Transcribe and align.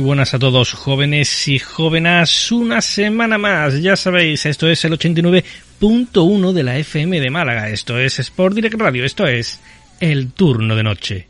Buenas 0.00 0.32
a 0.32 0.38
todos, 0.38 0.72
jóvenes 0.72 1.46
y 1.46 1.58
jóvenes. 1.58 2.50
Una 2.50 2.80
semana 2.80 3.36
más, 3.36 3.82
ya 3.82 3.96
sabéis, 3.96 4.46
esto 4.46 4.66
es 4.66 4.82
el 4.86 4.92
89.1 4.92 6.52
de 6.52 6.62
la 6.62 6.78
FM 6.78 7.20
de 7.20 7.28
Málaga. 7.30 7.68
Esto 7.68 7.98
es 7.98 8.18
Sport 8.18 8.54
Direct 8.54 8.76
Radio, 8.76 9.04
esto 9.04 9.26
es 9.26 9.60
el 10.00 10.32
turno 10.32 10.74
de 10.74 10.82
noche. 10.82 11.26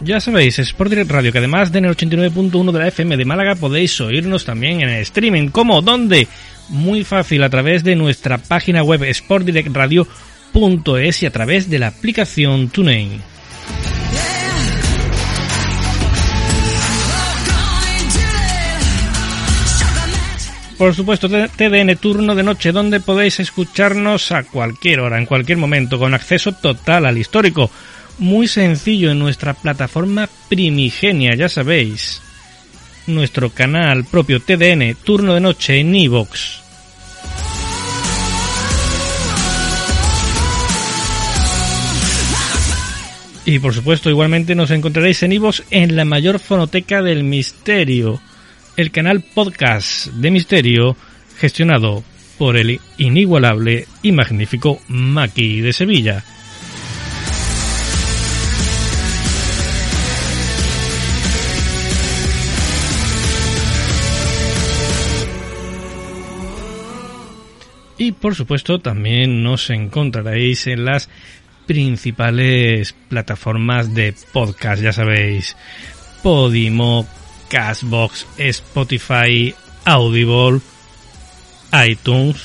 Ya 0.00 0.20
sabéis, 0.20 0.60
Sport 0.60 0.90
Direct 0.90 1.10
Radio, 1.10 1.32
que 1.32 1.38
además 1.38 1.72
de 1.72 1.80
en 1.80 1.86
el 1.86 1.96
89.1 1.96 2.72
de 2.72 2.78
la 2.78 2.88
FM 2.88 3.16
de 3.16 3.24
Málaga 3.24 3.56
podéis 3.56 4.00
oírnos 4.00 4.44
también 4.44 4.80
en 4.80 4.90
el 4.90 5.02
streaming. 5.02 5.48
¿Cómo? 5.48 5.82
¿Dónde? 5.82 6.28
Muy 6.68 7.02
fácil, 7.02 7.42
a 7.42 7.50
través 7.50 7.82
de 7.82 7.96
nuestra 7.96 8.38
página 8.38 8.84
web 8.84 9.02
sportdirectradio.com 9.12 10.27
es 10.98 11.22
y 11.22 11.26
a 11.26 11.30
través 11.30 11.70
de 11.70 11.78
la 11.78 11.88
aplicación 11.88 12.68
TuneIn. 12.68 13.22
Por 20.76 20.94
supuesto, 20.94 21.28
TDN 21.28 21.96
Turno 21.96 22.36
de 22.36 22.44
Noche, 22.44 22.70
donde 22.70 23.00
podéis 23.00 23.40
escucharnos 23.40 24.30
a 24.30 24.44
cualquier 24.44 25.00
hora, 25.00 25.18
en 25.18 25.26
cualquier 25.26 25.58
momento, 25.58 25.98
con 25.98 26.14
acceso 26.14 26.52
total 26.52 27.06
al 27.06 27.18
histórico. 27.18 27.68
Muy 28.18 28.46
sencillo 28.46 29.10
en 29.10 29.18
nuestra 29.18 29.54
plataforma 29.54 30.28
primigenia, 30.48 31.34
ya 31.34 31.48
sabéis. 31.48 32.22
Nuestro 33.08 33.50
canal 33.50 34.04
propio 34.04 34.40
TDN 34.40 34.96
Turno 35.02 35.34
de 35.34 35.40
Noche 35.40 35.80
en 35.80 35.94
iVoox. 35.96 36.67
Y 43.48 43.60
por 43.60 43.72
supuesto, 43.72 44.10
igualmente 44.10 44.54
nos 44.54 44.70
encontraréis 44.70 45.22
en 45.22 45.32
Ivos 45.32 45.64
en 45.70 45.96
la 45.96 46.04
mayor 46.04 46.38
fonoteca 46.38 47.00
del 47.00 47.24
misterio, 47.24 48.20
el 48.76 48.90
canal 48.90 49.22
podcast 49.22 50.08
de 50.08 50.30
misterio 50.30 50.98
gestionado 51.38 52.04
por 52.36 52.58
el 52.58 52.78
inigualable 52.98 53.86
y 54.02 54.12
magnífico 54.12 54.82
Maki 54.88 55.62
de 55.62 55.72
Sevilla. 55.72 56.22
Y 67.96 68.12
por 68.12 68.34
supuesto 68.34 68.78
también 68.78 69.42
nos 69.42 69.70
encontraréis 69.70 70.66
en 70.66 70.84
las 70.84 71.08
principales 71.68 72.94
plataformas 73.08 73.94
de 73.94 74.14
podcast, 74.32 74.82
ya 74.82 74.92
sabéis, 74.92 75.54
Podimo, 76.22 77.06
Castbox, 77.50 78.26
Spotify, 78.38 79.54
Audible, 79.84 80.60
iTunes. 81.86 82.36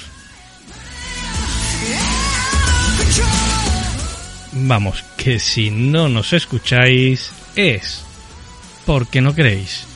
Vamos, 4.52 5.04
que 5.18 5.40
si 5.40 5.72
no 5.72 6.10
nos 6.10 6.34
escucháis 6.34 7.32
es 7.56 8.04
porque 8.86 9.22
no 9.22 9.34
queréis. 9.34 9.93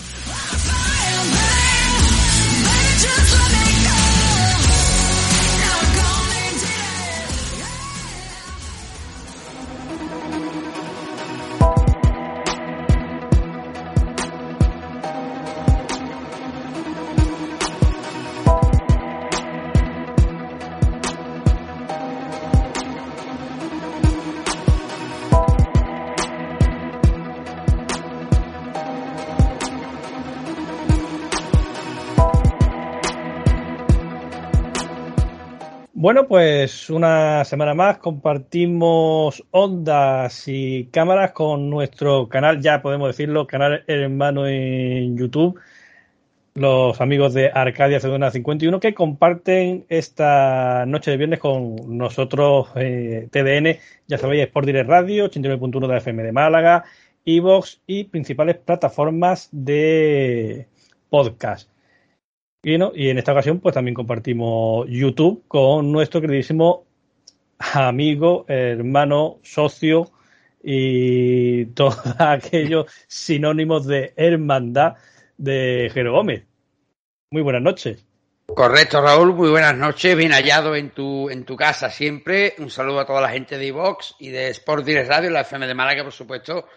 Pues 36.57 36.89
una 36.89 37.45
semana 37.45 37.75
más 37.75 37.99
compartimos 37.99 39.43
ondas 39.51 40.47
y 40.47 40.85
cámaras 40.85 41.31
con 41.31 41.69
nuestro 41.69 42.29
canal, 42.29 42.61
ya 42.61 42.81
podemos 42.81 43.09
decirlo, 43.09 43.45
canal 43.45 43.83
hermano 43.85 44.47
en 44.47 45.15
YouTube, 45.15 45.59
los 46.55 46.99
amigos 46.99 47.35
de 47.35 47.51
Arcadia 47.53 47.99
Cedona 47.99 48.31
51 48.31 48.79
que 48.79 48.95
comparten 48.95 49.85
esta 49.87 50.87
noche 50.87 51.11
de 51.11 51.17
viernes 51.17 51.39
con 51.39 51.95
nosotros 51.95 52.69
eh, 52.75 53.27
TDN, 53.29 53.77
ya 54.07 54.17
sabéis, 54.17 54.47
Sport 54.47 54.65
Direct 54.65 54.89
Radio, 54.89 55.29
89.1 55.29 55.79
de 55.81 55.87
la 55.87 55.97
FM 55.97 56.23
de 56.23 56.31
Málaga, 56.31 56.85
Evox 57.23 57.81
y 57.85 58.05
principales 58.05 58.57
plataformas 58.57 59.49
de 59.51 60.65
podcast. 61.11 61.69
Y, 62.67 63.09
en 63.09 63.17
esta 63.17 63.31
ocasión, 63.31 63.61
pues 63.61 63.73
también 63.73 63.95
compartimos 63.95 64.85
YouTube 64.89 65.45
con 65.47 65.89
nuestro 65.89 66.19
queridísimo 66.19 66.85
amigo, 67.57 68.43
hermano, 68.49 69.39
socio 69.41 70.11
y 70.61 71.67
todos 71.67 71.97
aquellos 72.19 72.91
sinónimos 73.07 73.87
de 73.87 74.11
hermandad 74.17 74.95
de 75.37 75.89
Jero 75.93 76.11
Gómez. 76.11 76.43
Muy 77.31 77.41
buenas 77.41 77.61
noches. 77.61 78.05
Correcto, 78.47 79.01
Raúl, 79.01 79.33
muy 79.33 79.49
buenas 79.49 79.77
noches, 79.77 80.17
bien 80.17 80.33
hallado 80.33 80.75
en 80.75 80.89
tu, 80.89 81.29
en 81.29 81.45
tu 81.45 81.55
casa 81.55 81.89
siempre. 81.89 82.53
Un 82.57 82.69
saludo 82.69 82.99
a 82.99 83.05
toda 83.05 83.21
la 83.21 83.29
gente 83.29 83.57
de 83.57 83.67
iVox 83.67 84.15
y 84.19 84.27
de 84.27 84.49
Sport 84.49 84.83
Direct 84.83 85.07
Radio, 85.07 85.29
la 85.29 85.41
FM 85.41 85.67
de 85.67 85.73
Málaga, 85.73 86.03
por 86.03 86.11
supuesto. 86.11 86.67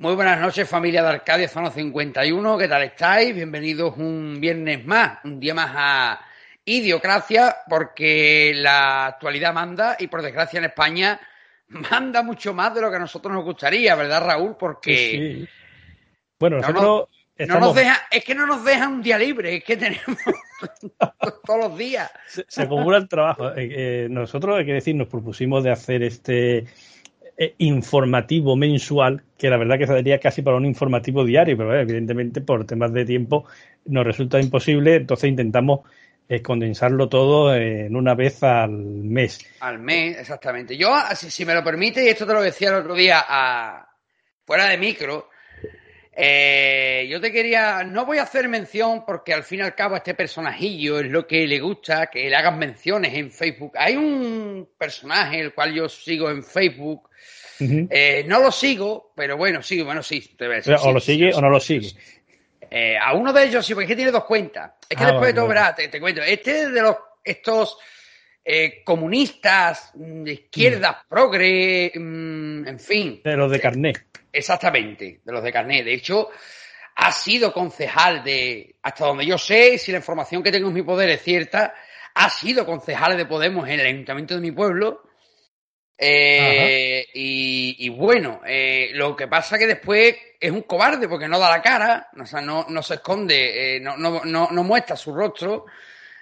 Muy 0.00 0.14
buenas 0.14 0.40
noches, 0.40 0.68
familia 0.68 1.02
de 1.02 1.08
Arcadia, 1.08 1.48
zona 1.48 1.72
51. 1.72 2.56
¿Qué 2.56 2.68
tal 2.68 2.84
estáis? 2.84 3.34
Bienvenidos 3.34 3.96
un 3.96 4.40
viernes 4.40 4.86
más, 4.86 5.18
un 5.24 5.40
día 5.40 5.54
más 5.54 5.72
a 5.74 6.20
Idiocracia, 6.64 7.56
porque 7.68 8.52
la 8.54 9.06
actualidad 9.06 9.52
manda 9.52 9.96
y 9.98 10.06
por 10.06 10.22
desgracia 10.22 10.58
en 10.58 10.66
España 10.66 11.18
manda 11.90 12.22
mucho 12.22 12.54
más 12.54 12.72
de 12.76 12.80
lo 12.80 12.90
que 12.90 12.96
a 12.96 13.00
nosotros 13.00 13.34
nos 13.34 13.42
gustaría, 13.42 13.96
¿verdad, 13.96 14.24
Raúl? 14.24 14.56
Porque. 14.56 15.48
Bueno, 16.38 16.58
nosotros 16.58 17.08
no 17.36 17.58
nos 17.58 17.74
deja, 17.74 18.06
es 18.08 18.24
que 18.24 18.36
no 18.36 18.46
nos 18.46 18.64
dejan 18.64 18.92
un 18.92 19.02
día 19.02 19.18
libre, 19.18 19.56
es 19.56 19.64
que 19.64 19.76
tenemos 19.76 20.04
todos 21.44 21.58
los 21.58 21.76
días. 21.76 22.08
Se, 22.46 22.62
acumula 22.62 22.98
el 22.98 23.08
trabajo. 23.08 23.48
Eh, 23.50 24.04
eh, 24.04 24.06
nosotros, 24.08 24.58
hay 24.58 24.64
que 24.64 24.74
decir, 24.74 24.94
nos 24.94 25.08
propusimos 25.08 25.64
de 25.64 25.72
hacer 25.72 26.04
este 26.04 26.66
eh, 27.38 27.54
informativo 27.58 28.56
mensual, 28.56 29.22
que 29.38 29.48
la 29.48 29.56
verdad 29.56 29.78
que 29.78 29.86
saldría 29.86 30.18
casi 30.18 30.42
para 30.42 30.56
un 30.56 30.66
informativo 30.66 31.24
diario, 31.24 31.56
pero 31.56 31.78
evidentemente 31.78 32.40
por 32.40 32.66
temas 32.66 32.92
de 32.92 33.04
tiempo 33.04 33.46
nos 33.86 34.04
resulta 34.04 34.40
imposible, 34.40 34.96
entonces 34.96 35.30
intentamos 35.30 35.80
condensarlo 36.42 37.08
todo 37.08 37.54
en 37.54 37.96
una 37.96 38.14
vez 38.14 38.42
al 38.42 38.70
mes. 38.70 39.38
Al 39.60 39.78
mes, 39.78 40.18
exactamente. 40.18 40.76
Yo, 40.76 40.94
si, 41.14 41.46
me 41.46 41.54
lo 41.54 41.64
permite, 41.64 42.04
y 42.04 42.08
esto 42.08 42.26
te 42.26 42.34
lo 42.34 42.42
decía 42.42 42.68
el 42.68 42.74
otro 42.74 42.94
día 42.94 43.24
a, 43.26 43.88
fuera 44.44 44.66
de 44.66 44.76
micro, 44.76 45.30
eh, 46.20 47.06
yo 47.08 47.20
te 47.20 47.30
quería, 47.30 47.84
no 47.84 48.04
voy 48.04 48.18
a 48.18 48.24
hacer 48.24 48.48
mención 48.48 49.04
porque 49.06 49.32
al 49.32 49.44
fin 49.44 49.60
y 49.60 49.62
al 49.62 49.76
cabo 49.76 49.94
este 49.94 50.14
personajillo 50.14 50.98
es 50.98 51.06
lo 51.06 51.28
que 51.28 51.46
le 51.46 51.60
gusta, 51.60 52.08
que 52.08 52.28
le 52.28 52.34
hagan 52.34 52.58
menciones 52.58 53.14
en 53.14 53.30
Facebook. 53.30 53.74
Hay 53.76 53.94
un 53.94 54.68
personaje 54.76 55.38
el 55.38 55.54
cual 55.54 55.72
yo 55.72 55.88
sigo 55.88 56.28
en 56.28 56.42
Facebook. 56.42 57.08
Eh, 57.60 58.24
no 58.26 58.40
lo 58.40 58.50
sigo, 58.50 59.12
pero 59.14 59.36
bueno, 59.36 59.62
sí, 59.62 59.80
bueno, 59.82 60.02
sí. 60.02 60.36
o 60.82 60.92
lo 60.92 60.98
sigue 60.98 61.32
o 61.32 61.40
no 61.40 61.50
lo 61.50 61.60
sigue. 61.60 61.92
Eh, 62.68 62.96
a 63.00 63.14
uno 63.14 63.32
de 63.32 63.44
ellos 63.44 63.64
sí, 63.64 63.74
porque 63.74 63.84
es 63.84 63.88
que 63.90 63.96
tiene 63.96 64.10
dos 64.10 64.24
cuentas. 64.24 64.72
Es 64.88 64.96
que 64.98 65.04
ah, 65.04 65.12
después 65.12 65.28
de 65.28 65.34
todo, 65.34 65.46
verás, 65.46 65.76
te, 65.76 66.00
cuento, 66.00 66.20
este 66.22 66.62
es 66.62 66.72
de 66.72 66.82
los, 66.82 66.96
estos 67.22 67.78
comunistas, 68.84 69.92
mm, 69.94 70.24
de 70.24 70.32
izquierdas, 70.32 70.96
mm. 70.96 71.08
progre, 71.08 71.92
mm, 71.94 72.66
en 72.66 72.80
fin. 72.80 73.20
De 73.22 73.36
los 73.36 73.50
de 73.50 73.60
carnet. 73.60 74.06
Exactamente, 74.32 75.20
de 75.24 75.32
los 75.32 75.42
de 75.42 75.52
carnet. 75.52 75.84
De 75.84 75.94
hecho, 75.94 76.28
ha 77.00 77.12
sido 77.12 77.52
concejal 77.52 78.24
de, 78.24 78.74
hasta 78.82 79.06
donde 79.06 79.24
yo 79.24 79.38
sé, 79.38 79.78
si 79.78 79.92
la 79.92 79.98
información 79.98 80.42
que 80.42 80.50
tengo 80.50 80.68
en 80.68 80.74
mi 80.74 80.82
poder 80.82 81.08
es 81.10 81.22
cierta, 81.22 81.74
ha 82.14 82.30
sido 82.30 82.66
concejal 82.66 83.16
de 83.16 83.26
Podemos 83.26 83.68
en 83.68 83.78
el 83.78 83.86
ayuntamiento 83.86 84.34
de 84.34 84.40
mi 84.40 84.50
pueblo. 84.50 85.02
Eh, 85.96 87.06
y, 87.14 87.88
bueno, 87.88 88.40
eh, 88.46 88.90
lo 88.94 89.14
que 89.14 89.28
pasa 89.28 89.58
que 89.58 89.66
después 89.66 90.16
es 90.40 90.50
un 90.50 90.62
cobarde 90.62 91.08
porque 91.08 91.28
no 91.28 91.38
da 91.38 91.50
la 91.50 91.62
cara, 91.62 92.08
o 92.20 92.26
sea, 92.26 92.40
no, 92.40 92.66
no 92.68 92.82
se 92.82 92.94
esconde, 92.94 93.76
eh, 93.76 93.80
no, 93.80 93.96
no, 93.96 94.24
no 94.24 94.64
muestra 94.64 94.96
su 94.96 95.14
rostro, 95.14 95.66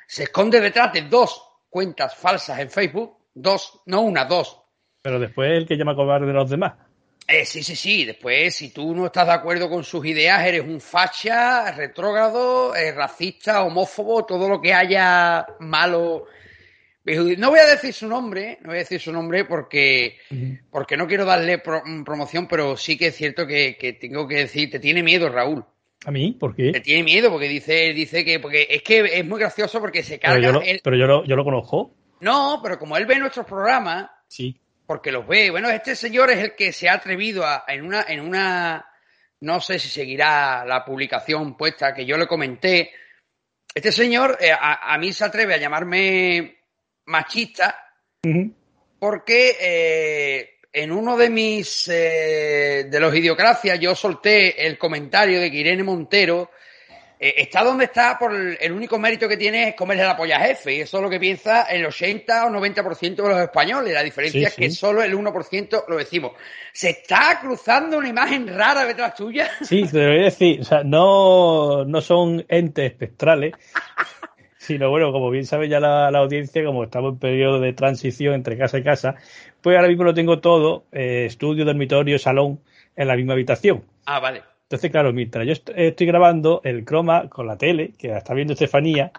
se 0.07 0.25
esconde 0.25 0.61
detrás 0.61 0.93
de 0.93 1.03
dos 1.03 1.56
cuentas 1.77 2.15
falsas 2.15 2.59
en 2.59 2.71
Facebook, 2.71 3.19
dos, 3.35 3.83
no 3.85 4.01
una, 4.01 4.25
dos. 4.25 4.63
Pero 5.03 5.21
después 5.21 5.51
el 5.51 5.67
que 5.67 5.77
llama 5.77 5.95
cobarde 5.95 6.27
de 6.27 6.33
los 6.33 6.49
demás. 6.49 6.73
Eh, 7.29 7.45
sí, 7.45 7.63
sí, 7.63 7.77
sí. 7.77 8.07
Después, 8.07 8.55
si 8.55 8.71
tú 8.71 8.95
no 8.95 9.05
estás 9.05 9.27
de 9.27 9.35
acuerdo 9.35 9.69
con 9.69 9.85
sus 9.85 10.07
ideas, 10.07 10.43
eres 10.47 10.63
un 10.63 10.81
facha, 10.81 11.71
retrógrado, 11.73 12.75
eh, 12.75 12.93
racista, 12.93 13.63
homófobo, 13.63 14.25
todo 14.25 14.49
lo 14.49 14.59
que 14.59 14.73
haya 14.73 15.47
malo. 15.61 16.25
No 17.05 17.51
voy 17.51 17.59
a 17.59 17.67
decir 17.67 17.93
su 17.93 18.09
nombre, 18.09 18.57
no 18.63 18.69
voy 18.69 18.77
a 18.77 18.79
decir 18.79 18.99
su 18.99 19.13
nombre 19.13 19.45
porque, 19.45 20.17
porque 20.71 20.97
no 20.97 21.07
quiero 21.07 21.27
darle 21.27 21.59
promoción, 21.59 22.49
pero 22.49 22.79
sí 22.79 22.97
que 22.97 23.09
es 23.09 23.17
cierto 23.17 23.47
que, 23.47 23.99
tengo 24.01 24.27
que 24.27 24.37
decir, 24.37 24.71
te 24.71 24.81
tiene 24.81 25.03
miedo, 25.03 25.29
Raúl. 25.29 25.63
¿A 26.05 26.11
mí? 26.11 26.37
¿Por 26.39 26.55
qué? 26.55 26.73
Te 26.73 26.81
tiene 26.81 27.03
miedo 27.03 27.31
porque 27.31 27.49
dice, 27.49 27.93
dice 27.93 28.25
que, 28.25 28.39
porque 28.39 28.67
es 28.69 28.83
que 28.83 29.01
es 29.19 29.27
muy 29.27 29.41
gracioso 29.41 29.81
porque 29.81 30.03
se 30.03 30.19
carga. 30.19 30.37
Pero 30.37 30.47
yo 30.47 30.53
lo, 30.53 30.81
pero 30.83 30.97
yo 30.97 31.07
lo, 31.07 31.25
yo 31.25 31.37
lo 31.37 31.45
conozco. 31.45 31.95
No, 32.21 32.61
pero 32.63 32.79
como 32.79 32.97
él 32.97 33.07
ve 33.07 33.19
nuestros 33.19 33.47
programas, 33.47 34.09
sí 34.29 34.61
porque 34.87 35.11
los 35.11 35.27
ve. 35.27 35.51
Bueno, 35.51 35.69
este 35.69 35.97
señor 35.97 36.31
es 36.31 36.39
el 36.39 36.55
que 36.55 36.73
se 36.73 36.89
ha 36.89 36.95
atrevido 36.95 37.45
a, 37.45 37.65
en 37.69 37.85
una, 37.85 38.05
en 38.09 38.21
una, 38.21 38.89
no 39.41 39.61
sé 39.61 39.79
si 39.79 39.89
seguirá 39.89 40.65
la 40.65 40.85
publicación 40.85 41.57
puesta 41.57 41.93
que 41.93 42.07
yo 42.07 42.17
le 42.17 42.27
comenté. 42.27 42.91
Este 43.75 43.93
señor 43.93 44.39
eh, 44.41 44.53
a, 44.59 44.97
mí 44.99 45.13
se 45.13 45.25
atreve 45.25 45.55
a 45.55 45.59
llamarme 45.59 46.61
machista 47.07 47.79
porque 48.99 49.57
eh, 49.61 50.56
en 50.77 50.93
uno 50.93 51.17
de 51.17 51.31
mis, 51.31 51.89
eh, 51.89 52.87
de 52.91 53.01
los 53.01 53.15
idiocracias 53.15 53.81
yo 53.81 53.95
solté 53.95 54.67
el 54.67 54.77
comentario 54.77 55.41
de 55.41 55.51
que 55.51 55.57
Irene 55.57 55.83
Montero 55.83 56.51
eh, 57.19 57.33
está 57.39 57.65
donde 57.65 57.87
está 57.87 58.19
por 58.19 58.35
el, 58.35 58.73
único 58.73 58.99
mérito 58.99 59.27
que 59.27 59.39
tiene 59.39 59.71
es 59.71 59.75
comerle 59.75 60.05
la 60.05 60.15
polla 60.15 60.39
jefe. 60.39 60.75
Y 60.75 60.81
eso 60.83 60.99
es 60.99 61.03
lo 61.03 61.09
que 61.09 61.19
piensa 61.19 61.63
el 61.63 61.87
80 61.87 62.45
o 62.45 62.51
90% 62.51 63.15
de 63.17 63.29
los 63.29 63.41
españoles. 63.41 63.95
La 63.95 64.03
diferencia 64.03 64.49
es 64.49 64.55
que 64.55 64.71
solo 64.71 65.03
el 65.03 65.17
1% 65.17 65.85
lo 65.89 65.97
decimos. 65.97 66.33
¿Se 66.75 66.91
está 66.91 67.39
cruzando 67.41 67.97
una 67.97 68.09
imagen 68.09 68.47
rara 68.47 68.85
detrás 68.85 69.15
tuya? 69.15 69.49
Sí, 69.63 69.85
te 69.91 70.07
voy 70.07 70.21
a 70.21 70.25
decir. 70.25 70.61
O 70.61 70.65
sea, 70.65 70.85
no, 70.85 71.87
no 71.87 72.03
son 72.03 72.45
entes 72.51 72.93
espectrales. 72.93 73.55
sino 74.67 74.91
bueno, 74.91 75.13
como 75.13 75.31
bien 75.31 75.47
sabe 75.47 75.69
ya 75.69 75.79
la, 75.79 76.09
audiencia, 76.09 76.65
como 76.65 76.83
estamos 76.85 77.13
en 77.13 77.19
periodo 77.21 77.61
de 77.61 77.73
transición 77.73 78.35
entre 78.35 78.59
casa 78.59 78.79
y 78.79 78.83
casa, 78.83 79.15
pues 79.67 79.75
ahora 79.75 79.89
mismo 79.89 80.05
lo 80.05 80.15
tengo 80.15 80.39
todo, 80.39 80.85
eh, 80.93 81.25
estudio, 81.27 81.65
dormitorio, 81.65 82.21
salón, 82.21 82.61
en 82.95 83.09
la 83.09 83.17
misma 83.17 83.33
habitación. 83.33 83.83
Ah, 84.05 84.21
vale. 84.21 84.45
Entonces, 84.63 84.93
claro, 84.93 85.13
mientras 85.13 85.45
yo 85.45 85.55
estoy 85.75 86.07
grabando 86.07 86.61
el 86.63 86.85
croma 86.85 87.29
con 87.29 87.49
la 87.49 87.59
tele, 87.59 87.91
que 87.99 88.17
está 88.17 88.33
viendo 88.33 88.53
Estefanía 88.53 89.11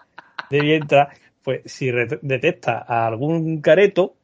de 0.48 0.62
mientras, 0.62 1.08
pues 1.42 1.60
si 1.66 1.90
detecta 1.90 2.78
algún 2.78 3.60
careto, 3.60 4.14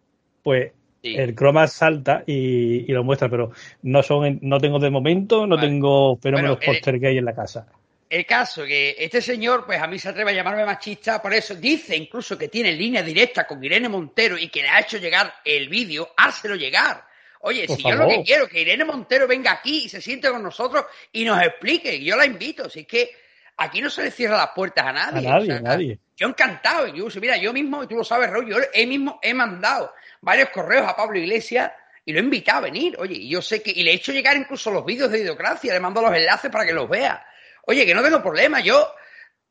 pues 0.43 0.73
el 1.03 1.35
croma 1.35 1.67
salta 1.67 2.25
y, 2.27 2.91
lo 2.91 3.05
muestra, 3.05 3.29
pero 3.29 3.51
no 3.83 4.03
son 4.03 4.39
no 4.41 4.59
tengo 4.59 4.79
de 4.79 4.89
momento, 4.89 5.47
no 5.47 5.61
tengo 5.61 6.17
fenómenos 6.17 6.57
bueno, 6.57 6.73
póster 6.73 7.01
gay 7.01 7.19
en 7.19 7.27
la 7.27 7.35
casa. 7.35 7.67
El 8.15 8.27
caso 8.27 8.65
que 8.65 8.95
este 8.99 9.21
señor, 9.21 9.67
pues 9.67 9.81
a 9.83 9.87
mí 9.87 9.99
se 9.99 10.09
atreve 10.09 10.31
a 10.31 10.35
llamarme 10.35 10.65
machista, 10.65 11.21
por 11.21 11.35
eso 11.35 11.55
dice 11.57 11.97
incluso 11.97 12.39
que 12.39 12.49
tiene 12.49 12.73
línea 12.73 13.03
directa 13.03 13.45
con 13.45 13.63
Irene 13.63 13.89
Montero 13.89 14.39
y 14.39 14.49
que 14.49 14.63
le 14.63 14.69
ha 14.69 14.81
hecho 14.81 14.99
llegar 14.99 15.35
el 15.45 15.69
vídeo, 15.69 16.13
hárselo 16.17 16.55
llegar 16.55 17.05
Oye, 17.47 17.67
si 17.69 17.83
yo 17.83 17.95
lo 17.95 18.09
que 18.09 18.23
quiero 18.23 18.49
que 18.49 18.63
Irene 18.63 18.87
Montero 18.87 19.29
venga 19.29 19.53
aquí 19.53 19.85
y 19.85 19.89
se 19.91 20.01
siente 20.01 20.31
con 20.31 20.43
nosotros 20.43 20.87
y 21.13 21.27
nos 21.27 21.43
explique, 21.43 22.03
yo 22.03 22.17
la 22.17 22.25
invito, 22.25 22.71
si 22.71 22.81
es 22.81 22.87
que 22.87 23.11
aquí 23.59 23.83
no 23.83 23.91
se 23.91 24.05
le 24.05 24.11
cierra 24.11 24.39
las 24.39 24.51
puertas 24.55 24.87
a 24.87 24.93
nadie. 24.93 25.29
A 25.29 25.33
nadie, 25.33 25.53
a 25.53 25.61
nadie. 25.61 25.99
Yo 26.17 26.29
encantado, 26.29 26.87
incluso, 26.87 27.21
mira, 27.21 27.37
yo 27.37 27.53
mismo, 27.53 27.87
tú 27.87 27.97
lo 27.97 28.05
sabes, 28.05 28.31
Raúl, 28.31 28.49
yo 28.49 28.57
he 28.73 28.87
mismo 28.87 29.19
he 29.21 29.35
mandado 29.35 29.93
varios 30.23 30.49
correos 30.51 30.89
a 30.89 30.97
Pablo 30.97 31.19
Iglesias 31.19 31.71
y 32.07 32.13
lo 32.15 32.21
he 32.21 32.23
invitado 32.23 32.59
a 32.59 32.63
venir, 32.63 32.97
oye, 32.99 33.17
y 33.17 33.29
yo 33.29 33.43
sé 33.43 33.61
que, 33.61 33.73
y 33.73 33.83
le 33.83 33.91
he 33.91 33.95
hecho 33.97 34.13
llegar 34.13 34.39
incluso 34.39 34.71
los 34.71 34.87
vídeos 34.87 35.11
de 35.11 35.19
Idiocracia, 35.19 35.75
le 35.75 35.81
mando 35.81 36.01
los 36.01 36.15
enlaces 36.15 36.51
para 36.51 36.65
que 36.65 36.73
los 36.73 36.89
vea. 36.89 37.27
Oye, 37.67 37.87
que 37.87 37.95
no 37.95 38.03
tengo 38.03 38.23
problema, 38.23 38.61
yo, 38.61 38.93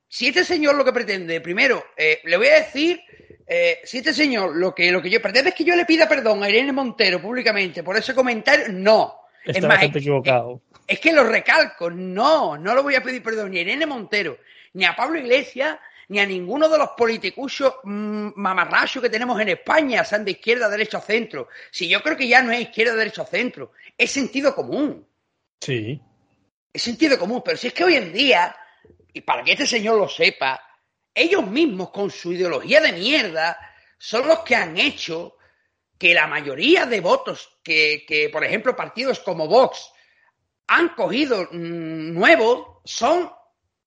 si 0.07 0.27
este 0.27 0.43
señor 0.43 0.75
lo 0.75 0.85
que 0.85 0.93
pretende, 0.93 1.41
primero, 1.41 1.83
eh, 1.97 2.19
le 2.23 2.37
voy 2.37 2.47
a 2.47 2.55
decir 2.55 3.01
eh, 3.45 3.81
si 3.83 3.97
este 3.97 4.13
señor 4.13 4.55
lo 4.55 4.73
que, 4.73 4.91
lo 4.91 5.01
que 5.01 5.09
yo 5.09 5.21
pretende 5.21 5.49
es 5.49 5.55
que 5.55 5.63
yo 5.63 5.75
le 5.75 5.85
pida 5.85 6.07
perdón 6.07 6.43
a 6.43 6.49
Irene 6.49 6.71
Montero 6.71 7.21
públicamente 7.21 7.83
por 7.83 7.97
ese 7.97 8.15
comentario, 8.15 8.69
no. 8.69 9.15
Está 9.43 9.59
es 9.59 9.65
más, 9.65 9.83
equivocado. 9.83 10.61
Es, 10.87 10.99
que 10.99 11.11
lo 11.11 11.23
recalco, 11.25 11.89
no, 11.89 12.57
no 12.57 12.73
lo 12.73 12.83
voy 12.83 12.95
a 12.95 13.03
pedir 13.03 13.21
perdón 13.21 13.51
ni 13.51 13.59
a 13.59 13.61
Irene 13.61 13.85
Montero, 13.85 14.37
ni 14.73 14.85
a 14.85 14.95
Pablo 14.95 15.19
Iglesias, 15.19 15.77
ni 16.07 16.19
a 16.19 16.25
ninguno 16.25 16.69
de 16.69 16.77
los 16.77 16.89
politicuchos 16.97 17.75
mmm, 17.83 18.29
mamarrachos 18.35 19.01
que 19.01 19.09
tenemos 19.09 19.39
en 19.41 19.49
España, 19.49 20.05
sean 20.05 20.23
de 20.23 20.31
izquierda, 20.31 20.69
derecha 20.69 20.99
o 20.99 21.01
centro. 21.01 21.49
Si 21.71 21.89
yo 21.89 22.01
creo 22.01 22.15
que 22.15 22.27
ya 22.27 22.41
no 22.41 22.51
es 22.51 22.61
izquierda, 22.61 22.95
derecha 22.95 23.23
o 23.23 23.27
centro, 23.27 23.71
es 23.97 24.11
sentido 24.11 24.55
común. 24.55 25.05
Sí. 25.59 25.99
Es 26.73 26.81
sentido 26.81 27.19
común, 27.19 27.43
pero 27.45 27.55
si 27.55 27.67
es 27.67 27.73
que 27.73 27.83
hoy 27.83 27.95
en 27.95 28.11
día, 28.11 28.55
y 29.13 29.21
para 29.21 29.43
que 29.43 29.51
este 29.51 29.67
señor 29.67 29.97
lo 29.97 30.09
sepa, 30.09 30.59
ellos 31.13 31.45
mismos 31.47 31.91
con 31.91 32.09
su 32.09 32.33
ideología 32.33 32.81
de 32.81 32.93
mierda 32.93 33.57
son 33.97 34.27
los 34.27 34.39
que 34.39 34.55
han 34.55 34.75
hecho 34.77 35.37
que 35.97 36.13
la 36.13 36.27
mayoría 36.27 36.85
de 36.85 36.99
votos 36.99 37.59
que, 37.63 38.29
por 38.31 38.43
ejemplo, 38.43 38.75
partidos 38.75 39.19
como 39.19 39.47
Vox 39.47 39.91
han 40.67 40.89
cogido 40.89 41.47
mm, 41.51 42.13
nuevos 42.13 42.79
son 42.83 43.29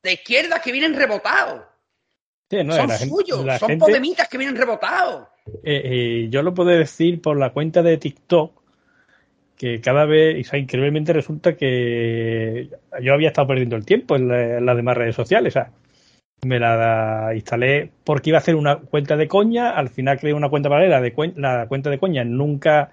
de 0.03 0.13
izquierda 0.13 0.63
que 0.63 0.73
vienen 0.73 0.95
rebotados. 0.95 1.63
son 2.49 2.91
suyos, 2.91 3.45
son 3.59 3.79
podemitas 3.79 4.29
que 4.29 4.39
vienen 4.39 4.57
rebotados. 4.57 5.29
Eh, 5.63 5.83
eh, 5.85 6.27
yo 6.31 6.43
lo 6.43 6.55
puedo 6.55 6.71
decir 6.71 7.21
por 7.21 7.37
la 7.37 7.53
cuenta 7.53 7.83
de 7.83 7.99
TikTok, 7.99 8.63
que 9.57 9.81
cada 9.81 10.05
vez, 10.05 10.53
o 10.53 10.57
increíblemente 10.57 11.13
resulta 11.13 11.57
que 11.57 12.71
yo 13.01 13.15
había 13.15 13.29
estado 13.29 13.49
perdiendo 13.49 13.77
el 13.77 13.87
tiempo 13.87 14.17
en, 14.17 14.29
las 14.67 14.77
demás 14.77 14.97
redes 14.97 15.15
sociales. 15.15 15.55
Sea, 15.55 15.71
me 16.45 16.61
la 16.61 17.31
instalé 17.35 17.91
porque 18.05 18.31
iba 18.31 18.39
a 18.39 18.41
hacer 18.41 18.57
una 18.57 18.77
cuenta 18.77 19.17
de 19.17 19.29
coña, 19.29 19.71
al 19.71 19.89
final 19.89 20.19
creé 20.19 20.35
una 20.35 20.51
cuenta 20.51 20.69
paralela, 20.69 21.01
de 21.01 21.15
la 21.37 21.67
cuenta 21.69 21.91
de 21.91 21.99
coña 21.99 22.25
nunca 22.25 22.93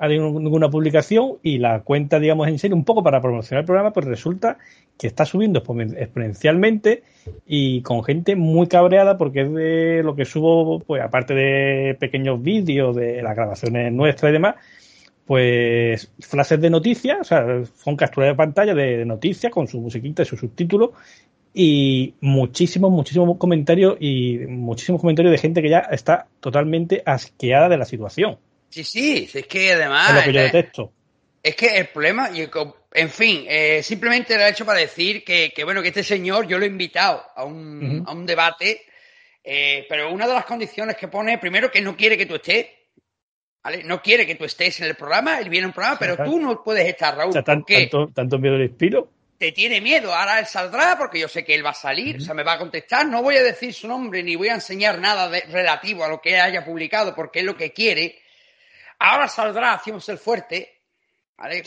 ha 0.00 0.08
tenido 0.08 0.30
ninguna 0.30 0.70
publicación 0.70 1.36
y 1.42 1.58
la 1.58 1.82
cuenta, 1.82 2.18
digamos, 2.18 2.48
en 2.48 2.58
serio, 2.58 2.74
un 2.74 2.86
poco 2.86 3.02
para 3.02 3.20
promocionar 3.20 3.60
el 3.62 3.66
programa, 3.66 3.92
pues 3.92 4.06
resulta 4.06 4.56
que 4.98 5.06
está 5.06 5.26
subiendo 5.26 5.62
exponencialmente 5.98 7.02
y 7.46 7.82
con 7.82 8.02
gente 8.02 8.34
muy 8.34 8.66
cabreada 8.66 9.18
porque 9.18 9.42
es 9.42 9.52
de 9.52 10.02
lo 10.02 10.16
que 10.16 10.24
subo, 10.24 10.80
pues 10.80 11.02
aparte 11.02 11.34
de 11.34 11.96
pequeños 12.00 12.42
vídeos 12.42 12.96
de 12.96 13.20
las 13.20 13.36
grabaciones 13.36 13.92
nuestras 13.92 14.30
y 14.30 14.32
demás, 14.32 14.54
pues 15.30 16.10
flashes 16.18 16.60
de 16.60 16.70
noticias, 16.70 17.18
o 17.20 17.22
sea, 17.22 17.62
son 17.84 17.94
capturas 17.94 18.30
de 18.30 18.34
pantalla 18.34 18.74
de, 18.74 19.04
noticias 19.04 19.52
con 19.52 19.68
su 19.68 19.78
musiquita 19.78 20.24
y 20.24 20.26
su 20.26 20.36
subtítulo 20.36 20.94
y 21.54 22.14
muchísimos, 22.20 22.90
muchísimos 22.90 23.38
comentarios 23.38 23.96
y 24.00 24.38
muchísimos 24.48 25.00
comentarios 25.00 25.30
de 25.30 25.38
gente 25.38 25.62
que 25.62 25.70
ya 25.70 25.86
está 25.92 26.26
totalmente 26.40 27.00
asqueada 27.06 27.68
de 27.68 27.76
la 27.76 27.84
situación. 27.84 28.40
Sí, 28.70 28.82
sí, 28.82 29.30
es 29.32 29.46
que 29.46 29.72
además... 29.72 30.10
Es 30.10 30.16
lo 30.16 30.22
que 30.24 30.32
yo 30.32 30.42
detesto. 30.42 30.92
Es 31.40 31.54
que 31.54 31.78
el 31.78 31.86
problema, 31.86 32.30
en 32.92 33.10
fin, 33.10 33.44
eh, 33.46 33.84
simplemente 33.84 34.36
lo 34.36 34.42
he 34.42 34.50
hecho 34.50 34.66
para 34.66 34.80
decir 34.80 35.22
que, 35.22 35.52
bueno, 35.62 35.80
que 35.80 35.88
este 35.90 36.02
señor 36.02 36.48
yo 36.48 36.58
lo 36.58 36.64
he 36.64 36.68
invitado 36.68 37.22
a 37.36 37.44
un, 37.44 38.02
a 38.04 38.10
un 38.10 38.26
debate, 38.26 38.82
eh, 39.44 39.86
pero 39.88 40.12
una 40.12 40.26
de 40.26 40.34
las 40.34 40.44
condiciones 40.44 40.96
que 40.96 41.06
pone, 41.06 41.38
primero, 41.38 41.70
que 41.70 41.82
no 41.82 41.96
quiere 41.96 42.18
que 42.18 42.26
tú 42.26 42.34
estés, 42.34 42.66
¿vale? 43.62 43.82
No 43.84 44.02
quiere 44.02 44.26
que 44.26 44.34
tú 44.34 44.44
estés 44.44 44.80
en 44.80 44.86
el 44.86 44.94
programa, 44.94 45.38
él 45.38 45.48
viene 45.48 45.64
a 45.64 45.68
un 45.68 45.74
programa, 45.74 45.98
pero 45.98 46.16
tú 46.24 46.38
no 46.38 46.62
puedes 46.62 46.86
estar, 46.86 47.16
Raúl. 47.16 47.36
O 47.36 47.42
tanto, 47.42 48.08
tanto 48.14 48.38
miedo 48.38 48.56
le 48.56 48.66
inspiro. 48.66 49.10
Te 49.38 49.52
tiene 49.52 49.80
miedo, 49.80 50.14
ahora 50.14 50.38
él 50.38 50.46
saldrá 50.46 50.96
porque 50.98 51.18
yo 51.18 51.26
sé 51.26 51.44
que 51.44 51.54
él 51.54 51.64
va 51.64 51.70
a 51.70 51.74
salir, 51.74 52.18
o 52.18 52.20
sea, 52.20 52.34
me 52.34 52.42
va 52.42 52.54
a 52.54 52.58
contestar, 52.58 53.06
no 53.06 53.22
voy 53.22 53.36
a 53.36 53.42
decir 53.42 53.72
su 53.72 53.88
nombre 53.88 54.22
ni 54.22 54.36
voy 54.36 54.48
a 54.48 54.54
enseñar 54.54 54.98
nada 54.98 55.30
relativo 55.50 56.04
a 56.04 56.08
lo 56.08 56.20
que 56.20 56.38
haya 56.38 56.62
publicado 56.62 57.14
porque 57.14 57.38
es 57.38 57.46
lo 57.46 57.56
que 57.56 57.72
quiere. 57.72 58.18
Ahora 58.98 59.28
saldrá, 59.28 59.72
hacemos 59.72 60.06
el 60.10 60.18
fuerte, 60.18 60.80
¿Vale? 61.40 61.62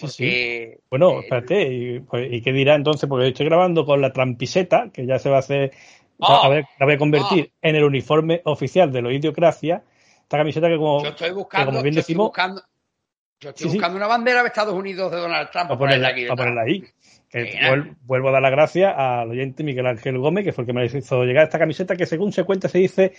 Bueno, 0.87 1.21
espérate, 1.21 2.03
pues, 2.07 2.31
¿y, 2.31 2.41
qué 2.43 2.53
dirá 2.53 2.75
entonces? 2.75 3.09
Porque 3.09 3.29
estoy 3.29 3.47
grabando 3.47 3.85
con 3.85 4.01
la 4.01 4.13
trampiseta, 4.13 4.91
que 4.93 5.07
ya 5.07 5.17
se 5.17 5.31
va 5.31 5.37
a 5.37 5.39
hacer, 5.39 5.71
a 6.19 6.47
ver, 6.47 6.65
la 6.79 6.85
voy 6.85 6.93
a 6.93 6.97
convertir 6.99 7.51
en 7.59 7.75
el 7.75 7.83
uniforme 7.83 8.41
oficial 8.45 8.91
de 8.91 9.01
la 9.01 9.11
idiocracia. 9.11 9.83
Esta 10.23 10.37
camiseta 10.37 10.67
que 10.67 10.77
como, 10.77 11.03
yo 11.03 11.09
estoy 11.09 11.31
buscando, 11.31 11.65
como 11.67 11.83
bien 11.83 11.95
decimos... 11.95 12.27
Buscando, 12.27 12.61
yo 13.39 13.49
estoy 13.49 13.67
buscando 13.67 13.97
una 13.97 14.07
bandera 14.07 14.41
de 14.41 14.47
Estados 14.47 14.73
Unidos 14.73 15.11
de 15.11 15.17
Donald 15.17 15.49
Trump 15.51 15.67
para 15.67 15.77
ponerla, 15.77 16.07
aquí. 16.09 16.25
Para 16.25 16.35
ponerla 16.35 16.61
ahí. 16.61 16.83
vuelvo, 18.03 18.29
a 18.29 18.31
dar 18.31 18.41
las 18.41 18.51
gracias 18.51 18.93
al 18.95 19.29
oyente 19.29 19.63
Miguel 19.63 19.85
Ángel 19.85 20.17
Gómez, 20.17 20.45
que 20.45 20.53
fue 20.53 20.63
el 20.63 20.67
que 20.67 20.73
me 20.73 20.85
hizo 20.85 21.23
llegar 21.23 21.43
esta 21.43 21.59
camiseta, 21.59 21.95
que 21.95 22.05
según 22.05 22.31
se 22.31 22.43
cuenta 22.43 22.69
se 22.69 22.77
dice 22.79 23.13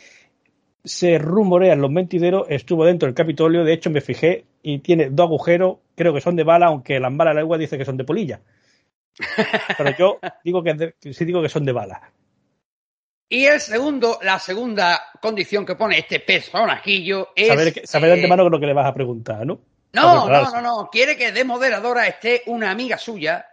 se 0.85 1.19
rumorean 1.19 1.81
los 1.81 1.91
mentideros, 1.91 2.47
estuvo 2.51 2.85
dentro 2.85 3.07
del 3.07 3.15
Capitolio, 3.15 3.65
de 3.65 3.73
hecho 3.73 3.91
me 3.91 4.03
fijé 4.03 4.45
y 4.63 4.81
tiene 4.81 5.09
dos 5.11 5.27
agujeros, 5.27 5.79
creo 5.95 6.13
que 6.13 6.21
son 6.21 6.37
de 6.37 6.45
bala, 6.45 6.67
aunque 6.67 7.01
la 7.01 7.09
bala 7.09 7.33
de 7.33 7.41
agua 7.41 7.57
dice 7.57 7.79
que 7.79 7.87
son 7.87 7.97
de 7.97 8.05
polilla. 8.05 8.41
Pero 9.79 9.97
yo 9.97 10.19
digo 10.45 10.63
que 10.63 10.95
sí 11.01 11.25
digo 11.25 11.41
que 11.41 11.49
son 11.49 11.65
de 11.65 11.73
bala. 11.73 12.13
Y 13.29 13.47
el 13.47 13.61
segundo, 13.61 14.19
la 14.23 14.39
segunda 14.39 15.01
condición 15.21 15.65
que 15.65 15.77
pone 15.77 15.99
este 15.99 16.21
personajillo 16.21 17.31
es. 17.35 17.49
Saber, 17.49 17.87
saber 17.87 18.11
de 18.11 18.17
antemano 18.17 18.49
lo 18.49 18.61
que 18.61 18.67
le 18.67 18.75
vas 18.75 18.87
a 18.87 18.95
preguntar, 18.95 19.47
¿no? 19.47 19.61
No, 19.93 20.29
no, 20.29 20.51
no, 20.51 20.61
no. 20.61 20.91
Quiere 20.91 21.17
que 21.17 21.33
de 21.33 21.45
moderadora 21.45 22.07
esté 22.07 22.43
una 22.47 22.71
amiga 22.71 22.99
suya. 22.99 23.47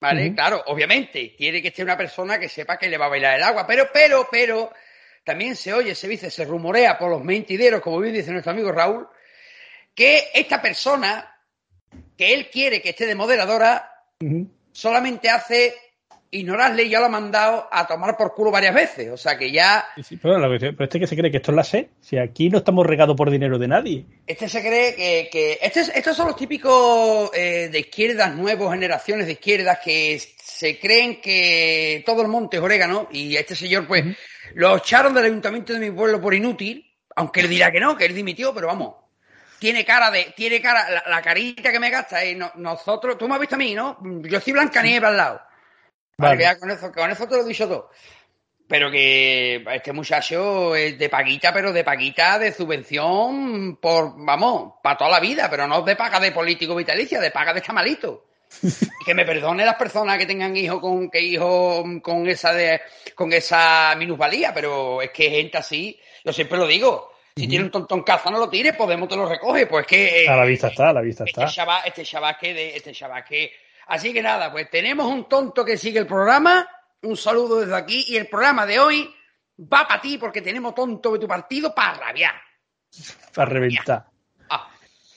¿Vale? 0.00 0.34
Claro, 0.34 0.62
obviamente. 0.68 1.34
Quiere 1.36 1.60
que 1.60 1.68
esté 1.68 1.82
una 1.82 1.96
persona 1.96 2.38
que 2.38 2.48
sepa 2.48 2.78
que 2.78 2.88
le 2.88 2.96
va 2.96 3.06
a 3.06 3.10
bailar 3.10 3.36
el 3.36 3.42
agua. 3.42 3.66
Pero, 3.66 3.88
pero, 3.92 4.28
pero 4.30 4.72
también 5.24 5.56
se 5.56 5.74
oye, 5.74 5.94
se 5.94 6.08
dice, 6.08 6.30
se 6.30 6.44
rumorea 6.44 6.96
por 6.96 7.10
los 7.10 7.22
mentideros, 7.22 7.82
como 7.82 8.00
bien 8.00 8.14
dice 8.14 8.30
nuestro 8.30 8.52
amigo 8.52 8.72
Raúl, 8.72 9.06
que 9.94 10.28
esta 10.32 10.62
persona, 10.62 11.36
que 12.16 12.32
él 12.32 12.48
quiere 12.48 12.80
que 12.80 12.90
esté 12.90 13.06
de 13.06 13.14
moderadora, 13.14 13.92
solamente 14.72 15.28
hace 15.28 15.74
y 16.32 16.44
ya 16.88 17.00
lo 17.00 17.06
ha 17.06 17.08
mandado 17.08 17.68
a 17.72 17.86
tomar 17.86 18.16
por 18.16 18.34
culo 18.34 18.50
varias 18.50 18.74
veces. 18.74 19.10
O 19.10 19.16
sea 19.16 19.36
que 19.36 19.50
ya. 19.50 19.84
Sí, 20.02 20.16
pero, 20.16 20.54
este 20.54 21.00
que 21.00 21.06
se 21.06 21.16
cree 21.16 21.30
que 21.30 21.38
esto 21.38 21.50
es 21.50 21.56
la 21.56 21.64
SE, 21.64 21.90
si 22.00 22.18
aquí 22.18 22.48
no 22.48 22.58
estamos 22.58 22.86
regados 22.86 23.16
por 23.16 23.30
dinero 23.30 23.58
de 23.58 23.68
nadie. 23.68 24.04
Este 24.26 24.48
se 24.48 24.60
cree 24.60 24.94
que. 25.30 25.58
Este 25.60 25.80
estos 25.80 26.16
son 26.16 26.28
los 26.28 26.36
típicos 26.36 27.30
eh, 27.34 27.68
de 27.70 27.78
izquierdas, 27.80 28.34
nuevos 28.34 28.72
generaciones 28.72 29.26
de 29.26 29.32
izquierdas 29.32 29.78
que 29.82 30.20
se 30.40 30.78
creen 30.78 31.20
que 31.20 32.02
todo 32.06 32.22
el 32.22 32.28
monte 32.28 32.58
es 32.58 32.62
orégano 32.62 33.08
y 33.10 33.36
este 33.36 33.56
señor, 33.56 33.86
pues, 33.86 34.04
lo 34.54 34.76
echaron 34.76 35.14
del 35.14 35.24
ayuntamiento 35.24 35.72
de 35.72 35.80
mi 35.80 35.90
pueblo 35.90 36.20
por 36.20 36.34
inútil, 36.34 36.86
aunque 37.16 37.40
él 37.40 37.48
dirá 37.48 37.72
que 37.72 37.80
no, 37.80 37.96
que 37.96 38.04
él 38.04 38.14
dimitió, 38.14 38.54
pero 38.54 38.68
vamos. 38.68 38.94
Tiene 39.58 39.84
cara 39.84 40.10
de, 40.10 40.32
tiene 40.36 40.60
cara, 40.62 41.02
la, 41.06 41.20
carita 41.20 41.70
que 41.70 41.80
me 41.80 41.90
gasta, 41.90 42.24
y 42.24 42.38
nosotros, 42.56 43.18
tú 43.18 43.28
me 43.28 43.34
has 43.34 43.40
visto 43.40 43.56
a 43.56 43.58
mí, 43.58 43.74
¿no? 43.74 43.98
Yo 44.22 44.40
soy 44.40 44.54
Blancanieves 44.54 45.08
al 45.08 45.16
lado. 45.16 45.40
Vale. 46.20 46.58
con, 46.58 46.70
eso, 46.70 46.92
con 46.92 47.10
eso 47.10 47.26
te 47.26 47.36
lo 47.36 47.42
he 47.42 47.48
dicho 47.48 47.68
todo. 47.68 47.90
Pero 48.68 48.90
que 48.90 49.64
este 49.72 49.92
muchacho 49.92 50.76
es 50.76 50.96
de 50.96 51.08
paguita, 51.08 51.52
pero 51.52 51.72
de 51.72 51.82
paguita 51.82 52.38
de 52.38 52.52
subvención 52.52 53.76
por, 53.76 54.14
vamos, 54.16 54.74
para 54.82 54.96
toda 54.96 55.10
la 55.10 55.20
vida, 55.20 55.48
pero 55.50 55.66
no 55.66 55.82
de 55.82 55.96
paga 55.96 56.20
de 56.20 56.30
político 56.30 56.76
vitalicia, 56.76 57.20
de 57.20 57.32
paga 57.32 57.52
de 57.52 57.62
chamalito 57.62 58.26
que 59.06 59.14
me 59.14 59.24
perdone 59.24 59.64
las 59.64 59.76
personas 59.76 60.18
que 60.18 60.26
tengan 60.26 60.56
hijos 60.56 60.80
con 60.80 61.10
que 61.10 61.20
hijos 61.20 61.84
con 62.02 62.28
esa 62.28 62.52
de, 62.52 62.80
con 63.14 63.32
esa 63.32 63.94
minusvalía, 63.96 64.52
pero 64.52 65.02
es 65.02 65.10
que 65.10 65.30
gente 65.30 65.58
así, 65.58 65.98
yo 66.24 66.32
siempre 66.32 66.58
lo 66.58 66.66
digo, 66.66 67.12
si 67.36 67.48
tiene 67.48 67.64
un 67.64 67.70
tontón 67.70 68.02
caza 68.02 68.30
no 68.30 68.38
lo 68.38 68.50
tires, 68.50 68.76
Podemos 68.76 69.08
te 69.08 69.16
lo 69.16 69.26
recoge, 69.26 69.66
pues 69.66 69.86
que 69.86 70.28
a 70.28 70.36
la 70.36 70.44
vista 70.44 70.68
está, 70.68 70.90
a 70.90 70.92
la 70.92 71.00
vista 71.00 71.24
este 71.24 71.44
está. 71.44 71.82
Este 71.84 72.04
chaval 72.04 72.36
que 72.38 72.54
de, 72.54 72.76
este 72.76 72.92
que 73.28 73.52
así 73.90 74.14
que 74.14 74.22
nada, 74.22 74.50
pues 74.50 74.70
tenemos 74.70 75.06
un 75.06 75.28
tonto 75.28 75.64
que 75.64 75.76
sigue 75.76 75.98
el 75.98 76.06
programa, 76.06 76.66
un 77.02 77.16
saludo 77.16 77.60
desde 77.60 77.76
aquí 77.76 78.04
y 78.08 78.16
el 78.16 78.28
programa 78.28 78.64
de 78.64 78.78
hoy 78.78 79.10
va 79.60 79.86
para 79.86 80.00
ti 80.00 80.16
porque 80.16 80.40
tenemos 80.40 80.74
tonto 80.74 81.12
de 81.12 81.18
tu 81.18 81.28
partido 81.28 81.74
para 81.74 81.98
rabiar. 81.98 82.34
Para 83.34 83.50
reventar. 83.50 84.06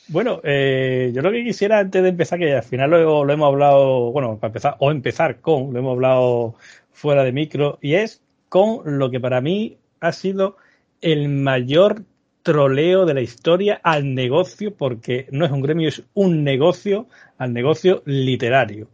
Bueno, 0.08 0.42
eh, 0.44 1.12
yo 1.14 1.22
lo 1.22 1.32
que 1.32 1.44
quisiera 1.44 1.80
antes 1.80 2.04
de 2.04 2.10
empezar, 2.10 2.38
que 2.38 2.54
al 2.54 2.64
final 2.64 2.92
lo, 2.92 3.30
hemos 3.30 3.48
hablado, 3.48 4.12
bueno, 4.12 4.38
para 4.38 4.50
empezar, 4.50 4.76
o 4.80 4.92
empezar 4.92 5.40
con, 5.40 5.72
lo 5.72 5.80
hemos 5.80 5.94
hablado 5.94 6.56
fuera 6.92 7.24
de 7.24 7.32
micro, 7.32 7.80
y 7.82 7.96
es 7.96 8.22
con 8.50 9.00
lo 9.00 9.10
que 9.10 9.22
para 9.22 9.40
mí 9.40 9.78
ha 10.02 10.12
sido 10.12 10.58
el 11.02 11.30
mayor 11.30 12.04
troleo 12.44 13.06
de 13.06 13.14
la 13.14 13.22
historia 13.22 13.80
al 13.82 14.14
negocio, 14.14 14.76
porque 14.76 15.28
no 15.32 15.46
es 15.46 15.52
un 15.52 15.62
gremio, 15.62 15.90
es 15.90 16.04
un 16.14 16.44
negocio, 16.44 17.08
al 17.38 17.54
negocio 17.54 18.04
literario. 18.06 18.90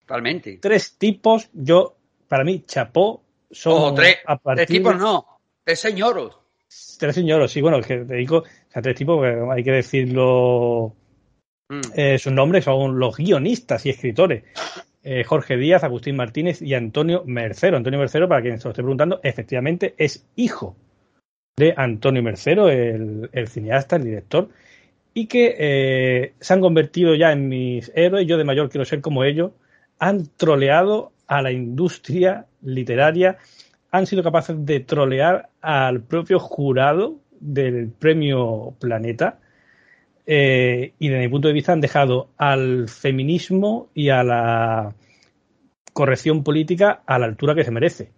Totalmente. 0.00 0.58
Tres 0.60 0.96
tipos, 0.98 1.48
yo, 1.52 1.96
para 2.26 2.44
mí, 2.44 2.64
chapó, 2.66 3.22
son 3.50 3.94
tres, 3.94 4.16
tres 4.56 4.66
tipos 4.66 4.98
no, 4.98 5.26
tres 5.62 5.78
señoros. 5.78 6.38
Tres 6.98 7.14
señoros, 7.14 7.52
sí, 7.52 7.60
bueno, 7.60 7.80
que 7.80 7.98
te 7.98 8.14
digo, 8.14 8.42
sea, 8.74 8.82
tres 8.82 8.96
tipos, 8.96 9.24
hay 9.52 9.62
que 9.62 9.70
decirlo, 9.70 10.94
mm. 11.68 11.80
eh, 11.94 12.18
sus 12.18 12.32
nombres 12.32 12.64
son 12.64 12.98
los 12.98 13.16
guionistas 13.16 13.86
y 13.86 13.90
escritores. 13.90 14.44
Eh, 15.02 15.22
Jorge 15.22 15.56
Díaz, 15.56 15.84
Agustín 15.84 16.16
Martínez 16.16 16.62
y 16.62 16.74
Antonio 16.74 17.22
Mercero. 17.26 17.76
Antonio 17.76 17.98
Mercero, 17.98 18.28
para 18.28 18.42
quien 18.42 18.58
se 18.58 18.64
lo 18.64 18.70
esté 18.70 18.82
preguntando, 18.82 19.20
efectivamente 19.22 19.94
es 19.98 20.26
hijo 20.34 20.76
de 21.56 21.74
Antonio 21.76 22.22
Mercero, 22.22 22.68
el, 22.68 23.48
cineasta, 23.48 23.96
el 23.96 24.04
director, 24.04 24.48
y 25.12 25.26
que 25.26 25.54
eh, 25.58 26.34
se 26.40 26.52
han 26.52 26.60
convertido 26.60 27.14
ya 27.14 27.32
en 27.32 27.48
mis 27.48 27.92
héroes. 27.94 28.26
Yo 28.26 28.36
de 28.36 28.44
mayor 28.44 28.70
quiero 28.70 28.84
ser 28.84 29.00
como 29.00 29.24
ellos. 29.24 29.52
Han 29.98 30.28
troleado 30.36 31.12
a 31.28 31.40
la 31.42 31.52
industria 31.52 32.46
literaria, 32.62 33.38
han 33.92 34.06
sido 34.06 34.22
capaces 34.22 34.56
de 34.66 34.80
trolear 34.80 35.48
al 35.60 36.02
propio 36.02 36.40
jurado 36.40 37.16
del 37.38 37.90
premio 37.90 38.74
Planeta. 38.80 39.38
Eh, 40.26 40.94
y 40.98 41.08
desde 41.08 41.22
mi 41.22 41.28
punto 41.28 41.48
de 41.48 41.54
vista 41.54 41.72
han 41.72 41.80
dejado 41.80 42.30
al 42.38 42.88
feminismo 42.88 43.90
y 43.94 44.08
a 44.08 44.24
la 44.24 44.94
corrección 45.92 46.42
política 46.42 47.02
a 47.06 47.18
la 47.18 47.26
altura 47.26 47.54
que 47.54 47.64
se 47.64 47.70
merece. 47.70 48.10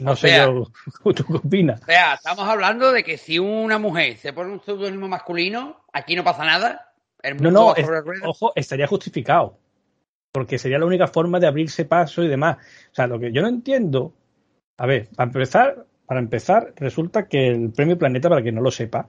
No 0.00 0.16
sé 0.16 0.36
yo, 0.36 0.66
¿tú 1.14 1.24
qué 1.24 1.34
opinas? 1.34 1.80
O 1.82 1.84
sea, 1.84 2.14
estamos 2.14 2.48
hablando 2.48 2.92
de 2.92 3.04
que 3.04 3.18
si 3.18 3.38
una 3.38 3.78
mujer 3.78 4.16
se 4.16 4.32
pone 4.32 4.52
un 4.52 4.60
pseudónimo 4.60 5.08
masculino, 5.08 5.84
aquí 5.92 6.16
no 6.16 6.24
pasa 6.24 6.44
nada. 6.44 6.92
no, 7.38 7.50
no, 7.50 7.74
ojo, 8.24 8.52
estaría 8.54 8.86
justificado. 8.86 9.58
Porque 10.32 10.58
sería 10.58 10.78
la 10.78 10.86
única 10.86 11.08
forma 11.08 11.38
de 11.38 11.46
abrirse 11.46 11.84
paso 11.84 12.22
y 12.22 12.28
demás. 12.28 12.56
O 12.90 12.94
sea, 12.94 13.06
lo 13.06 13.20
que 13.20 13.32
yo 13.32 13.42
no 13.42 13.48
entiendo, 13.48 14.14
a 14.78 14.86
ver, 14.86 15.08
para 15.14 15.28
empezar, 15.28 15.86
para 16.06 16.20
empezar, 16.20 16.72
resulta 16.76 17.28
que 17.28 17.48
el 17.48 17.70
Premio 17.70 17.98
Planeta, 17.98 18.30
para 18.30 18.42
quien 18.42 18.54
no 18.54 18.62
lo 18.62 18.70
sepa, 18.70 19.08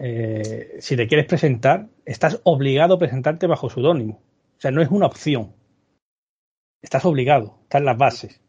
eh, 0.00 0.76
si 0.80 0.96
te 0.96 1.06
quieres 1.06 1.26
presentar, 1.26 1.88
estás 2.04 2.40
obligado 2.44 2.94
a 2.94 2.98
presentarte 2.98 3.46
bajo 3.46 3.70
pseudónimo. 3.70 4.14
O 4.56 4.60
sea, 4.60 4.72
no 4.72 4.82
es 4.82 4.90
una 4.90 5.06
opción. 5.06 5.54
Estás 6.82 7.04
obligado, 7.04 7.58
está 7.62 7.78
en 7.78 7.84
las 7.84 7.96
bases. 7.96 8.40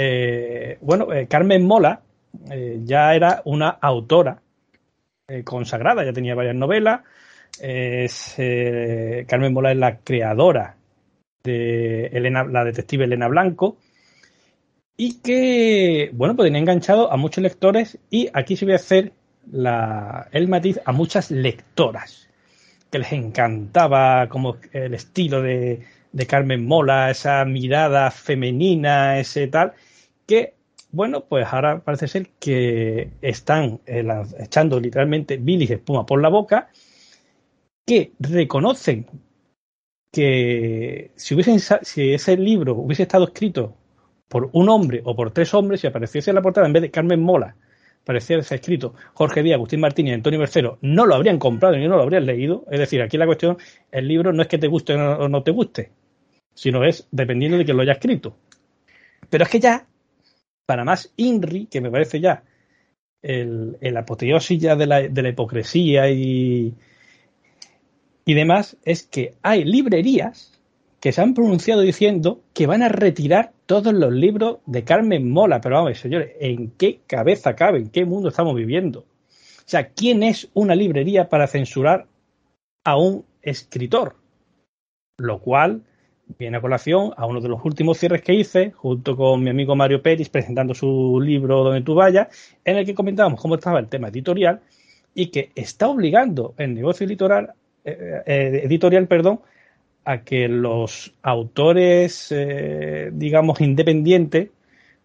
Eh, 0.00 0.78
bueno, 0.80 1.12
eh, 1.12 1.26
Carmen 1.26 1.66
Mola 1.66 2.02
ya 2.84 3.14
era 3.16 3.42
una 3.46 3.68
autora 3.68 4.40
consagrada, 5.44 6.04
ya 6.04 6.12
tenía 6.12 6.36
varias 6.36 6.54
novelas. 6.54 7.00
Carmen 9.26 9.52
Mola 9.52 9.72
es 9.72 9.76
la 9.76 9.98
creadora 9.98 10.76
de 11.42 12.06
Elena, 12.06 12.44
la 12.44 12.62
detective 12.62 13.06
Elena 13.06 13.26
Blanco 13.26 13.78
y 14.96 15.20
que, 15.20 16.10
bueno, 16.12 16.36
pues 16.36 16.46
tenía 16.46 16.60
enganchado 16.60 17.12
a 17.12 17.16
muchos 17.16 17.42
lectores 17.42 17.98
y 18.08 18.28
aquí 18.32 18.56
se 18.56 18.66
voy 18.66 18.74
a 18.74 18.76
hacer 18.76 19.12
la, 19.50 20.28
el 20.30 20.46
matiz 20.46 20.78
a 20.84 20.92
muchas 20.92 21.32
lectoras 21.32 22.28
que 22.88 23.00
les 23.00 23.12
encantaba 23.12 24.28
como 24.28 24.58
el 24.72 24.94
estilo 24.94 25.42
de 25.42 25.82
Carmen 26.28 26.64
Mola, 26.66 27.10
esa 27.10 27.44
mirada 27.44 28.12
femenina, 28.12 29.18
ese 29.18 29.48
tal, 29.48 29.72
que 30.28 30.58
bueno, 30.90 31.24
pues 31.24 31.46
ahora 31.50 31.80
parece 31.80 32.08
ser 32.08 32.30
que 32.38 33.10
están 33.20 33.80
eh, 33.86 34.06
echando 34.38 34.80
literalmente 34.80 35.36
bilis 35.36 35.70
espuma 35.70 36.06
por 36.06 36.22
la 36.22 36.28
boca, 36.28 36.70
que 37.86 38.12
reconocen 38.20 39.06
que 40.12 41.10
si, 41.16 41.34
hubiesen, 41.34 41.60
si 41.82 42.12
ese 42.14 42.36
libro 42.36 42.74
hubiese 42.74 43.02
estado 43.02 43.24
escrito 43.24 43.76
por 44.28 44.50
un 44.52 44.68
hombre 44.68 45.02
o 45.04 45.14
por 45.14 45.30
tres 45.32 45.52
hombres, 45.54 45.80
si 45.80 45.86
apareciese 45.86 46.30
en 46.30 46.36
la 46.36 46.42
portada 46.42 46.66
en 46.66 46.72
vez 46.72 46.82
de 46.82 46.90
Carmen 46.90 47.20
Mola, 47.20 47.56
pareciese 48.04 48.54
escrito 48.54 48.94
Jorge 49.14 49.42
Díaz, 49.42 49.56
Agustín 49.56 49.80
Martínez 49.80 50.14
Antonio 50.14 50.40
Bercero, 50.40 50.78
no 50.80 51.04
lo 51.06 51.14
habrían 51.14 51.38
comprado 51.38 51.76
ni 51.76 51.86
no 51.86 51.96
lo 51.96 52.02
habrían 52.02 52.24
leído. 52.24 52.64
Es 52.70 52.78
decir, 52.78 53.02
aquí 53.02 53.18
la 53.18 53.26
cuestión, 53.26 53.58
el 53.92 54.08
libro 54.08 54.32
no 54.32 54.42
es 54.42 54.48
que 54.48 54.58
te 54.58 54.68
guste 54.68 54.94
o 54.94 55.28
no 55.28 55.42
te 55.42 55.50
guste, 55.50 55.90
sino 56.54 56.84
es 56.84 57.06
dependiendo 57.10 57.58
de 57.58 57.64
quién 57.66 57.76
lo 57.76 57.82
haya 57.82 57.92
escrito. 57.92 58.36
Pero 59.28 59.44
es 59.44 59.50
que 59.50 59.60
ya 59.60 59.86
para 60.68 60.84
más 60.84 61.14
INRI, 61.16 61.64
que 61.64 61.80
me 61.80 61.90
parece 61.90 62.20
ya 62.20 62.42
el, 63.22 63.96
apoteosis 63.96 64.60
ya 64.60 64.76
de 64.76 64.86
la, 64.86 65.00
de 65.00 65.22
la 65.22 65.30
hipocresía 65.30 66.10
y, 66.10 66.74
y 68.26 68.34
demás, 68.34 68.76
es 68.84 69.02
que 69.02 69.32
hay 69.40 69.64
librerías 69.64 70.60
que 71.00 71.12
se 71.12 71.22
han 71.22 71.32
pronunciado 71.32 71.80
diciendo 71.80 72.42
que 72.52 72.66
van 72.66 72.82
a 72.82 72.90
retirar 72.90 73.52
todos 73.64 73.94
los 73.94 74.12
libros 74.12 74.58
de 74.66 74.84
Carmen 74.84 75.30
Mola. 75.30 75.62
Pero 75.62 75.76
vamos, 75.76 75.98
señores, 75.98 76.32
¿en 76.38 76.70
qué 76.72 77.00
cabeza 77.06 77.56
cabe? 77.56 77.78
¿En 77.78 77.88
qué 77.88 78.04
mundo 78.04 78.28
estamos 78.28 78.54
viviendo? 78.54 79.00
O 79.00 79.64
sea, 79.64 79.88
¿quién 79.88 80.22
es 80.22 80.50
una 80.52 80.74
librería 80.74 81.30
para 81.30 81.46
censurar 81.46 82.06
a 82.84 82.98
un 82.98 83.24
escritor? 83.40 84.16
Lo 85.16 85.40
cual 85.40 85.84
viene 86.36 86.58
a 86.58 86.60
colación 86.60 87.12
a 87.16 87.26
uno 87.26 87.40
de 87.40 87.48
los 87.48 87.64
últimos 87.64 87.98
cierres 87.98 88.22
que 88.22 88.34
hice, 88.34 88.72
junto 88.72 89.16
con 89.16 89.42
mi 89.42 89.50
amigo 89.50 89.74
Mario 89.74 90.02
Pérez, 90.02 90.28
presentando 90.28 90.74
su 90.74 91.20
libro 91.20 91.64
Donde 91.64 91.82
tú 91.82 91.94
vayas, 91.94 92.28
en 92.64 92.76
el 92.76 92.84
que 92.84 92.94
comentábamos 92.94 93.40
cómo 93.40 93.54
estaba 93.54 93.78
el 93.78 93.88
tema 93.88 94.08
editorial 94.08 94.60
y 95.14 95.28
que 95.28 95.50
está 95.54 95.88
obligando 95.88 96.54
el 96.58 96.74
negocio 96.74 97.06
editorial, 97.06 97.54
eh, 97.84 98.22
eh, 98.26 98.60
editorial 98.64 99.06
perdón, 99.06 99.40
a 100.04 100.22
que 100.22 100.48
los 100.48 101.14
autores, 101.22 102.28
eh, 102.30 103.10
digamos, 103.12 103.60
independientes, 103.60 104.50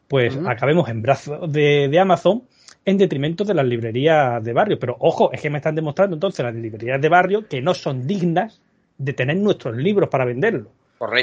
pues 0.07 0.37
acabemos 0.45 0.89
en 0.89 1.01
brazos 1.01 1.51
de, 1.51 1.87
de 1.89 1.99
Amazon 1.99 2.43
en 2.85 2.97
detrimento 2.97 3.43
de 3.43 3.53
las 3.53 3.65
librerías 3.65 4.43
de 4.43 4.53
barrio. 4.53 4.77
Pero 4.79 4.95
ojo, 4.99 5.31
es 5.31 5.41
que 5.41 5.49
me 5.49 5.57
están 5.57 5.75
demostrando 5.75 6.15
entonces 6.15 6.43
las 6.45 6.53
librerías 6.53 7.01
de 7.01 7.09
barrio 7.09 7.47
que 7.47 7.61
no 7.61 7.73
son 7.73 8.05
dignas 8.05 8.61
de 8.97 9.13
tener 9.13 9.37
nuestros 9.37 9.75
libros 9.75 10.09
para 10.09 10.25
venderlos. 10.25 10.67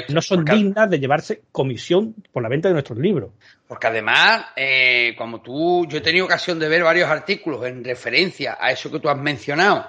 No 0.09 0.21
son 0.21 0.45
dignas 0.45 0.89
de 0.89 0.99
llevarse 0.99 1.43
comisión 1.51 2.15
por 2.31 2.43
la 2.43 2.49
venta 2.49 2.67
de 2.67 2.73
nuestros 2.73 2.99
libros. 2.99 3.31
Porque 3.67 3.87
además, 3.87 4.47
eh, 4.55 5.15
como 5.17 5.41
tú, 5.41 5.85
yo 5.87 5.97
he 5.97 6.01
tenido 6.01 6.25
ocasión 6.25 6.59
de 6.59 6.67
ver 6.67 6.83
varios 6.83 7.09
artículos 7.09 7.65
en 7.65 7.83
referencia 7.83 8.57
a 8.59 8.71
eso 8.71 8.91
que 8.91 8.99
tú 8.99 9.09
has 9.09 9.17
mencionado, 9.17 9.87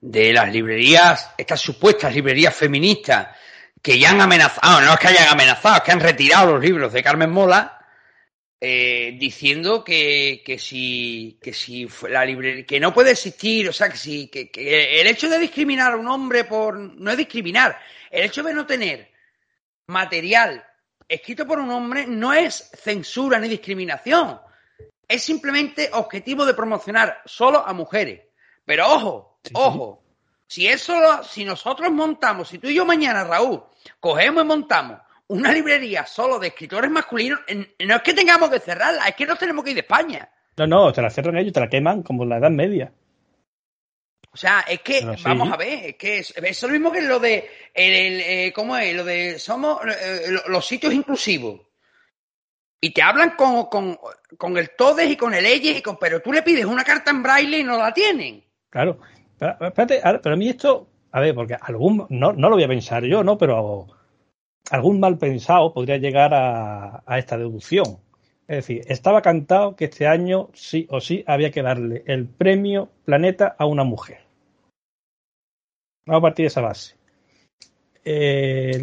de 0.00 0.32
las 0.32 0.52
librerías, 0.52 1.32
estas 1.38 1.60
supuestas 1.60 2.14
librerías 2.14 2.54
feministas, 2.54 3.28
que 3.80 3.98
ya 3.98 4.10
han 4.10 4.20
amenazado, 4.20 4.80
no 4.80 4.92
es 4.92 4.98
que 4.98 5.08
hayan 5.08 5.28
amenazado, 5.28 5.76
es 5.76 5.82
que 5.82 5.92
han 5.92 6.00
retirado 6.00 6.52
los 6.52 6.62
libros 6.62 6.92
de 6.92 7.02
Carmen 7.02 7.30
Mola, 7.30 7.78
eh, 8.60 9.16
diciendo 9.18 9.84
que, 9.84 10.42
que, 10.44 10.58
si, 10.58 11.38
que 11.42 11.52
si 11.52 11.86
la 12.08 12.24
librería, 12.24 12.64
que 12.64 12.80
no 12.80 12.94
puede 12.94 13.10
existir, 13.10 13.68
o 13.68 13.72
sea, 13.72 13.90
que 13.90 13.96
si, 13.96 14.28
que, 14.28 14.50
que 14.50 15.00
el 15.00 15.06
hecho 15.06 15.28
de 15.28 15.38
discriminar 15.38 15.92
a 15.92 15.96
un 15.96 16.08
hombre 16.08 16.44
por, 16.44 16.78
no 16.78 17.10
es 17.10 17.16
discriminar, 17.16 17.78
el 18.10 18.24
hecho 18.24 18.42
de 18.42 18.54
no 18.54 18.64
tener 18.64 19.13
material 19.86 20.64
escrito 21.08 21.46
por 21.46 21.58
un 21.58 21.70
hombre 21.70 22.06
no 22.06 22.32
es 22.32 22.70
censura 22.74 23.38
ni 23.38 23.48
discriminación. 23.48 24.40
Es 25.06 25.22
simplemente 25.22 25.90
objetivo 25.92 26.46
de 26.46 26.54
promocionar 26.54 27.20
solo 27.24 27.66
a 27.66 27.72
mujeres. 27.72 28.22
Pero 28.64 28.88
ojo, 28.88 29.38
ojo, 29.52 30.02
si 30.46 30.66
eso, 30.66 31.22
si 31.22 31.44
nosotros 31.44 31.90
montamos, 31.92 32.48
si 32.48 32.58
tú 32.58 32.68
y 32.68 32.74
yo 32.74 32.84
mañana, 32.86 33.24
Raúl, 33.24 33.62
cogemos 34.00 34.44
y 34.44 34.46
montamos 34.46 35.00
una 35.26 35.52
librería 35.52 36.06
solo 36.06 36.38
de 36.38 36.48
escritores 36.48 36.90
masculinos, 36.90 37.40
no 37.86 37.96
es 37.96 38.02
que 38.02 38.14
tengamos 38.14 38.50
que 38.50 38.60
cerrarla, 38.60 39.06
es 39.06 39.14
que 39.14 39.26
no 39.26 39.36
tenemos 39.36 39.64
que 39.64 39.70
ir 39.70 39.76
de 39.76 39.80
España. 39.80 40.28
No, 40.56 40.66
no, 40.66 40.92
te 40.92 41.02
la 41.02 41.10
cierran 41.10 41.36
ellos, 41.36 41.52
te 41.52 41.60
la 41.60 41.68
queman 41.68 42.02
como 42.02 42.22
en 42.22 42.28
la 42.30 42.38
Edad 42.38 42.50
Media. 42.50 42.92
O 44.34 44.36
sea, 44.36 44.64
es 44.68 44.80
que, 44.80 45.00
vamos 45.22 45.52
a 45.52 45.56
ver, 45.56 45.90
es 45.90 45.94
que 45.94 46.18
es, 46.18 46.34
es, 46.36 46.62
lo 46.64 46.70
mismo 46.70 46.90
que 46.90 47.00
lo 47.02 47.20
de, 47.20 47.48
el, 47.72 48.20
eh, 48.20 48.52
¿cómo 48.52 48.76
es? 48.76 48.92
Lo 48.92 49.04
de, 49.04 49.38
somos 49.38 49.78
eh, 49.86 50.36
los 50.48 50.66
sitios 50.66 50.92
inclusivos. 50.92 51.60
Y 52.80 52.90
te 52.90 53.00
hablan 53.00 53.36
con, 53.36 53.66
con, 53.66 53.96
con, 54.36 54.58
el 54.58 54.70
TODES 54.70 55.12
y 55.12 55.16
con 55.16 55.34
el 55.34 55.46
EYES, 55.46 55.78
y 55.78 55.82
con, 55.82 55.98
pero 56.00 56.20
tú 56.20 56.32
le 56.32 56.42
pides 56.42 56.64
una 56.64 56.82
carta 56.82 57.12
en 57.12 57.22
braille 57.22 57.60
y 57.60 57.62
no 57.62 57.78
la 57.78 57.94
tienen. 57.94 58.42
Claro. 58.70 58.98
Pero, 59.38 59.52
espérate, 59.60 60.00
pero 60.20 60.34
a 60.34 60.36
mí 60.36 60.48
esto, 60.48 60.88
a 61.12 61.20
ver, 61.20 61.32
porque 61.32 61.56
algún, 61.60 62.04
no, 62.10 62.32
no 62.32 62.50
lo 62.50 62.56
voy 62.56 62.64
a 62.64 62.68
pensar 62.68 63.04
yo, 63.04 63.22
¿no? 63.22 63.38
Pero 63.38 63.86
algún 64.68 64.98
mal 64.98 65.16
pensado 65.16 65.72
podría 65.72 65.98
llegar 65.98 66.34
a, 66.34 67.04
a 67.06 67.18
esta 67.20 67.38
deducción. 67.38 68.00
Es 68.48 68.56
decir, 68.56 68.82
estaba 68.88 69.22
cantado 69.22 69.76
que 69.76 69.84
este 69.84 70.08
año 70.08 70.50
sí 70.54 70.88
o 70.90 71.00
sí 71.00 71.22
había 71.28 71.52
que 71.52 71.62
darle 71.62 72.02
el 72.08 72.26
premio 72.26 72.90
Planeta 73.04 73.54
a 73.56 73.64
una 73.66 73.84
mujer. 73.84 74.23
Vamos 76.06 76.20
a 76.20 76.22
partir 76.22 76.44
de 76.44 76.48
esa 76.48 76.60
base. 76.60 76.94
Eh, 78.04 78.80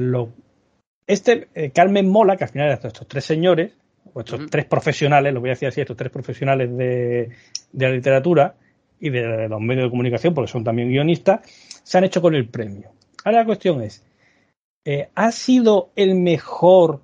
este 1.06 1.50
eh, 1.54 1.72
Carmen 1.72 2.10
Mola, 2.10 2.36
que 2.36 2.46
al 2.46 2.50
final 2.50 2.70
de 2.70 2.88
estos 2.88 3.08
tres 3.08 3.26
señores, 3.26 3.74
o 4.14 4.22
estos 4.22 4.50
tres 4.50 4.66
profesionales, 4.66 5.34
lo 5.34 5.40
voy 5.40 5.50
a 5.50 5.54
decir 5.54 5.68
así, 5.68 5.82
estos 5.82 5.98
tres 5.98 6.12
profesionales 6.12 6.76
de, 6.76 7.30
la 7.74 7.90
literatura 7.90 8.56
y 9.00 9.10
de 9.10 9.48
los 9.48 9.62
medios 9.62 9.86
de 9.86 9.90
comunicación, 9.90 10.34
porque 10.34 10.52
son 10.52 10.64
también 10.64 10.90
guionistas, 10.90 11.42
se 11.84 11.98
han 11.98 12.06
hecho 12.06 12.22
con 12.22 12.34
el 12.34 12.48
premio. 12.48 12.92
Ahora 13.24 13.40
la 13.40 13.46
cuestión 13.46 13.82
es, 13.82 14.04
eh, 14.86 15.10
¿ha 15.14 15.32
sido 15.32 15.90
el 15.96 16.16
mejor 16.16 17.02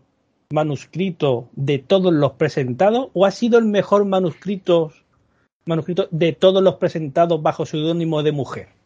manuscrito 0.51 1.49
de 1.53 1.77
todos 1.79 2.13
los 2.13 2.33
presentados 2.33 3.09
o 3.13 3.25
ha 3.25 3.31
sido 3.31 3.59
el 3.59 3.65
mejor 3.65 4.05
manuscrito, 4.05 4.93
manuscrito 5.65 6.07
de 6.09 6.33
todos 6.33 6.63
los 6.63 6.75
presentados 6.75 7.41
bajo 7.41 7.65
seudónimo 7.65 8.23
de 8.23 8.31
mujer? 8.31 8.76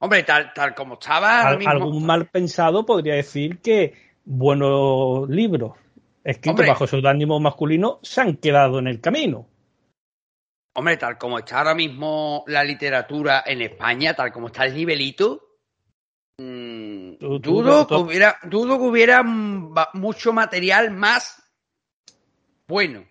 Hombre, 0.00 0.22
tal, 0.22 0.52
tal 0.54 0.74
como 0.74 0.94
estaba. 0.94 1.48
Algún 1.48 2.06
mal 2.06 2.28
pensado 2.28 2.86
podría 2.86 3.14
decir 3.14 3.58
que 3.58 3.94
buenos 4.24 5.28
libros 5.28 5.72
escritos 6.22 6.66
bajo 6.66 6.86
seudónimo 6.86 7.40
masculino 7.40 7.98
se 8.02 8.20
han 8.20 8.36
quedado 8.36 8.78
en 8.78 8.86
el 8.86 9.00
camino. 9.00 9.48
Hombre, 10.74 10.96
tal 10.96 11.18
como 11.18 11.38
está 11.38 11.58
ahora 11.58 11.74
mismo 11.74 12.44
la 12.46 12.62
literatura 12.62 13.42
en 13.44 13.62
España, 13.62 14.14
tal 14.14 14.30
como 14.30 14.48
está 14.48 14.66
el 14.66 14.74
nivelito, 14.74 15.56
mmm, 16.38 17.14
dudo, 17.18 17.86
que 17.86 17.94
hubiera, 17.94 18.38
dudo 18.44 18.78
que 18.78 18.84
hubiera 18.84 19.22
mucho 19.24 20.32
material 20.32 20.92
más 20.92 21.42
bueno. 22.68 23.04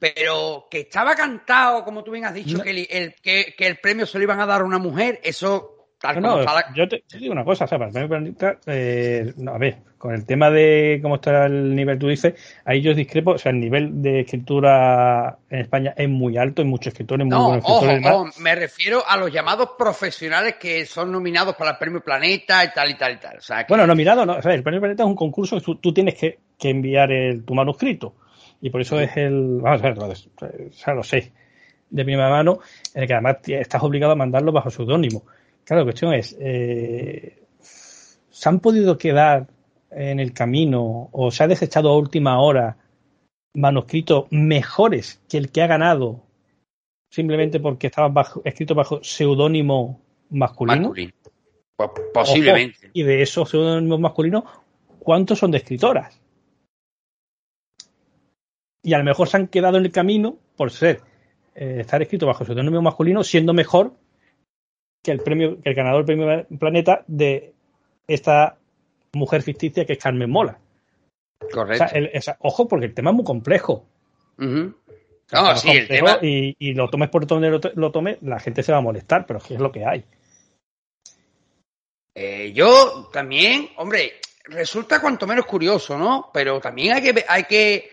Pero 0.00 0.66
que 0.68 0.80
estaba 0.80 1.14
cantado, 1.14 1.84
como 1.84 2.02
tú 2.02 2.10
bien 2.10 2.24
has 2.24 2.34
dicho, 2.34 2.60
que, 2.60 2.70
el, 2.70 3.14
que, 3.22 3.54
el 3.58 3.78
premio 3.78 4.06
se 4.06 4.18
lo 4.18 4.24
iban 4.24 4.40
a 4.40 4.46
dar 4.46 4.62
a 4.62 4.64
una 4.64 4.78
mujer, 4.78 5.20
eso 5.22 5.80
no, 6.18 6.42
yo, 6.74 6.88
te, 6.88 7.04
digo 7.18 7.32
una 7.32 7.44
cosa, 7.44 7.66
o 7.66 7.68
sea, 7.68 7.78
para 7.78 7.90
eh, 8.66 9.34
a 9.46 9.58
ver, 9.58 9.76
con 9.98 10.14
el 10.14 10.24
tema 10.24 10.48
de 10.50 10.98
cómo 11.02 11.16
está 11.16 11.44
el 11.44 11.76
nivel, 11.76 11.98
tú 11.98 12.08
dices, 12.08 12.32
ahí 12.64 12.80
yo 12.80 12.94
discrepo, 12.94 13.32
o 13.32 13.38
sea, 13.38 13.52
el 13.52 13.60
nivel 13.60 14.00
de 14.00 14.20
escritura 14.20 15.36
en 15.50 15.60
España 15.60 15.92
es 15.94 16.08
muy 16.08 16.38
alto, 16.38 16.62
hay 16.62 16.68
muchos 16.68 16.94
escritores, 16.94 17.26
muy 17.26 17.36
buenos 17.36 17.58
escritores. 17.58 18.06
Ojo, 18.06 18.30
me 18.38 18.54
refiero 18.54 19.02
a 19.06 19.18
los 19.18 19.30
llamados 19.30 19.72
profesionales 19.76 20.54
que 20.58 20.86
son 20.86 21.12
nominados 21.12 21.54
para 21.54 21.72
el 21.72 21.76
Premio 21.76 22.00
Planeta 22.00 22.64
y 22.64 22.72
tal 22.72 22.90
y 22.90 22.94
tal 22.94 23.12
y 23.12 23.16
tal. 23.18 23.38
Bueno, 23.68 23.86
nominado, 23.86 24.24
no, 24.24 24.36
o 24.36 24.42
sea, 24.42 24.54
el 24.54 24.62
Premio 24.62 24.80
Planeta 24.80 25.02
es 25.02 25.06
un 25.06 25.16
concurso 25.16 25.60
que 25.60 25.74
tú, 25.82 25.92
tienes 25.92 26.14
que, 26.14 26.38
enviar 26.62 27.12
el, 27.12 27.44
tu 27.44 27.54
manuscrito. 27.54 28.14
Y 28.60 28.70
por 28.70 28.80
eso 28.80 29.00
es 29.00 29.16
el. 29.16 29.60
Vamos 29.60 29.82
a 29.82 29.90
ver, 29.90 29.98
o 29.98 30.72
sea, 30.72 30.94
lo 30.94 31.02
sé 31.02 31.32
de 31.90 32.04
primera 32.04 32.30
mano, 32.30 32.60
en 32.94 33.02
el 33.02 33.08
que 33.08 33.14
además 33.14 33.38
estás 33.46 33.82
obligado 33.82 34.12
a 34.12 34.16
mandarlo 34.16 34.52
bajo 34.52 34.70
seudónimo. 34.70 35.24
Claro, 35.64 35.80
la 35.80 35.86
cuestión 35.86 36.14
es, 36.14 36.36
eh, 36.40 37.42
¿se 37.58 38.48
han 38.48 38.60
podido 38.60 38.96
quedar 38.96 39.48
en 39.90 40.20
el 40.20 40.32
camino 40.32 41.08
o 41.12 41.30
se 41.30 41.44
ha 41.44 41.48
desechado 41.48 41.90
a 41.90 41.96
última 41.96 42.40
hora 42.40 42.76
manuscritos 43.54 44.26
mejores 44.30 45.20
que 45.28 45.38
el 45.38 45.50
que 45.50 45.62
ha 45.62 45.66
ganado 45.66 46.22
simplemente 47.10 47.58
porque 47.58 47.88
estaban 47.88 48.14
bajo, 48.14 48.40
escritos 48.44 48.76
bajo 48.76 49.02
seudónimo 49.02 50.00
masculino? 50.30 50.92
Pues 50.92 51.90
posiblemente. 52.14 52.90
y 52.92 53.02
de 53.02 53.22
esos 53.22 53.50
seudónimos 53.50 53.98
masculinos, 53.98 54.44
¿cuántos 55.00 55.38
son 55.38 55.50
de 55.50 55.58
escritoras? 55.58 56.19
Y 58.82 58.94
a 58.94 58.98
lo 58.98 59.04
mejor 59.04 59.28
se 59.28 59.36
han 59.36 59.48
quedado 59.48 59.78
en 59.78 59.84
el 59.84 59.92
camino 59.92 60.38
por 60.56 60.70
ser 60.70 61.00
eh, 61.54 61.78
estar 61.80 62.00
escrito 62.00 62.26
bajo 62.26 62.44
seudónimo 62.44 62.80
masculino, 62.80 63.22
siendo 63.24 63.52
mejor 63.52 63.92
que 65.02 65.10
el 65.10 65.20
premio, 65.20 65.60
que 65.62 65.70
el 65.70 65.74
ganador 65.74 66.04
del 66.04 66.16
premio 66.16 66.46
Planeta 66.58 67.04
de 67.06 67.52
esta 68.06 68.56
mujer 69.12 69.42
ficticia 69.42 69.84
que 69.84 69.94
es 69.94 69.98
Carmen 69.98 70.30
Mola. 70.30 70.58
Correcto. 71.52 71.84
ojo, 72.40 72.68
porque 72.68 72.86
el 72.86 72.94
tema 72.94 73.10
es 73.10 73.16
muy 73.16 73.24
complejo. 73.24 73.86
sí, 74.38 75.70
el 75.70 75.88
tema... 75.88 76.18
y, 76.20 76.74
lo 76.74 76.88
tomes 76.88 77.08
por 77.08 77.26
donde 77.26 77.50
lo, 77.50 77.90
tomes, 77.90 78.18
la 78.22 78.38
gente 78.40 78.62
se 78.62 78.72
va 78.72 78.78
a 78.78 78.82
molestar, 78.82 79.26
pero 79.26 79.38
es 79.38 79.58
lo 79.58 79.72
que 79.72 79.84
hay. 79.84 80.04
Eh, 82.14 82.52
yo 82.52 83.08
también, 83.12 83.70
hombre, 83.76 84.12
resulta 84.44 85.00
cuanto 85.00 85.26
menos 85.26 85.46
curioso, 85.46 85.96
¿no? 85.96 86.30
Pero 86.32 86.60
también 86.60 86.94
hay 86.94 87.02
que, 87.02 87.24
hay 87.26 87.44
que, 87.44 87.90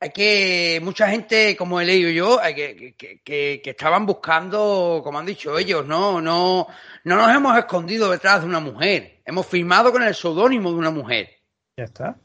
hay 0.00 0.10
que, 0.10 0.80
mucha 0.82 1.08
gente, 1.08 1.56
como 1.56 1.80
he 1.80 1.84
leído 1.84 2.10
yo, 2.10 2.40
hay 2.40 2.54
que, 2.54 2.94
que, 2.96 3.20
que, 3.20 3.60
que, 3.62 3.70
estaban 3.70 4.06
buscando, 4.06 5.00
como 5.02 5.18
han 5.18 5.26
dicho 5.26 5.58
ellos, 5.58 5.84
no, 5.86 6.20
no, 6.20 6.68
no 7.04 7.16
nos 7.16 7.34
hemos 7.34 7.58
escondido 7.58 8.10
detrás 8.10 8.42
de 8.42 8.46
una 8.46 8.60
mujer, 8.60 9.20
hemos 9.24 9.46
firmado 9.46 9.90
con 9.90 10.02
el 10.02 10.14
seudónimo 10.14 10.70
de 10.70 10.76
una 10.76 10.90
mujer. 10.90 11.30
Ya 11.76 11.84
está. 11.84 12.16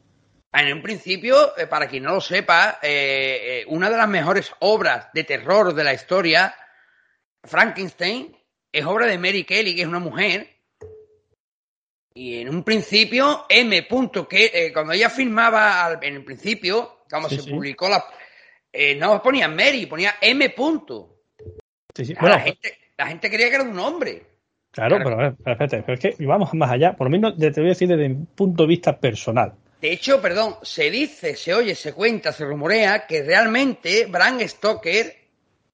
En 0.54 0.72
un 0.72 0.82
principio, 0.82 1.56
eh, 1.56 1.66
para 1.66 1.88
quien 1.88 2.04
no 2.04 2.14
lo 2.14 2.20
sepa, 2.20 2.78
eh, 2.80 3.62
eh, 3.62 3.64
una 3.66 3.90
de 3.90 3.96
las 3.96 4.08
mejores 4.08 4.52
obras 4.60 5.08
de 5.12 5.24
terror 5.24 5.74
de 5.74 5.82
la 5.82 5.92
historia, 5.92 6.54
Frankenstein, 7.42 8.36
es 8.70 8.84
obra 8.84 9.06
de 9.06 9.18
Mary 9.18 9.42
Kelly, 9.42 9.74
que 9.74 9.82
es 9.82 9.88
una 9.88 9.98
mujer. 9.98 10.48
Y 12.14 12.40
en 12.40 12.50
un 12.50 12.62
principio, 12.62 13.46
M. 13.48 13.88
que 14.28 14.70
cuando 14.72 14.92
ella 14.92 15.10
firmaba 15.10 15.98
en 16.00 16.14
el 16.14 16.24
principio, 16.24 16.93
cuando 17.08 17.28
se 17.28 17.42
publicó 17.50 17.88
la. 17.88 18.04
no 18.96 19.22
ponía 19.22 19.48
Mary, 19.48 19.86
ponía 19.86 20.16
M. 20.20 20.54
la, 22.20 22.40
gente, 22.40 22.78
la 22.96 23.06
gente 23.06 23.30
creía 23.30 23.48
que 23.48 23.54
era 23.54 23.64
un 23.64 23.78
hombre. 23.78 24.22
Claro, 24.70 24.98
pero, 25.04 25.28
espérate, 25.28 25.82
pero 25.82 25.94
es 25.94 26.00
que 26.00 26.26
vamos 26.26 26.52
más 26.54 26.72
allá, 26.72 26.96
por 26.96 27.06
lo 27.06 27.10
menos 27.10 27.36
te 27.38 27.50
voy 27.50 27.66
a 27.66 27.68
decir 27.68 27.88
desde 27.88 28.06
un 28.06 28.26
punto 28.26 28.64
de 28.64 28.68
vista 28.68 28.98
personal. 28.98 29.54
De 29.80 29.92
hecho, 29.92 30.20
perdón, 30.20 30.56
se 30.62 30.90
dice, 30.90 31.36
se 31.36 31.54
oye, 31.54 31.74
se 31.74 31.92
cuenta, 31.92 32.32
se 32.32 32.44
rumorea 32.44 33.06
que 33.06 33.22
realmente 33.22 34.06
Bram 34.06 34.40
Stoker 34.40 35.14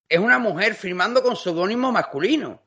es 0.08 0.18
una 0.18 0.38
mujer 0.38 0.74
firmando 0.74 1.22
con 1.22 1.36
seudónimo 1.36 1.92
masculino. 1.92 2.60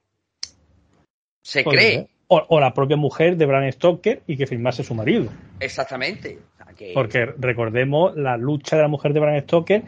Se 1.41 1.63
cree. 1.63 2.09
O, 2.47 2.59
la 2.59 2.73
propia 2.73 2.97
mujer 2.97 3.37
de 3.37 3.45
Bram 3.45 3.71
Stoker 3.71 4.21
y 4.27 4.37
que 4.37 4.47
firmase 4.47 4.83
su 4.83 4.95
marido. 4.95 5.31
Exactamente. 5.59 6.39
Porque 6.93 7.25
recordemos 7.37 8.15
la 8.15 8.37
lucha 8.37 8.75
de 8.75 8.81
la 8.81 8.87
mujer 8.87 9.13
de 9.13 9.19
Bram 9.19 9.39
Stoker 9.41 9.83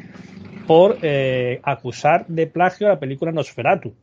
por 0.67 0.97
eh, 1.01 1.59
acusar 1.63 2.27
de 2.27 2.47
plagio 2.47 2.87
a 2.87 2.91
la 2.91 2.99
película 2.99 3.31
Nosferatu. 3.31 3.93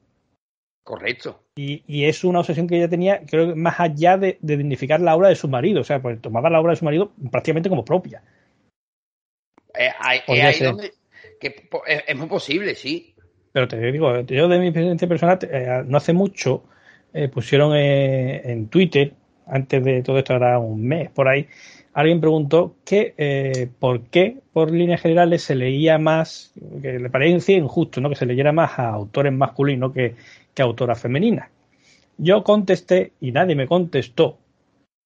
Correcto. 0.85 1.45
Y, 1.55 2.05
es 2.05 2.25
una 2.25 2.41
obsesión 2.41 2.67
que 2.67 2.77
ella 2.77 2.89
tenía, 2.89 3.23
creo 3.25 3.49
que 3.49 3.55
más 3.55 3.79
allá 3.79 4.17
de, 4.17 4.39
dignificar 4.41 5.01
la 5.01 5.15
obra 5.15 5.29
de 5.29 5.37
su 5.37 5.49
marido. 5.49 5.81
O 5.81 5.85
sea, 5.85 6.03
pues 6.03 6.21
tomaba 6.21 6.51
la 6.51 6.61
obra 6.61 6.71
de 6.73 6.77
su 6.77 6.85
marido 6.85 7.13
prácticamente 7.31 7.69
como 7.69 7.85
propia. 7.85 8.23
Eh, 9.79 9.91
eh, 10.29 10.93
es, 12.07 12.17
muy 12.17 12.27
posible, 12.27 12.75
sí. 12.75 13.15
Pero 13.53 13.69
te 13.69 13.93
digo, 13.93 14.21
yo 14.23 14.49
de 14.49 14.59
mi 14.59 14.69
experiencia 14.69 15.09
personal, 15.09 15.39
eh, 15.43 15.83
no 15.87 15.97
hace 15.99 16.13
mucho 16.13 16.65
pusieron 17.33 17.77
en 17.77 18.69
Twitter, 18.69 19.15
antes 19.47 19.85
de 19.85 20.03
todo 20.03 20.19
esto, 20.19 20.35
era 20.35 20.59
un 20.59 20.83
mes 20.83 21.11
por 21.11 21.29
ahí, 21.29 21.47
alguien 21.93 22.21
preguntó 22.21 22.77
que 22.85 23.69
por 23.79 24.03
qué, 24.05 24.39
por 24.53 24.71
líneas 24.71 25.01
generales, 25.01 25.43
se 25.43 25.55
leía 25.55 25.99
más, 25.99 26.53
que 26.81 26.99
le 26.99 27.11
parecía 27.11 27.57
injusto, 27.57 28.01
¿no? 28.01 28.09
Que 28.09 28.17
se 28.17 28.27
leyera 28.27 28.53
más 28.53 28.79
a 28.79 28.89
autores 28.89 29.33
masculinos 29.33 29.93
que, 29.93 30.15
que 30.55 30.63
autora 30.63 30.95
femenina. 30.95 31.51
Yo 32.19 32.45
contesté 32.45 33.13
y 33.21 33.33
nadie 33.33 33.55
me 33.57 33.67
contestó. 33.67 34.39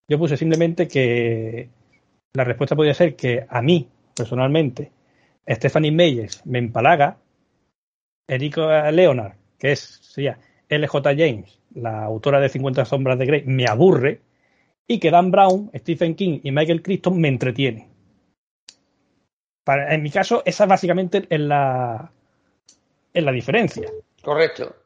Yo 0.08 0.18
puse 0.18 0.36
simplemente 0.36 0.86
que 0.86 1.68
la 2.34 2.44
respuesta 2.44 2.76
podía 2.76 2.94
ser 2.94 3.16
que 3.16 3.46
a 3.48 3.62
mí, 3.62 3.88
personalmente, 4.14 4.90
Stephanie 5.48 5.92
Meyers 5.92 6.44
me 6.46 6.58
empalaga, 6.58 7.16
Erika 8.28 8.90
Leonard, 8.92 9.34
que 9.58 9.72
es, 9.72 9.80
sería 9.80 10.38
LJ 10.68 11.02
James, 11.16 11.58
la 11.74 12.04
autora 12.04 12.40
de 12.40 12.48
50 12.48 12.84
sombras 12.84 13.18
de 13.18 13.26
Grey, 13.26 13.42
me 13.44 13.66
aburre, 13.66 14.20
y 14.86 14.98
que 14.98 15.10
Dan 15.10 15.30
Brown, 15.30 15.70
Stephen 15.74 16.14
King 16.14 16.40
y 16.42 16.52
Michael 16.52 16.82
Crichton 16.82 17.20
me 17.20 17.28
entretienen. 17.28 17.88
en 19.66 20.02
mi 20.02 20.10
caso, 20.10 20.42
esa 20.44 20.66
básicamente 20.66 21.26
es 21.28 21.40
la, 21.40 22.10
es 23.12 23.24
la 23.24 23.32
diferencia. 23.32 23.90
Correcto. 24.22 24.76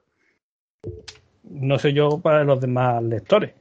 No 1.44 1.78
sé 1.78 1.92
yo 1.92 2.20
para 2.20 2.44
los 2.44 2.60
demás 2.60 3.02
lectores, 3.02 3.52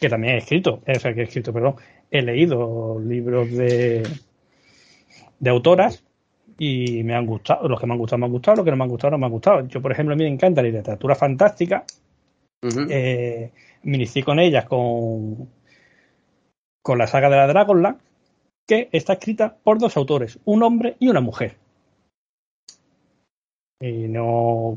que 0.00 0.08
también 0.08 0.34
he 0.34 0.38
escrito, 0.38 0.82
o 0.86 0.94
sea, 0.98 1.14
que 1.14 1.20
he 1.20 1.24
escrito, 1.24 1.52
perdón, 1.52 1.76
he 2.10 2.22
leído 2.22 2.98
libros 3.00 3.50
de, 3.50 4.06
de 5.38 5.50
autoras 5.50 6.04
y 6.62 7.02
me 7.04 7.14
han 7.14 7.24
gustado. 7.24 7.66
Los 7.66 7.80
que 7.80 7.86
me 7.86 7.94
han 7.94 7.98
gustado 7.98 8.18
me 8.18 8.26
han 8.26 8.32
gustado, 8.32 8.56
los 8.58 8.64
que 8.66 8.70
no 8.70 8.76
me 8.76 8.84
han 8.84 8.90
gustado 8.90 9.12
no 9.12 9.18
me 9.18 9.24
han 9.24 9.32
gustado. 9.32 9.66
Yo, 9.66 9.80
por 9.80 9.92
ejemplo, 9.92 10.12
a 10.12 10.16
mí 10.16 10.24
me 10.24 10.30
encanta 10.30 10.60
la 10.60 10.68
literatura 10.68 11.14
fantástica. 11.14 11.84
Eh, 12.62 13.50
me 13.84 13.96
inicié 13.96 14.22
con 14.22 14.38
ellas 14.38 14.66
con, 14.66 15.48
con 16.82 16.98
la 16.98 17.06
saga 17.06 17.30
de 17.30 17.36
la 17.36 17.46
Dragonland, 17.46 17.98
que 18.68 18.90
está 18.92 19.14
escrita 19.14 19.56
por 19.56 19.78
dos 19.78 19.96
autores, 19.96 20.38
un 20.44 20.62
hombre 20.62 20.96
y 20.98 21.08
una 21.08 21.22
mujer. 21.22 21.56
Y 23.80 24.08
no 24.08 24.76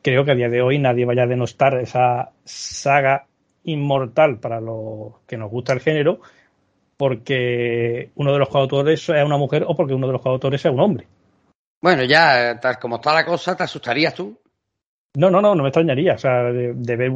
creo 0.00 0.24
que 0.24 0.30
a 0.30 0.34
día 0.34 0.48
de 0.48 0.62
hoy 0.62 0.78
nadie 0.78 1.04
vaya 1.04 1.24
a 1.24 1.26
denostar 1.26 1.78
esa 1.78 2.32
saga 2.44 3.26
inmortal 3.64 4.38
para 4.38 4.62
los 4.62 5.20
que 5.26 5.36
nos 5.36 5.50
gusta 5.50 5.74
el 5.74 5.80
género 5.80 6.20
porque 6.96 8.10
uno 8.14 8.32
de 8.32 8.38
los 8.38 8.48
coautores 8.48 9.02
sea 9.02 9.24
una 9.24 9.36
mujer 9.36 9.64
o 9.66 9.74
porque 9.76 9.94
uno 9.94 10.06
de 10.06 10.12
los 10.14 10.22
coautores 10.22 10.60
sea 10.60 10.70
un 10.70 10.80
hombre. 10.80 11.06
Bueno, 11.80 12.04
ya, 12.04 12.58
tal 12.60 12.78
como 12.78 12.96
está 12.96 13.12
la 13.12 13.24
cosa, 13.24 13.56
¿te 13.56 13.64
asustarías 13.64 14.14
tú? 14.14 14.36
No, 15.16 15.30
no, 15.30 15.40
no, 15.40 15.54
no 15.54 15.62
me 15.62 15.68
extrañaría. 15.68 16.14
O 16.14 16.18
sea, 16.18 16.44
de, 16.44 16.96
ver 16.96 17.12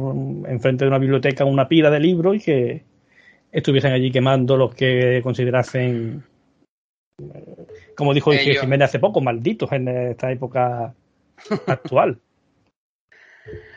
enfrente 0.47 0.85
de 0.85 0.89
una 0.89 0.97
biblioteca 0.97 1.45
una 1.45 1.67
pila 1.67 1.89
de 1.89 1.99
libros 1.99 2.35
y 2.35 2.39
que 2.39 2.83
estuviesen 3.51 3.93
allí 3.93 4.11
quemando 4.11 4.55
los 4.55 4.73
que 4.73 5.21
considerasen, 5.21 6.23
como 7.95 8.13
dijo 8.13 8.31
Jiménez 8.31 8.89
hace 8.89 8.99
poco, 8.99 9.21
malditos 9.21 9.71
en 9.71 9.87
esta 9.87 10.31
época 10.31 10.93
actual. 11.67 12.17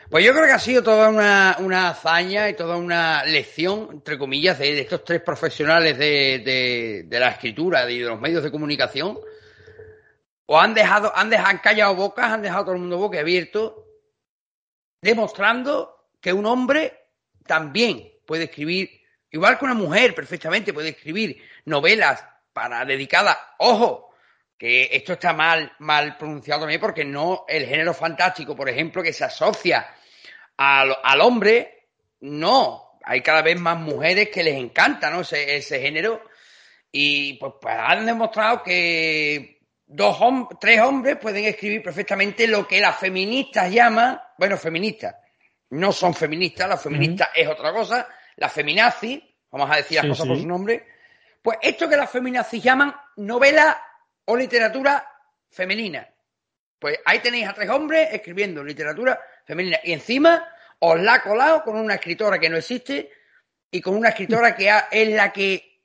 Pues 0.09 0.23
yo 0.23 0.33
creo 0.33 0.45
que 0.45 0.51
ha 0.51 0.59
sido 0.59 0.83
toda 0.83 1.09
una, 1.09 1.89
hazaña 1.89 2.47
y 2.47 2.53
toda 2.55 2.77
una 2.77 3.25
lección, 3.25 3.89
entre 3.91 4.19
comillas, 4.19 4.59
de, 4.59 4.81
estos 4.81 5.03
tres 5.03 5.21
profesionales 5.21 5.97
de, 5.97 7.07
la 7.09 7.29
escritura 7.29 7.89
y 7.89 7.99
de 7.99 8.05
los 8.05 8.21
medios 8.21 8.43
de 8.43 8.51
comunicación. 8.51 9.19
O 10.45 10.59
han 10.59 10.75
dejado, 10.75 11.11
han 11.15 11.31
dejado, 11.31 11.59
callado 11.63 11.95
bocas, 11.95 12.31
han 12.31 12.43
dejado 12.43 12.65
todo 12.65 12.75
el 12.75 12.81
mundo 12.81 12.99
boca 12.99 13.19
abierto, 13.19 13.83
demostrando 15.01 16.09
que 16.21 16.31
un 16.31 16.45
hombre 16.45 17.09
también 17.47 18.11
puede 18.27 18.43
escribir, 18.43 18.91
igual 19.31 19.57
que 19.57 19.65
una 19.65 19.73
mujer 19.73 20.13
perfectamente 20.13 20.71
puede 20.71 20.89
escribir 20.89 21.41
novelas 21.65 22.23
para 22.53 22.85
dedicadas, 22.85 23.37
ojo, 23.57 24.04
que 24.57 24.89
esto 24.91 25.13
está 25.13 25.33
mal, 25.33 25.73
mal 25.79 26.17
pronunciado 26.17 26.61
también 26.61 26.79
porque 26.79 27.03
no 27.03 27.45
el 27.47 27.65
género 27.65 27.93
fantástico, 27.93 28.55
por 28.55 28.69
ejemplo, 28.69 29.03
que 29.03 29.13
se 29.13 29.25
asocia 29.25 29.87
al, 30.57 30.97
al 31.03 31.21
hombre, 31.21 31.87
no. 32.21 32.99
Hay 33.03 33.21
cada 33.21 33.41
vez 33.41 33.59
más 33.59 33.77
mujeres 33.77 34.29
que 34.29 34.43
les 34.43 34.55
encanta 34.55 35.11
¿no? 35.11 35.21
ese, 35.21 35.57
ese 35.57 35.79
género 35.79 36.23
y 36.91 37.33
pues, 37.33 37.53
pues 37.61 37.75
han 37.77 38.05
demostrado 38.05 38.63
que 38.63 39.59
dos 39.85 40.17
tres 40.59 40.79
hombres 40.81 41.17
pueden 41.17 41.45
escribir 41.45 41.83
perfectamente 41.83 42.47
lo 42.47 42.65
que 42.67 42.79
las 42.79 42.97
feministas 42.97 43.71
llaman, 43.71 44.19
bueno, 44.37 44.57
feministas, 44.57 45.15
no 45.71 45.91
son 45.91 46.13
feministas, 46.13 46.69
las 46.69 46.81
feministas 46.81 47.29
es 47.35 47.47
otra 47.47 47.73
cosa, 47.73 48.07
las 48.37 48.51
feminazis, 48.51 49.21
vamos 49.51 49.69
a 49.69 49.75
decir 49.75 49.97
las 49.97 50.07
cosas 50.07 50.27
por 50.27 50.37
su 50.37 50.47
nombre, 50.47 50.87
pues 51.41 51.57
esto 51.61 51.89
que 51.89 51.97
las 51.97 52.09
feminazis 52.09 52.63
llaman 52.63 52.95
novela 53.17 53.79
o 54.25 54.35
literatura 54.35 55.07
femenina. 55.49 56.07
Pues 56.79 56.99
ahí 57.05 57.19
tenéis 57.19 57.47
a 57.47 57.53
tres 57.53 57.69
hombres 57.69 58.09
escribiendo 58.11 58.63
literatura 58.63 59.19
femenina 59.45 59.79
y 59.83 59.93
encima 59.93 60.47
os 60.79 60.99
la 60.99 61.15
ha 61.15 61.23
colado 61.23 61.63
con 61.63 61.77
una 61.77 61.95
escritora 61.95 62.39
que 62.39 62.49
no 62.49 62.57
existe 62.57 63.09
y 63.71 63.81
con 63.81 63.95
una 63.95 64.09
escritora 64.09 64.55
que 64.55 64.71
es 64.91 65.09
la 65.09 65.31
que 65.31 65.81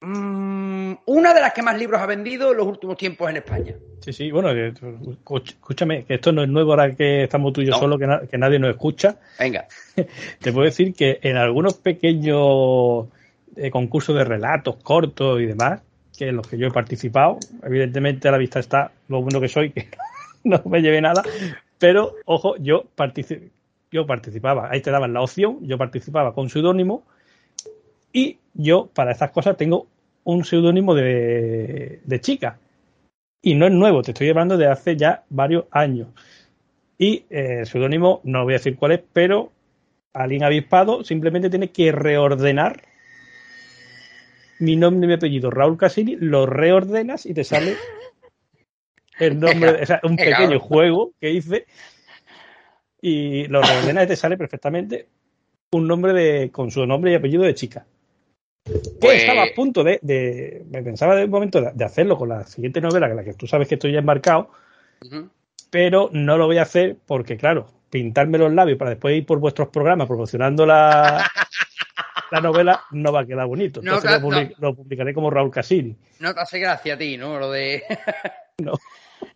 mm, 0.00 0.94
una 1.06 1.34
de 1.34 1.40
las 1.40 1.52
que 1.52 1.62
más 1.62 1.78
libros 1.78 2.00
ha 2.00 2.06
vendido 2.06 2.52
en 2.52 2.58
los 2.58 2.66
últimos 2.66 2.96
tiempos 2.96 3.28
en 3.30 3.36
España. 3.36 3.74
Sí, 4.00 4.12
sí, 4.12 4.30
bueno, 4.32 4.50
escúchame, 4.50 6.04
que 6.04 6.14
esto 6.14 6.32
no 6.32 6.42
es 6.42 6.48
nuevo 6.48 6.72
ahora 6.72 6.94
que 6.94 7.24
estamos 7.24 7.52
tú 7.52 7.60
y 7.60 7.66
yo 7.66 7.74
solo, 7.74 7.98
que, 7.98 8.38
nadie 8.38 8.58
nos 8.58 8.70
escucha. 8.70 9.16
Venga. 9.38 9.68
Te 10.40 10.52
puedo 10.52 10.64
decir 10.64 10.92
que 10.94 11.20
en 11.22 11.36
algunos 11.36 11.74
pequeños 11.74 13.06
eh, 13.54 13.70
concursos 13.70 14.16
de 14.16 14.24
relatos 14.24 14.76
cortos 14.82 15.40
y 15.40 15.46
demás, 15.46 15.82
que 16.16 16.28
en 16.28 16.36
los 16.36 16.46
que 16.46 16.58
yo 16.58 16.66
he 16.66 16.70
participado. 16.70 17.38
Evidentemente 17.62 18.28
a 18.28 18.32
la 18.32 18.38
vista 18.38 18.60
está 18.60 18.92
lo 19.08 19.22
bueno 19.22 19.40
que 19.40 19.48
soy, 19.48 19.70
que, 19.72 19.88
no 20.44 20.60
me 20.66 20.82
llevé 20.82 21.00
nada, 21.00 21.22
pero 21.78 22.14
ojo, 22.24 22.56
yo, 22.56 22.84
yo 23.90 24.06
participaba, 24.06 24.68
ahí 24.70 24.80
te 24.80 24.90
daban 24.90 25.12
la 25.12 25.22
opción, 25.22 25.58
yo 25.62 25.78
participaba 25.78 26.34
con 26.34 26.48
seudónimo 26.48 27.04
y 28.12 28.38
yo 28.54 28.86
para 28.92 29.12
estas 29.12 29.30
cosas 29.30 29.56
tengo 29.56 29.86
un 30.24 30.44
seudónimo 30.44 30.94
de, 30.94 32.00
de 32.04 32.20
chica. 32.20 32.58
Y 33.44 33.54
no 33.54 33.66
es 33.66 33.72
nuevo, 33.72 34.02
te 34.02 34.12
estoy 34.12 34.28
hablando 34.28 34.56
de 34.56 34.68
hace 34.68 34.96
ya 34.96 35.24
varios 35.28 35.64
años. 35.72 36.08
Y 36.96 37.24
eh, 37.30 37.58
el 37.60 37.66
seudónimo, 37.66 38.20
no 38.22 38.44
voy 38.44 38.54
a 38.54 38.58
decir 38.58 38.76
cuál 38.76 38.92
es, 38.92 39.00
pero 39.12 39.50
alguien 40.12 40.44
avispado 40.44 41.02
simplemente 41.02 41.50
tiene 41.50 41.70
que 41.70 41.90
reordenar 41.90 42.82
mi 44.58 44.76
nombre 44.76 45.06
y 45.06 45.08
mi 45.08 45.14
apellido, 45.14 45.50
Raúl 45.50 45.76
Casini, 45.76 46.16
lo 46.16 46.46
reordenas 46.46 47.26
y 47.26 47.34
te 47.34 47.44
sale 47.44 47.76
el 49.18 49.38
nombre, 49.38 49.82
o 49.82 49.86
sea, 49.86 50.00
un 50.04 50.16
pequeño 50.16 50.58
juego 50.60 51.12
que 51.20 51.30
hice 51.30 51.66
y 53.00 53.46
lo 53.48 53.62
reordenas 53.62 54.04
y 54.04 54.08
te 54.08 54.16
sale 54.16 54.36
perfectamente 54.36 55.08
un 55.72 55.88
nombre 55.88 56.12
de 56.12 56.50
con 56.50 56.70
su 56.70 56.86
nombre 56.86 57.12
y 57.12 57.14
apellido 57.14 57.42
de 57.42 57.54
chica. 57.54 57.86
Que 58.64 58.80
pues 59.00 59.20
estaba 59.20 59.42
a 59.42 59.54
punto 59.54 59.82
de, 59.82 60.62
me 60.70 60.82
pensaba 60.82 61.16
de 61.16 61.24
un 61.24 61.30
momento 61.30 61.60
de, 61.60 61.84
hacerlo 61.84 62.16
con 62.16 62.28
la 62.28 62.46
siguiente 62.46 62.80
novela, 62.80 63.08
que 63.08 63.14
la 63.14 63.24
que 63.24 63.34
tú 63.34 63.46
sabes 63.46 63.66
que 63.66 63.74
estoy 63.74 63.92
ya 63.92 63.98
embarcado, 63.98 64.50
pero 65.70 66.10
no 66.12 66.38
lo 66.38 66.46
voy 66.46 66.58
a 66.58 66.62
hacer 66.62 66.96
porque, 67.06 67.36
claro, 67.36 67.66
pintarme 67.90 68.38
los 68.38 68.52
labios 68.52 68.78
para 68.78 68.90
después 68.90 69.16
ir 69.16 69.26
por 69.26 69.40
vuestros 69.40 69.68
programas 69.68 70.06
promocionando 70.06 70.64
la, 70.64 71.26
la 72.32 72.40
novela 72.40 72.84
no 72.92 73.12
va 73.12 73.20
a 73.20 73.26
quedar 73.26 73.46
bonito. 73.46 73.80
Entonces 73.80 74.10
lo, 74.58 74.74
publicaré 74.74 75.12
como 75.12 75.28
Raúl 75.28 75.50
Casini. 75.50 75.94
No 76.18 76.32
te 76.32 76.40
hace 76.40 76.58
gracia 76.58 76.94
a 76.94 76.96
ti, 76.96 77.18
¿no? 77.18 77.38
Lo 77.38 77.50
de. 77.50 77.84
no. 78.58 78.72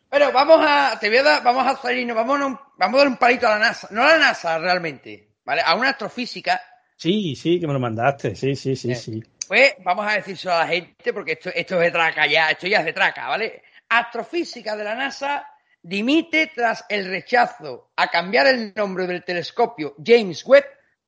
Pero 0.08 0.32
vamos 0.32 0.64
a. 0.66 0.98
Te 0.98 1.10
voy 1.10 1.18
a 1.18 1.22
dar, 1.22 1.44
vamos 1.44 1.66
a 1.66 1.76
salirnos, 1.76 2.16
vamos 2.16 2.40
a, 2.40 2.60
vamos 2.78 2.94
a 2.94 2.98
dar 2.98 3.08
un 3.08 3.18
palito 3.18 3.46
a 3.46 3.50
la 3.50 3.58
NASA. 3.58 3.88
No 3.90 4.02
a 4.02 4.12
la 4.12 4.18
NASA 4.18 4.58
realmente, 4.58 5.28
¿vale? 5.44 5.60
A 5.62 5.74
una 5.74 5.90
astrofísica. 5.90 6.58
Sí, 6.96 7.36
sí, 7.36 7.60
que 7.60 7.66
me 7.66 7.74
lo 7.74 7.80
mandaste. 7.80 8.34
Sí, 8.34 8.56
sí, 8.56 8.74
sí, 8.74 8.94
sí. 8.94 9.22
Pues 9.46 9.74
vamos 9.84 10.06
a 10.08 10.14
decírselo 10.14 10.54
a 10.54 10.60
la 10.60 10.68
gente, 10.68 11.12
porque 11.12 11.32
esto, 11.32 11.50
esto 11.54 11.74
es 11.74 11.80
de 11.82 11.90
traca 11.90 12.26
ya, 12.26 12.50
esto 12.50 12.66
ya 12.66 12.78
es 12.78 12.86
de 12.86 12.94
traca, 12.94 13.28
¿vale? 13.28 13.62
Astrofísica 13.90 14.74
de 14.74 14.84
la 14.84 14.94
NASA 14.94 15.46
dimite 15.82 16.50
tras 16.54 16.86
el 16.88 17.04
rechazo 17.04 17.90
a 17.94 18.08
cambiar 18.08 18.46
el 18.46 18.72
nombre 18.74 19.06
del 19.06 19.22
telescopio 19.22 19.94
James 20.02 20.44
Webb 20.46 20.64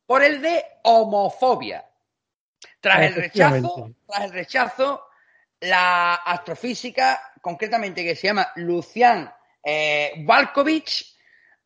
por 0.08 0.24
el 0.24 0.40
de 0.40 0.64
homofobia. 0.84 1.84
Tras 2.80 3.02
el 3.02 3.14
rechazo, 3.14 3.90
tras 4.06 4.24
el 4.24 4.32
rechazo, 4.32 5.04
la 5.60 6.14
astrofísica, 6.14 7.34
concretamente 7.42 8.02
que 8.02 8.16
se 8.16 8.28
llama 8.28 8.50
Lucian 8.56 9.30
eh, 9.62 10.26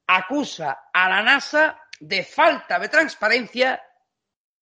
acusa 0.09 0.89
a 0.93 1.09
la 1.09 1.23
NASA 1.23 1.81
de 2.01 2.25
falta 2.25 2.81
de 2.81 2.89
transparencia 2.89 3.81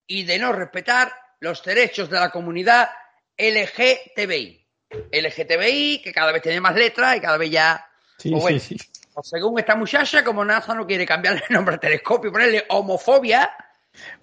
y 0.07 0.25
de 0.25 0.38
no 0.38 0.53
respetar 0.53 1.11
los 1.38 1.64
derechos 1.64 2.11
de 2.11 2.21
la 2.21 2.31
comunidad 2.31 2.90
LGTBI. 3.38 4.69
LGTBI, 5.11 6.03
que 6.03 6.12
cada 6.12 6.33
vez 6.33 6.43
tiene 6.43 6.61
más 6.61 6.75
letras 6.75 7.16
y 7.16 7.21
cada 7.21 7.38
vez 7.38 7.51
ya. 7.51 7.88
Sí, 8.19 8.31
pues 8.31 8.62
sí, 8.62 8.77
sí. 8.77 8.90
Pues 9.14 9.27
según 9.27 9.59
esta 9.59 9.75
muchacha, 9.75 10.23
como 10.23 10.45
NASA 10.45 10.75
no 10.75 10.87
quiere 10.87 11.07
cambiarle 11.07 11.45
el 11.49 11.55
nombre 11.55 11.77
al 11.77 11.81
telescopio 11.81 12.29
y 12.29 12.33
ponerle 12.33 12.66
homofobia, 12.69 13.51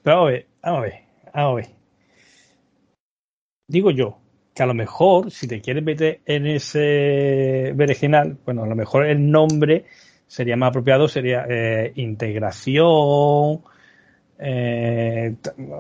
pero 0.04 0.18
vamos 0.18 0.30
a 0.30 0.32
ver, 0.32 0.46
vamos 0.62 0.80
a 0.80 0.82
ver, 0.82 0.94
vamos 1.34 1.52
a 1.52 1.56
ver. 1.56 1.76
Digo 3.68 3.92
yo 3.92 4.18
que 4.54 4.64
a 4.64 4.66
lo 4.66 4.74
mejor, 4.74 5.30
si 5.32 5.48
te 5.48 5.62
quieres 5.62 5.84
meter 5.84 6.22
en 6.26 6.48
ese 6.48 7.74
berenjenal, 7.76 8.38
bueno, 8.46 8.64
a 8.64 8.68
lo 8.68 8.76
mejor 8.76 9.06
el 9.06 9.30
nombre 9.30 9.86
sería 10.26 10.56
más 10.58 10.70
apropiado, 10.70 11.08
sería 11.08 11.46
eh, 11.50 11.92
integración, 11.96 13.62
eh, 14.40 15.36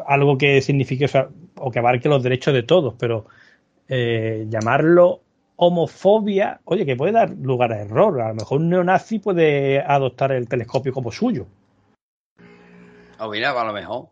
algo 0.08 0.38
que 0.38 0.62
signifique, 0.62 1.08
o 1.56 1.71
que 1.71 1.80
abarque 1.80 2.10
los 2.10 2.23
derechos 2.23 2.54
de 2.54 2.63
todos, 2.63 2.95
pero 3.00 3.26
eh, 3.88 4.45
llamarlo 4.50 5.21
homofobia, 5.56 6.62
oye, 6.65 6.86
que 6.86 6.95
puede 6.95 7.13
dar 7.13 7.32
lugar 7.32 7.71
a 7.73 7.82
error. 7.82 8.21
A 8.21 8.30
lo 8.30 8.36
mejor 8.36 8.60
un 8.60 8.69
neonazi 8.69 9.19
puede 9.19 9.80
adoptar 9.82 10.32
el 10.32 10.47
telescopio 10.47 10.93
como 10.93 11.12
suyo. 11.12 11.47
O 13.19 13.30
mira, 13.30 13.60
a 13.60 13.65
lo 13.65 13.73
mejor. 13.73 14.10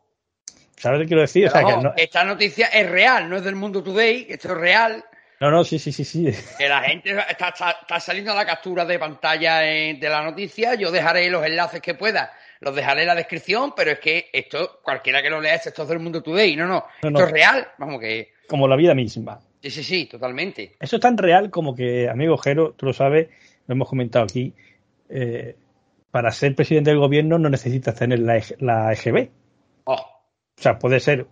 ¿Sabes 0.77 1.01
qué 1.01 1.07
quiero 1.07 1.21
decir? 1.21 1.49
Esta 1.97 2.23
noticia 2.23 2.67
es 2.67 2.89
real, 2.89 3.29
no 3.29 3.37
es 3.37 3.43
del 3.43 3.55
mundo 3.55 3.81
today, 3.81 4.27
esto 4.29 4.49
es 4.49 4.57
real. 4.57 5.03
No, 5.39 5.51
no, 5.51 5.63
sí, 5.63 5.79
sí, 5.79 5.91
sí, 5.91 6.05
sí. 6.05 6.29
Que 6.57 6.69
la 6.69 6.81
gente 6.81 7.11
está, 7.29 7.49
está, 7.49 7.99
saliendo 7.99 8.31
a 8.31 8.35
la 8.35 8.45
captura 8.45 8.85
de 8.85 8.97
pantalla 8.97 9.59
de 9.59 9.97
la 10.01 10.23
noticia. 10.23 10.75
Yo 10.75 10.91
dejaré 10.91 11.29
los 11.29 11.45
enlaces 11.45 11.81
que 11.81 11.93
pueda, 11.93 12.31
los 12.61 12.73
dejaré 12.73 13.01
en 13.01 13.07
la 13.07 13.15
descripción, 13.15 13.73
pero 13.75 13.91
es 13.91 13.99
que 13.99 14.29
esto, 14.31 14.79
cualquiera 14.81 15.21
que 15.21 15.29
lo 15.29 15.41
lea, 15.41 15.55
esto 15.55 15.83
es 15.83 15.89
del 15.89 15.99
mundo 15.99 16.23
today. 16.23 16.55
No, 16.55 16.67
no, 16.67 16.85
esto 17.01 17.23
es 17.23 17.31
real. 17.31 17.67
Vamos 17.77 17.99
que. 17.99 18.33
Como 18.47 18.67
la 18.67 18.75
vida 18.75 18.93
misma. 18.93 19.39
Sí, 19.61 19.71
sí, 19.71 19.83
sí, 19.83 20.05
totalmente. 20.05 20.75
Eso 20.79 20.95
es 20.97 21.01
tan 21.01 21.17
real 21.17 21.49
como 21.49 21.75
que, 21.75 22.07
amigo 22.07 22.37
Jero, 22.37 22.73
tú 22.73 22.85
lo 22.85 22.93
sabes, 22.93 23.27
lo 23.67 23.73
hemos 23.73 23.89
comentado 23.89 24.25
aquí. 24.25 24.53
Eh, 25.09 25.55
para 26.15 26.32
ser 26.32 26.56
presidente 26.56 26.91
del 26.91 26.99
gobierno 26.99 27.38
no 27.38 27.49
necesitas 27.49 27.93
tener 27.93 28.19
la, 28.19 28.41
la 28.60 28.93
EGB. 28.93 29.32
Oh. 29.84 29.95
O 29.95 30.62
sea, 30.62 30.80
puede 30.80 31.01
ser 31.01 31.28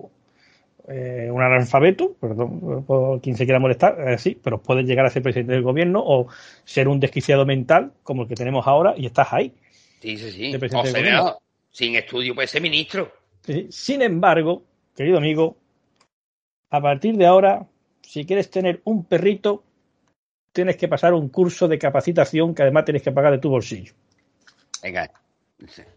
eh, 0.90 1.30
un 1.32 1.42
analfabeto, 1.42 2.18
perdón 2.20 2.84
por 2.86 3.22
quien 3.22 3.38
se 3.38 3.46
quiera 3.46 3.62
molestar, 3.62 3.96
eh, 4.06 4.18
sí, 4.18 4.38
pero 4.44 4.62
puedes 4.62 4.86
llegar 4.86 5.06
a 5.06 5.10
ser 5.10 5.24
presidente 5.24 5.54
del 5.54 5.62
gobierno 5.62 6.04
o 6.06 6.28
ser 6.66 6.90
un 6.90 7.00
desquiciado 7.00 7.46
mental 7.46 7.94
como 8.04 8.24
el 8.24 8.28
que 8.28 8.36
tenemos 8.36 8.68
ahora 8.68 8.94
y 8.98 9.06
estás 9.06 9.32
ahí. 9.32 9.54
Sí, 10.02 10.18
sí, 10.18 10.32
sí. 10.32 10.54
O 10.54 10.86
sea, 10.86 11.38
sin 11.72 11.96
estudio 11.96 12.36
puede 12.36 12.50
ser 12.50 12.62
ministro. 12.62 13.10
Sin 13.70 14.02
embargo, 14.02 14.64
querido 14.98 15.18
amigo, 15.18 15.56
a 16.72 16.82
partir 16.82 17.16
de 17.16 17.26
ahora, 17.26 17.66
si 18.02 18.26
quieres 18.26 18.50
tener 18.50 18.82
un 18.84 19.06
perrito, 19.06 19.64
tienes 20.52 20.76
que 20.76 20.90
pasar 20.90 21.14
un 21.14 21.30
curso 21.30 21.70
de 21.70 21.80
capacitación 21.80 22.54
que 22.54 22.64
además 22.64 22.84
tienes 22.84 23.02
que 23.02 23.14
pagar 23.14 23.32
de 23.32 23.40
tu 23.40 23.50
bolsillo. 23.50 23.94
Venga, 24.84 25.10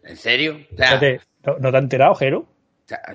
¿en 0.04 0.16
serio? 0.16 0.64
¿no, 0.70 0.98
te, 1.00 1.20
has 1.44 1.82
enterado, 1.82 2.14
Jero? 2.14 2.46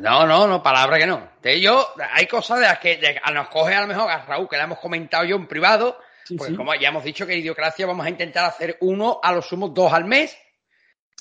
No, 0.02 0.28
no, 0.28 0.48
no, 0.48 0.62
palabra 0.62 0.98
que 0.98 1.08
no. 1.08 1.30
yo, 1.60 1.88
hay 2.12 2.28
cosas 2.28 2.60
de 2.60 2.66
las 2.66 2.80
que 2.80 3.00
nos 3.34 3.48
coge 3.48 3.74
a 3.74 3.82
lo 3.82 3.88
mejor 3.88 4.12
a 4.12 4.26
Raúl, 4.26 4.50
que 4.50 4.58
le 4.58 4.64
hemos 4.64 4.80
comentado 4.80 5.24
yo 5.24 5.38
en 5.38 5.48
privado, 5.48 5.98
porque 6.38 6.56
como 6.56 6.76
ya 6.76 6.90
hemos 6.90 7.06
dicho 7.06 7.26
que 7.26 7.34
en 7.34 7.40
Idiocracia 7.40 7.88
vamos 7.88 8.06
a 8.06 8.10
intentar 8.10 8.44
hacer 8.44 8.78
uno, 8.82 9.22
a 9.24 9.32
lo 9.32 9.42
sumo 9.42 9.70
dos 9.70 9.94
al 9.94 10.04
mes, 10.04 10.38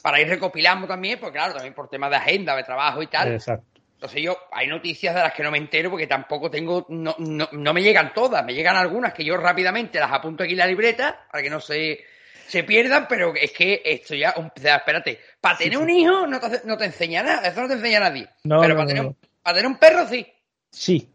para 0.03 0.21
ir 0.21 0.29
recopilando 0.29 0.89
también, 0.89 1.21
porque 1.21 1.39
claro, 1.39 1.55
también 1.55 1.75
por 1.75 1.89
temas 1.89 2.11
de 2.11 2.17
agenda, 2.17 2.57
de 2.57 2.65
trabajo 2.65 3.01
y 3.03 3.07
tal. 3.07 3.33
Exacto. 3.33 3.81
Entonces 3.95 4.23
yo, 4.23 4.37
hay 4.51 4.67
noticias 4.67 5.15
de 5.15 5.21
las 5.21 5.35
que 5.35 5.43
no 5.43 5.51
me 5.51 5.59
entero 5.59 5.91
porque 5.91 6.07
tampoco 6.07 6.51
tengo, 6.51 6.87
no, 6.89 7.15
no, 7.19 7.49
no 7.53 7.75
me 7.75 7.83
llegan 7.83 8.15
todas, 8.15 8.45
me 8.45 8.55
llegan 8.55 8.77
algunas 8.77 9.13
que 9.13 9.25
yo 9.25 9.37
rápidamente 9.37 10.01
las 10.01 10.11
apunto 10.11 10.43
aquí 10.43 10.53
en 10.53 10.59
la 10.59 10.67
libreta 10.67 11.27
para 11.31 11.43
que 11.43 11.51
no 11.51 11.61
se 11.61 12.03
se 12.51 12.65
pierdan, 12.65 13.07
pero 13.09 13.33
es 13.35 13.53
que 13.53 13.81
esto 13.85 14.15
ya, 14.15 14.35
espérate, 14.55 15.21
para 15.41 15.57
tener 15.57 15.79
un 15.79 15.89
hijo 15.89 16.27
no 16.27 16.41
te, 16.41 16.61
no 16.65 16.77
te 16.77 16.87
enseña 16.87 17.23
nada, 17.23 17.49
eso 17.49 17.61
no 17.61 17.69
te 17.69 17.75
enseña 17.75 18.01
nadie. 18.01 18.29
No, 18.43 18.61
pero 18.61 18.75
para, 18.75 18.87
tener 18.89 19.07
un, 19.07 19.17
para, 19.43 19.57
tener 19.57 19.71
un, 19.71 19.79
perro 19.79 20.07
sí. 20.09 20.27
Sí, 20.71 21.09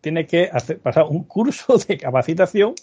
tienes 0.00 0.26
que 0.26 0.48
hacer, 0.50 0.78
pasar 0.78 1.04
un 1.04 1.24
curso 1.24 1.76
de 1.88 1.98
capacitación 1.98 2.74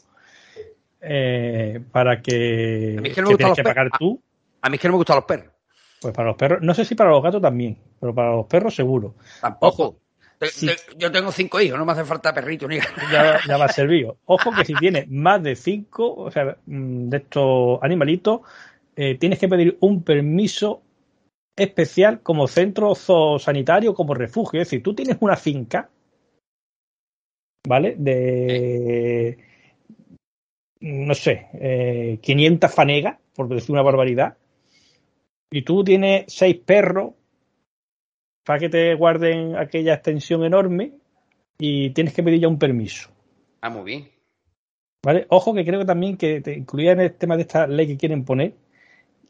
eh, 1.01 1.79
para 1.91 2.21
que, 2.21 2.95
a 2.97 3.01
mí 3.01 3.09
es 3.09 3.15
que, 3.15 3.21
no 3.21 3.31
me 3.31 3.37
tienes 3.37 3.55
que 3.55 3.63
pagar 3.63 3.89
tú. 3.97 4.21
A, 4.61 4.69
mí 4.69 4.75
es 4.75 4.81
que 4.81 4.87
no 4.87 4.93
me 4.93 4.97
gustan 4.97 5.15
los 5.15 5.25
perros. 5.25 5.51
Pues 5.99 6.13
para 6.13 6.27
los 6.27 6.37
perros, 6.37 6.61
no 6.61 6.75
sé 6.75 6.85
si 6.85 6.93
para 6.93 7.09
los 7.09 7.23
gatos 7.23 7.41
también, 7.41 7.77
pero 7.99 8.13
para 8.13 8.35
los 8.35 8.45
perros 8.45 8.75
seguro. 8.75 9.15
Tampoco 9.41 9.97
yo 10.97 11.11
tengo 11.11 11.31
cinco 11.31 11.59
hijos, 11.59 11.79
no 11.79 11.85
me 11.85 11.93
hace 11.93 12.05
falta 12.05 12.33
perrito 12.33 12.67
ni 12.67 12.77
ya, 13.11 13.39
ya 13.47 13.57
va 13.57 13.65
a 13.65 13.69
servir. 13.69 14.07
Ojo 14.25 14.51
que 14.55 14.65
si 14.65 14.73
tienes 14.75 15.09
más 15.09 15.41
de 15.41 15.55
cinco, 15.55 16.13
o 16.13 16.31
sea, 16.31 16.57
mm, 16.65 17.09
de 17.09 17.17
estos 17.17 17.79
animalitos, 17.81 18.41
eh, 18.95 19.15
tienes 19.15 19.39
que 19.39 19.47
pedir 19.47 19.77
un 19.81 20.03
permiso 20.03 20.81
especial 21.55 22.21
como 22.21 22.47
centro 22.47 22.93
sanitario, 23.39 23.95
como 23.95 24.13
refugio. 24.13 24.61
Es 24.61 24.67
decir, 24.67 24.83
tú 24.83 24.93
tienes 24.93 25.17
una 25.19 25.35
finca, 25.35 25.89
¿vale? 27.67 27.95
De, 27.97 29.37
no 30.81 31.15
sé, 31.15 31.47
eh, 31.53 32.19
500 32.21 32.73
fanegas, 32.73 33.17
por 33.35 33.47
decir 33.49 33.71
una 33.71 33.81
barbaridad, 33.81 34.37
y 35.49 35.63
tú 35.63 35.83
tienes 35.83 36.25
seis 36.27 36.57
perros 36.57 37.13
para 38.47 38.59
que 38.59 38.69
te 38.69 38.95
guarden 38.95 39.57
aquella 39.57 39.95
extensión 39.95 40.45
enorme 40.45 40.93
y 41.59 41.89
tienes 41.89 42.13
que 42.13 42.23
pedir 42.23 42.39
ya 42.39 42.47
un 42.47 42.57
permiso. 42.57 43.09
Ah, 43.59 43.69
muy 43.69 43.83
bien. 43.83 44.07
¿Vale? 45.03 45.27
Ojo 45.29 45.53
que 45.53 45.65
creo 45.65 45.81
que 45.81 45.85
también 45.85 46.15
que 46.15 46.39
te 46.39 46.53
incluía 46.53 46.93
en 46.93 47.01
el 47.01 47.13
tema 47.15 47.35
de 47.35 47.41
esta 47.41 47.67
ley 47.67 47.87
que 47.87 47.97
quieren 47.97 48.23
poner 48.23 48.53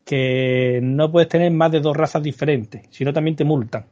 que 0.05 0.79
no 0.83 1.11
puedes 1.11 1.29
tener 1.29 1.51
más 1.51 1.71
de 1.71 1.79
dos 1.79 1.97
razas 1.97 2.21
diferentes, 2.21 2.83
sino 2.91 3.11
también 3.11 3.35
te 3.35 3.43
multan. 3.43 3.87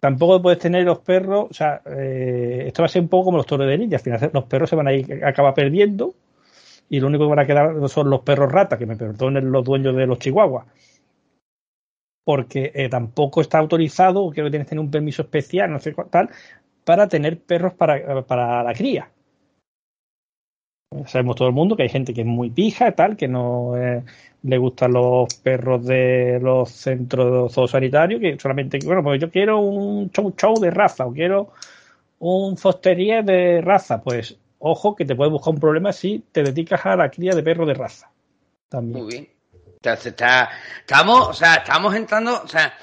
Tampoco 0.00 0.40
puedes 0.40 0.58
tener 0.58 0.84
los 0.84 1.00
perros, 1.00 1.48
o 1.50 1.54
sea, 1.54 1.82
eh, 1.84 2.64
esto 2.66 2.82
va 2.82 2.86
a 2.86 2.88
ser 2.88 3.02
un 3.02 3.08
poco 3.08 3.26
como 3.26 3.36
los 3.36 3.46
toros 3.46 3.68
de 3.68 3.76
niña, 3.76 3.98
al 3.98 4.02
final 4.02 4.30
los 4.32 4.44
perros 4.44 4.70
se 4.70 4.76
van 4.76 4.88
a 4.88 4.94
ir, 4.94 5.22
acaba 5.22 5.52
perdiendo 5.52 6.14
y 6.88 7.00
lo 7.00 7.08
único 7.08 7.24
que 7.24 7.30
van 7.30 7.38
a 7.38 7.46
quedar 7.46 7.88
son 7.90 8.08
los 8.08 8.22
perros 8.22 8.50
ratas, 8.50 8.78
que 8.78 8.86
me 8.86 8.96
perdonen 8.96 9.52
los 9.52 9.62
dueños 9.62 9.94
de 9.94 10.06
los 10.06 10.18
chihuahuas. 10.18 10.66
Porque 12.24 12.72
eh, 12.74 12.88
tampoco 12.88 13.40
está 13.40 13.58
autorizado, 13.58 14.30
que 14.30 14.40
tienes 14.42 14.66
que 14.66 14.70
tener 14.70 14.84
un 14.84 14.90
permiso 14.90 15.22
especial, 15.22 15.70
no 15.70 15.78
sé 15.78 15.94
tal, 16.10 16.30
para 16.84 17.08
tener 17.08 17.38
perros 17.40 17.74
para, 17.74 18.22
para 18.22 18.62
la 18.62 18.72
cría. 18.72 19.10
Sabemos 21.06 21.36
todo 21.36 21.48
el 21.48 21.54
mundo 21.54 21.76
que 21.76 21.82
hay 21.82 21.88
gente 21.88 22.14
que 22.14 22.20
es 22.20 22.26
muy 22.26 22.50
pija, 22.50 22.92
tal, 22.92 23.16
que 23.16 23.26
no 23.26 23.76
eh, 23.76 24.04
le 24.42 24.58
gustan 24.58 24.92
los 24.92 25.34
perros 25.34 25.84
de 25.84 26.38
los 26.40 26.70
centros 26.70 27.52
zoosanitarios, 27.52 28.20
que 28.20 28.38
solamente, 28.38 28.78
bueno, 28.84 29.02
pues 29.02 29.20
yo 29.20 29.30
quiero 29.30 29.58
un 29.58 30.10
show 30.10 30.32
show 30.36 30.54
de 30.60 30.70
raza 30.70 31.06
o 31.06 31.12
quiero 31.12 31.52
un 32.20 32.56
fosterier 32.56 33.24
de 33.24 33.60
raza, 33.60 34.02
pues 34.02 34.38
ojo 34.58 34.94
que 34.94 35.04
te 35.04 35.16
puede 35.16 35.30
buscar 35.30 35.54
un 35.54 35.60
problema 35.60 35.92
si 35.92 36.22
te 36.30 36.42
dedicas 36.42 36.86
a 36.86 36.96
la 36.96 37.10
cría 37.10 37.34
de 37.34 37.42
perros 37.42 37.66
de 37.66 37.74
raza. 37.74 38.10
También. 38.68 39.04
Muy 39.04 39.12
bien. 39.12 39.33
Está, 39.92 40.50
estamos, 40.78 41.28
o 41.28 41.32
sea, 41.34 41.56
estamos 41.56 41.94
entrando, 41.94 42.42
o 42.42 42.48
sea, 42.48 42.74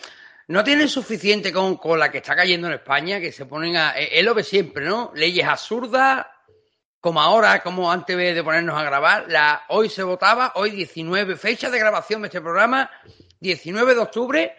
no 0.48 0.64
tienen 0.64 0.88
suficiente 0.88 1.52
con, 1.52 1.78
con 1.78 1.98
la 1.98 2.12
que 2.12 2.20
está 2.20 2.36
cayendo 2.36 2.68
en 2.68 2.74
España, 2.74 3.20
que 3.20 3.32
se 3.32 3.46
ponen 3.46 3.76
a, 3.76 3.92
es 3.92 4.24
lo 4.24 4.36
que 4.36 4.44
siempre, 4.44 4.86
¿no? 4.86 5.12
Leyes 5.16 5.48
absurdas, 5.48 6.26
como 7.00 7.20
ahora, 7.20 7.64
como 7.64 7.92
antes 7.92 8.16
de 8.16 8.44
ponernos 8.44 8.78
a 8.78 8.84
grabar, 8.84 9.26
la, 9.28 9.64
hoy 9.70 9.90
se 9.90 10.04
votaba, 10.04 10.54
hoy 10.56 10.70
19, 10.72 11.36
fecha 11.36 11.70
de 11.70 11.80
grabación 11.80 12.22
de 12.22 12.28
este 12.28 12.42
programa, 12.42 12.92
19 13.40 13.96
de 13.96 14.00
octubre, 14.00 14.56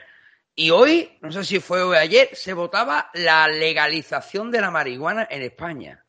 y 0.55 0.71
hoy, 0.71 1.17
no 1.21 1.31
sé 1.31 1.45
si 1.45 1.61
fue 1.61 1.83
hoy 1.83 1.97
ayer, 1.97 2.31
se 2.33 2.53
votaba 2.53 3.11
la 3.15 3.47
legalización 3.49 4.51
de 4.51 4.61
la 4.61 4.71
marihuana 4.71 5.27
en 5.31 5.43
España. 5.43 6.05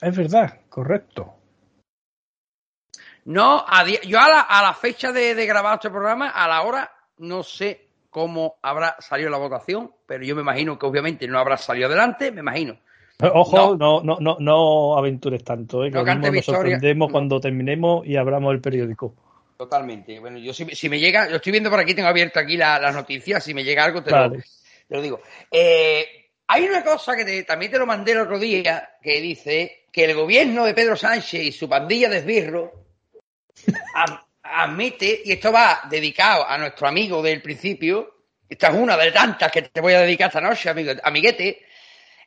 Es 0.00 0.16
verdad, 0.16 0.60
correcto. 0.68 1.41
No, 3.24 3.64
a 3.66 3.84
yo 3.86 4.18
a 4.18 4.28
la, 4.28 4.40
a 4.40 4.62
la 4.62 4.74
fecha 4.74 5.12
de, 5.12 5.34
de, 5.34 5.46
grabar 5.46 5.74
este 5.74 5.90
programa, 5.90 6.30
a 6.30 6.48
la 6.48 6.62
hora, 6.62 6.90
no 7.18 7.42
sé 7.42 7.86
cómo 8.10 8.56
habrá 8.62 8.96
salido 8.98 9.30
la 9.30 9.38
votación, 9.38 9.92
pero 10.06 10.24
yo 10.24 10.34
me 10.34 10.42
imagino 10.42 10.78
que 10.78 10.86
obviamente 10.86 11.26
no 11.28 11.38
habrá 11.38 11.56
salido 11.56 11.86
adelante, 11.86 12.32
me 12.32 12.40
imagino. 12.40 12.78
Ojo, 13.20 13.76
no, 13.76 14.02
no, 14.02 14.18
no, 14.20 14.36
no 14.40 14.98
aventures 14.98 15.44
tanto, 15.44 15.84
¿eh? 15.84 15.92
que 15.92 16.02
no 16.02 16.14
nos 16.14 16.44
sorprendemos 16.44 17.08
no. 17.08 17.12
cuando 17.12 17.40
terminemos 17.40 18.04
y 18.04 18.16
abramos 18.16 18.52
el 18.52 18.60
periódico. 18.60 19.14
Totalmente. 19.56 20.18
Bueno, 20.18 20.38
yo 20.38 20.52
si, 20.52 20.64
si, 20.74 20.88
me 20.88 20.98
llega, 20.98 21.28
yo 21.28 21.36
estoy 21.36 21.52
viendo 21.52 21.70
por 21.70 21.78
aquí, 21.78 21.94
tengo 21.94 22.08
abierto 22.08 22.40
aquí 22.40 22.56
las 22.56 22.82
la 22.82 22.90
noticias, 22.90 23.44
si 23.44 23.54
me 23.54 23.62
llega 23.62 23.84
algo 23.84 24.02
te, 24.02 24.10
vale. 24.10 24.38
lo, 24.38 24.42
te 24.88 24.96
lo, 24.96 25.02
digo. 25.02 25.20
Eh, 25.50 26.04
hay 26.48 26.64
una 26.64 26.82
cosa 26.82 27.14
que 27.14 27.24
te, 27.24 27.44
también 27.44 27.70
te 27.70 27.78
lo 27.78 27.86
mandé 27.86 28.12
el 28.12 28.20
otro 28.20 28.40
día, 28.40 28.90
que 29.00 29.20
dice 29.20 29.84
que 29.92 30.04
el 30.04 30.16
gobierno 30.16 30.64
de 30.64 30.74
Pedro 30.74 30.96
Sánchez 30.96 31.42
y 31.42 31.52
su 31.52 31.68
pandilla 31.68 32.08
de 32.08 32.18
esbirro 32.18 32.72
admite, 34.42 35.22
y 35.24 35.32
esto 35.32 35.52
va 35.52 35.82
dedicado 35.88 36.46
a 36.46 36.58
nuestro 36.58 36.88
amigo 36.88 37.22
del 37.22 37.40
principio, 37.40 38.26
esta 38.48 38.68
es 38.68 38.74
una 38.74 38.96
de 38.96 39.12
tantas 39.12 39.50
que 39.50 39.62
te 39.62 39.80
voy 39.80 39.94
a 39.94 40.00
dedicar 40.00 40.28
esta 40.28 40.40
noche, 40.40 40.68
amigo, 40.68 40.92
amiguete, 41.02 41.64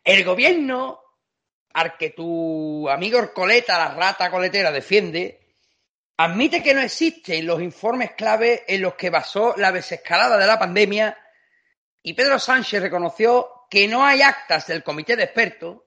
el 0.04 0.24
gobierno 0.24 1.00
al 1.74 1.98
que 1.98 2.12
tu 2.12 2.90
amigo 2.90 3.20
Orcoleta, 3.20 3.78
la 3.78 3.94
rata 3.94 4.32
coletera, 4.32 4.72
defiende, 4.72 5.42
admite 6.18 6.64
que 6.64 6.74
no 6.74 6.82
existen 6.82 7.46
los 7.46 7.62
informes 7.62 8.12
clave 8.12 8.64
en 8.68 8.82
los 8.82 8.96
que 8.96 9.10
basó 9.10 9.54
la 9.58 9.72
desescalada 9.72 10.38
de 10.38 10.48
la 10.48 10.58
pandemia 10.58 11.18
y 12.02 12.14
Pedro 12.14 12.40
Sánchez 12.40 12.82
reconoció 12.82 13.50
que 13.70 13.88
no 13.88 14.06
hay 14.06 14.22
actas 14.22 14.68
del 14.68 14.84
comité 14.84 15.16
de 15.16 15.24
expertos, 15.24 15.78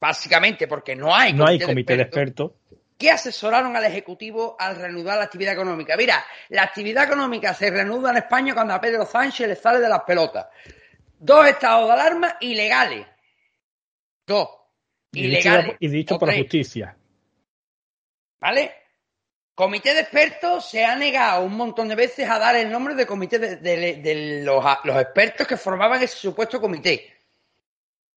básicamente 0.00 0.66
porque 0.66 0.94
no 0.94 1.14
hay 1.14 1.32
no 1.32 1.44
comité, 1.44 1.64
hay 1.64 1.68
comité 1.68 1.96
de, 1.96 2.02
expertos, 2.02 2.50
de 2.50 2.56
expertos, 2.66 2.81
que 2.98 3.10
asesoraron 3.10 3.76
al 3.76 3.84
Ejecutivo 3.84 4.56
al 4.58 4.76
reanudar 4.76 5.18
la 5.18 5.24
actividad 5.24 5.54
económica. 5.54 5.96
Mira, 5.96 6.24
la 6.50 6.62
actividad 6.62 7.04
económica 7.04 7.54
se 7.54 7.70
reanuda 7.70 8.10
en 8.10 8.18
España 8.18 8.54
cuando 8.54 8.74
a 8.74 8.80
Pedro 8.80 9.04
Sánchez 9.04 9.48
le 9.48 9.56
sale 9.56 9.80
de 9.80 9.88
las 9.88 10.02
pelotas. 10.02 10.46
Dos 11.18 11.46
estados 11.46 11.86
de 11.86 11.92
alarma 11.92 12.36
ilegales. 12.40 13.06
Dos. 14.26 14.48
Y 15.12 15.26
ilegales. 15.26 15.76
Y 15.80 15.88
dicho 15.88 16.18
por 16.18 16.28
la 16.28 16.38
justicia. 16.38 16.96
¿Vale? 18.40 18.74
Comité 19.54 19.92
de 19.94 20.00
expertos 20.00 20.70
se 20.70 20.84
ha 20.84 20.96
negado 20.96 21.44
un 21.44 21.56
montón 21.56 21.88
de 21.88 21.94
veces 21.94 22.28
a 22.28 22.38
dar 22.38 22.56
el 22.56 22.70
nombre 22.70 22.94
de 22.94 23.06
comité 23.06 23.38
de, 23.38 23.56
de, 23.56 23.96
de 23.96 24.42
los, 24.42 24.64
los, 24.84 24.96
expertos 24.96 25.46
que 25.46 25.56
formaban 25.56 26.02
ese 26.02 26.16
supuesto 26.16 26.60
comité. 26.60 27.12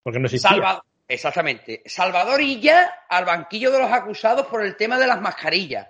Porque 0.01 0.19
no 0.19 0.25
existía. 0.25 0.51
Salvador, 0.51 0.83
exactamente. 1.07 1.81
Salvador 1.85 2.41
Illa 2.41 3.05
al 3.09 3.25
banquillo 3.25 3.71
de 3.71 3.79
los 3.79 3.91
acusados 3.91 4.47
por 4.47 4.63
el 4.63 4.75
tema 4.75 4.97
de 4.97 5.07
las 5.07 5.21
mascarillas. 5.21 5.87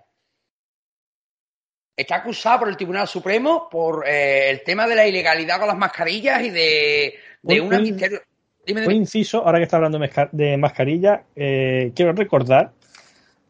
Está 1.98 2.18
acusado 2.18 2.60
por 2.60 2.70
el 2.70 2.76
Tribunal 2.76 3.08
Supremo 3.08 3.70
por 3.70 4.06
eh, 4.08 4.50
el 4.50 4.64
tema 4.64 4.86
de 4.86 4.96
la 4.96 5.08
ilegalidad 5.08 5.60
con 5.60 5.68
las 5.68 5.78
mascarillas 5.78 6.44
y 6.44 6.50
de, 6.50 7.16
de 7.42 7.62
un, 7.62 7.68
una 7.68 7.78
un. 7.78 7.84
Dime, 7.84 8.20
dime. 8.66 8.88
un 8.88 8.92
inciso, 8.94 9.46
ahora 9.46 9.60
que 9.60 9.64
está 9.64 9.78
hablando 9.78 10.00
de 10.32 10.58
mascarilla, 10.58 11.24
eh, 11.36 11.92
quiero 11.96 12.12
recordar 12.12 12.74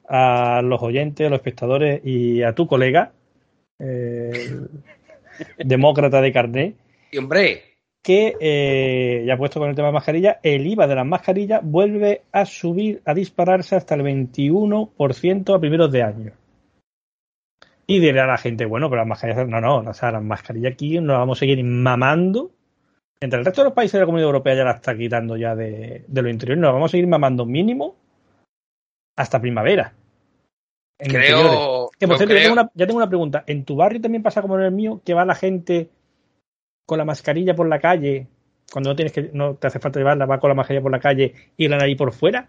a 0.07 0.61
los 0.61 0.81
oyentes, 0.81 1.25
a 1.25 1.29
los 1.29 1.37
espectadores 1.37 2.01
y 2.03 2.43
a 2.43 2.53
tu 2.53 2.67
colega, 2.67 3.11
eh, 3.79 4.59
demócrata 5.57 6.21
de 6.21 6.31
carné. 6.31 6.75
Y 7.11 7.17
hombre. 7.17 7.74
Que, 8.05 8.37
eh, 8.39 9.23
ya 9.25 9.35
puesto 9.35 9.59
con 9.59 9.69
el 9.69 9.75
tema 9.75 9.87
de 9.87 9.93
mascarilla, 9.93 10.39
el 10.43 10.67
IVA 10.67 10.85
de 10.85 10.93
las 10.93 11.07
mascarillas 11.07 11.61
vuelve 11.63 12.21
a 12.31 12.45
subir, 12.45 13.01
a 13.03 13.15
dispararse 13.15 13.75
hasta 13.75 13.95
el 13.95 14.03
21% 14.03 15.55
a 15.55 15.59
primeros 15.59 15.91
de 15.91 16.03
año. 16.03 16.31
Y 17.87 17.99
dirá 17.99 18.25
a 18.25 18.27
la 18.27 18.37
gente, 18.37 18.65
bueno, 18.65 18.89
pero 18.89 19.01
las 19.01 19.07
mascarillas, 19.07 19.47
no, 19.47 19.59
no, 19.59 19.77
o 19.77 19.93
sea, 19.95 20.11
las 20.11 20.21
mascarillas 20.21 20.73
aquí 20.73 20.99
nos 20.99 21.17
vamos 21.17 21.39
a 21.39 21.41
seguir 21.41 21.63
mamando. 21.63 22.51
Entre 23.19 23.39
el 23.39 23.45
resto 23.45 23.61
de 23.61 23.69
los 23.69 23.73
países 23.73 23.93
de 23.93 23.99
la 24.01 24.05
Comunidad 24.05 24.27
Europea 24.27 24.53
ya 24.53 24.63
la 24.65 24.71
está 24.73 24.95
quitando 24.95 25.35
ya 25.35 25.55
de, 25.55 26.05
de 26.07 26.21
lo 26.21 26.29
interior, 26.29 26.59
nos 26.59 26.73
vamos 26.73 26.91
a 26.91 26.93
seguir 26.93 27.07
mamando 27.07 27.47
mínimo 27.47 27.95
hasta 29.15 29.41
primavera. 29.41 29.95
En 30.99 31.11
creo. 31.11 31.89
Que, 31.97 32.07
por 32.07 32.17
cierto, 32.17 32.33
creo. 32.33 32.37
Ya, 32.37 32.49
tengo 32.49 32.61
una, 32.61 32.71
ya 32.73 32.85
tengo 32.85 32.97
una 32.97 33.09
pregunta. 33.09 33.43
¿En 33.47 33.65
tu 33.65 33.75
barrio 33.75 34.01
también 34.01 34.23
pasa 34.23 34.41
como 34.41 34.59
en 34.59 34.65
el 34.65 34.71
mío 34.71 35.01
que 35.03 35.13
va 35.13 35.25
la 35.25 35.35
gente 35.35 35.89
con 36.85 36.97
la 36.97 37.05
mascarilla 37.05 37.55
por 37.55 37.67
la 37.67 37.79
calle? 37.79 38.27
Cuando 38.71 38.89
no 38.89 38.95
tienes 38.95 39.13
que, 39.13 39.29
no 39.33 39.55
te 39.55 39.67
hace 39.67 39.79
falta 39.79 39.99
llevarla, 39.99 40.25
va 40.25 40.39
con 40.39 40.49
la 40.49 40.55
mascarilla 40.55 40.81
por 40.81 40.91
la 40.91 40.99
calle 40.99 41.33
y 41.55 41.67
la 41.67 41.77
nariz 41.77 41.97
por 41.97 42.13
fuera. 42.13 42.47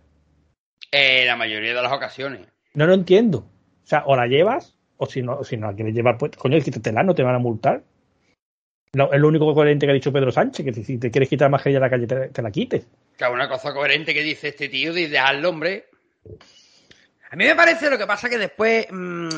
Eh, 0.90 1.24
la 1.26 1.36
mayoría 1.36 1.74
de 1.74 1.82
las 1.82 1.92
ocasiones. 1.92 2.46
No 2.74 2.86
lo 2.86 2.94
entiendo. 2.94 3.38
O 3.38 3.86
sea, 3.86 4.04
o 4.06 4.16
la 4.16 4.26
llevas, 4.26 4.76
o 4.96 5.06
si 5.06 5.22
no, 5.22 5.44
si 5.44 5.56
no 5.56 5.68
la 5.68 5.74
quieres 5.74 5.94
llevar, 5.94 6.18
pues, 6.18 6.32
coño, 6.36 6.58
quítatela, 6.60 7.02
no 7.02 7.14
te 7.14 7.22
van 7.22 7.34
a 7.34 7.38
multar. 7.38 7.82
No, 8.92 9.12
es 9.12 9.20
lo 9.20 9.28
único 9.28 9.52
coherente 9.52 9.86
que 9.86 9.92
ha 9.92 9.94
dicho 9.94 10.12
Pedro 10.12 10.32
Sánchez, 10.32 10.64
que 10.64 10.72
si 10.72 10.98
te 10.98 11.10
quieres 11.10 11.28
quitar 11.28 11.46
la 11.46 11.50
mascarilla 11.50 11.80
de 11.80 11.84
la 11.84 11.90
calle, 11.90 12.06
te, 12.06 12.28
te 12.28 12.42
la 12.42 12.50
quites. 12.50 12.86
Claro, 13.16 13.34
una 13.34 13.48
cosa 13.48 13.74
coherente 13.74 14.14
que 14.14 14.22
dice 14.22 14.48
este 14.48 14.68
tío, 14.68 14.92
dice 14.92 15.18
al 15.18 15.44
hombre, 15.44 15.86
a 17.30 17.36
mí 17.36 17.44
me 17.44 17.54
parece 17.54 17.90
lo 17.90 17.98
que 17.98 18.06
pasa 18.06 18.28
que 18.28 18.38
después 18.38 18.86
mmm, 18.90 19.28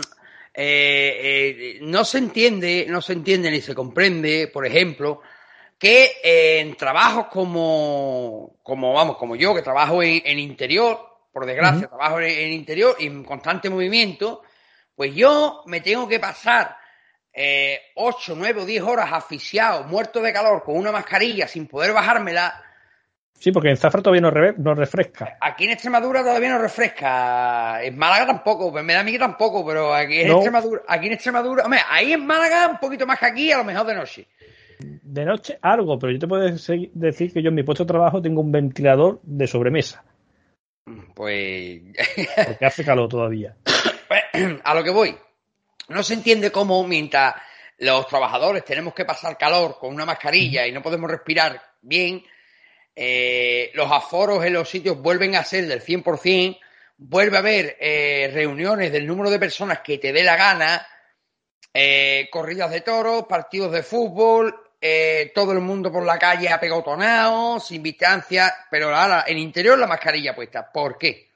eh, 0.55 1.17
eh, 1.21 1.79
no 1.83 2.05
se 2.05 2.19
entiende, 2.19 2.87
no 2.89 3.01
se 3.01 3.13
entiende 3.13 3.51
ni 3.51 3.61
se 3.61 3.75
comprende, 3.75 4.49
por 4.49 4.67
ejemplo, 4.67 5.21
que 5.79 6.17
eh, 6.23 6.61
en 6.61 6.77
trabajos 6.77 7.27
como, 7.27 8.57
como, 8.63 8.93
vamos, 8.93 9.17
como 9.17 9.37
yo, 9.37 9.55
que 9.55 9.63
trabajo 9.63 10.03
en, 10.03 10.23
en 10.25 10.39
interior, 10.39 10.99
por 11.33 11.47
desgracia, 11.47 11.83
uh 11.83 11.85
-huh. 11.85 11.89
trabajo 11.89 12.21
en, 12.21 12.31
en, 12.31 12.53
interior 12.53 12.97
y 12.99 13.07
en 13.07 13.25
constante 13.25 13.71
movimiento, 13.71 14.43
pues 14.95 15.15
yo 15.15 15.63
me 15.67 15.81
tengo 15.81 16.09
que 16.09 16.19
pasar 16.19 16.77
8, 17.95 18.35
9 18.37 18.63
o 18.63 18.67
10 18.67 18.83
horas 18.83 19.13
asfixiado, 19.13 19.85
muerto 19.85 20.21
de 20.21 20.33
calor, 20.33 20.65
con 20.65 20.77
una 20.77 20.91
mascarilla, 20.91 21.47
sin 21.47 21.69
poder 21.69 21.93
bajármela, 21.93 22.68
Sí, 23.39 23.53
porque 23.53 23.71
en 23.71 23.77
Zafra 23.77 24.03
todavía 24.03 24.21
no, 24.21 24.31
re, 24.31 24.55
no, 24.59 24.75
refresca. 24.75 25.37
Aquí 25.41 25.65
en 25.65 25.71
Extremadura 25.71 26.23
todavía 26.23 26.51
no 26.51 26.59
refresca. 26.59 27.83
En 27.85 27.97
Málaga 27.97 28.27
tampoco, 28.27 28.73
pues 28.73 28.85
me 28.85 28.95
da 28.95 29.01
a 29.01 29.05
mí 29.05 29.13
que 29.13 29.19
tampoco, 29.19 29.65
pero 29.65 29.95
aquí 29.95 30.21
en 30.21 30.29
no. 30.29 30.35
Extremadura, 30.35 30.83
aquí 30.89 31.07
en 31.07 31.13
Extremadura, 31.13 31.65
hombre, 31.65 31.81
ahí 31.89 32.13
en 32.13 32.27
Málaga 32.27 32.67
un 32.69 32.79
poquito 32.79 33.07
más 33.07 33.19
que 33.19 33.27
aquí, 33.27 33.53
a 33.53 33.59
lo 33.59 33.65
mejor 33.65 33.87
de 33.87 33.95
noche. 33.95 34.27
De 34.81 35.25
noche 35.25 35.59
algo, 35.63 35.99
pero 35.99 36.13
yo 36.13 36.19
te 36.19 36.27
puedo 36.27 36.43
decir 36.43 37.33
que 37.33 37.43
yo 37.43 37.49
en 37.49 37.55
mi 37.55 37.63
puesto 37.63 37.85
de 37.85 37.89
trabajo 37.89 38.21
tengo 38.21 38.41
un 38.41 38.51
ventilador 38.51 39.21
de 39.23 39.47
sobremesa. 39.47 40.05
Pues. 41.15 41.81
porque 42.47 42.67
hace 42.67 42.85
calor 42.85 43.09
todavía. 43.09 43.57
A 44.65 44.75
lo 44.75 44.83
que 44.83 44.91
voy. 44.91 45.15
No 45.89 46.03
se 46.03 46.15
entiende 46.15 46.51
cómo 46.51 46.85
mientras 46.87 47.35
los 47.79 48.07
trabajadores 48.09 48.65
tenemos 48.65 48.95
que 48.95 49.05
pasar 49.05 49.39
calor 49.39 49.79
con 49.79 49.95
una 49.95 50.05
mascarilla 50.05 50.67
y 50.67 50.73
no 50.73 50.83
podemos 50.83 51.11
respirar 51.11 51.61
bien 51.81 52.23
eh, 53.01 53.71
los 53.75 53.91
aforos 53.91 54.45
en 54.45 54.55
los 54.55 54.69
sitios 54.69 55.01
vuelven 55.01 55.37
a 55.37 55.45
ser 55.45 55.67
del 55.67 55.81
100%, 55.81 56.59
vuelve 56.99 57.37
a 57.37 57.41
haber 57.41 57.77
eh, 57.81 58.29
reuniones 58.35 58.91
del 58.91 59.07
número 59.07 59.31
de 59.31 59.39
personas 59.39 59.81
que 59.81 59.99
te 59.99 60.13
dé 60.13 60.25
la 60.25 60.37
gana, 60.37 60.85
eh, 61.73 62.29
corridas 62.33 62.73
de 62.73 62.81
toros, 62.81 63.27
partidos 63.29 63.71
de 63.71 63.85
fútbol, 63.85 64.53
eh, 64.81 65.31
todo 65.33 65.53
el 65.53 65.61
mundo 65.61 65.93
por 65.93 66.05
la 66.05 66.19
calle 66.19 66.49
apegotonado, 66.49 67.61
sin 67.61 67.85
distancia, 67.85 68.53
pero 68.71 68.95
ahora 68.95 69.25
en 69.29 69.39
interior 69.39 69.79
la 69.79 69.87
mascarilla 69.87 70.35
puesta. 70.35 70.69
¿Por 70.73 70.99
qué? 70.99 71.29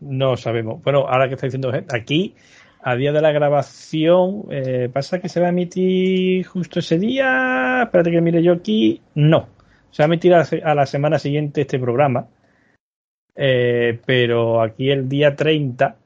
No 0.00 0.36
sabemos. 0.36 0.82
Bueno, 0.82 1.06
ahora 1.08 1.28
que 1.28 1.34
está 1.34 1.46
diciendo 1.46 1.72
aquí, 1.90 2.34
a 2.82 2.96
día 2.96 3.12
de 3.12 3.22
la 3.22 3.32
grabación, 3.32 4.44
eh, 4.50 4.90
¿pasa 4.92 5.20
que 5.20 5.28
se 5.28 5.40
va 5.40 5.46
a 5.46 5.50
emitir 5.50 6.46
justo 6.46 6.80
ese 6.80 6.98
día? 6.98 7.82
Espérate 7.84 8.10
que 8.10 8.20
mire 8.20 8.42
yo 8.42 8.52
aquí. 8.52 9.00
No. 9.14 9.57
A 9.96 10.04
emitir 10.04 10.34
a, 10.34 10.74
la 10.74 10.86
semana 10.86 11.18
siguiente 11.18 11.62
este 11.62 11.78
programa. 11.78 12.28
Eh, 13.34 14.00
pero 14.04 14.60
aquí 14.60 14.90
el 14.90 15.08
día 15.08 15.34
30 15.34 15.96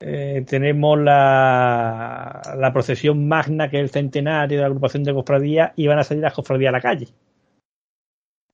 eh, 0.00 0.44
tenemos 0.46 0.98
la, 0.98 2.54
la, 2.56 2.72
procesión 2.72 3.26
magna, 3.26 3.70
que 3.70 3.78
es 3.78 3.84
el 3.84 3.90
centenario 3.90 4.58
de 4.58 4.62
la 4.62 4.66
agrupación 4.66 5.04
de 5.04 5.14
cofradías, 5.14 5.72
y 5.76 5.86
van 5.86 5.98
a 5.98 6.04
salir 6.04 6.22
las 6.22 6.34
cofradías 6.34 6.70
a 6.70 6.72
la 6.72 6.80
calle. 6.80 7.08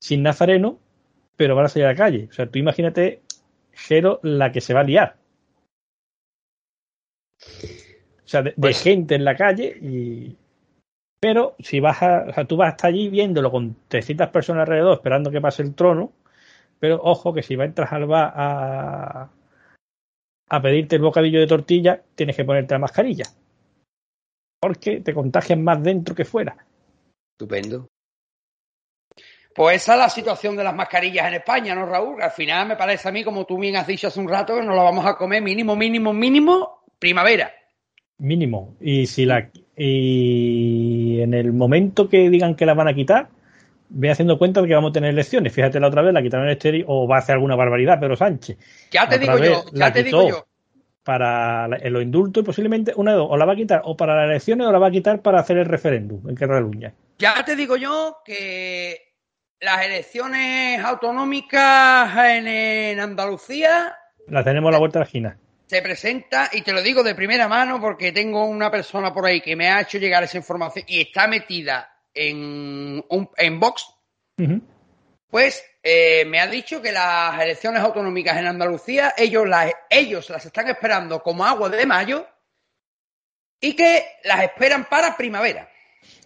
Sin 0.01 0.23
nazareno, 0.23 0.79
pero 1.37 1.55
van 1.55 1.67
a 1.67 1.69
salir 1.69 1.87
a 1.87 1.93
la 1.93 1.97
calle. 1.97 2.29
O 2.31 2.33
sea, 2.33 2.51
tú 2.51 2.59
imagínate, 2.59 3.23
Jero, 3.73 4.21
la 4.23 4.53
que 4.53 4.61
se 4.61 4.75
va 4.75 4.81
a 4.81 4.85
liar. 4.85 5.17
O 8.25 8.29
sea, 8.29 8.43
de, 8.43 8.53
pues 8.53 8.83
gente 8.83 9.15
en 9.15 9.25
la 9.25 9.35
calle 9.35 9.77
y. 9.81 10.37
Pero 11.21 11.55
si 11.59 11.81
vas 11.81 12.03
a. 12.03 12.25
O 12.29 12.33
sea, 12.33 12.45
tú 12.47 12.57
vas 12.57 12.73
hasta 12.73 12.89
allí 12.89 13.09
viéndolo 13.09 13.51
con 13.51 13.77
300 13.89 14.29
personas 14.29 14.63
alrededor 14.63 14.95
esperando 14.95 15.31
que 15.31 15.41
pase 15.41 15.63
el 15.63 15.75
trono. 15.75 16.13
Pero 16.79 16.99
ojo 17.03 17.35
que 17.35 17.43
si 17.43 17.57
va 17.57 17.67
entras 17.67 17.93
al 17.93 18.07
bar 18.07 18.33
a, 18.35 19.31
a 20.49 20.63
pedirte 20.63 20.97
el 20.97 21.03
bocadillo 21.03 21.39
de 21.39 21.47
tortilla, 21.47 22.03
tienes 22.15 22.37
que 22.37 22.45
ponerte 22.45 22.75
la 22.75 22.79
mascarilla. 22.79 23.27
Porque 24.59 25.01
te 25.01 25.13
contagias 25.13 25.59
más 25.59 25.83
dentro 25.83 26.15
que 26.15 26.25
fuera. 26.25 26.57
Estupendo. 27.33 27.89
Pues 29.55 29.83
esa 29.83 29.95
es 29.95 29.99
la 29.99 30.09
situación 30.09 30.57
de 30.57 30.65
las 30.65 30.75
mascarillas 30.75 31.27
en 31.27 31.35
España, 31.35 31.75
¿no, 31.75 31.85
Raúl? 31.85 32.23
Al 32.23 32.31
final 32.31 32.69
me 32.69 32.77
parece 32.77 33.09
a 33.09 33.13
mí, 33.13 33.25
como 33.25 33.45
tú 33.45 33.59
bien 33.59 33.77
has 33.77 33.87
dicho 33.87 34.07
hace 34.07 34.21
un 34.21 34.29
rato, 34.29 34.55
que 34.55 34.63
nos 34.63 34.77
la 34.77 34.83
vamos 34.83 35.05
a 35.05 35.17
comer 35.17 35.43
mínimo, 35.43 35.77
mínimo, 35.77 36.13
mínimo 36.13 36.85
primavera. 36.99 37.53
Mínimo. 38.19 38.77
Y 38.81 39.07
si 39.07 39.25
la 39.25 39.51
y 39.83 41.23
en 41.23 41.33
el 41.33 41.55
momento 41.55 42.11
que 42.11 42.29
digan 42.29 42.55
que 42.55 42.67
la 42.67 42.75
van 42.75 42.89
a 42.89 42.93
quitar, 42.93 43.29
ve 43.89 44.11
haciendo 44.11 44.37
cuenta 44.37 44.61
de 44.61 44.69
que 44.69 44.75
vamos 44.75 44.91
a 44.91 44.93
tener 44.93 45.09
elecciones. 45.09 45.55
Fíjate 45.55 45.81
la 45.81 45.89
otra 45.89 46.03
vez, 46.03 46.13
la 46.13 46.21
quitaron 46.21 46.45
el 46.45 46.53
estéreo 46.53 46.85
o 46.87 47.09
va 47.09 47.17
a 47.17 47.19
hacer 47.21 47.37
alguna 47.37 47.57
barbaridad 47.57 47.99
Pedro 47.99 48.15
Sánchez. 48.15 48.59
Ya 48.91 49.09
te 49.09 49.19
digo 49.19 49.39
yo, 49.39 49.65
ya 49.73 49.91
te 49.91 50.03
digo 50.03 50.29
yo. 50.29 50.47
Para 51.03 51.67
los 51.67 52.03
indultos 52.03 52.43
y 52.43 52.45
posiblemente 52.45 52.93
una 52.95 53.13
de 53.13 53.17
dos, 53.17 53.29
o 53.31 53.39
la 53.39 53.47
va 53.47 53.55
a 53.55 53.57
quitar 53.57 53.81
o 53.87 53.97
para 53.97 54.17
las 54.17 54.27
elecciones 54.27 54.67
o 54.67 54.71
la 54.71 54.79
va 54.79 54.89
a 54.89 54.91
quitar 54.91 55.23
para 55.23 55.41
hacer 55.41 55.57
el 55.57 55.65
referéndum 55.65 56.29
en 56.29 56.37
Cataluña. 56.37 56.93
Ya 57.19 57.43
te 57.43 57.57
digo 57.57 57.79
yo 57.79 58.19
que 58.23 58.99
las 59.61 59.83
elecciones 59.83 60.85
autonómicas 60.85 62.11
en, 62.19 63.01
Andalucía. 63.01 63.97
Las 64.29 64.45
tenemos 64.45 64.69
a 64.69 64.73
la 64.73 64.79
vuelta 64.79 64.99
de 64.99 65.01
la 65.01 65.07
esquina. 65.07 65.39
Se 65.71 65.83
presenta, 65.83 66.51
y 66.53 66.63
te 66.63 66.73
lo 66.73 66.83
digo 66.83 67.05
de 67.05 67.15
primera 67.15 67.47
mano 67.47 67.81
porque 67.81 68.11
tengo 68.11 68.45
una 68.45 68.73
persona 68.73 69.15
por 69.15 69.25
ahí 69.25 69.41
que 69.41 69.55
me 69.55 69.69
ha 69.69 69.83
hecho 69.83 69.99
llegar 69.99 70.25
esa 70.25 70.37
información 70.37 70.85
y 70.89 71.01
está 71.01 71.29
metida 71.29 71.89
en, 72.13 73.05
un, 73.09 73.31
en 73.37 73.61
Vox, 73.61 73.87
pues 75.29 75.65
eh, 75.85 76.25
me 76.25 76.41
ha 76.41 76.49
dicho 76.49 76.83
que 76.83 76.91
las 76.91 77.41
elecciones 77.41 77.83
autonómicas 77.83 78.37
en 78.37 78.49
Andalucía, 78.49 79.15
ellos 79.17 79.49
las, 79.49 79.71
ellos 79.89 80.29
las 80.29 80.45
están 80.45 80.67
esperando 80.67 81.23
como 81.23 81.45
agua 81.45 81.69
de 81.69 81.87
mayo 81.87 82.27
y 83.61 83.75
que 83.75 84.07
las 84.25 84.43
esperan 84.43 84.87
para 84.87 85.17
primavera. 85.17 85.71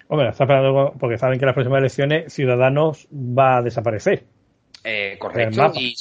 Hombre, 0.09 0.31
está 0.31 0.45
esperando 0.45 0.95
porque 0.99 1.19
saben 1.19 1.39
que 1.39 1.45
las 1.45 1.53
próximas 1.53 1.81
elecciones 1.81 2.33
Ciudadanos 2.33 3.07
va 3.13 3.59
a 3.59 3.63
desaparecer. 3.63 4.25
Eh, 4.83 5.19
correcto. 5.19 5.71
Y, 5.75 5.95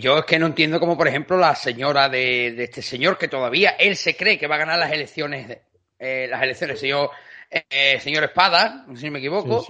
yo 0.00 0.18
es 0.18 0.24
que 0.24 0.38
no 0.38 0.46
entiendo 0.46 0.80
cómo, 0.80 0.96
por 0.96 1.06
ejemplo, 1.06 1.36
la 1.36 1.54
señora 1.54 2.08
de, 2.08 2.48
este 2.62 2.82
señor 2.82 3.18
que 3.18 3.28
todavía 3.28 3.70
él 3.78 3.96
se 3.96 4.16
cree 4.16 4.38
que 4.38 4.48
va 4.48 4.56
a 4.56 4.58
ganar 4.58 4.78
las 4.78 4.90
elecciones, 4.90 5.58
eh, 5.98 6.26
las 6.28 6.42
elecciones, 6.42 6.80
señor 6.80 7.10
eh, 7.50 8.00
señor 8.00 8.24
Espada, 8.24 8.84
no 8.86 8.96
sé 8.96 9.02
si 9.02 9.10
me 9.10 9.20
equivoco, 9.20 9.64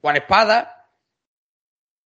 Juan 0.00 0.16
Espada, 0.16 0.86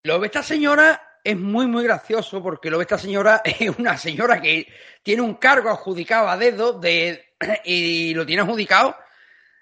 lo 0.02 0.18
ve 0.18 0.26
esta 0.26 0.42
señora 0.42 1.00
es 1.22 1.38
muy, 1.38 1.66
muy 1.66 1.84
gracioso 1.84 2.42
porque 2.42 2.70
lo 2.70 2.78
ve 2.78 2.82
esta 2.82 2.98
señora 2.98 3.42
es 3.44 3.78
una 3.78 3.96
señora 3.96 4.40
que 4.40 4.66
tiene 5.02 5.22
un 5.22 5.34
cargo 5.34 5.70
adjudicado 5.70 6.28
a 6.28 6.36
dedo 6.36 6.72
de, 6.72 7.24
y 7.64 8.14
lo 8.14 8.26
tiene 8.26 8.42
adjudicado 8.42 8.96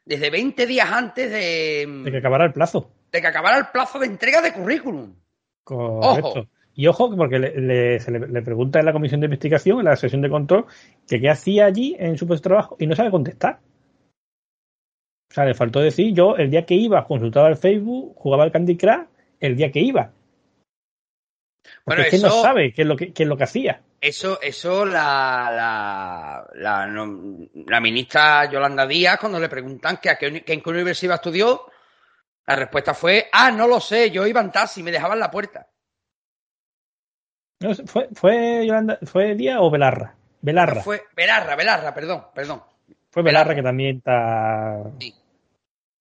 desde 0.05 0.31
20 0.31 0.67
días 0.67 0.91
antes 0.91 1.31
de... 1.31 1.87
De 2.05 2.11
que 2.11 2.19
acabara 2.19 2.47
el 2.47 2.53
plazo. 2.53 2.91
De 3.13 3.21
que 3.21 3.27
acabara 3.27 3.59
el 3.59 3.67
plazo 3.67 3.99
de 3.99 4.07
entrega 4.07 4.41
de 4.41 4.53
currículum. 4.53 5.15
Correcto. 5.63 6.49
Y 6.75 6.87
ojo, 6.87 7.15
porque 7.17 7.39
le, 7.39 8.01
se 8.01 8.11
le, 8.11 8.43
pregunta 8.43 8.79
en 8.79 8.87
la 8.87 8.93
comisión 8.93 9.21
de 9.21 9.27
investigación, 9.27 9.81
en 9.81 9.87
la 9.87 9.97
sesión 9.97 10.23
de 10.23 10.31
control, 10.31 10.67
que 11.07 11.21
qué 11.21 11.29
hacía 11.29 11.67
allí 11.67 11.97
en 11.99 12.17
su 12.17 12.27
puesto 12.27 12.49
de 12.49 12.55
trabajo 12.55 12.77
y 12.79 12.87
no 12.87 12.97
sabe 12.97 13.11
contestar. 13.11 13.61
O 15.31 15.35
sea, 15.35 15.45
le 15.45 15.55
faltó 15.55 15.81
decir, 15.81 16.13
yo 16.15 16.37
el 16.37 16.51
día 16.51 16.67
que 16.67 16.75
iba, 16.75 17.07
consultaba 17.07 17.49
el 17.49 17.57
Facebook, 17.57 18.15
jugaba 18.17 18.45
el 18.45 18.53
Candy 18.53 18.77
Crush, 18.77 19.07
el 19.39 19.57
día 19.57 19.71
que 19.71 19.81
iba. 19.81 20.13
Porque 21.85 22.03
es 22.03 22.11
que 22.11 22.19
no 22.19 22.31
sabe 22.31 22.73
qué 22.73 22.83
es 22.83 22.89
lo 22.89 22.97
que, 22.97 23.13
es 23.17 23.27
lo 23.27 23.37
que 23.37 23.45
hacía. 23.45 23.83
Eso, 24.01 24.41
eso 24.41 24.85
la, 24.85 26.47
la, 26.55 26.87
la, 27.67 27.81
ministra 27.81 28.51
Yolanda 28.51 28.87
Díaz, 28.87 29.19
cuando 29.19 29.39
le 29.39 29.49
preguntan 29.49 29.99
que, 29.99 30.11
a 30.11 30.17
qué, 30.17 30.27
en 30.47 30.63
qué 30.63 30.71
universidad 30.71 31.17
estudió, 31.17 31.67
la 32.47 32.57
respuesta 32.57 32.95
fue, 32.95 33.29
ah, 33.31 33.51
no 33.51 33.67
lo 33.67 33.79
sé, 33.79 34.11
yo 34.11 34.27
iba 34.27 34.41
en 34.41 34.51
taxi, 34.51 34.83
me 34.83 34.91
dejaban 34.91 35.21
la 35.21 35.31
puerta. 35.31 35.70
Fue, 37.87 38.09
fue 38.15 38.67
Yolanda, 38.67 38.99
¿fue 39.05 39.35
Díaz 39.35 39.59
o 39.61 39.71
Belarra? 39.71 40.15
Belarra. 40.41 40.83
Fue 40.83 41.03
Belarra, 41.15 41.57
Belarra, 41.57 41.95
perdón, 41.95 42.27
perdón. 42.35 42.63
Fue 43.11 43.23
Belarra, 43.23 43.55
que 43.55 43.63
también 43.63 43.99
está. 43.99 44.85
Sí. 44.99 45.15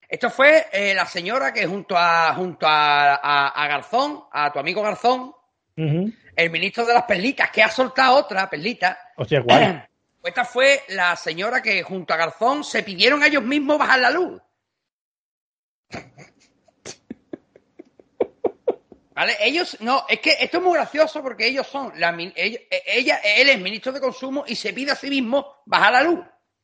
Esto 0.07 0.30
fue 0.30 0.68
eh, 0.72 0.93
la 0.95 1.05
señora 1.05 1.53
que 1.53 1.68
junto 1.68 1.95
a 1.97 2.34
junto 2.34 2.66
a, 2.68 3.68
Garzón, 3.70 4.24
a 4.32 4.51
tu 4.51 4.60
amigo 4.60 4.82
Garzón, 4.82 5.34
el 5.76 6.49
ministro 6.49 6.86
de 6.86 6.93
las 6.93 7.03
perlitas, 7.03 7.51
que 7.51 7.62
ha 7.62 7.70
soltado 7.70 8.18
otra 8.18 8.49
perlita. 8.49 8.97
Hostia, 9.18 9.43
¿cuál? 9.43 9.88
Esta 10.24 10.43
fue 10.43 10.82
la 10.89 11.16
señora 11.16 11.62
que 11.62 11.84
junto 11.84 12.14
a 12.14 12.18
Garzón 12.18 12.64
se 12.64 12.84
pidieron 12.84 13.24
a 13.24 13.28
ellos 13.28 13.43
mismos 13.43 13.78
bajar 13.78 13.99
la 13.99 14.12
luz. 14.12 14.41
¿Vale? 19.20 19.36
Ellos, 19.41 19.76
no, 19.82 20.05
es 20.07 20.22
que 20.22 20.38
esto 20.39 20.59
es 20.59 20.63
muy 20.63 20.76
gracioso 20.76 21.22
porque 21.22 21.45
ellos 21.45 21.67
son, 21.67 21.91
la, 21.97 22.17
ella, 22.38 23.20
él 23.22 23.49
es 23.49 23.59
ministro 23.59 23.91
de 23.91 23.99
consumo 23.99 24.45
y 24.47 24.55
se 24.55 24.72
pide 24.72 24.93
a 24.93 24.95
sí 24.95 25.09
mismo 25.09 25.57
bajar 25.65 25.91
la 25.91 26.03
luz. 26.03 26.20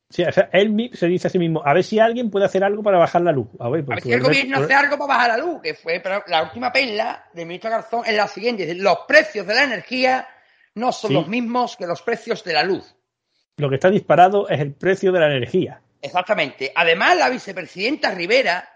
Sí, 0.10 0.24
o 0.24 0.32
sea, 0.32 0.50
él 0.54 0.90
se 0.94 1.08
dice 1.08 1.28
a 1.28 1.30
sí 1.30 1.38
mismo, 1.38 1.62
a 1.66 1.74
ver 1.74 1.84
si 1.84 2.00
alguien 2.00 2.32
puede 2.32 2.46
hacer 2.46 2.64
algo 2.64 2.82
para 2.82 2.98
bajar 2.98 3.24
la 3.24 3.34
luz. 3.34 3.50
A 3.60 3.68
ver, 3.68 3.84
si 4.02 4.14
el 4.14 4.22
gobierno 4.22 4.60
hace 4.60 4.74
algo 4.74 4.98
para 4.98 5.16
bajar 5.16 5.38
la 5.38 5.46
luz, 5.46 5.62
que 5.62 5.74
fue 5.74 6.00
pero 6.00 6.24
la 6.28 6.44
última 6.44 6.72
perla 6.72 7.26
del 7.34 7.46
ministro 7.46 7.72
Garzón 7.72 8.04
es 8.06 8.16
la 8.16 8.30
siguiente, 8.30 8.74
los 8.74 9.00
precios 9.06 9.46
de 9.46 9.54
la 9.54 9.64
energía 9.66 10.26
no 10.76 10.94
son 10.94 11.12
los 11.12 11.28
mismos 11.28 11.76
que 11.76 11.86
los 11.86 12.02
precios 12.04 12.42
de 12.46 12.54
la 12.54 12.64
luz. 12.64 12.96
Lo 13.58 13.68
que 13.68 13.76
está 13.76 13.90
disparado 13.90 14.48
es 14.48 14.62
el 14.62 14.76
precio 14.76 15.12
de 15.12 15.20
la 15.20 15.28
energía. 15.28 15.82
Exactamente. 16.02 16.72
Además, 16.74 17.18
la 17.18 17.28
vicepresidenta 17.28 18.12
Rivera, 18.12 18.75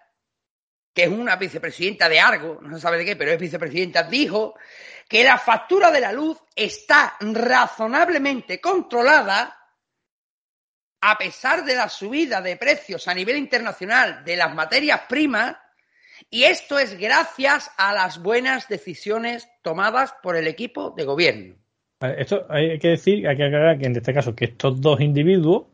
que 0.94 1.04
es 1.04 1.10
una 1.10 1.36
vicepresidenta 1.36 2.10
de 2.10 2.20
Argo, 2.20 2.60
no 2.62 2.76
se 2.76 2.82
sabe 2.82 2.98
de 2.98 3.06
qué, 3.06 3.16
pero 3.16 3.32
es 3.32 3.40
vicepresidenta, 3.40 4.04
dijo 4.04 4.56
que 5.08 5.24
la 5.24 5.38
factura 5.38 5.92
de 5.92 6.02
la 6.02 6.12
luz 6.12 6.38
está 6.56 7.16
razonablemente 7.20 8.60
controlada 8.60 9.56
a 11.02 11.18
pesar 11.18 11.64
de 11.64 11.76
la 11.76 11.90
subida 11.90 12.42
de 12.42 12.58
precios 12.58 13.08
a 13.08 13.14
nivel 13.14 13.38
internacional 13.38 14.24
de 14.26 14.36
las 14.36 14.54
materias 14.54 15.02
primas, 15.08 15.56
y 16.30 16.44
esto 16.44 16.78
es 16.78 16.98
gracias 16.98 17.72
a 17.78 17.94
las 17.94 18.22
buenas 18.22 18.68
decisiones 18.68 19.50
tomadas 19.64 20.14
por 20.22 20.36
el 20.36 20.48
equipo 20.48 20.92
de 20.92 21.06
gobierno. 21.06 21.56
Esto 22.02 22.46
hay 22.50 22.78
que 22.80 22.90
decir, 22.90 23.28
hay 23.28 23.38
que 23.38 23.46
aclarar 23.46 23.78
que 23.78 23.86
en 23.86 23.96
este 23.96 24.14
caso 24.14 24.36
que 24.36 24.46
estos 24.46 24.82
dos 24.82 25.00
individuos, 25.00 25.68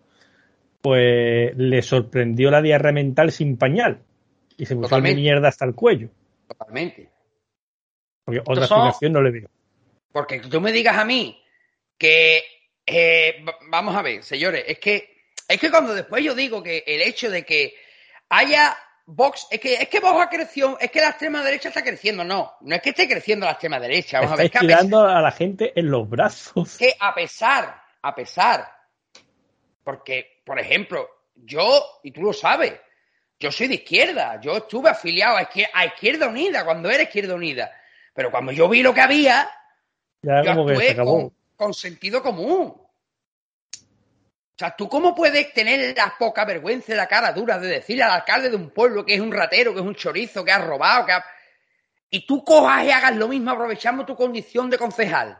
pues 0.82 1.55
le 1.57 1.82
sorprendió 1.82 2.51
la 2.51 2.61
diarrea 2.61 2.91
mental 2.91 3.32
sin 3.32 3.57
pañal 3.57 4.01
y 4.58 4.66
se 4.66 4.76
puso 4.76 4.99
de 4.99 5.16
mierda 5.16 5.49
hasta 5.49 5.66
el 5.66 5.76
cuello. 5.76 6.10
Totalmente. 6.47 7.10
Porque 8.24 8.39
otra 8.39 8.66
explicación 8.66 9.14
no 9.14 9.22
le 9.22 9.32
veo. 9.32 9.49
Porque 10.12 10.39
tú 10.39 10.62
me 10.62 10.72
digas 10.72 10.97
a 10.97 11.06
mí 11.06 11.41
que, 11.97 12.43
eh, 12.86 13.45
vamos 13.70 13.95
a 13.95 14.01
ver, 14.01 14.24
señores, 14.24 14.64
es 14.68 14.80
que 14.80 15.16
es 15.47 15.60
que 15.60 15.70
cuando 15.70 15.93
después 15.93 16.24
yo 16.24 16.34
digo 16.34 16.64
que 16.64 16.84
el 16.88 17.01
hecho 17.01 17.30
de 17.30 17.45
que 17.45 17.76
haya 18.30 18.78
Vox, 19.06 19.47
es 19.51 19.60
que, 19.60 19.76
es 19.76 19.88
que 19.88 19.99
Vox 19.99 20.20
ha 20.20 20.30
crecido, 20.30 20.78
es 20.80 20.89
que 20.89 20.99
la 20.99 21.10
extrema 21.10 21.43
derecha 21.43 21.70
está 21.70 21.84
creciendo, 21.84 22.24
no, 22.24 22.53
no 22.62 22.76
es 22.76 22.82
que 22.82 22.89
esté 22.89 23.08
creciendo 23.08 23.45
la 23.45 23.51
extrema 23.51 23.80
derecha, 23.80 24.20
vamos 24.20 24.34
a 24.34 24.36
ver. 24.38 24.49
tirando 24.49 25.01
a, 25.01 25.22
la 25.22 25.32
gente 25.32 25.80
en 25.80 25.91
los 25.91 26.10
brazos. 26.10 26.78
Que 26.78 26.95
a 26.99 27.14
pesar, 27.14 27.84
a 28.01 28.16
pesar, 28.16 28.68
porque, 29.84 30.41
por 30.43 30.60
ejemplo, 30.60 31.08
yo, 31.36 31.99
y 32.03 32.12
tú 32.12 32.24
lo 32.24 32.34
sabes, 32.34 32.74
yo 33.39 33.51
soy 33.51 33.67
de 33.67 33.75
izquierda, 33.75 34.39
yo 34.41 34.57
estuve 34.57 34.89
afiliado 34.89 35.38
a 35.38 35.86
Izquierda, 35.86 36.27
Unida 36.27 36.63
cuando 36.63 36.89
era 36.89 37.03
Izquierda 37.03 37.36
Unida, 37.36 37.71
pero 38.13 38.31
cuando 38.31 38.51
yo 38.51 38.69
vi 38.69 38.81
lo 38.81 38.93
que 38.93 39.01
había, 39.01 39.49
ya 40.21 40.43
como 40.55 40.65
que 40.67 40.75
se 40.77 40.91
acabó 40.91 41.33
con 41.55 41.73
sentido 41.73 42.21
común. 42.21 42.73
O 44.55 44.57
sea, 44.57 44.73
¿tú 44.73 44.88
cómo 44.88 45.13
puedes 45.13 45.53
tener 45.53 45.93
la 45.97 46.15
poca 46.17 46.45
vergüenza 46.45 46.93
y 46.93 46.95
la 46.95 47.07
cara 47.07 47.33
dura 47.33 47.59
de 47.59 47.67
decirle 47.67 48.03
al 48.03 48.11
alcalde 48.11 48.49
de 48.49 48.55
un 48.55 48.69
pueblo 48.69 49.05
que 49.05 49.15
es 49.15 49.19
un 49.19 49.33
ratero, 49.33 49.73
que 49.73 49.81
es 49.81 49.86
un 49.86 49.95
chorizo, 49.95 50.45
que 50.45 50.51
ha 50.51 50.59
robado, 50.59 51.05
que 51.05 51.11
ha... 51.11 51.25
Y 52.09 52.25
tú 52.25 52.41
cojas 52.45 52.86
y 52.86 52.91
hagas 52.91 53.17
lo 53.17 53.27
mismo 53.27 53.51
aprovechando 53.51 54.05
tu 54.05 54.15
condición 54.15 54.69
de 54.69 54.77
concejal. 54.77 55.38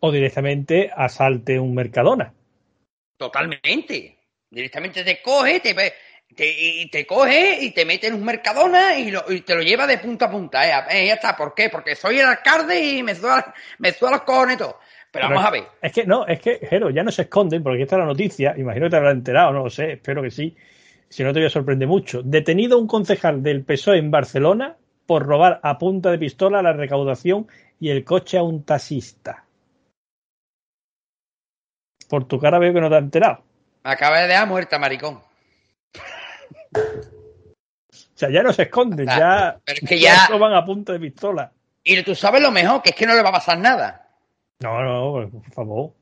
O 0.00 0.10
directamente 0.10 0.90
asalte 0.92 1.60
un 1.60 1.72
Mercadona. 1.72 2.34
Totalmente. 3.16 4.18
Directamente 4.50 5.04
te 5.04 5.22
coge, 5.22 5.60
te, 5.60 5.74
te, 6.34 6.46
y 6.48 6.88
te 6.90 7.06
coge 7.06 7.58
y 7.60 7.72
te 7.72 7.84
mete 7.84 8.06
en 8.08 8.14
un 8.14 8.24
Mercadona 8.24 8.98
y, 8.98 9.10
lo, 9.10 9.24
y 9.28 9.40
te 9.40 9.54
lo 9.54 9.62
lleva 9.62 9.86
de 9.86 9.98
punta 9.98 10.26
a 10.26 10.30
punta. 10.30 10.66
Eh, 10.66 10.84
eh, 10.90 11.06
ya 11.06 11.14
está, 11.14 11.36
¿por 11.36 11.54
qué? 11.54 11.68
Porque 11.68 11.96
soy 11.96 12.18
el 12.20 12.26
alcalde 12.26 12.78
y 12.80 13.02
me 13.02 13.14
suda, 13.14 13.54
me 13.78 13.92
suda 13.92 14.12
los 14.12 14.22
cojones 14.22 14.58
todo. 14.58 14.78
Pero, 15.10 15.26
Pero 15.26 15.28
vamos 15.28 15.44
a 15.44 15.50
ver. 15.50 15.64
Es 15.80 15.92
que 15.92 16.04
no, 16.04 16.26
es 16.26 16.40
que, 16.40 16.60
Jero, 16.68 16.90
ya 16.90 17.02
no 17.02 17.10
se 17.10 17.22
esconden, 17.22 17.62
porque 17.62 17.76
aquí 17.76 17.82
está 17.84 17.98
la 17.98 18.04
noticia, 18.04 18.54
imagino 18.56 18.86
que 18.86 18.90
te 18.90 18.96
habrás 18.96 19.14
enterado, 19.14 19.52
no 19.52 19.64
lo 19.64 19.70
sé, 19.70 19.92
espero 19.92 20.22
que 20.22 20.30
sí. 20.30 20.54
Si 21.08 21.24
no 21.24 21.32
te 21.32 21.40
voy 21.40 21.46
a 21.46 21.50
sorprender 21.50 21.88
mucho. 21.88 22.22
Detenido 22.22 22.78
un 22.78 22.86
concejal 22.86 23.42
del 23.42 23.64
PSOE 23.64 23.98
en 23.98 24.10
Barcelona 24.10 24.76
por 25.06 25.24
robar 25.24 25.58
a 25.62 25.78
punta 25.78 26.10
de 26.10 26.18
pistola 26.18 26.60
la 26.60 26.74
recaudación 26.74 27.48
y 27.80 27.88
el 27.88 28.04
coche 28.04 28.36
a 28.36 28.42
un 28.42 28.64
taxista. 28.64 29.44
Por 32.10 32.28
tu 32.28 32.38
cara 32.38 32.58
veo 32.58 32.74
que 32.74 32.80
no 32.80 32.90
te 32.90 32.96
has 32.96 33.02
enterado. 33.02 33.42
Me 33.84 33.92
acaba 33.92 34.20
de 34.20 34.28
dejar 34.28 34.46
muerta, 34.46 34.78
maricón. 34.78 35.27
O 36.74 38.18
sea, 38.18 38.30
ya 38.30 38.42
no 38.42 38.52
se 38.52 38.62
esconden, 38.62 39.06
ya, 39.06 39.58
pero 39.64 39.78
es 39.82 39.88
que 39.88 39.98
ya- 39.98 40.26
roban 40.28 40.52
a 40.54 40.64
punta 40.64 40.92
de 40.92 41.00
pistola. 41.00 41.52
Y 41.84 42.02
tú 42.02 42.14
sabes 42.14 42.42
lo 42.42 42.50
mejor, 42.50 42.82
que 42.82 42.90
es 42.90 42.96
que 42.96 43.06
no 43.06 43.14
le 43.14 43.22
va 43.22 43.28
a 43.30 43.32
pasar 43.32 43.58
nada. 43.58 44.08
No, 44.60 44.82
no, 44.82 45.30
por 45.30 45.52
favor. 45.52 45.92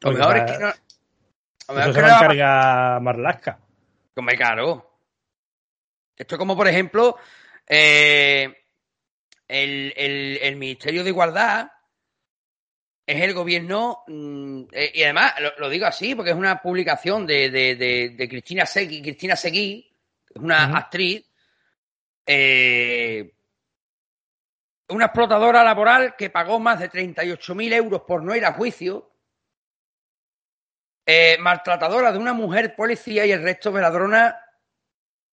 Lo 0.00 0.10
mejor 0.12 0.36
es 0.36 0.44
que 0.52 0.58
no. 0.58 0.66
Lo 0.66 0.72
Eso 0.72 1.74
mejor 1.74 1.88
es 1.88 1.94
se 1.94 1.94
que 1.94 2.00
no 2.02 2.06
va 2.08 2.12
a 2.16 2.18
pasar. 2.20 2.32
encarga 2.32 3.00
Marlasca. 3.00 3.58
Hombre, 4.16 4.36
claro. 4.36 4.90
Esto 6.16 6.34
es 6.34 6.38
como, 6.38 6.56
por 6.56 6.68
ejemplo, 6.68 7.16
eh, 7.66 8.54
el, 9.48 9.92
el- 9.96 10.38
el 10.42 10.56
Ministerio 10.56 11.02
de 11.02 11.08
Igualdad 11.10 11.68
es 13.06 13.20
el 13.22 13.34
gobierno, 13.34 14.04
mm, 14.06 14.62
eh, 14.72 14.92
y 14.94 15.02
además 15.02 15.34
lo, 15.40 15.52
lo 15.58 15.68
digo 15.70 15.86
así 15.86 16.14
porque 16.14 16.30
es 16.30 16.36
una 16.36 16.60
publicación 16.62 17.26
de, 17.26 17.50
de- 17.50 17.74
de- 17.74 18.10
de 18.10 18.28
Cristina 18.28 18.64
Seguí, 18.66 19.02
Cristina 19.02 19.34
Seguí, 19.36 19.90
una 20.36 20.76
actriz, 20.76 21.24
eh, 22.26 23.34
una 24.88 25.06
explotadora 25.06 25.62
laboral 25.64 26.14
que 26.16 26.30
pagó 26.30 26.58
más 26.60 26.78
de 26.80 26.88
38.000 26.88 27.72
euros 27.72 28.02
por 28.02 28.22
no 28.22 28.34
ir 28.34 28.44
a 28.44 28.52
juicio, 28.52 29.10
eh, 31.06 31.36
maltratadora 31.40 32.12
de 32.12 32.18
una 32.18 32.32
mujer 32.32 32.74
policía 32.76 33.26
y 33.26 33.32
el 33.32 33.42
resto 33.42 33.70
de 33.72 33.80
ladronas 33.82 34.34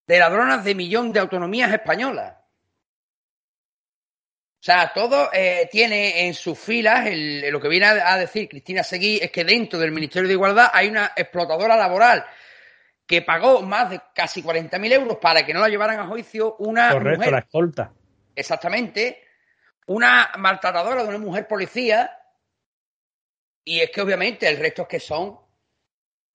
de 0.07 0.19
ladronas 0.19 0.63
de 0.63 0.75
millón 0.75 1.11
de 1.13 1.19
autonomías 1.21 1.71
españolas. 1.71 2.35
O 4.59 4.63
sea, 4.63 4.91
todo 4.93 5.29
eh, 5.33 5.67
tiene 5.71 6.27
en 6.27 6.33
sus 6.35 6.57
filas, 6.59 7.07
el- 7.07 7.49
lo 7.49 7.59
que 7.59 7.67
viene 7.67 7.87
a, 7.87 8.13
a 8.13 8.17
decir 8.17 8.47
Cristina 8.47 8.83
Seguí 8.83 9.17
es 9.21 9.31
que 9.31 9.43
dentro 9.43 9.79
del 9.79 9.91
Ministerio 9.91 10.27
de 10.27 10.33
Igualdad 10.35 10.69
hay 10.71 10.87
una 10.89 11.13
explotadora 11.15 11.75
laboral 11.75 12.23
que 13.12 13.22
pagó 13.22 13.62
más 13.62 13.89
de 13.89 13.99
casi 14.16 14.41
40.000 14.41 14.93
euros 14.93 15.18
para 15.18 15.45
que 15.45 15.53
no 15.53 15.59
la 15.59 15.68
llevaran 15.68 15.99
a 15.99 16.07
juicio 16.07 16.55
una 16.59 16.93
Correcto, 16.93 17.18
mujer. 17.18 17.32
la 17.34 17.39
escolta. 17.39 17.91
exactamente, 18.34 19.22
una 19.88 20.32
maltratadora 20.38 21.03
de 21.03 21.09
una 21.09 21.18
mujer 21.18 21.45
policía, 21.45 22.09
y 23.66 23.82
es 23.82 23.91
que 23.91 23.99
obviamente 24.01 24.47
el 24.47 24.57
resto 24.57 24.84
es 24.84 24.88
que 24.88 24.99
son, 25.01 25.38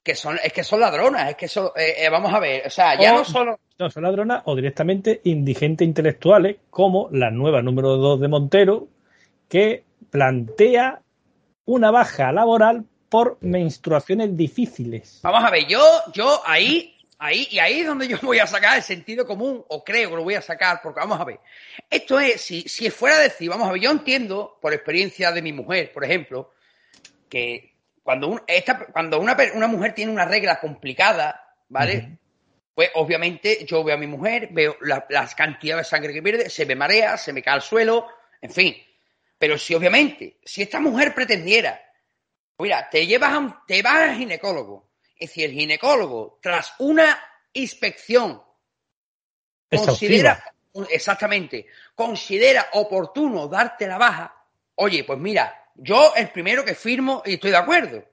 que 0.04 0.14
son, 0.14 0.38
es 0.44 0.52
que 0.52 0.62
son 0.62 0.80
ladronas, 0.80 1.30
es 1.30 1.36
que 1.36 1.48
son, 1.48 1.70
eh, 1.76 1.94
eh, 2.04 2.10
vamos 2.10 2.32
a 2.34 2.40
ver, 2.40 2.66
o 2.66 2.70
sea, 2.70 3.00
ya 3.00 3.10
O- 3.12 3.18
no 3.18 3.24
solo, 3.24 3.58
No, 3.78 3.90
son 3.90 4.02
ladronas 4.02 4.42
o 4.44 4.54
directamente 4.54 5.22
indigentes 5.24 5.88
intelectuales, 5.88 6.56
como 6.68 7.08
la 7.10 7.30
nueva 7.30 7.62
número 7.62 7.96
2 7.96 8.20
de 8.20 8.28
Montero, 8.28 8.88
que 9.48 9.82
plantea 10.10 11.00
una 11.64 11.90
baja 11.90 12.32
laboral 12.32 12.84
por 13.16 13.38
menstruaciones 13.40 14.36
difíciles. 14.36 15.20
vamos 15.22 15.42
a 15.42 15.48
ver, 15.50 15.66
yo, 15.66 15.80
yo 16.12 16.42
ahí, 16.44 16.98
ahí, 17.18 17.48
y 17.50 17.58
ahí 17.58 17.80
es 17.80 17.86
donde 17.86 18.08
yo 18.08 18.18
voy 18.20 18.40
a 18.40 18.46
sacar 18.46 18.76
el 18.76 18.82
sentido 18.82 19.26
común, 19.26 19.64
o 19.68 19.82
creo 19.82 20.10
que 20.10 20.16
lo 20.16 20.22
voy 20.22 20.34
a 20.34 20.42
sacar, 20.42 20.80
porque 20.82 21.00
vamos 21.00 21.18
a 21.18 21.24
ver, 21.24 21.40
esto 21.88 22.20
es, 22.20 22.42
si, 22.42 22.60
si 22.68 22.90
fuera 22.90 23.18
decir, 23.18 23.48
vamos 23.48 23.70
a 23.70 23.72
ver, 23.72 23.80
yo 23.80 23.90
entiendo, 23.90 24.58
por 24.60 24.74
experiencia 24.74 25.32
de 25.32 25.40
mi 25.40 25.54
mujer, 25.54 25.92
por 25.94 26.04
ejemplo, 26.04 26.52
que 27.30 27.72
cuando, 28.02 28.28
un- 28.28 28.42
esta, 28.46 28.84
cuando 28.88 29.18
una, 29.18 29.34
una 29.54 29.66
mujer 29.66 29.94
tiene 29.94 30.12
una 30.12 30.26
regla 30.26 30.60
complicada, 30.60 31.54
¿vale? 31.70 32.18
Pues 32.74 32.90
obviamente 32.96 33.64
yo 33.64 33.82
veo 33.82 33.94
a 33.94 33.98
mi 33.98 34.06
mujer, 34.06 34.50
veo 34.52 34.76
la- 34.82 35.06
las 35.08 35.34
cantidades 35.34 35.86
de 35.86 35.88
sangre 35.90 36.12
que 36.12 36.20
pierde, 36.22 36.50
se 36.50 36.66
me 36.66 36.74
marea, 36.74 37.16
se 37.16 37.32
me 37.32 37.42
cae 37.42 37.54
al 37.54 37.62
suelo, 37.62 38.08
en 38.42 38.50
fin. 38.50 38.76
Pero 39.38 39.56
si 39.56 39.74
obviamente, 39.74 40.36
si 40.44 40.60
esta 40.60 40.80
mujer 40.80 41.14
pretendiera, 41.14 41.80
mira, 42.58 42.88
te 42.90 43.06
llevas 43.06 43.32
a 43.32 43.38
un- 43.38 43.54
te 43.66 43.82
vas 43.82 43.94
al 44.10 44.16
ginecólogo, 44.16 44.88
y 45.18 45.26
si 45.26 45.44
el 45.44 45.52
ginecólogo, 45.52 46.38
tras 46.42 46.74
una 46.78 47.18
inspección, 47.52 48.42
considera, 49.84 50.54
exactamente, 50.90 51.66
considera 51.94 52.68
oportuno 52.74 53.48
darte 53.48 53.86
la 53.86 53.98
baja, 53.98 54.44
oye, 54.76 55.04
pues 55.04 55.18
mira, 55.18 55.64
yo 55.74 56.14
el 56.14 56.30
primero 56.30 56.64
que 56.64 56.74
firmo 56.74 57.22
y 57.24 57.34
estoy 57.34 57.50
de 57.50 57.56
acuerdo. 57.56 58.04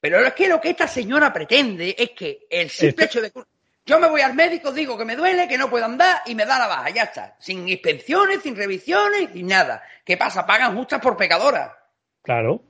Pero 0.00 0.24
es 0.24 0.32
que 0.34 0.48
lo 0.48 0.60
que 0.60 0.70
esta 0.70 0.86
señora 0.86 1.32
pretende 1.32 1.94
es 1.98 2.10
que 2.10 2.46
el 2.48 2.70
simple 2.70 3.04
hecho 3.06 3.20
de... 3.20 3.32
Yo 3.84 3.98
me 3.98 4.08
voy 4.08 4.20
al 4.20 4.34
médico, 4.34 4.70
digo 4.70 4.96
que 4.98 5.04
me 5.04 5.16
duele, 5.16 5.48
que 5.48 5.58
no 5.58 5.70
puedo 5.70 5.84
andar 5.86 6.22
y 6.26 6.34
me 6.34 6.44
da 6.44 6.58
la 6.58 6.66
baja, 6.66 6.90
ya 6.90 7.04
está. 7.04 7.36
Sin 7.40 7.66
inspecciones, 7.66 8.42
sin 8.42 8.54
revisiones, 8.54 9.30
sin 9.32 9.46
nada. 9.48 9.82
¿Qué 10.04 10.16
pasa? 10.16 10.46
Pagan 10.46 10.76
justas 10.76 11.00
por 11.00 11.16
pecadoras. 11.16 11.72
Claro. 12.22 12.62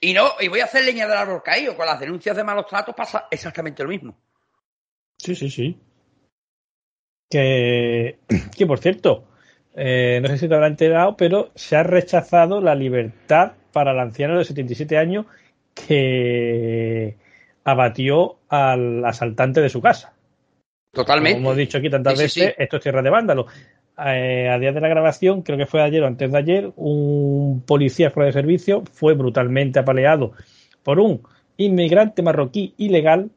Y 0.00 0.12
no, 0.14 0.30
y 0.40 0.48
voy 0.48 0.60
a 0.60 0.64
hacer 0.64 0.84
leña 0.84 1.06
del 1.08 1.16
árbol 1.18 1.42
caído. 1.42 1.76
Con 1.76 1.86
las 1.86 1.98
denuncias 2.00 2.36
de 2.36 2.44
malos 2.44 2.66
tratos 2.66 2.94
pasa 2.94 3.26
exactamente 3.30 3.82
lo 3.82 3.88
mismo. 3.88 4.16
Sí, 5.16 5.34
sí, 5.34 5.50
sí. 5.50 5.78
Que, 7.28 8.18
que 8.56 8.66
por 8.66 8.78
cierto, 8.78 9.24
eh, 9.74 10.20
no 10.22 10.28
sé 10.28 10.38
si 10.38 10.48
te 10.48 10.54
habrá 10.54 10.68
enterado, 10.68 11.16
pero 11.16 11.50
se 11.54 11.76
ha 11.76 11.82
rechazado 11.82 12.60
la 12.60 12.74
libertad 12.74 13.52
para 13.72 13.92
el 13.92 13.98
anciano 13.98 14.38
de 14.38 14.44
77 14.44 14.96
años 14.96 15.26
que 15.74 17.16
abatió 17.64 18.38
al 18.48 19.04
asaltante 19.04 19.60
de 19.60 19.68
su 19.68 19.80
casa. 19.80 20.14
Totalmente. 20.92 21.38
Como 21.38 21.50
hemos 21.50 21.58
dicho 21.58 21.78
aquí 21.78 21.90
tantas 21.90 22.18
Sí, 22.18 22.28
sí, 22.28 22.40
veces, 22.40 22.54
sí. 22.56 22.62
esto 22.62 22.76
es 22.76 22.82
tierra 22.82 23.02
de 23.02 23.10
vándalo. 23.10 23.46
Eh, 24.06 24.48
a 24.48 24.58
día 24.58 24.72
de 24.72 24.80
la 24.80 24.88
grabación, 24.88 25.42
creo 25.42 25.58
que 25.58 25.66
fue 25.66 25.82
ayer 25.82 26.02
o 26.02 26.06
antes 26.06 26.30
de 26.30 26.38
ayer, 26.38 26.72
un 26.76 27.62
policía 27.66 28.10
fuera 28.10 28.26
de 28.26 28.32
servicio 28.32 28.84
fue 28.92 29.14
brutalmente 29.14 29.80
apaleado 29.80 30.32
por 30.84 31.00
un 31.00 31.22
inmigrante 31.56 32.22
marroquí 32.22 32.74
ilegal, 32.76 33.30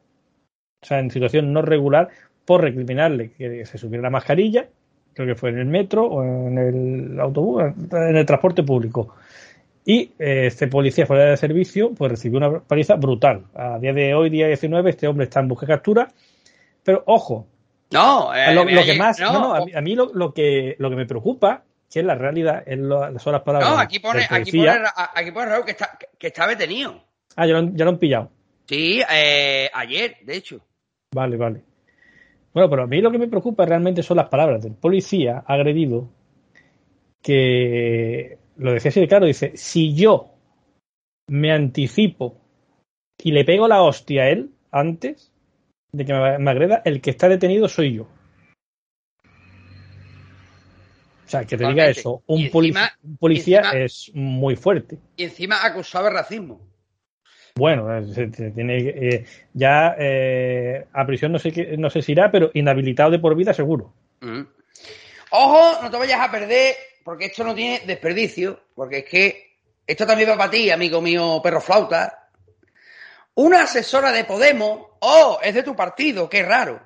o 0.80 0.86
sea, 0.86 1.00
en 1.00 1.10
situación 1.10 1.52
no 1.52 1.62
regular, 1.62 2.08
por 2.44 2.60
recriminarle 2.62 3.32
que 3.32 3.64
se 3.66 3.78
subiera 3.78 4.02
la 4.02 4.10
mascarilla, 4.10 4.68
creo 5.14 5.26
que 5.26 5.34
fue 5.34 5.50
en 5.50 5.58
el 5.58 5.66
metro 5.66 6.06
o 6.06 6.22
en 6.24 6.58
el 6.58 7.20
autobús, 7.20 7.62
en 7.92 8.16
el 8.16 8.26
transporte 8.26 8.62
público. 8.62 9.14
Y 9.84 10.12
eh, 10.18 10.46
este 10.46 10.68
policía 10.68 11.06
fuera 11.06 11.24
de 11.24 11.36
servicio 11.36 11.92
pues 11.92 12.12
recibió 12.12 12.38
una 12.38 12.60
paliza 12.60 12.94
brutal. 12.94 13.46
A 13.54 13.78
día 13.78 13.92
de 13.92 14.14
hoy, 14.14 14.30
día 14.30 14.46
19, 14.46 14.90
este 14.90 15.08
hombre 15.08 15.24
está 15.24 15.40
en 15.40 15.48
busca 15.48 15.66
y 15.66 15.68
captura. 15.68 16.08
Pero 16.84 17.02
ojo, 17.06 17.46
No, 17.92 18.34
eh, 18.34 18.54
lo, 18.54 18.62
ha 18.62 18.84
que 18.84 18.94
más, 18.94 19.20
no, 19.20 19.54
a 19.54 19.64
mí, 19.64 19.72
a 19.74 19.80
mí 19.80 19.94
lo, 19.94 20.12
lo 20.14 20.32
que, 20.32 20.76
lo 20.78 20.90
que 20.90 20.96
me 20.96 21.06
preocupa, 21.06 21.64
que 21.90 22.00
es 22.00 22.04
la 22.06 22.14
realidad, 22.14 22.62
es 22.66 22.78
las 22.78 23.22
palabras 23.42 23.70
no, 23.70 23.78
aquí 23.78 23.98
pone, 23.98 24.26
aquí 24.28 24.56
pone, 24.56 24.70
aquí 25.14 25.30
pone 25.30 25.46
Raúl 25.46 25.64
que 25.64 25.72
está, 25.72 25.98
que 26.18 26.26
está 26.28 26.46
detenido. 26.46 27.02
Ah, 27.36 27.46
ya 27.46 27.52
lo, 27.52 27.58
han- 27.58 27.76
ya 27.76 27.84
lo 27.84 27.90
han 27.92 27.98
pillado. 27.98 28.30
Sí, 28.66 29.02
eh, 29.12 29.70
ayer, 29.74 30.16
de 30.22 30.36
hecho. 30.36 30.60
Vale, 31.14 31.36
vale. 31.36 31.62
Bueno, 32.54 32.68
pero 32.68 32.82
a 32.82 32.86
mí 32.86 33.00
lo 33.00 33.10
que 33.10 33.18
me 33.18 33.28
preocupa 33.28 33.64
realmente 33.64 34.02
son 34.02 34.18
las 34.18 34.28
palabras 34.28 34.62
del 34.62 34.74
policía 34.74 35.42
agredido, 35.46 36.08
que 37.22 38.38
lo 38.56 38.72
decía 38.72 38.90
así 38.90 39.00
de 39.00 39.08
claro, 39.08 39.26
dice, 39.26 39.52
si 39.56 39.94
yo 39.94 40.30
me 41.28 41.52
anticipo 41.52 42.36
y 43.22 43.32
le 43.32 43.44
pego 43.44 43.68
la 43.68 43.82
hostia 43.82 44.22
a 44.24 44.28
él 44.28 44.50
antes 44.70 45.31
de 45.94 46.06
que 46.06 46.12
me, 46.14 46.38
me 46.38 46.50
agreda, 46.50 46.80
el 46.84 47.00
que 47.02 47.10
está 47.10 47.28
detenido 47.28 47.68
soy 47.68 47.94
yo. 47.96 48.08
O 51.24 51.28
sea, 51.32 51.44
que 51.44 51.56
te 51.56 51.66
diga 51.66 51.86
eso, 51.86 52.22
un, 52.26 52.50
policía 53.18 53.60
encima- 53.60 53.72
es 53.84 54.10
muy 54.14 54.56
fuerte. 54.56 54.98
Y 55.16 55.24
encima 55.24 55.64
acusado 55.64 56.04
de 56.06 56.10
racismo. 56.10 56.60
Bueno, 57.54 57.94
eh, 57.94 58.04
se- 58.06 58.32
se 58.32 58.50
tiene 58.50 58.76
eh, 58.78 59.24
ya 59.52 59.94
eh, 59.98 60.86
a 60.92 61.06
prisión 61.06 61.32
no 61.32 61.38
sé 61.38 61.52
qué, 61.52 61.76
no 61.76 61.90
sé 61.90 62.00
si 62.02 62.12
irá, 62.12 62.30
pero 62.30 62.50
inhabilitado 62.54 63.10
de 63.10 63.18
por 63.18 63.34
vida 63.36 63.52
seguro. 63.52 63.92
Mm. 64.20 64.42
Ojo, 65.30 65.82
no 65.82 65.90
te 65.90 65.96
vayas 65.98 66.20
a 66.20 66.30
perder, 66.30 66.74
porque 67.04 67.26
esto 67.26 67.44
no 67.44 67.54
tiene 67.54 67.80
desperdicio, 67.86 68.60
porque 68.74 68.98
es 68.98 69.04
que 69.04 69.56
esto 69.86 70.06
también 70.06 70.30
va 70.30 70.36
para 70.38 70.50
ti, 70.50 70.70
amigo 70.70 71.00
mío 71.00 71.40
perro 71.42 71.60
flauta, 71.60 72.28
una 73.34 73.62
asesora 73.62 74.12
de 74.12 74.24
Podemos, 74.24 74.86
oh, 75.02 75.38
es 75.42 75.54
de 75.54 75.62
tu 75.62 75.74
partido, 75.74 76.28
qué 76.28 76.42
raro, 76.42 76.80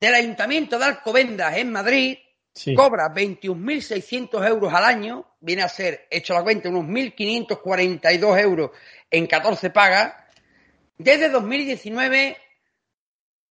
del 0.00 0.14
Ayuntamiento 0.14 0.78
de 0.78 0.84
Alcobendas 0.84 1.56
en 1.56 1.72
Madrid, 1.72 2.18
sí. 2.52 2.74
cobra 2.74 3.12
21.600 3.14 4.46
euros 4.46 4.72
al 4.72 4.84
año, 4.84 5.36
viene 5.40 5.62
a 5.62 5.68
ser, 5.68 6.06
hecho 6.10 6.34
la 6.34 6.42
cuenta, 6.42 6.68
unos 6.68 6.84
1.542 6.84 8.40
euros 8.40 8.70
en 9.10 9.26
14 9.26 9.70
pagas, 9.70 10.14
desde 10.98 11.30
2019, 11.30 12.36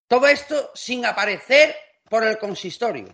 todo 0.08 0.28
esto 0.28 0.72
sin 0.76 1.06
aparecer 1.06 1.76
por 2.10 2.24
el 2.24 2.38
consistorio. 2.38 3.08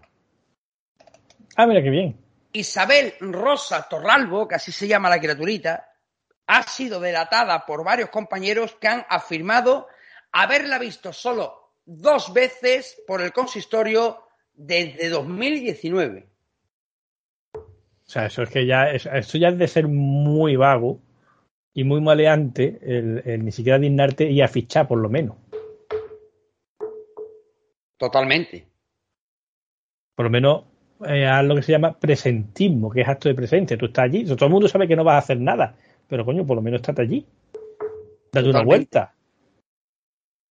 Ah, 1.55 1.66
mira 1.66 1.82
qué 1.82 1.89
bien. 1.89 2.18
Isabel 2.51 3.14
Rosa 3.22 3.88
Torralbo, 3.88 4.47
que 4.47 4.55
así 4.55 4.72
se 4.72 4.88
llama 4.88 5.10
la 5.10 5.20
criaturita, 5.20 5.93
ha 6.47 6.64
sido 6.64 6.99
delatada 6.99 7.66
por 7.66 7.84
varios 7.84 8.10
compañeros 8.10 8.76
que 8.82 8.88
han 8.88 9.05
afirmado 9.07 9.88
haberla 10.32 10.80
visto 10.80 11.13
solo 11.13 11.73
dos 11.86 12.34
veces 12.34 13.01
por 13.07 13.21
el 13.21 13.32
consistorio 13.32 14.19
desde 14.53 15.09
2019. 15.09 16.27
O 17.53 18.11
sea, 18.11 18.25
eso 18.25 18.43
es 18.43 18.49
que 18.49 18.65
ya, 18.65 18.91
eso 18.91 19.38
ya 19.38 19.49
es 19.49 19.57
de 19.57 19.67
ser 19.67 19.88
muy 19.88 20.55
vago 20.55 20.99
y 21.73 21.84
muy 21.84 22.01
maleante 22.01 22.80
el, 22.82 23.43
ni 23.43 23.51
siquiera 23.51 23.80
dignarte 23.80 24.30
y 24.30 24.41
a 24.41 24.47
fichar, 24.47 24.88
por 24.88 24.97
lo 24.97 25.09
menos. 25.09 25.38
Totalmente. 27.97 28.67
Por 30.15 30.25
lo 30.25 30.30
menos 30.32 30.63
eh, 31.07 31.25
haz 31.25 31.45
lo 31.45 31.55
que 31.55 31.61
se 31.61 31.71
llama 31.71 31.97
presentismo, 31.97 32.89
que 32.89 33.01
es 33.01 33.07
acto 33.07 33.30
de 33.30 33.36
presencia. 33.36 33.77
Tú 33.77 33.86
estás 33.86 34.05
allí, 34.05 34.25
todo 34.25 34.45
el 34.45 34.51
mundo 34.51 34.67
sabe 34.67 34.88
que 34.88 34.95
no 34.95 35.03
vas 35.03 35.15
a 35.15 35.19
hacer 35.19 35.39
nada, 35.39 35.75
pero 36.07 36.25
coño, 36.25 36.45
por 36.45 36.55
lo 36.55 36.61
menos 36.61 36.82
estás 36.82 36.97
allí. 36.99 37.25
Date 38.32 38.49
una 38.49 38.63
vuelta. 38.63 39.13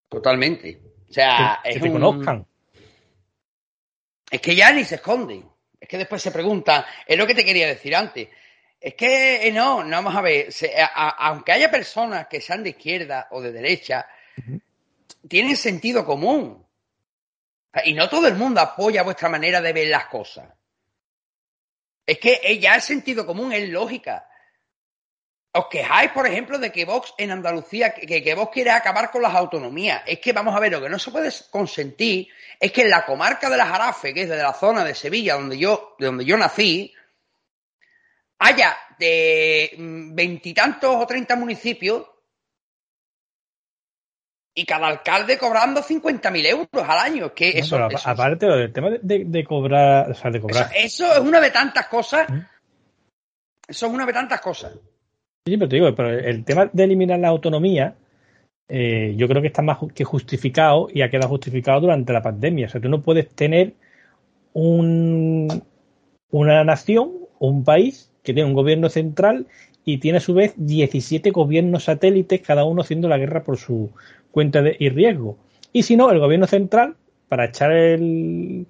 Totalmente. 0.09 0.81
O 1.09 1.13
sea, 1.13 1.61
que, 1.63 1.81
te 1.81 1.93
conozcan. 1.93 2.47
Es 4.31 4.41
que 4.41 4.55
ya 4.55 4.73
ni 4.73 4.85
se 4.85 4.97
esconden. 4.97 5.49
Es 5.81 5.89
que 5.89 5.99
después 5.99 6.23
se 6.23 6.31
preguntan. 6.31 6.85
Es 7.07 7.17
lo 7.17 7.27
que 7.27 7.35
te 7.35 7.45
quería 7.45 7.67
decir 7.67 7.95
antes. 7.95 8.29
Es 8.81 8.95
que 8.95 9.47
eh, 9.47 9.53
no, 9.53 9.83
no 9.83 9.91
vamos 9.91 10.15
a 10.15 10.21
ver. 10.21 10.49
aunque 10.95 11.53
haya 11.53 11.71
personas 11.71 12.27
que 12.29 12.41
sean 12.41 12.63
de 12.63 12.71
izquierda 12.71 13.29
o 13.31 13.41
de 13.41 13.53
derecha, 13.53 14.07
tienen 15.29 15.57
sentido 15.57 16.05
común. 16.05 16.65
Y 17.85 17.95
no 17.95 18.09
todo 18.09 18.29
el 18.29 18.35
mundo 18.35 18.61
apoya 18.61 19.03
vuestra 19.03 19.29
manera 19.29 19.61
de 19.61 19.73
ver 19.73 19.89
las 19.89 20.07
cosas. 20.07 20.49
Es 22.07 22.19
que 22.19 22.41
eh, 22.43 22.59
ya 22.59 22.77
es 22.77 22.85
sentido 22.85 23.27
común, 23.27 23.53
es 23.53 23.69
lógica. 23.69 24.28
Os 25.59 25.67
quejáis, 25.67 26.13
por 26.13 26.25
ejemplo, 26.25 26.57
de 26.57 26.71
que 26.71 26.85
Vox 26.85 27.15
en 27.19 27.33
Andalucía, 27.33 27.93
que, 27.93 28.23
que 28.23 28.35
Vox 28.37 28.53
quiere 28.53 28.71
acabar 28.71 29.11
con 29.11 29.23
las 29.23 29.35
autonomías. 29.35 30.05
Es 30.07 30.21
que 30.21 30.33
vamos 30.33 30.55
a 30.55 30.61
ver, 30.61 30.71
lo 30.71 30.81
que 30.81 30.89
no 30.89 31.01
se 31.01 31.11
puede 31.11 31.33
consentir 31.51 32.29
es 32.61 32.71
que 32.71 32.83
en 32.83 32.91
la 32.91 33.05
comarca 33.05 33.51
de 33.51 33.57
la 33.57 33.67
Jarafe, 33.67 34.15
que 34.15 34.23
es 34.23 34.29
de 34.29 34.37
la 34.37 34.53
zona 34.53 34.85
de 34.85 34.95
Sevilla, 34.95 35.35
donde 35.35 35.59
yo, 35.59 35.97
de 35.99 36.07
donde 36.07 36.25
yo 36.25 36.37
nací, 36.37 36.95
haya 38.39 38.77
de 39.01 39.75
mm, 39.77 40.15
veintitantos 40.15 40.95
o 40.95 41.05
treinta 41.09 41.35
municipios 41.35 42.07
y 44.55 44.65
cada 44.65 44.87
alcalde 44.87 45.39
cobrando 45.39 45.83
50.000 45.83 46.47
euros 46.47 46.89
al 46.89 46.99
año. 47.01 47.35
Que 47.35 47.59
eso, 47.59 47.77
aparte 48.05 48.47
del 48.47 48.73
tema 48.73 48.91
de, 48.91 49.45
cobrar, 49.45 50.15
de 50.15 50.41
cobrar. 50.41 50.71
Eso, 50.77 51.13
es 51.13 51.19
una 51.19 51.41
de 51.41 51.51
tantas 51.51 51.89
cosas. 51.89 52.31
¿Mm? 52.31 52.47
Eso 53.67 53.87
es 53.87 53.93
una 53.93 54.07
de 54.07 54.13
tantas 54.13 54.41
cosas. 54.41 54.73
Sí, 55.47 55.57
pero 55.57 55.69
te 55.69 55.77
digo, 55.77 55.95
pero 55.95 56.11
el 56.11 56.45
tema 56.45 56.71
de 56.73 56.85
eliminar 56.85 57.19
la 57.19 57.29
autonomía, 57.29 57.97
eh, 58.69 59.15
yo 59.17 59.29
creo 59.29 59.41
que 59.41 59.49
está 59.49 59.63
más 59.63 59.79
que 59.95 60.05
justificado 60.05 60.89
y 60.93 61.03
ha 61.03 61.11
quedado 61.11 61.29
justificado 61.29 61.81
durante 61.81 62.13
la 62.13 62.23
pandemia. 62.23 62.67
O 62.67 62.69
sea, 62.69 62.81
tú 62.81 62.89
no 62.89 63.03
puedes 63.03 63.29
tener 63.31 63.75
un, 64.53 65.63
una 66.31 66.65
nación 66.65 67.13
un 67.39 67.65
país 67.65 68.11
que 68.23 68.35
tiene 68.35 68.49
un 68.49 68.55
gobierno 68.55 68.89
central 68.89 69.47
y 69.85 69.99
tiene 69.99 70.19
a 70.19 70.21
su 70.21 70.35
vez 70.35 70.55
17 70.57 71.31
gobiernos 71.31 71.85
satélites, 71.85 72.43
cada 72.43 72.65
uno 72.65 72.83
haciendo 72.83 73.09
la 73.09 73.17
guerra 73.17 73.43
por 73.43 73.57
su 73.57 73.91
cuenta 74.31 74.61
de, 74.61 74.77
y 74.79 74.91
riesgo. 74.91 75.39
Y 75.73 75.85
si 75.85 75.97
no, 75.97 76.11
el 76.11 76.19
gobierno 76.19 76.47
central, 76.47 76.97
para 77.29 77.47
echar 77.47 77.73
el, 77.73 78.67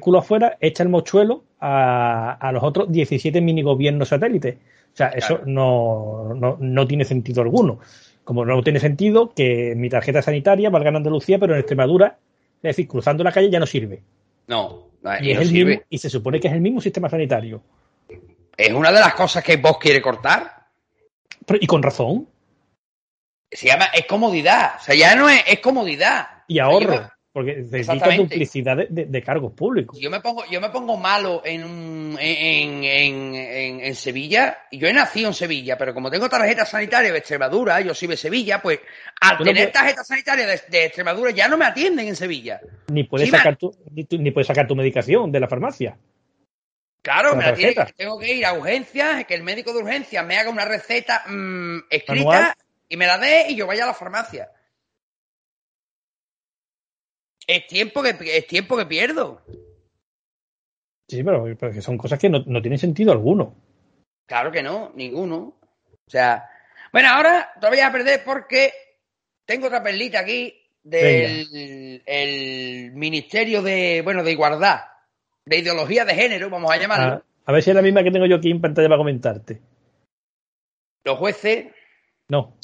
culo 0.00 0.18
afuera, 0.20 0.56
echa 0.60 0.82
el 0.82 0.88
mochuelo 0.88 1.44
a, 1.60 2.32
a 2.32 2.52
los 2.52 2.62
otros 2.62 2.90
17 2.90 3.40
mini 3.40 3.62
gobiernos 3.62 4.08
satélites. 4.08 4.56
O 4.94 4.96
sea, 4.96 5.08
eso 5.08 5.40
no, 5.44 6.34
no, 6.34 6.56
no, 6.60 6.86
tiene 6.86 7.04
sentido 7.04 7.42
alguno. 7.42 7.80
Como 8.22 8.44
no 8.44 8.62
tiene 8.62 8.78
sentido 8.78 9.34
que 9.34 9.74
mi 9.76 9.88
tarjeta 9.88 10.22
sanitaria 10.22 10.70
valga 10.70 10.90
en 10.90 10.96
Andalucía, 10.96 11.38
pero 11.40 11.54
en 11.54 11.58
Extremadura, 11.58 12.16
es 12.58 12.62
decir, 12.62 12.86
cruzando 12.86 13.24
la 13.24 13.32
calle 13.32 13.50
ya 13.50 13.58
no 13.58 13.66
sirve. 13.66 14.02
No, 14.46 14.86
y, 15.20 15.32
es 15.32 15.40
el 15.40 15.52
Mismo, 15.52 15.82
y 15.90 15.98
se 15.98 16.08
supone 16.08 16.38
que 16.38 16.46
es 16.46 16.54
el 16.54 16.60
mismo 16.60 16.80
sistema 16.80 17.10
sanitario. 17.10 17.60
Es 18.56 18.72
una 18.72 18.92
de 18.92 19.00
las 19.00 19.14
cosas 19.14 19.42
que 19.42 19.56
vos 19.56 19.78
quiere 19.78 20.00
cortar. 20.00 20.68
y 21.60 21.66
con 21.66 21.82
razón. 21.82 22.28
Se 23.50 23.66
llama, 23.66 23.86
es 23.86 24.06
comodidad. 24.06 24.76
O 24.80 24.84
sea, 24.84 24.94
ya 24.94 25.16
no 25.16 25.28
es, 25.28 25.42
es 25.46 25.58
comodidad. 25.58 26.44
Y 26.46 26.60
ahorro. 26.60 27.10
Porque 27.34 27.56
necesita 27.56 28.14
duplicidad 28.14 28.76
de, 28.88 29.22
cargos 29.24 29.54
públicos. 29.54 29.98
Yo 29.98 30.08
me 30.08 30.20
pongo, 30.20 30.44
yo 30.48 30.60
me 30.60 30.70
pongo 30.70 30.96
malo 30.96 31.42
en, 31.44 32.16
en, 32.16 32.84
en, 32.84 33.34
en, 33.80 33.94
Sevilla. 33.96 34.58
Yo 34.70 34.86
he 34.86 34.92
nacido 34.92 35.26
en 35.26 35.34
Sevilla, 35.34 35.76
pero 35.76 35.92
como 35.92 36.12
tengo 36.12 36.28
tarjeta 36.28 36.64
sanitaria 36.64 37.10
de 37.10 37.18
Extremadura, 37.18 37.80
yo 37.80 37.92
soy 37.92 38.06
de 38.06 38.16
Sevilla, 38.16 38.62
pues 38.62 38.78
al 39.20 39.38
tener 39.38 39.72
tarjeta 39.72 40.04
sanitaria 40.04 40.46
de, 40.46 40.84
Extremadura 40.84 41.32
ya 41.32 41.48
no 41.48 41.56
me 41.56 41.64
atienden 41.64 42.06
en 42.06 42.14
Sevilla. 42.14 42.60
Ni 42.92 43.02
puedes, 43.02 43.28
sacar 43.30 43.56
tu, 43.56 43.76
ni, 43.90 44.30
puedes 44.30 44.46
sacar 44.46 44.68
tu 44.68 44.76
medicación 44.76 45.32
de 45.32 45.40
la 45.40 45.48
farmacia. 45.48 45.98
Claro, 47.02 47.34
me 47.34 47.42
la 47.42 47.86
tengo 47.96 48.16
que 48.16 48.32
ir 48.32 48.46
a 48.46 48.52
urgencias, 48.52 49.24
que 49.24 49.34
el 49.34 49.42
médico 49.42 49.72
de 49.72 49.80
urgencias 49.80 50.24
me 50.24 50.36
haga 50.36 50.50
una 50.50 50.66
receta 50.66 51.24
mm, 51.26 51.86
escrita 51.90 52.56
y 52.88 52.96
me 52.96 53.08
la 53.08 53.18
dé 53.18 53.46
y 53.48 53.56
yo 53.56 53.66
vaya 53.66 53.82
a 53.82 53.88
la 53.88 53.94
farmacia. 53.94 54.50
Es 57.46 57.66
tiempo 57.66 58.02
que, 58.02 58.16
es 58.20 58.46
tiempo 58.46 58.76
que 58.76 58.86
pierdo. 58.86 59.42
Sí, 61.08 61.22
pero, 61.22 61.82
son 61.82 61.98
cosas 61.98 62.18
que 62.18 62.30
no, 62.30 62.42
tienen 62.62 62.78
sentido 62.78 63.12
alguno. 63.12 63.54
Claro 64.26 64.50
que 64.50 64.62
no, 64.62 64.92
ninguno. 64.94 65.54
O 66.06 66.10
sea, 66.10 66.48
bueno, 66.92 67.10
ahora 67.10 67.50
te 67.60 67.68
voy 67.68 67.80
a 67.80 67.92
perder 67.92 68.22
porque 68.24 68.72
tengo 69.44 69.66
otra 69.66 69.82
perlita 69.82 70.20
aquí 70.20 70.54
del 70.82 72.02
el 72.06 72.92
Ministerio 72.92 73.62
de, 73.62 74.02
bueno, 74.02 74.22
de 74.22 74.32
Igualdad, 74.32 74.80
de 75.44 75.58
Ideología 75.58 76.04
de 76.04 76.14
Género, 76.14 76.50
vamos 76.50 76.70
a 76.70 76.78
llamarlo. 76.78 77.14
Ah, 77.14 77.22
a 77.46 77.52
ver 77.52 77.62
si 77.62 77.70
es 77.70 77.76
la 77.76 77.82
misma 77.82 78.02
que 78.02 78.10
tengo 78.10 78.26
yo 78.26 78.36
aquí 78.36 78.50
en 78.50 78.60
pantalla 78.60 78.88
para 78.88 78.98
comentarte. 78.98 79.60
Los 81.04 81.18
jueces. 81.18 81.66
No. 82.28 82.56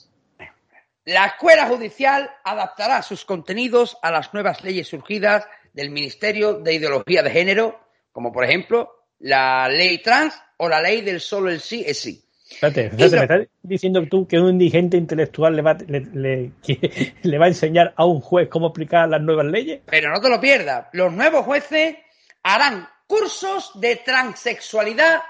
La 1.04 1.26
Escuela 1.26 1.66
Judicial 1.66 2.30
adaptará 2.44 3.02
sus 3.02 3.24
contenidos 3.24 3.96
a 4.02 4.10
las 4.10 4.34
nuevas 4.34 4.62
leyes 4.62 4.88
surgidas 4.88 5.46
del 5.72 5.90
Ministerio 5.90 6.54
de 6.54 6.74
Ideología 6.74 7.22
de 7.22 7.30
Género, 7.30 7.80
como 8.12 8.32
por 8.32 8.44
ejemplo 8.44 8.90
la 9.18 9.68
ley 9.68 9.98
trans 9.98 10.34
o 10.58 10.68
la 10.68 10.80
ley 10.80 11.00
del 11.00 11.20
solo 11.20 11.50
el 11.50 11.60
sí 11.60 11.82
es 11.86 11.98
sí. 11.98 12.22
Espérate, 12.50 12.90
¿me 12.96 13.04
estás 13.04 13.46
diciendo 13.62 14.06
tú 14.10 14.26
que 14.26 14.38
un 14.38 14.50
indigente 14.50 14.96
intelectual 14.96 15.54
le 15.54 15.62
va, 15.62 15.78
le, 15.86 17.38
va 17.38 17.44
a 17.44 17.48
enseñar 17.48 17.94
a 17.96 18.04
un 18.04 18.20
juez 18.20 18.48
cómo 18.48 18.66
aplicar 18.66 19.08
las 19.08 19.22
nuevas 19.22 19.46
leyes? 19.46 19.80
Pero 19.86 20.10
no 20.10 20.20
te 20.20 20.28
lo 20.28 20.40
pierdas. 20.40 20.88
Los 20.92 21.12
nuevos 21.12 21.44
jueces 21.44 21.96
harán 22.42 22.88
cursos 23.06 23.70
de 23.80 23.96
transexualidad 23.96 25.22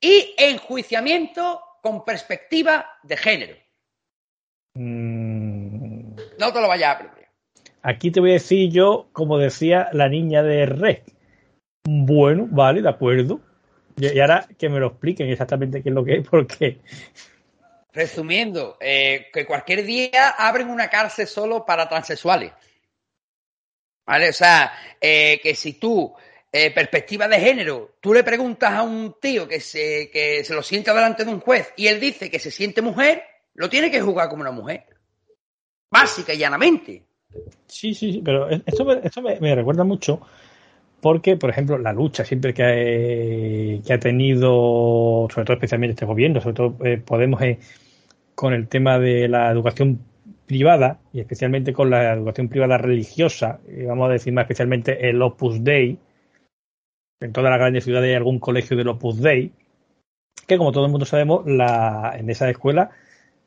y 0.00 0.34
enjuiciamiento 0.36 1.60
con 1.80 2.04
perspectiva 2.04 2.86
de 3.04 3.16
género. 3.16 3.56
Mm. 4.74 6.14
No 6.38 6.52
te 6.52 6.60
lo 6.60 6.68
vayas 6.68 6.88
a 6.88 6.92
aprender. 6.92 7.28
Aquí 7.82 8.10
te 8.10 8.20
voy 8.20 8.30
a 8.30 8.34
decir 8.34 8.70
yo, 8.70 9.08
como 9.12 9.38
decía 9.38 9.88
la 9.92 10.08
niña 10.08 10.42
de 10.42 10.66
Rec. 10.66 11.04
Bueno, 11.84 12.46
vale, 12.50 12.80
de 12.80 12.88
acuerdo. 12.88 13.40
Y 13.96 14.18
ahora 14.20 14.46
que 14.58 14.68
me 14.68 14.78
lo 14.78 14.88
expliquen 14.88 15.28
exactamente 15.28 15.82
qué 15.82 15.88
es 15.88 15.94
lo 15.94 16.04
que 16.04 16.18
es, 16.18 16.28
porque. 16.28 16.80
Resumiendo, 17.92 18.78
eh, 18.80 19.26
que 19.32 19.44
cualquier 19.44 19.84
día 19.84 20.30
abren 20.30 20.70
una 20.70 20.88
cárcel 20.88 21.26
solo 21.26 21.66
para 21.66 21.88
transexuales. 21.88 22.52
¿Vale? 24.06 24.30
O 24.30 24.32
sea, 24.32 24.72
eh, 25.00 25.40
que 25.42 25.54
si 25.54 25.74
tú, 25.74 26.14
eh, 26.50 26.70
perspectiva 26.70 27.28
de 27.28 27.38
género, 27.38 27.96
tú 28.00 28.14
le 28.14 28.24
preguntas 28.24 28.72
a 28.72 28.82
un 28.82 29.16
tío 29.20 29.46
que 29.46 29.60
se, 29.60 30.10
que 30.10 30.42
se 30.44 30.54
lo 30.54 30.62
sienta 30.62 30.94
delante 30.94 31.24
de 31.24 31.30
un 31.30 31.40
juez 31.40 31.72
y 31.76 31.86
él 31.86 32.00
dice 32.00 32.30
que 32.30 32.38
se 32.38 32.50
siente 32.50 32.82
mujer, 32.82 33.22
lo 33.54 33.68
tiene 33.68 33.90
que 33.90 34.00
jugar 34.00 34.28
como 34.28 34.42
una 34.42 34.50
mujer. 34.50 34.84
Básica 35.90 36.32
y 36.32 36.38
llanamente. 36.38 37.04
Sí, 37.66 37.94
sí, 37.94 38.12
sí, 38.12 38.22
pero 38.24 38.48
esto, 38.48 38.84
me, 38.84 39.40
me, 39.40 39.54
recuerda 39.54 39.84
mucho 39.84 40.20
porque, 41.00 41.36
por 41.36 41.50
ejemplo, 41.50 41.78
la 41.78 41.92
lucha 41.92 42.24
siempre 42.24 42.54
que 42.54 42.62
ha, 42.62 43.82
que 43.84 43.92
ha 43.92 43.98
tenido, 43.98 45.28
sobre 45.30 45.44
todo 45.44 45.54
especialmente 45.54 45.92
este 45.92 46.04
gobierno, 46.04 46.40
sobre 46.40 46.54
todo 46.54 46.76
eh, 46.84 46.98
Podemos 46.98 47.42
eh, 47.42 47.58
con 48.34 48.52
el 48.52 48.68
tema 48.68 48.98
de 48.98 49.28
la 49.28 49.50
educación 49.50 50.00
privada 50.46 51.00
y 51.12 51.20
especialmente 51.20 51.72
con 51.72 51.90
la 51.90 52.12
educación 52.12 52.48
privada 52.48 52.78
religiosa, 52.78 53.60
y 53.68 53.84
vamos 53.84 54.08
a 54.08 54.12
decir 54.12 54.32
más 54.32 54.42
especialmente 54.42 55.08
el 55.08 55.20
Opus 55.22 55.64
Dei, 55.64 55.98
en 57.20 57.32
todas 57.32 57.50
las 57.50 57.58
grandes 57.58 57.84
ciudades 57.84 58.08
hay 58.08 58.14
algún 58.14 58.38
colegio 58.38 58.76
del 58.76 58.88
Opus 58.88 59.20
Dei, 59.20 59.52
que 60.46 60.58
como 60.58 60.72
todo 60.72 60.84
el 60.84 60.90
mundo 60.90 61.06
sabemos, 61.06 61.46
la, 61.46 62.14
en 62.18 62.28
esa 62.30 62.48
escuela, 62.50 62.90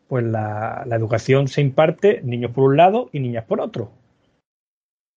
pues 0.08 0.24
la, 0.24 0.84
la 0.86 0.96
educación 0.96 1.48
se 1.48 1.62
imparte 1.62 2.22
niños 2.24 2.52
por 2.52 2.66
un 2.66 2.78
lado 2.78 3.10
y 3.12 3.20
niñas 3.20 3.46
por 3.46 3.62
otro. 3.62 3.92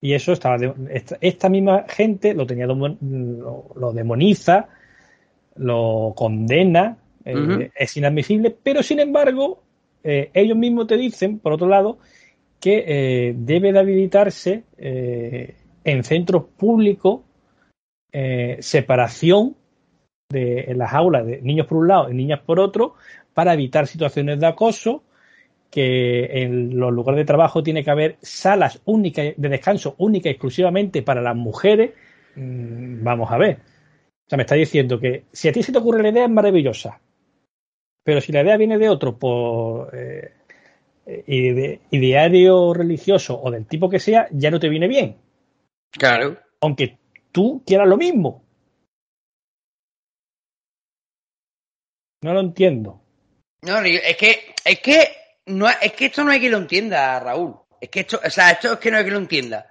Y 0.01 0.15
eso 0.15 0.33
estaba 0.33 0.57
esta, 1.21 1.49
misma 1.49 1.85
gente 1.89 2.33
lo 2.35 2.47
tenía 2.47 2.67
lo, 2.67 3.93
demoniza, 3.93 4.69
lo 5.57 6.13
condena, 6.17 6.99
eh, 7.25 7.71
es 7.75 7.97
inadmisible, 7.97 8.57
pero 8.63 8.83
sin 8.83 9.01
embargo, 9.01 9.61
eh, 10.05 10.31
ellos 10.35 10.57
mismos 10.57 10.87
te 10.87 10.97
dicen, 10.97 11.41
por 11.41 11.53
otro 11.53 11.67
lado, 11.67 11.99
que 12.61 12.85
eh, 12.87 13.35
debe 13.37 13.73
de 13.73 13.79
habilitarse 13.79 14.65
en 14.77 16.05
centros 16.05 16.45
públicos 16.57 17.21
separación 18.61 19.57
de 20.31 20.61
en 20.63 20.79
las 20.79 20.93
aulas 20.93 21.27
de 21.27 21.41
niños 21.41 21.67
por 21.67 21.79
un 21.79 21.89
lado 21.89 22.11
y 22.11 22.15
niñas 22.15 22.41
por 22.41 22.59
otro 22.59 22.95
para 23.39 23.55
evitar 23.55 23.87
situaciones 23.87 24.41
de 24.41 24.49
acoso 24.49 25.05
que 25.71 26.43
en 26.43 26.77
los 26.77 26.93
lugares 26.93 27.19
de 27.19 27.25
trabajo 27.25 27.63
tiene 27.63 27.85
que 27.85 27.91
haber 27.93 28.17
salas 28.21 28.83
únicas 28.85 29.27
de 29.37 29.49
descanso 29.49 29.95
única 29.99 30.29
y 30.29 30.33
exclusivamente 30.33 31.03
para 31.03 31.23
las 31.23 31.37
mujeres, 31.37 31.93
mm, 32.35 33.05
vamos 33.05 33.31
a 33.31 33.39
ver. 33.39 33.59
O 34.27 34.29
sea, 34.29 34.39
me 34.39 34.43
está 34.43 34.57
diciendo 34.57 34.99
que 34.99 35.27
si 35.31 35.47
a 35.47 35.53
ti 35.53 35.63
se 35.63 35.71
te 35.71 35.79
ocurre 35.79 36.03
la 36.03 36.09
idea 36.09 36.25
es 36.25 36.31
maravillosa, 36.33 37.01
pero 38.03 38.21
si 38.21 38.33
la 38.33 38.43
idea 38.43 38.57
viene 38.57 38.77
de 38.77 38.89
otro 38.89 39.17
por 39.17 39.97
eh, 39.97 40.33
ideario 41.93 42.75
religioso 42.75 43.41
o 43.41 43.53
del 43.53 43.67
tipo 43.67 43.89
que 43.89 44.01
sea, 44.01 44.27
ya 44.33 44.51
no 44.51 44.59
te 44.59 44.69
viene 44.69 44.89
bien. 44.89 45.17
Claro. 45.93 46.39
Aunque 46.61 46.99
tú 47.31 47.63
quieras 47.65 47.87
lo 47.87 47.99
mismo. 47.99 48.43
No 52.21 52.35
lo 52.35 52.41
entiendo. 52.41 53.01
No, 53.63 53.81
es 53.81 54.17
que, 54.17 54.55
es 54.65 54.81
que 54.81 55.17
no, 55.47 55.69
es 55.69 55.93
que 55.93 56.07
esto 56.07 56.25
no 56.25 56.31
hay 56.31 56.41
que 56.41 56.51
lo 56.51 56.59
entienda, 56.59 57.19
Raúl. 57.21 57.57
Es 57.81 57.89
que 57.89 58.01
esto, 58.01 58.21
o 58.25 58.31
sea, 58.31 58.51
esto 58.51 58.75
es 58.75 58.79
que 58.79 58.91
no 58.91 58.99
hay 58.99 59.05
que 59.05 59.11
lo 59.11 59.19
entienda. 59.19 59.67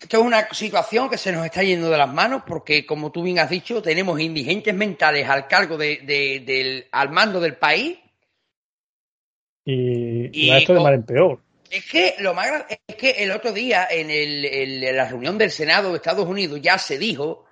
Esto 0.00 0.18
es 0.18 0.24
una 0.24 0.52
situación 0.52 1.08
que 1.08 1.16
se 1.16 1.30
nos 1.30 1.44
está 1.44 1.62
yendo 1.62 1.88
de 1.88 1.98
las 1.98 2.12
manos 2.12 2.42
porque, 2.44 2.84
como 2.84 3.12
tú 3.12 3.22
bien 3.22 3.38
has 3.38 3.50
dicho, 3.50 3.80
tenemos 3.80 4.20
indigentes 4.20 4.74
mentales 4.74 5.28
al 5.28 5.46
cargo 5.46 5.76
de, 5.76 5.98
del, 6.44 6.88
al 6.90 7.10
mando 7.10 7.38
del 7.38 7.56
país. 7.56 7.98
Y, 9.64 10.50
esto 10.50 10.74
de 10.74 10.80
mal 10.80 10.94
en 10.94 11.04
peor. 11.04 11.40
Es 11.70 11.86
que 11.86 12.16
lo 12.18 12.34
más 12.34 12.64
es 12.68 12.96
que 12.96 13.10
el 13.22 13.30
otro 13.30 13.52
día 13.52 13.86
en, 13.88 14.10
el, 14.10 14.44
en 14.44 14.96
la 14.96 15.08
reunión 15.08 15.38
del 15.38 15.52
Senado 15.52 15.90
de 15.90 15.96
Estados 15.96 16.26
Unidos 16.26 16.60
ya 16.60 16.78
se 16.78 16.98
dijo 16.98 17.46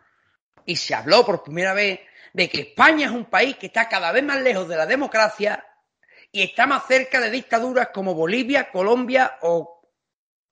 y 0.67 0.75
se 0.77 0.95
habló 0.95 1.25
por 1.25 1.45
primera 1.45 1.73
vez 1.73 2.01
de 2.33 2.49
que 2.49 2.61
España 2.61 3.07
es 3.07 3.13
un 3.13 3.25
país 3.27 3.57
que 3.57 3.67
está 3.67 3.89
cada 3.89 4.13
vez 4.13 4.23
más 4.23 4.41
lejos 4.43 4.69
de 4.69 4.77
la 4.77 4.87
democracia 4.87 5.65
y 6.33 6.43
está 6.43 6.67
más 6.67 6.87
cerca 6.87 7.21
de 7.21 7.31
dictaduras 7.31 7.89
como 7.93 8.15
Bolivia, 8.15 8.71
Colombia 8.71 9.39
o 9.43 9.83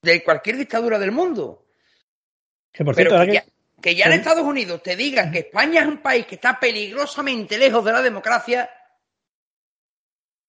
de 0.02 0.22
cualquier 0.22 0.56
dictadura 0.56 0.98
del 0.98 1.12
mundo. 1.12 1.66
Que, 2.72 2.84
que, 3.80 3.94
ya, 3.94 4.06
en 4.06 4.12
Estados 4.12 4.44
Unidos 4.44 4.82
te 4.82 4.96
digan 4.96 5.32
que 5.32 5.40
España 5.40 5.82
es 5.82 5.86
un 5.86 5.98
país 5.98 6.26
que 6.26 6.36
está 6.36 6.58
peligrosamente 6.58 7.58
lejos 7.58 7.84
de 7.84 7.92
la 7.92 8.02
democracia. 8.02 8.68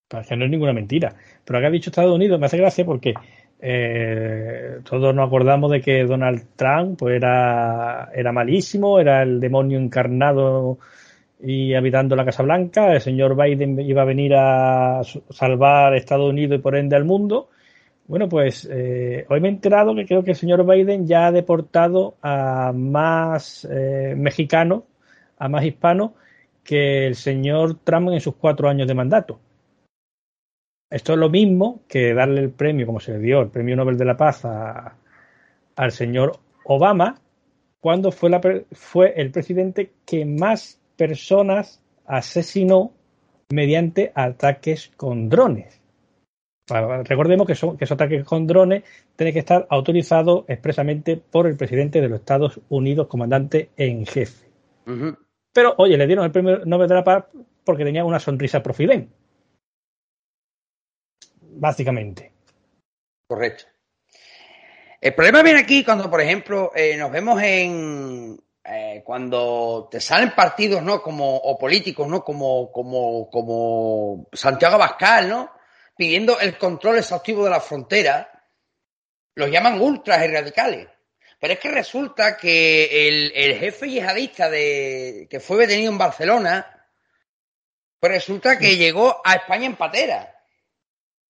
Parece 0.07 0.29
que 0.29 0.35
no 0.37 0.45
es 0.45 0.51
ninguna 0.51 0.73
mentira. 0.73 1.15
Pero 1.45 1.59
acá 1.59 1.67
ha 1.67 1.71
dicho 1.71 1.89
Estados 1.89 2.13
Unidos 2.13 2.39
me 2.39 2.47
hace 2.47 2.57
gracia 2.57 2.85
porque 2.85 3.13
eh, 3.61 4.79
todos 4.83 5.13
nos 5.13 5.27
acordamos 5.27 5.71
de 5.71 5.81
que 5.81 6.03
Donald 6.05 6.55
Trump 6.55 6.99
pues, 6.99 7.15
era, 7.15 8.09
era 8.13 8.31
malísimo, 8.31 8.99
era 8.99 9.21
el 9.23 9.39
demonio 9.39 9.79
encarnado 9.79 10.79
y 11.39 11.73
habitando 11.73 12.15
la 12.15 12.25
Casa 12.25 12.43
Blanca. 12.43 12.93
El 12.93 13.01
señor 13.01 13.35
Biden 13.35 13.79
iba 13.79 14.01
a 14.01 14.05
venir 14.05 14.33
a 14.35 15.01
salvar 15.29 15.95
Estados 15.95 16.29
Unidos 16.29 16.59
y 16.59 16.61
por 16.61 16.75
ende 16.75 16.95
al 16.95 17.05
mundo. 17.05 17.49
Bueno, 18.07 18.27
pues 18.27 18.67
eh, 18.71 19.25
hoy 19.29 19.39
me 19.39 19.49
he 19.49 19.51
enterado 19.51 19.95
que 19.95 20.05
creo 20.05 20.23
que 20.23 20.31
el 20.31 20.37
señor 20.37 20.65
Biden 20.65 21.07
ya 21.07 21.27
ha 21.27 21.31
deportado 21.31 22.15
a 22.21 22.73
más 22.73 23.67
eh, 23.69 24.15
mexicanos, 24.17 24.83
a 25.37 25.47
más 25.47 25.63
hispanos, 25.63 26.11
que 26.63 27.05
el 27.05 27.15
señor 27.15 27.75
Trump 27.83 28.09
en 28.09 28.19
sus 28.19 28.35
cuatro 28.35 28.67
años 28.67 28.87
de 28.87 28.95
mandato. 28.95 29.39
Esto 30.89 31.13
es 31.13 31.19
lo 31.19 31.29
mismo 31.29 31.81
que 31.87 32.15
darle 32.15 32.41
el 32.41 32.49
premio, 32.49 32.87
como 32.87 32.99
se 32.99 33.11
le 33.11 33.19
dio 33.19 33.41
el 33.41 33.49
premio 33.49 33.75
Nobel 33.75 33.97
de 33.97 34.05
la 34.05 34.17
Paz 34.17 34.43
al 34.43 35.91
señor 35.91 36.39
Obama, 36.63 37.21
cuando 37.79 38.11
fue, 38.11 38.31
la, 38.31 38.41
fue 38.71 39.13
el 39.15 39.31
presidente 39.31 39.91
que 40.05 40.25
más 40.25 40.78
personas 40.99 41.81
asesinó 42.05 42.91
mediante 43.49 44.11
ataques 44.13 44.91
con 44.97 45.29
drones. 45.29 45.79
Recordemos 46.67 47.47
que, 47.47 47.55
son, 47.55 47.77
que 47.77 47.85
esos 47.85 47.95
ataques 47.95 48.25
con 48.25 48.45
drones 48.45 48.83
tienen 49.15 49.33
que 49.33 49.39
estar 49.39 49.65
autorizados 49.69 50.43
expresamente 50.49 51.15
por 51.15 51.47
el 51.47 51.55
presidente 51.55 52.01
de 52.01 52.09
los 52.09 52.19
Estados 52.19 52.59
Unidos, 52.67 53.07
comandante 53.07 53.69
en 53.77 54.05
jefe. 54.05 54.49
Pero, 55.53 55.73
oye, 55.77 55.97
le 55.97 56.05
dieron 56.05 56.25
el 56.25 56.31
premio 56.31 56.65
Nobel 56.65 56.89
de 56.89 56.95
la 56.95 57.03
Paz 57.03 57.25
porque 57.63 57.85
tenía 57.85 58.03
una 58.03 58.19
sonrisa 58.19 58.61
profidén. 58.61 59.09
Básicamente. 61.41 62.33
Correcto. 63.25 63.63
El 64.99 65.15
problema 65.15 65.41
viene 65.43 65.59
aquí 65.59 65.85
cuando, 65.85 66.09
por 66.11 66.19
ejemplo, 66.19 66.71
eh, 66.75 66.97
nos 66.97 67.09
vemos 67.09 67.41
en, 67.41 68.37
eh, 68.63 69.01
cuando 69.05 69.87
te 69.89 70.01
salen 70.01 70.35
partidos, 70.35 70.83
¿no? 70.83 71.01
Como, 71.01 71.37
o 71.37 71.57
políticos, 71.57 72.07
¿no? 72.07 72.23
Como, 72.23 72.71
como, 72.71 73.29
como 73.29 74.27
Santiago 74.33 74.75
Abascal, 74.75 75.29
¿no? 75.29 75.51
Pidiendo 75.95 76.39
el 76.39 76.57
control 76.57 76.97
exhaustivo 76.97 77.45
de 77.45 77.49
la 77.51 77.61
frontera, 77.61 78.31
los 79.35 79.49
llaman 79.49 79.81
ultras 79.81 80.23
y 80.23 80.27
radicales. 80.27 80.87
Pero 81.39 81.53
es 81.53 81.59
que 81.59 81.71
resulta 81.71 82.35
que 82.37 83.07
el, 83.07 83.31
el 83.33 83.57
jefe 83.57 83.89
yihadista 83.89 84.49
de, 84.49 85.27
que 85.29 85.39
fue 85.39 85.57
detenido 85.57 85.91
en 85.91 85.97
Barcelona, 85.97 86.87
pues 87.99 88.11
resulta 88.11 88.59
que 88.59 88.75
llegó 88.75 89.21
a 89.23 89.35
España 89.35 89.65
en 89.65 89.77
patera. 89.77 90.35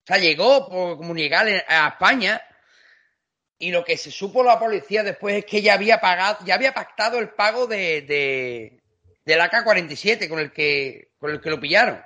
O 0.03 0.07
sea, 0.07 0.17
llegó 0.17 0.67
por 0.67 0.97
comunicar 0.97 1.47
a 1.67 1.87
España 1.89 2.41
y 3.59 3.71
lo 3.71 3.83
que 3.83 3.97
se 3.97 4.09
supo 4.09 4.41
la 4.41 4.57
policía 4.57 5.03
después 5.03 5.35
es 5.35 5.45
que 5.45 5.61
ya 5.61 5.73
había 5.73 5.99
pagado, 5.99 6.39
ya 6.45 6.55
había 6.55 6.73
pactado 6.73 7.19
el 7.19 7.29
pago 7.29 7.67
de, 7.67 8.01
de 8.01 8.81
del 9.25 9.41
AK-47 9.41 10.27
con 10.29 10.39
el 10.39 10.51
que 10.51 11.09
con 11.19 11.29
el 11.29 11.41
que 11.41 11.49
lo 11.49 11.59
pillaron. 11.59 12.01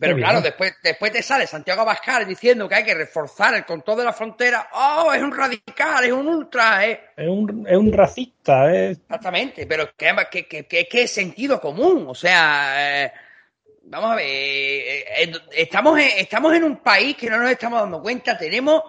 Pero 0.00 0.16
claro, 0.16 0.40
después, 0.40 0.72
después 0.82 1.12
te 1.12 1.22
sale 1.22 1.46
Santiago 1.46 1.82
Abascal 1.82 2.26
diciendo 2.26 2.66
que 2.66 2.74
hay 2.74 2.84
que 2.84 2.94
reforzar 2.94 3.54
el 3.54 3.66
control 3.66 3.98
de 3.98 4.04
la 4.04 4.14
frontera. 4.14 4.70
¡Oh, 4.72 5.12
es 5.12 5.22
un 5.22 5.36
radical, 5.36 6.02
es 6.02 6.10
un 6.10 6.26
ultra! 6.26 6.86
Es, 6.86 7.28
un, 7.28 7.66
es 7.68 7.76
un 7.76 7.92
racista. 7.92 8.74
Exactamente, 8.74 9.66
pero 9.66 9.90
que, 9.94 10.46
que, 10.46 10.66
que, 10.66 10.88
que, 10.88 11.02
es 11.02 11.10
sentido 11.10 11.60
común. 11.60 12.06
O 12.08 12.14
sea, 12.14 13.04
eh, 13.04 13.12
vamos 13.82 14.12
a 14.12 14.14
ver, 14.14 14.24
eh, 14.26 15.04
eh, 15.18 15.32
estamos, 15.52 16.00
estamos 16.00 16.54
en 16.54 16.64
un 16.64 16.76
país 16.78 17.14
que 17.14 17.28
no 17.28 17.36
nos 17.36 17.50
estamos 17.50 17.82
dando 17.82 18.00
cuenta. 18.00 18.38
Tenemos 18.38 18.84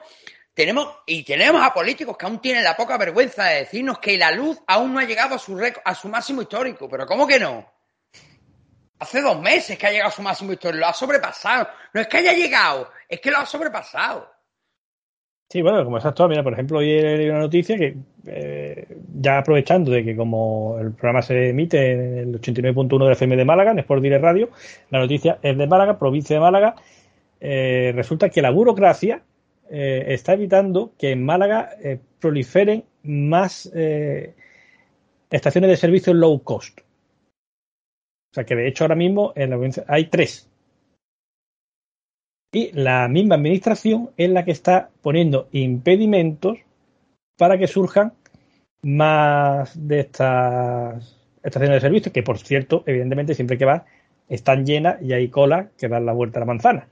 tenemos, 0.53 0.87
y 1.05 1.23
tenemos 1.23 1.61
a 1.63 1.73
políticos 1.73 2.17
que 2.17 2.25
aún 2.25 2.39
tienen 2.39 2.63
la 2.63 2.75
poca 2.75 2.97
vergüenza 2.97 3.45
de 3.45 3.59
decirnos 3.59 3.99
que 3.99 4.17
la 4.17 4.31
luz 4.31 4.59
aún 4.67 4.93
no 4.93 4.99
ha 4.99 5.05
llegado 5.05 5.35
a 5.35 5.39
su, 5.39 5.59
a 5.83 5.95
su 5.95 6.09
máximo 6.09 6.41
histórico. 6.41 6.89
Pero 6.89 7.05
¿cómo 7.05 7.25
que 7.25 7.39
no? 7.39 7.65
Hace 8.99 9.21
dos 9.21 9.41
meses 9.41 9.77
que 9.77 9.87
ha 9.87 9.91
llegado 9.91 10.09
a 10.09 10.13
su 10.13 10.21
máximo 10.21 10.51
histórico, 10.51 10.79
lo 10.79 10.87
ha 10.87 10.93
sobrepasado. 10.93 11.67
No 11.93 12.01
es 12.01 12.07
que 12.07 12.17
haya 12.17 12.33
llegado, 12.33 12.89
es 13.07 13.19
que 13.19 13.31
lo 13.31 13.37
ha 13.37 13.45
sobrepasado. 13.45 14.29
Sí, 15.49 15.61
bueno, 15.61 15.83
como 15.83 15.97
exacto, 15.97 16.29
mira, 16.29 16.43
por 16.43 16.53
ejemplo, 16.53 16.79
hoy 16.79 17.01
leído 17.01 17.33
una 17.33 17.41
noticia 17.41 17.77
que, 17.77 17.97
eh, 18.25 18.87
ya 19.19 19.39
aprovechando 19.39 19.91
de 19.91 20.05
que 20.05 20.15
como 20.15 20.77
el 20.79 20.93
programa 20.93 21.21
se 21.21 21.49
emite 21.49 21.91
en 21.91 22.17
el 22.19 22.41
89.1 22.41 23.07
de 23.07 23.11
FM 23.11 23.35
de 23.35 23.43
Málaga, 23.43 23.71
en 23.71 23.79
Sport 23.79 24.01
Direct 24.01 24.23
Radio, 24.23 24.49
la 24.91 24.99
noticia 24.99 25.39
es 25.41 25.57
de 25.57 25.67
Málaga, 25.67 25.99
provincia 25.99 26.37
de 26.37 26.39
Málaga, 26.39 26.75
eh, 27.41 27.91
resulta 27.93 28.29
que 28.29 28.41
la 28.41 28.51
burocracia 28.51 29.23
eh, 29.73 30.13
está 30.13 30.33
evitando 30.33 30.93
que 30.97 31.11
en 31.11 31.23
Málaga 31.23 31.69
eh, 31.81 31.97
proliferen 32.19 32.83
más 33.03 33.71
eh, 33.73 34.35
estaciones 35.29 35.69
de 35.69 35.77
servicio 35.77 36.13
low 36.13 36.43
cost. 36.43 36.81
O 36.81 38.33
sea 38.33 38.43
que 38.43 38.55
de 38.55 38.67
hecho 38.67 38.83
ahora 38.83 38.95
mismo 38.95 39.31
en 39.35 39.49
la 39.49 39.83
hay 39.87 40.05
tres. 40.09 40.49
Y 42.53 42.73
la 42.73 43.07
misma 43.07 43.35
administración 43.35 44.11
es 44.17 44.29
la 44.29 44.43
que 44.43 44.51
está 44.51 44.89
poniendo 45.01 45.47
impedimentos 45.53 46.57
para 47.37 47.57
que 47.57 47.67
surjan 47.67 48.11
más 48.83 49.87
de 49.87 50.01
estas 50.01 51.17
estaciones 51.43 51.75
de 51.75 51.79
servicio, 51.79 52.11
que 52.11 52.23
por 52.23 52.37
cierto, 52.39 52.83
evidentemente, 52.85 53.35
siempre 53.35 53.57
que 53.57 53.65
vas, 53.65 53.83
están 54.27 54.65
llenas 54.65 55.01
y 55.01 55.13
hay 55.13 55.29
cola 55.29 55.69
que 55.77 55.87
dan 55.87 56.05
la 56.05 56.11
vuelta 56.11 56.39
a 56.39 56.41
la 56.41 56.45
manzana. 56.45 56.87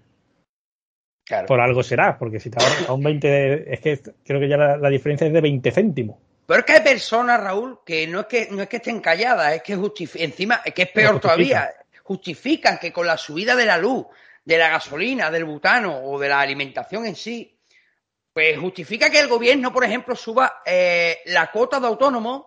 Claro. 1.30 1.46
Por 1.46 1.62
algo 1.62 1.84
será, 1.84 2.18
porque 2.18 2.40
si 2.40 2.50
te 2.50 2.58
a 2.88 2.92
un 2.92 3.04
20, 3.04 3.72
es 3.72 3.80
que 3.82 4.00
creo 4.26 4.40
que 4.40 4.50
ya 4.50 4.58
la, 4.58 4.90
diferencia 4.90 5.28
es 5.28 5.34
de 5.34 5.42
20 5.42 5.72
céntimos. 5.72 6.18
Pero 6.48 6.62
es 6.62 6.66
que 6.66 6.74
hay 6.74 6.82
personas, 6.82 7.40
Raúl, 7.40 7.82
que 7.86 8.08
no 8.08 8.22
es 8.22 8.26
que, 8.26 8.48
no 8.50 8.64
es 8.64 8.68
que 8.68 8.78
estén 8.78 9.00
calladas, 9.00 9.54
es 9.54 9.62
que 9.62 9.74
encima, 10.16 10.62
es 10.66 10.74
que 10.74 10.82
es 10.82 10.90
peor 10.90 11.20
todavía, 11.20 11.72
justifican 12.02 12.80
que 12.80 12.92
con 12.92 13.06
la 13.06 13.16
subida 13.16 13.56
de 13.56 13.68
la 13.68 13.78
luz, 13.78 14.08
de 14.44 14.58
la 14.58 14.70
gasolina, 14.70 15.30
del 15.30 15.46
butano 15.46 16.02
o 16.04 16.18
de 16.18 16.30
la 16.30 16.40
alimentación 16.40 17.06
en 17.06 17.16
sí, 17.16 17.56
pues 18.34 18.58
justifica 18.58 19.12
que 19.12 19.20
el 19.20 19.28
gobierno, 19.28 19.72
por 19.72 19.84
ejemplo, 19.84 20.16
suba 20.16 20.64
eh, 20.66 21.20
la 21.26 21.52
cuota 21.52 21.80
de 21.80 21.86
autónomos 21.86 22.44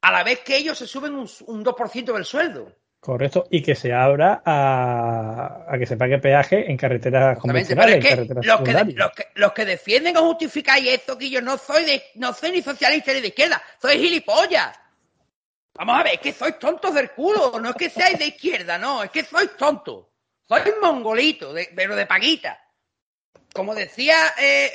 a 0.00 0.10
la 0.10 0.24
vez 0.24 0.40
que 0.40 0.56
ellos 0.56 0.76
se 0.76 0.88
suben 0.88 1.14
un, 1.14 1.30
un 1.46 1.64
2% 1.64 2.12
del 2.12 2.24
sueldo. 2.24 2.74
Correcto, 3.02 3.48
y 3.50 3.60
que 3.64 3.74
se 3.74 3.92
abra 3.92 4.42
a, 4.46 5.76
que 5.76 5.86
se 5.86 5.96
pague 5.96 6.20
peaje 6.20 6.70
en 6.70 6.76
carreteras 6.76 7.36
convencionales, 7.36 7.96
en 7.96 8.00
carreteras 8.00 8.46
los 8.46 8.60
que, 8.60 9.26
los, 9.34 9.52
que, 9.52 9.64
defienden 9.64 10.16
o 10.18 10.22
justificáis 10.26 10.86
esto, 10.86 11.18
que 11.18 11.28
yo 11.28 11.42
no 11.42 11.58
soy 11.58 11.84
de, 11.84 12.00
no 12.14 12.32
soy 12.32 12.52
ni 12.52 12.62
socialista 12.62 13.12
ni 13.12 13.20
de 13.20 13.26
izquierda, 13.26 13.60
soy 13.80 13.98
gilipollas. 13.98 14.78
Vamos 15.74 15.98
a 15.98 16.04
ver, 16.04 16.14
es 16.14 16.20
que 16.20 16.32
sois 16.32 16.56
tontos 16.60 16.94
del 16.94 17.10
culo, 17.10 17.58
no 17.58 17.70
es 17.70 17.74
que 17.74 17.90
seáis 17.90 18.20
de 18.20 18.26
izquierda, 18.26 18.78
no, 18.78 19.02
es 19.02 19.10
que 19.10 19.24
sois 19.24 19.56
tontos. 19.56 20.06
Sois 20.46 20.62
mongolito, 20.80 21.52
pero 21.74 21.96
de 21.96 22.06
paguita. 22.06 22.56
Como 23.52 23.74
decía 23.74 24.14
eh, 24.38 24.74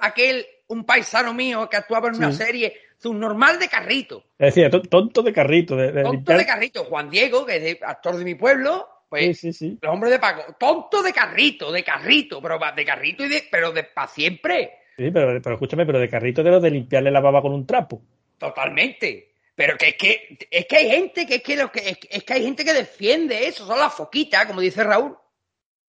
aquel, 0.00 0.44
un 0.66 0.84
paisano 0.84 1.32
mío 1.32 1.70
que 1.70 1.76
actuaba 1.76 2.08
en 2.08 2.16
una 2.16 2.32
serie, 2.32 2.74
normal 3.04 3.58
de 3.58 3.68
carrito. 3.68 4.24
Es 4.38 4.54
decir, 4.54 4.70
tonto 4.88 5.22
de 5.22 5.32
carrito. 5.32 5.76
De, 5.76 6.02
tonto 6.02 6.32
de 6.32 6.46
carrito. 6.46 6.84
Juan 6.84 7.10
Diego, 7.10 7.46
que 7.46 7.56
es 7.56 7.82
actor 7.82 8.16
de 8.16 8.24
mi 8.24 8.34
pueblo, 8.34 8.86
pues 9.08 9.40
sí, 9.40 9.52
sí, 9.52 9.78
los 9.80 9.92
hombres 9.92 10.12
de 10.12 10.18
Paco. 10.18 10.54
Tonto 10.58 11.02
de 11.02 11.12
carrito, 11.12 11.72
de 11.72 11.82
carrito, 11.82 12.40
pero 12.40 12.58
de 12.76 12.84
carrito 12.84 13.24
y 13.24 13.28
de, 13.28 13.44
pero 13.50 13.72
de 13.72 13.84
para 13.84 14.06
siempre. 14.06 14.70
Sí, 14.96 15.10
pero, 15.10 15.40
pero 15.42 15.54
escúchame, 15.54 15.86
pero 15.86 15.98
de 15.98 16.08
carrito 16.08 16.42
de 16.42 16.50
lo 16.50 16.60
de 16.60 16.70
limpiarle 16.70 17.10
la 17.10 17.20
baba 17.20 17.42
con 17.42 17.52
un 17.52 17.66
trapo. 17.66 18.02
Totalmente. 18.38 19.32
Pero 19.54 19.76
que 19.76 19.88
es 19.88 19.96
que 19.96 20.38
es 20.50 20.66
que 20.66 20.76
hay 20.76 20.90
gente 20.90 21.26
que 21.26 21.36
es 21.36 21.42
que 21.42 21.56
lo 21.56 21.72
que 21.72 21.98
es, 22.08 22.24
que 22.24 22.32
hay 22.32 22.44
gente 22.44 22.64
que 22.64 22.72
defiende 22.72 23.48
eso, 23.48 23.66
son 23.66 23.78
las 23.78 23.92
foquitas, 23.92 24.46
como 24.46 24.60
dice 24.60 24.84
Raúl. 24.84 25.16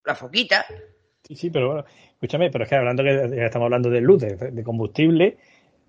Las 0.04 0.18
foquitas. 0.18 0.66
Sí, 1.24 1.36
sí, 1.36 1.50
pero 1.52 1.68
bueno, 1.68 1.86
escúchame, 2.14 2.50
pero 2.50 2.64
es 2.64 2.70
que 2.70 2.76
hablando 2.76 3.04
que 3.04 3.46
estamos 3.46 3.66
hablando 3.68 3.90
de 3.90 4.02
luz, 4.02 4.22
de 4.22 4.64
combustible, 4.64 5.38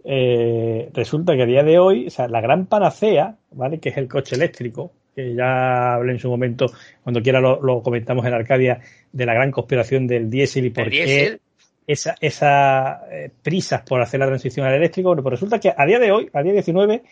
eh, 0.05 0.91
resulta 0.93 1.35
que 1.35 1.43
a 1.43 1.47
día 1.47 1.63
de 1.63 1.79
hoy, 1.79 2.07
o 2.07 2.11
sea, 2.11 2.29
la 2.29 2.41
gran 2.41 2.67
panacea, 2.67 3.37
¿vale? 3.53 3.79
Que 3.79 3.91
es 3.91 3.97
el 3.97 4.09
coche 4.09 4.37
eléctrico, 4.37 4.93
que 5.15 5.35
ya 5.35 5.95
hablé 5.95 6.13
en 6.13 6.19
su 6.19 6.29
momento, 6.29 6.67
cuando 7.03 7.23
quiera 7.23 7.41
lo, 7.41 7.83
comentamos 7.83 8.25
en 8.27 8.35
Arcadia, 8.35 8.81
de 9.13 9.27
la 9.27 9.35
gran 9.35 9.51
conspiración 9.51 10.07
del 10.07 10.31
diésel 10.31 10.67
y 10.67 10.71
por 10.71 10.91
qué 10.91 11.39
esas 11.87 12.17
esa, 12.21 13.03
eh, 13.11 13.31
prisas 13.43 13.83
por 13.83 14.01
hacer 14.01 14.21
la 14.21 14.27
transición 14.27 14.67
al 14.67 14.75
eléctrico. 14.75 15.09
Bueno, 15.09 15.23
pues 15.23 15.33
resulta 15.33 15.59
que 15.59 15.73
a 15.77 15.85
día 15.85 15.99
de 15.99 16.13
hoy, 16.13 16.31
a 16.33 16.43
día 16.43 16.53
19, 16.53 17.03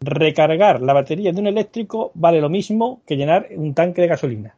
recargar 0.00 0.80
la 0.80 0.92
batería 0.92 1.32
de 1.32 1.40
un 1.40 1.48
eléctrico 1.48 2.12
vale 2.14 2.40
lo 2.40 2.48
mismo 2.48 3.02
que 3.06 3.16
llenar 3.16 3.48
un 3.50 3.74
tanque 3.74 4.02
de 4.02 4.08
gasolina. 4.08 4.54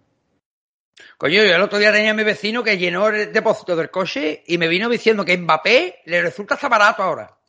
Coño, 1.17 1.43
yo 1.43 1.55
el 1.55 1.63
otro 1.63 1.79
día 1.79 1.93
tenía 1.93 2.11
a 2.11 2.15
mi 2.15 2.25
vecino 2.25 2.63
que 2.63 2.77
llenó 2.77 3.09
el 3.09 3.33
depósito 3.33 3.75
del 3.75 3.91
coche 3.91 4.43
y 4.47 4.59
me 4.59 4.69
vino 4.69 4.89
diciendo 4.89 5.25
que 5.25 5.37
Mbappé 5.37 6.01
le 6.05 6.23
resulta 6.23 6.55
hasta 6.55 6.69
barato 6.69 7.03
ahora. 7.03 7.40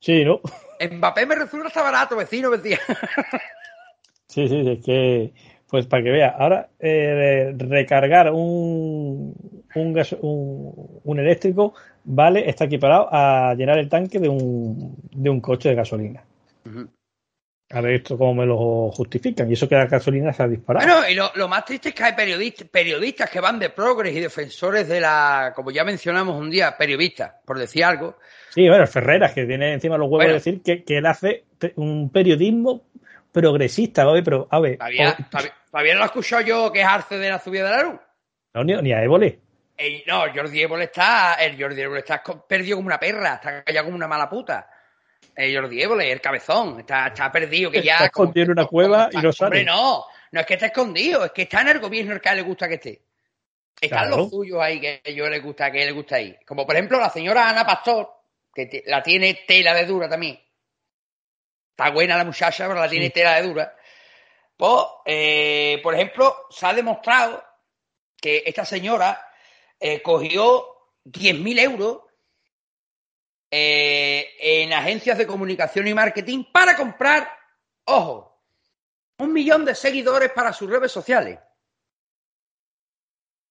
Sí, 0.00 0.24
¿no? 0.24 0.40
Mbappé 0.90 1.26
me 1.26 1.34
resulta 1.34 1.82
barato, 1.82 2.16
vecino, 2.16 2.50
decía. 2.50 2.78
sí, 4.26 4.48
sí, 4.48 4.64
es 4.66 4.84
que, 4.84 5.32
pues 5.68 5.86
para 5.86 6.02
que 6.02 6.10
vea, 6.10 6.34
ahora 6.38 6.70
eh, 6.78 7.54
recargar 7.56 8.32
un, 8.32 9.34
un, 9.74 9.92
gas, 9.92 10.16
un, 10.20 11.18
eléctrico 11.18 11.74
vale, 12.04 12.48
está 12.48 12.64
equiparado 12.64 13.08
a 13.12 13.54
llenar 13.54 13.78
el 13.78 13.88
tanque 13.88 14.18
de 14.18 14.28
un, 14.28 14.96
de 15.12 15.30
un 15.30 15.40
coche 15.40 15.68
de 15.68 15.74
gasolina. 15.74 16.24
A 17.72 17.80
ver 17.80 17.94
esto 17.94 18.18
cómo 18.18 18.34
me 18.34 18.46
lo 18.46 18.90
justifican. 18.90 19.48
Y 19.48 19.52
eso 19.52 19.68
que 19.68 19.76
la 19.76 19.86
gasolina 19.86 20.32
se 20.32 20.42
ha 20.42 20.48
disparado. 20.48 20.84
Bueno, 20.86 21.08
y 21.08 21.14
lo, 21.14 21.48
más 21.48 21.64
triste 21.64 21.90
es 21.90 21.94
que 21.94 22.02
hay 22.02 22.14
periodistas, 22.14 22.66
periodistas 22.68 23.30
que 23.30 23.38
van 23.38 23.60
de 23.60 23.70
progres 23.70 24.16
y 24.16 24.20
defensores 24.20 24.88
de 24.88 25.00
la, 25.00 25.52
como 25.54 25.70
ya 25.70 25.84
mencionamos 25.84 26.36
un 26.36 26.50
día, 26.50 26.76
periodistas, 26.76 27.34
por 27.44 27.58
decir 27.58 27.84
algo. 27.84 28.16
Sí, 28.50 28.68
bueno, 28.68 28.86
Ferreras, 28.86 29.32
que 29.32 29.46
tiene 29.46 29.72
encima 29.72 29.96
los 29.96 30.08
huevos 30.08 30.26
de 30.26 30.32
decir 30.34 30.62
que, 30.62 30.84
que, 30.84 30.98
él 30.98 31.06
hace 31.06 31.44
un 31.76 32.10
periodismo 32.10 32.82
progresista, 33.32 34.04
¿vale? 34.04 34.22
pero 34.22 34.48
a 34.50 34.60
ver. 34.60 34.78
¿Todavía, 35.70 35.94
no 35.94 36.00
lo 36.00 36.04
escuchado 36.06 36.42
yo 36.42 36.72
quejarse 36.72 37.16
de 37.16 37.28
la 37.28 37.38
subida 37.38 37.70
de 37.70 37.76
la 37.76 37.82
luz? 37.84 38.00
No, 38.54 38.64
ni, 38.64 38.92
a 38.92 39.02
Évole. 39.02 39.38
no, 40.06 40.24
Jordi 40.34 40.62
Évole 40.62 40.84
está, 40.84 41.34
el 41.34 41.60
Jordi 41.60 41.80
Évole 41.80 42.00
está 42.00 42.22
perdido 42.22 42.76
como 42.76 42.88
una 42.88 42.98
perra, 42.98 43.34
está 43.34 43.62
callado 43.62 43.84
como 43.86 43.96
una 43.96 44.08
mala 44.08 44.28
puta 44.28 44.68
el 45.34 45.56
Jordi 45.56 45.82
Évole, 45.82 46.12
el 46.12 46.20
cabezón, 46.20 46.80
está, 46.80 47.08
está 47.08 47.30
perdido, 47.30 47.70
que 47.70 47.82
ya... 47.82 47.94
Está 47.94 48.04
escondido 48.06 48.44
en 48.46 48.50
una 48.52 48.66
cueva 48.66 49.08
y 49.12 49.16
no 49.18 49.32
sale. 49.32 49.60
Hombre, 49.60 49.64
no, 49.64 50.04
no 50.32 50.40
es 50.40 50.46
que 50.46 50.54
esté 50.54 50.66
escondido, 50.66 51.24
es 51.24 51.32
que 51.32 51.42
está 51.42 51.62
en 51.62 51.68
el 51.68 51.80
gobierno 51.80 52.12
el 52.14 52.20
que 52.20 52.28
a 52.28 52.32
él 52.32 52.38
le 52.38 52.44
gusta 52.44 52.68
que 52.68 52.74
esté. 52.74 53.02
Están 53.80 54.10
los 54.10 54.28
suyos 54.28 54.60
ahí 54.60 54.78
que 54.78 55.00
a 55.04 55.10
yo 55.10 55.28
le 55.28 55.40
gusta, 55.40 55.70
que 55.70 55.80
él 55.80 55.86
le 55.86 55.92
gusta 55.92 56.16
ahí. 56.16 56.36
Como 56.46 56.66
por 56.66 56.74
ejemplo 56.74 57.00
la 57.00 57.08
señora 57.08 57.48
Ana 57.48 57.64
Pastor, 57.64 58.10
que 58.54 58.82
la 58.86 59.02
tiene 59.02 59.44
tela 59.46 59.74
de 59.74 59.86
dura 59.86 60.08
también. 60.08 60.40
Está 61.70 61.90
buena 61.90 62.16
la 62.16 62.24
muchacha, 62.24 62.66
pero 62.68 62.80
la 62.80 62.88
tiene 62.88 63.10
tela 63.10 63.36
de 63.36 63.48
dura. 63.48 63.76
Pues, 64.56 64.84
eh, 65.06 65.80
por 65.82 65.94
ejemplo, 65.94 66.46
se 66.50 66.66
ha 66.66 66.74
demostrado 66.74 67.42
que 68.20 68.42
esta 68.44 68.64
señora 68.64 69.26
eh, 69.78 70.02
cogió 70.02 70.66
10.000 71.04 71.60
euros 71.60 72.02
eh, 73.50 74.34
en 74.38 74.72
agencias 74.72 75.16
de 75.16 75.26
comunicación 75.26 75.88
y 75.88 75.94
marketing 75.94 76.44
para 76.52 76.76
comprar, 76.76 77.28
ojo, 77.84 78.44
un 79.18 79.32
millón 79.32 79.64
de 79.64 79.74
seguidores 79.74 80.30
para 80.32 80.52
sus 80.52 80.68
redes 80.68 80.92
sociales. 80.92 81.38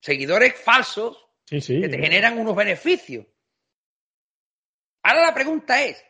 Seguidores 0.02 0.56
falsos 0.56 1.26
que 1.46 1.60
te 1.60 1.98
generan 1.98 2.38
unos 2.38 2.56
beneficios. 2.56 3.26
Ahora 5.10 5.24
la 5.24 5.34
pregunta 5.34 5.84
es, 5.84 6.06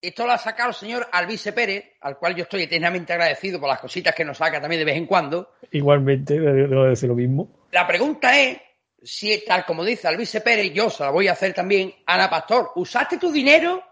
esto 0.00 0.24
lo 0.24 0.30
ha 0.30 0.38
sacado 0.38 0.68
el 0.68 0.76
señor 0.76 1.08
Alvise 1.10 1.52
Pérez, 1.52 1.96
al 2.02 2.18
cual 2.18 2.36
yo 2.36 2.44
estoy 2.44 2.62
eternamente 2.62 3.12
agradecido 3.12 3.58
por 3.58 3.68
las 3.68 3.80
cositas 3.80 4.14
que 4.14 4.24
nos 4.24 4.38
saca 4.38 4.60
también 4.60 4.78
de 4.78 4.84
vez 4.84 4.96
en 4.96 5.06
cuando. 5.06 5.54
Igualmente, 5.72 6.38
debo 6.38 6.84
decir 6.84 7.08
lo 7.08 7.16
mismo. 7.16 7.66
La 7.72 7.88
pregunta 7.88 8.38
es, 8.38 8.58
si 9.02 9.44
tal 9.44 9.64
como 9.66 9.84
dice 9.84 10.06
Alvise 10.06 10.40
Pérez, 10.40 10.72
yo 10.72 10.88
se 10.88 11.02
la 11.02 11.10
voy 11.10 11.26
a 11.26 11.32
hacer 11.32 11.52
también, 11.52 11.92
Ana 12.06 12.30
Pastor, 12.30 12.70
¿usaste 12.76 13.18
tu 13.18 13.32
dinero 13.32 13.82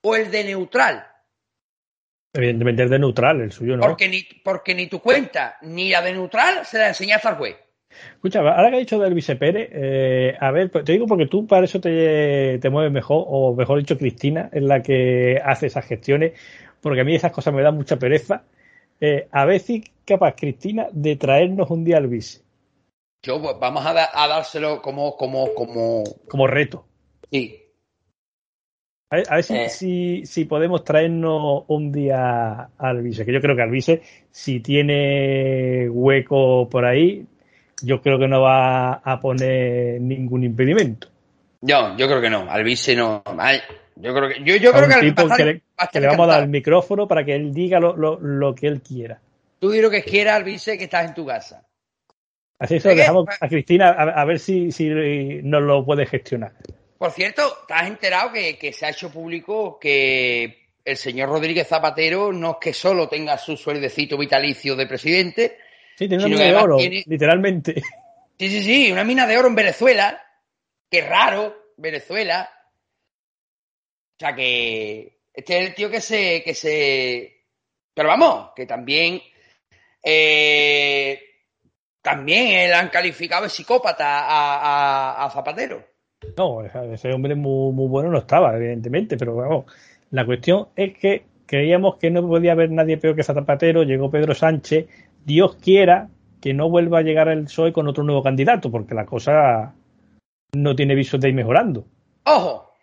o 0.00 0.16
el 0.16 0.30
de 0.30 0.44
neutral? 0.44 1.06
Evidentemente 2.32 2.84
el 2.84 2.88
de 2.88 2.98
neutral, 3.00 3.42
el 3.42 3.52
suyo 3.52 3.76
no. 3.76 3.82
Porque 3.82 4.08
ni, 4.08 4.22
porque 4.42 4.74
ni 4.74 4.86
tu 4.86 5.00
cuenta 5.00 5.58
ni 5.60 5.90
la 5.90 6.00
de 6.00 6.14
neutral 6.14 6.64
se 6.64 6.78
la 6.78 6.88
enseñaste 6.88 7.28
al 7.28 7.36
juez. 7.36 7.56
Escucha, 8.14 8.40
ahora 8.40 8.70
que 8.70 8.76
ha 8.76 8.78
dicho 8.80 8.98
de 8.98 9.06
Alvise 9.06 9.36
Pérez, 9.36 9.68
eh, 9.72 10.36
a 10.38 10.50
ver, 10.50 10.70
pues 10.70 10.84
te 10.84 10.92
digo 10.92 11.06
porque 11.06 11.26
tú 11.26 11.46
para 11.46 11.64
eso 11.64 11.80
te, 11.80 12.58
te 12.58 12.70
mueves 12.70 12.92
mejor, 12.92 13.24
o 13.28 13.54
mejor 13.54 13.78
dicho, 13.78 13.98
Cristina 13.98 14.48
es 14.52 14.62
la 14.62 14.82
que 14.82 15.40
hace 15.44 15.66
esas 15.66 15.86
gestiones, 15.86 16.32
porque 16.80 17.00
a 17.00 17.04
mí 17.04 17.14
esas 17.14 17.32
cosas 17.32 17.54
me 17.54 17.62
dan 17.62 17.76
mucha 17.76 17.98
pereza. 17.98 18.44
Eh, 19.00 19.26
a 19.32 19.44
ver 19.44 19.60
si 19.60 19.82
capaz 20.04 20.34
Cristina 20.36 20.86
de 20.92 21.16
traernos 21.16 21.70
un 21.70 21.84
día 21.84 21.96
Alvise. 21.96 22.42
Yo, 23.24 23.40
pues, 23.40 23.56
vamos 23.60 23.84
a, 23.86 23.92
dárselo 23.92 24.82
como, 24.82 25.16
como, 25.16 25.54
como. 25.54 26.02
Como 26.28 26.46
reto. 26.46 26.84
Sí. 27.30 27.62
A 29.12 29.16
ver, 29.16 29.26
eh. 29.50 29.68
si, 29.68 30.24
si, 30.24 30.46
podemos 30.46 30.84
traernos 30.84 31.64
un 31.68 31.92
día 31.92 32.70
al 32.78 33.02
Vise, 33.02 33.26
que 33.26 33.32
yo 33.32 33.42
creo 33.42 33.54
que 33.54 33.60
Alvise, 33.60 34.02
si 34.30 34.60
tiene 34.60 35.86
hueco 35.90 36.66
por 36.70 36.86
ahí, 36.86 37.26
yo 37.82 38.00
creo 38.00 38.18
que 38.18 38.28
no 38.28 38.42
va 38.42 38.94
a 38.94 39.20
poner 39.20 40.00
ningún 40.00 40.44
impedimento. 40.44 41.08
Yo, 41.60 41.96
yo 41.96 42.06
creo 42.08 42.20
que 42.20 42.30
no. 42.30 42.50
Alvise 42.50 42.96
no. 42.96 43.22
Yo 43.96 44.14
creo 44.14 44.28
que, 44.28 44.42
yo, 44.42 44.56
yo 44.56 44.72
creo 44.72 44.88
que, 44.88 45.14
que, 45.92 46.00
le, 46.00 46.06
vamos 46.06 46.28
a 46.28 46.32
dar 46.32 46.42
el 46.42 46.48
micrófono 46.48 47.06
para 47.06 47.24
que 47.24 47.34
él 47.34 47.52
diga 47.52 47.78
lo, 47.78 47.96
lo, 47.96 48.18
lo 48.20 48.54
que 48.54 48.66
él 48.66 48.80
quiera. 48.80 49.20
Tú 49.58 49.70
di 49.70 49.80
lo 49.80 49.90
que 49.90 50.02
quiera, 50.02 50.34
Alvise, 50.34 50.76
que 50.76 50.84
estás 50.84 51.06
en 51.06 51.14
tu 51.14 51.24
casa. 51.24 51.64
Así 52.58 52.76
eso 52.76 52.88
dejamos 52.90 53.26
a 53.40 53.48
Cristina 53.48 53.90
a, 53.90 54.24
ver 54.24 54.38
si, 54.38 54.70
si 54.70 54.88
nos 55.42 55.62
lo 55.62 55.84
puede 55.84 56.06
gestionar. 56.06 56.52
Por 56.96 57.10
cierto, 57.10 57.42
¿te 57.66 57.74
has 57.74 57.88
enterado 57.88 58.32
que, 58.32 58.72
se 58.72 58.86
ha 58.86 58.90
hecho 58.90 59.10
público 59.10 59.80
que 59.80 60.68
el 60.84 60.96
señor 60.96 61.28
Rodríguez 61.28 61.66
Zapatero 61.66 62.32
no 62.32 62.52
es 62.52 62.56
que 62.60 62.72
solo 62.72 63.08
tenga 63.08 63.36
su 63.36 63.56
sueldecito 63.56 64.16
vitalicio 64.16 64.76
de 64.76 64.86
presidente. 64.86 65.58
Sí, 66.02 66.08
tiene 66.08 66.24
una 66.24 66.34
mina 66.34 66.44
de 66.46 66.56
oro, 66.56 66.76
literalmente. 66.78 67.74
Sí, 68.36 68.48
sí, 68.48 68.62
sí, 68.64 68.90
una 68.90 69.04
mina 69.04 69.24
de 69.24 69.38
oro 69.38 69.46
en 69.46 69.54
Venezuela. 69.54 70.20
Qué 70.90 71.02
raro, 71.02 71.54
Venezuela. 71.76 72.50
O 74.16 74.18
sea 74.18 74.34
que 74.34 75.20
Este 75.32 75.58
es 75.58 75.68
el 75.68 75.74
tío 75.76 75.88
que 75.88 76.00
se. 76.00 76.42
Que 76.42 76.54
se... 76.54 77.44
Pero 77.94 78.08
vamos, 78.08 78.50
que 78.56 78.66
también. 78.66 79.22
Eh, 80.02 81.20
también 82.02 82.48
él 82.48 82.72
han 82.72 82.88
calificado 82.88 83.44
de 83.44 83.48
psicópata 83.48 85.24
a, 85.24 85.30
Zapatero. 85.30 85.84
No, 86.36 86.64
ese 86.64 87.12
hombre 87.12 87.36
muy, 87.36 87.72
muy 87.72 87.86
bueno 87.86 88.10
no 88.10 88.18
estaba, 88.18 88.56
evidentemente, 88.56 89.16
pero 89.16 89.36
vamos, 89.36 89.66
la 90.10 90.26
cuestión 90.26 90.68
es 90.74 90.98
que 90.98 91.26
creíamos 91.46 91.96
que 91.96 92.10
no 92.10 92.26
podía 92.26 92.52
haber 92.52 92.72
nadie 92.72 92.96
peor 92.96 93.14
que 93.14 93.22
Zapatero, 93.22 93.84
llegó 93.84 94.10
Pedro 94.10 94.34
Sánchez, 94.34 94.86
Dios 95.24 95.56
quiera 95.56 96.08
que 96.40 96.52
no 96.52 96.68
vuelva 96.68 96.98
a 96.98 97.02
llegar 97.02 97.28
el 97.28 97.44
PSOE 97.44 97.72
con 97.72 97.88
otro 97.88 98.02
nuevo 98.02 98.22
candidato, 98.22 98.70
porque 98.70 98.94
la 98.94 99.06
cosa 99.06 99.74
no 100.52 100.74
tiene 100.74 100.94
visos 100.94 101.20
de 101.20 101.28
ir 101.28 101.34
mejorando. 101.34 101.86
Ojo, 102.24 102.74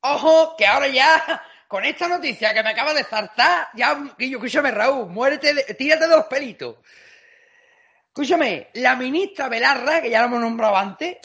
ojo, 0.00 0.56
que 0.56 0.66
ahora 0.66 0.88
ya, 0.88 1.42
con 1.68 1.84
esta 1.84 2.08
noticia 2.08 2.54
que 2.54 2.62
me 2.62 2.70
acaba 2.70 2.94
de 2.94 3.04
zartar, 3.04 3.68
ya, 3.74 4.02
Guillo, 4.18 4.38
escúchame, 4.38 4.70
Raúl, 4.70 5.08
muérete, 5.10 5.74
tírate 5.74 6.08
de 6.08 6.16
los 6.16 6.24
pelitos. 6.24 6.76
Escúchame, 8.08 8.68
la 8.74 8.96
ministra 8.96 9.48
Belarra, 9.48 10.00
que 10.00 10.10
ya 10.10 10.20
lo 10.20 10.26
hemos 10.26 10.40
nombrado 10.40 10.76
antes, 10.76 11.18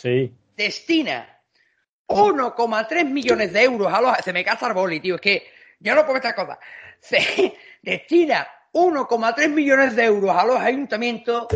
destina 0.56 1.38
1,3 2.08 3.06
millones 3.06 3.54
de 3.54 3.64
euros 3.64 3.94
a 3.94 4.02
los... 4.02 4.18
Se 4.20 4.34
me 4.34 4.44
casa 4.44 4.68
el 4.68 4.74
boli, 4.74 5.00
tío, 5.00 5.16
es 5.16 5.22
que 5.22 5.48
yo 5.80 5.94
no 5.96 6.04
puedo 6.04 6.18
esta 6.18 6.36
cosa. 6.36 6.60
Se 7.00 7.54
destina 7.82 8.48
1,3 8.78 9.50
millones 9.50 9.96
de 9.96 10.06
euros 10.06 10.36
a 10.36 10.46
los 10.46 10.60
ayuntamientos 10.60 11.48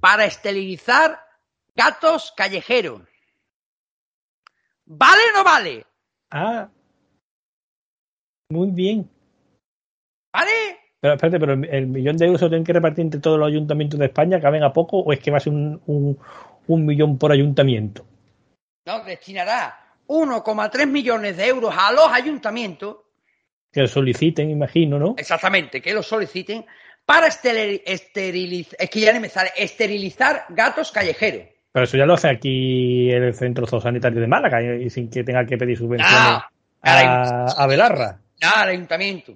para 0.00 0.24
esterilizar 0.24 1.18
gatos 1.74 2.32
callejeros. 2.36 3.02
¿Vale 4.84 5.22
o 5.32 5.38
no 5.38 5.44
vale? 5.44 5.86
Ah. 6.30 6.68
Muy 8.50 8.70
bien. 8.70 9.10
¿Vale? 10.32 10.78
Pero 11.00 11.14
espérate, 11.14 11.40
pero 11.40 11.52
el 11.54 11.86
millón 11.88 12.16
de 12.16 12.26
euros 12.26 12.40
se 12.40 12.48
tienen 12.48 12.64
que 12.64 12.72
repartir 12.72 13.04
entre 13.04 13.20
todos 13.20 13.38
los 13.38 13.48
ayuntamientos 13.48 13.98
de 13.98 14.06
España, 14.06 14.40
¿caben 14.40 14.62
a 14.62 14.72
poco 14.72 14.98
o 14.98 15.12
es 15.12 15.18
que 15.18 15.32
va 15.32 15.38
a 15.38 15.40
ser 15.40 15.52
un, 15.52 16.18
un 16.68 16.86
millón 16.86 17.18
por 17.18 17.32
ayuntamiento? 17.32 18.06
No, 18.86 19.02
destinará 19.02 19.96
1,3 20.06 20.86
millones 20.86 21.36
de 21.36 21.48
euros 21.48 21.74
a 21.76 21.90
los 21.90 22.06
ayuntamientos 22.06 22.98
que 23.72 23.80
lo 23.80 23.88
soliciten, 23.88 24.50
imagino, 24.50 24.98
¿no? 24.98 25.14
Exactamente, 25.16 25.80
que 25.80 25.94
lo 25.94 26.02
soliciten 26.02 26.64
para 27.04 27.26
esterilizar, 27.26 28.76
es 28.78 28.90
que 28.90 29.00
ya 29.00 29.18
me 29.18 29.28
sale, 29.28 29.50
esterilizar 29.56 30.44
gatos 30.50 30.92
callejeros. 30.92 31.48
Pero 31.72 31.84
eso 31.84 31.96
ya 31.96 32.04
lo 32.04 32.14
hace 32.14 32.28
aquí 32.28 33.10
el 33.10 33.34
Centro 33.34 33.66
Sanitario 33.66 34.20
de 34.20 34.26
Málaga 34.26 34.62
y 34.62 34.90
sin 34.90 35.08
que 35.08 35.24
tenga 35.24 35.46
que 35.46 35.56
pedir 35.56 35.78
subvenciones 35.78 36.14
a, 36.82 37.46
a, 37.56 37.66
Belarra. 37.66 38.20
al 38.42 38.68
ayuntamiento. 38.68 39.34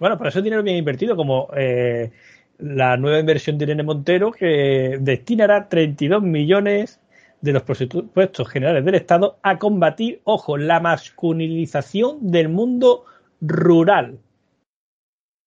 Bueno, 0.00 0.18
pero 0.18 0.28
ese 0.28 0.42
dinero 0.42 0.62
bien 0.62 0.76
invertido, 0.76 1.14
como 1.14 1.48
eh, 1.56 2.10
la 2.58 2.96
nueva 2.96 3.20
inversión 3.20 3.58
de 3.58 3.64
Irene 3.64 3.84
Montero, 3.84 4.32
que 4.32 4.98
destinará 5.00 5.68
32 5.68 6.20
millones 6.22 7.00
de 7.40 7.52
los 7.52 7.62
presupuestos 7.62 8.48
generales 8.48 8.84
del 8.84 8.96
Estado 8.96 9.38
a 9.42 9.58
combatir, 9.58 10.20
ojo, 10.24 10.56
la 10.56 10.80
masculinización 10.80 12.30
del 12.30 12.48
mundo 12.48 13.04
rural. 13.40 14.18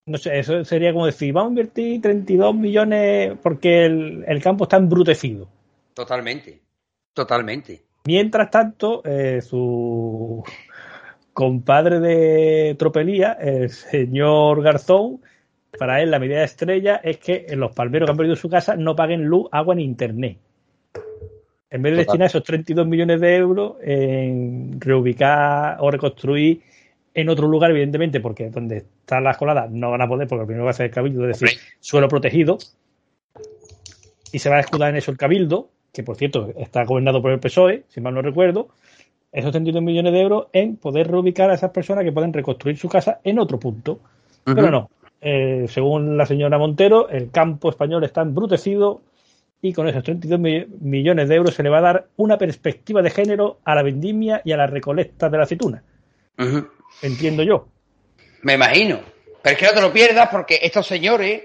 No 0.05 0.17
sé, 0.17 0.39
eso 0.39 0.65
sería 0.65 0.93
como 0.93 1.05
decir, 1.05 1.33
vamos 1.33 1.49
a 1.49 1.51
invertir 1.51 2.01
32 2.01 2.55
millones 2.55 3.37
porque 3.41 3.85
el, 3.85 4.41
campo 4.41 4.63
está 4.63 4.77
embrutecido. 4.77 5.47
Totalmente, 5.93 6.61
totalmente. 7.13 7.83
Mientras 8.05 8.49
tanto, 8.49 9.03
eh, 9.05 9.41
su 9.41 10.43
compadre 11.33 11.99
de 11.99 12.75
tropelía, 12.79 13.33
el 13.33 13.69
señor 13.69 14.63
Garzón, 14.63 15.21
para 15.77 16.01
él 16.01 16.11
la 16.11 16.19
medida 16.19 16.43
estrella 16.43 16.95
es 17.03 17.17
que 17.17 17.45
los 17.55 17.73
palmeros 17.73 18.07
que 18.07 18.11
han 18.11 18.17
perdido 18.17 18.35
su 18.35 18.49
casa 18.49 18.75
no 18.75 18.95
paguen 18.95 19.25
luz, 19.25 19.47
agua 19.51 19.75
ni 19.75 19.83
internet. 19.83 20.37
En 21.71 21.81
vez 21.81 21.93
de 21.93 21.97
destinar 21.99 22.27
esos 22.27 22.43
32 22.43 22.85
millones 22.85 23.21
de 23.21 23.37
euros 23.37 23.75
en 23.81 24.79
reubicar 24.79 25.77
o 25.79 25.89
reconstruir 25.89 26.61
en 27.13 27.29
otro 27.29 27.47
lugar, 27.47 27.71
evidentemente, 27.71 28.19
porque 28.19 28.49
donde 28.49 28.77
están 28.77 29.23
las 29.23 29.37
coladas 29.37 29.71
no 29.71 29.89
van 29.89 30.01
a 30.01 30.07
poder, 30.07 30.27
porque 30.27 30.45
primero 30.45 30.65
va 30.65 30.71
a 30.71 30.73
ser 30.73 30.87
el 30.87 30.91
cabildo, 30.91 31.27
es 31.29 31.39
decir, 31.39 31.57
suelo 31.79 32.09
protegido, 32.09 32.57
y 34.33 34.39
se 34.39 34.49
va 34.49 34.57
a 34.57 34.59
escudar 34.59 34.89
en 34.89 34.97
eso 34.97 35.11
el 35.11 35.17
cabildo, 35.17 35.69
que 35.93 36.03
por 36.03 36.17
cierto 36.17 36.49
está 36.57 36.83
gobernado 36.83 37.21
por 37.21 37.31
el 37.31 37.39
PSOE, 37.39 37.83
si 37.87 38.01
mal 38.01 38.13
no 38.13 38.21
recuerdo, 38.21 38.69
esos 39.31 39.51
32 39.51 39.81
millones 39.81 40.11
de 40.11 40.21
euros 40.21 40.47
en 40.51 40.75
poder 40.75 41.09
reubicar 41.09 41.49
a 41.51 41.53
esas 41.53 41.71
personas 41.71 42.03
que 42.03 42.11
pueden 42.11 42.33
reconstruir 42.33 42.77
su 42.77 42.89
casa 42.89 43.19
en 43.23 43.39
otro 43.39 43.59
punto. 43.59 43.99
Pero 44.43 44.71
no, 44.71 44.89
eh, 45.21 45.65
según 45.69 46.17
la 46.17 46.25
señora 46.25 46.57
Montero, 46.57 47.07
el 47.07 47.31
campo 47.31 47.69
español 47.69 48.03
está 48.03 48.21
embrutecido, 48.21 49.01
y 49.61 49.73
con 49.73 49.87
esos 49.87 50.03
32 50.03 50.39
millones 50.79 51.29
de 51.29 51.35
euros 51.35 51.53
se 51.53 51.63
le 51.63 51.69
va 51.69 51.77
a 51.77 51.81
dar 51.81 52.07
una 52.17 52.37
perspectiva 52.37 53.01
de 53.01 53.11
género 53.11 53.59
a 53.63 53.75
la 53.75 53.83
vendimia 53.83 54.41
y 54.43 54.51
a 54.51 54.57
la 54.57 54.65
recolecta 54.65 55.29
de 55.29 55.37
la 55.37 55.43
aceituna. 55.43 55.83
Entiendo 57.01 57.43
yo. 57.43 57.67
Me 58.41 58.53
imagino. 58.55 58.99
Pero 59.41 59.53
es 59.53 59.59
que 59.59 59.65
no 59.67 59.73
te 59.73 59.81
lo 59.81 59.93
pierdas 59.93 60.29
porque 60.29 60.59
estos 60.61 60.87
señores 60.87 61.43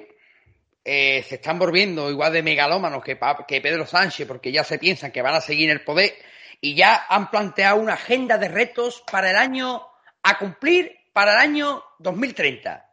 eh, 0.84 1.22
se 1.22 1.34
están 1.36 1.58
volviendo 1.58 2.10
igual 2.10 2.32
de 2.32 2.42
megalómanos 2.42 3.02
que, 3.02 3.18
que 3.46 3.60
Pedro 3.60 3.86
Sánchez 3.86 4.26
porque 4.26 4.52
ya 4.52 4.64
se 4.64 4.78
piensan 4.78 5.12
que 5.12 5.22
van 5.22 5.34
a 5.34 5.40
seguir 5.40 5.70
en 5.70 5.76
el 5.76 5.84
poder 5.84 6.12
y 6.60 6.74
ya 6.74 7.06
han 7.08 7.30
planteado 7.30 7.80
una 7.80 7.94
agenda 7.94 8.38
de 8.38 8.48
retos 8.48 9.04
para 9.10 9.30
el 9.30 9.36
año 9.36 9.82
a 10.22 10.38
cumplir 10.38 10.92
para 11.12 11.32
el 11.32 11.38
año 11.38 11.82
2030. 11.98 12.90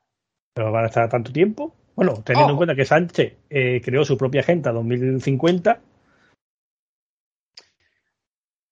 ¿Pero 0.53 0.71
van 0.71 0.84
a 0.84 0.88
estar 0.88 1.09
tanto 1.09 1.32
tiempo? 1.32 1.76
Bueno, 1.96 2.24
teniendo 2.24 2.52
en 2.52 2.58
cuenta 2.58 2.76
que 2.76 2.86
Sánchez 2.86 3.34
eh, 3.50 3.82
creó 3.84 4.04
su 4.04 4.18
propia 4.18 4.41
Agenda 4.41 4.72
2050. 4.72 5.80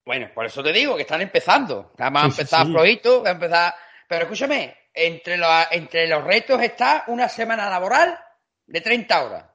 Bueno, 0.05 0.29
por 0.33 0.45
eso 0.45 0.63
te 0.63 0.73
digo 0.73 0.95
que 0.95 1.03
están 1.03 1.21
empezando. 1.21 1.91
Vamos 1.97 2.23
a 2.23 2.25
empezar 2.27 2.65
flojito, 2.65 3.25
a 3.25 3.31
empezar. 3.31 3.73
Pero 4.07 4.23
escúchame, 4.23 4.75
entre 4.93 5.37
los, 5.37 5.49
entre 5.71 6.07
los 6.07 6.23
retos 6.23 6.61
está 6.61 7.05
una 7.07 7.29
semana 7.29 7.69
laboral 7.69 8.17
de 8.65 8.81
30 8.81 9.23
horas. 9.23 9.45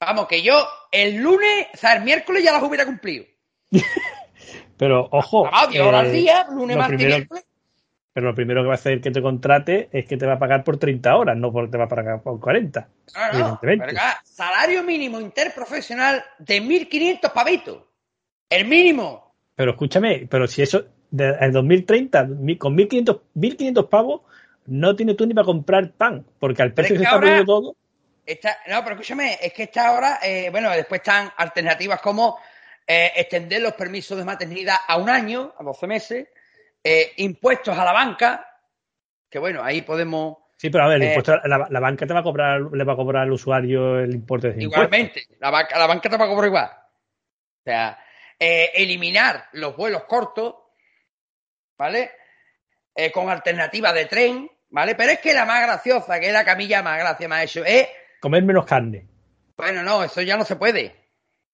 Vamos, 0.00 0.26
que 0.26 0.42
yo 0.42 0.66
el 0.90 1.16
lunes, 1.16 1.68
o 1.74 1.76
sea, 1.76 1.94
el 1.94 2.02
miércoles 2.02 2.42
ya 2.42 2.52
las 2.52 2.62
hubiera 2.62 2.86
cumplido. 2.86 3.26
Pero, 4.78 5.08
ojo. 5.10 5.44
Vamos, 5.44 5.70
10 5.70 5.84
horas 5.84 6.00
al 6.00 6.06
eh, 6.06 6.12
día, 6.12 6.46
lunes, 6.50 6.76
martes, 6.76 7.06
miércoles 7.06 7.46
pero 8.16 8.28
lo 8.28 8.34
primero 8.34 8.62
que 8.62 8.68
va 8.68 8.72
a 8.72 8.76
hacer 8.76 9.02
que 9.02 9.10
te 9.10 9.20
contrate 9.20 9.90
es 9.92 10.06
que 10.06 10.16
te 10.16 10.24
va 10.24 10.32
a 10.32 10.38
pagar 10.38 10.64
por 10.64 10.78
30 10.78 11.14
horas, 11.14 11.36
no 11.36 11.52
porque 11.52 11.72
te 11.72 11.76
va 11.76 11.84
a 11.84 11.88
pagar 11.88 12.22
por 12.22 12.40
40. 12.40 12.88
No, 13.14 13.38
no, 13.38 13.60
salario 14.24 14.82
mínimo 14.82 15.20
interprofesional 15.20 16.24
de 16.38 16.62
1.500 16.62 17.30
pavitos. 17.34 17.82
El 18.48 18.64
mínimo. 18.68 19.34
Pero 19.54 19.72
escúchame, 19.72 20.26
pero 20.30 20.46
si 20.46 20.62
eso, 20.62 20.86
en 21.12 21.52
2030, 21.52 22.26
con 22.56 22.74
1.500, 22.74 23.20
1.500 23.34 23.88
pavos, 23.90 24.22
no 24.64 24.96
tienes 24.96 25.14
tú 25.14 25.26
ni 25.26 25.34
para 25.34 25.44
comprar 25.44 25.92
pan, 25.92 26.24
porque 26.38 26.62
al 26.62 26.72
precio 26.72 26.96
se 26.96 27.02
está 27.02 27.20
poniendo 27.20 27.44
todo. 27.44 27.76
no, 28.66 28.82
pero 28.82 28.92
escúchame, 28.92 29.36
es 29.42 29.52
que 29.52 29.64
esta 29.64 29.92
hora, 29.92 30.20
eh, 30.22 30.48
bueno, 30.50 30.70
después 30.70 31.02
están 31.02 31.30
alternativas 31.36 32.00
como 32.00 32.38
eh, 32.86 33.12
extender 33.14 33.60
los 33.60 33.74
permisos 33.74 34.16
de 34.16 34.24
maternidad 34.24 34.76
a 34.88 34.96
un 34.96 35.10
año, 35.10 35.52
a 35.58 35.62
12 35.62 35.86
meses, 35.86 36.28
eh, 36.88 37.12
impuestos 37.16 37.76
a 37.76 37.84
la 37.84 37.92
banca, 37.92 38.48
que 39.28 39.40
bueno, 39.40 39.62
ahí 39.62 39.82
podemos... 39.82 40.36
Sí, 40.56 40.70
pero 40.70 40.84
a 40.84 40.88
ver, 40.88 41.02
eh, 41.02 41.16
la, 41.44 41.80
banca 41.80 42.06
te 42.06 42.14
va 42.14 42.20
a 42.20 42.22
cobrar, 42.22 42.60
le 42.72 42.84
va 42.84 42.92
a 42.92 42.96
cobrar 42.96 43.24
al 43.24 43.32
usuario 43.32 43.98
el 43.98 44.14
importe 44.14 44.52
de 44.52 44.62
Igualmente, 44.62 45.26
la 45.40 45.50
banca, 45.50 45.78
la 45.78 45.86
banca 45.86 46.08
te 46.08 46.16
va 46.16 46.24
a 46.24 46.28
cobrar 46.28 46.46
igual. 46.46 46.70
O 46.70 47.62
sea, 47.64 47.98
eh, 48.38 48.70
eliminar 48.74 49.48
los 49.52 49.76
vuelos 49.76 50.04
cortos, 50.04 50.54
¿vale? 51.76 52.12
con 53.12 53.28
alternativa 53.28 53.92
de 53.92 54.06
tren, 54.06 54.50
¿vale? 54.70 54.94
Pero 54.94 55.12
es 55.12 55.18
que 55.18 55.34
la 55.34 55.44
más 55.44 55.60
graciosa, 55.62 56.18
que 56.18 56.28
es 56.28 56.32
la 56.32 56.46
camilla 56.46 56.82
más 56.82 56.98
gracia, 56.98 57.28
más 57.28 57.44
eso, 57.44 57.62
es... 57.62 57.88
Comer 58.20 58.42
menos 58.42 58.64
carne. 58.64 59.06
Bueno, 59.54 59.82
no, 59.82 60.02
eso 60.02 60.22
ya 60.22 60.38
no 60.38 60.46
se 60.46 60.56
puede. 60.56 61.05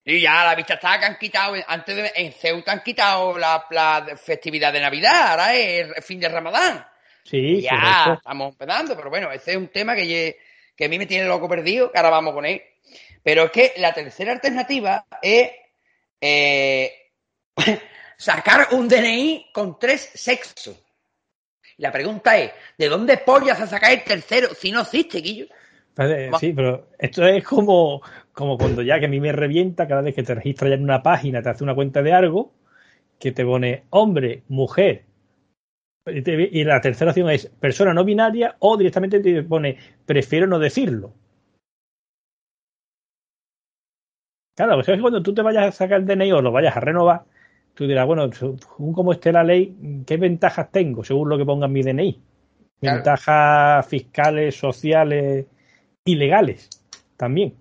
Y 0.04 0.20
ya 0.20 0.44
la 0.44 0.54
vista 0.54 0.74
está 0.74 0.98
que 0.98 1.04
han 1.04 1.16
quitado, 1.16 1.54
antes 1.66 1.94
de, 1.94 2.12
en 2.16 2.32
Ceuta 2.32 2.72
han 2.72 2.82
quitado 2.82 3.38
la, 3.38 4.06
festividad 4.16 4.72
de 4.72 4.80
Navidad, 4.80 5.30
ahora 5.30 5.54
es 5.54 5.88
el 5.96 6.02
fin 6.02 6.18
de 6.18 6.28
Ramadán. 6.28 6.84
Sí, 7.24 7.62
ya 7.62 8.14
estamos 8.16 8.52
empezando, 8.52 8.96
pero 8.96 9.10
bueno, 9.10 9.30
ese 9.30 9.52
es 9.52 9.56
un 9.56 9.68
tema 9.68 9.94
que, 9.94 10.38
que 10.76 10.84
a 10.84 10.88
mí 10.88 10.98
me 10.98 11.06
tiene 11.06 11.26
loco 11.26 11.48
perdido, 11.48 11.92
que 11.92 11.98
ahora 11.98 12.10
vamos 12.10 12.34
con 12.34 12.44
él. 12.44 12.60
Pero 13.22 13.44
es 13.44 13.50
que 13.52 13.74
la 13.76 13.94
tercera 13.94 14.32
alternativa 14.32 15.06
es 15.22 15.50
eh, 16.20 17.10
sacar 18.16 18.68
un 18.72 18.88
DNI 18.88 19.50
con 19.52 19.78
tres 19.78 20.10
sexos. 20.14 20.76
La 21.76 21.92
pregunta 21.92 22.36
es, 22.36 22.52
¿de 22.76 22.88
dónde 22.88 23.18
pollas 23.18 23.60
a 23.60 23.66
sacar 23.68 23.92
el 23.92 24.02
tercero 24.02 24.54
si 24.54 24.72
no 24.72 24.82
existe, 24.82 25.18
Guillo? 25.18 25.46
Sí, 26.38 26.52
pero 26.54 26.88
esto 26.98 27.24
es 27.26 27.44
como, 27.44 28.00
como 28.32 28.56
cuando 28.56 28.82
ya 28.82 28.98
que 28.98 29.06
a 29.06 29.08
mí 29.08 29.20
me 29.20 29.32
revienta 29.32 29.86
cada 29.86 30.00
vez 30.00 30.14
que 30.14 30.22
te 30.22 30.34
registras 30.34 30.70
ya 30.70 30.76
en 30.76 30.84
una 30.84 31.02
página, 31.02 31.42
te 31.42 31.50
hace 31.50 31.64
una 31.64 31.74
cuenta 31.74 32.02
de 32.02 32.12
algo, 32.12 32.52
que 33.18 33.32
te 33.32 33.44
pone 33.44 33.84
hombre, 33.90 34.42
mujer, 34.48 35.04
Y 36.06 36.64
la 36.64 36.80
tercera 36.80 37.10
opción 37.10 37.30
es 37.30 37.46
persona 37.46 37.94
no 37.94 38.04
binaria 38.04 38.56
o 38.58 38.76
directamente 38.76 39.20
te 39.20 39.42
pone 39.42 39.76
prefiero 40.06 40.46
no 40.46 40.58
decirlo. 40.58 41.12
Claro, 44.56 44.74
pues 44.74 44.88
es 44.88 44.96
que 44.96 45.00
cuando 45.00 45.22
tú 45.22 45.32
te 45.32 45.42
vayas 45.42 45.66
a 45.66 45.72
sacar 45.72 46.00
el 46.00 46.06
DNI 46.06 46.32
o 46.32 46.42
lo 46.42 46.52
vayas 46.52 46.76
a 46.76 46.80
renovar, 46.80 47.24
tú 47.74 47.86
dirás, 47.86 48.06
bueno, 48.06 48.30
según 48.32 48.92
como 48.92 49.12
esté 49.12 49.32
la 49.32 49.44
ley, 49.44 50.04
¿qué 50.06 50.16
ventajas 50.16 50.70
tengo 50.70 51.04
según 51.04 51.28
lo 51.28 51.38
que 51.38 51.46
ponga 51.46 51.66
en 51.66 51.72
mi 51.72 51.82
DNI? 51.82 52.20
Ventajas 52.80 53.86
fiscales, 53.86 54.56
sociales 54.56 55.46
y 56.04 56.14
legales 56.16 56.68
también. 57.16 57.56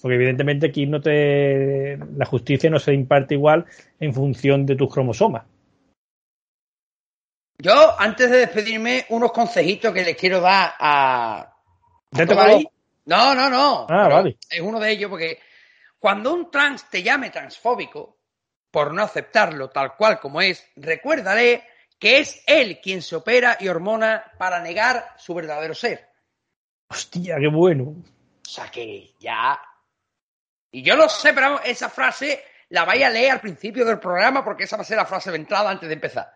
Porque 0.00 0.14
evidentemente 0.14 0.68
aquí 0.68 0.86
no 0.86 1.00
te 1.00 1.98
la 2.16 2.24
justicia 2.24 2.70
no 2.70 2.78
se 2.78 2.94
imparte 2.94 3.34
igual 3.34 3.66
en 3.98 4.14
función 4.14 4.64
de 4.64 4.76
tus 4.76 4.92
cromosomas. 4.92 5.44
Yo, 7.60 7.98
antes 7.98 8.30
de 8.30 8.38
despedirme, 8.38 9.06
unos 9.08 9.32
consejitos 9.32 9.92
que 9.92 10.04
les 10.04 10.16
quiero 10.16 10.40
dar 10.40 10.74
a. 10.78 11.56
¿Ya 12.12 12.26
te 12.26 12.38
ahí? 12.38 12.68
No, 13.06 13.34
no, 13.34 13.50
no. 13.50 13.86
Ah, 13.88 14.08
vale. 14.08 14.36
Es 14.48 14.60
uno 14.60 14.78
de 14.78 14.92
ellos 14.92 15.10
porque 15.10 15.40
cuando 15.98 16.32
un 16.32 16.50
trans 16.50 16.88
te 16.88 17.02
llame 17.02 17.30
transfóbico, 17.30 18.18
por 18.70 18.94
no 18.94 19.02
aceptarlo 19.02 19.70
tal 19.70 19.96
cual 19.96 20.20
como 20.20 20.40
es, 20.40 20.64
recuérdale 20.76 21.64
que 21.98 22.20
es 22.20 22.44
él 22.46 22.78
quien 22.80 23.02
se 23.02 23.16
opera 23.16 23.56
y 23.58 23.66
hormona 23.66 24.24
para 24.38 24.60
negar 24.60 25.14
su 25.16 25.34
verdadero 25.34 25.74
ser. 25.74 26.07
Hostia, 26.88 27.36
qué 27.38 27.48
bueno. 27.48 27.84
O 27.84 28.50
sea 28.50 28.68
que 28.70 29.12
ya. 29.18 29.60
Y 30.70 30.82
yo 30.82 30.96
lo 30.96 31.08
sé, 31.08 31.32
pero 31.32 31.60
esa 31.62 31.88
frase 31.88 32.42
la 32.70 32.84
vaya 32.84 33.08
a 33.08 33.10
leer 33.10 33.32
al 33.32 33.40
principio 33.40 33.84
del 33.84 33.98
programa 33.98 34.44
porque 34.44 34.64
esa 34.64 34.76
va 34.76 34.82
a 34.82 34.86
ser 34.86 34.96
la 34.96 35.06
frase 35.06 35.30
de 35.30 35.36
entrada 35.36 35.70
antes 35.70 35.88
de 35.88 35.94
empezar. 35.94 36.32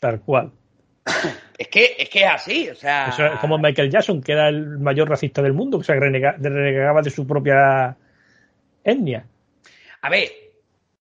Tal 0.00 0.20
cual. 0.20 0.52
Es 1.58 1.68
que 1.68 1.96
es, 1.98 2.10
que 2.10 2.20
es 2.20 2.30
así, 2.30 2.68
o 2.68 2.74
sea. 2.74 3.08
es 3.08 3.40
como 3.40 3.56
Michael 3.56 3.90
Jackson, 3.90 4.22
que 4.22 4.32
era 4.32 4.50
el 4.50 4.78
mayor 4.78 5.08
racista 5.08 5.40
del 5.40 5.54
mundo, 5.54 5.78
que 5.78 5.86
se 5.86 5.94
renegaba 5.94 7.00
de 7.00 7.08
su 7.08 7.26
propia 7.26 7.96
etnia. 8.84 9.26
A 10.02 10.10
ver, 10.10 10.30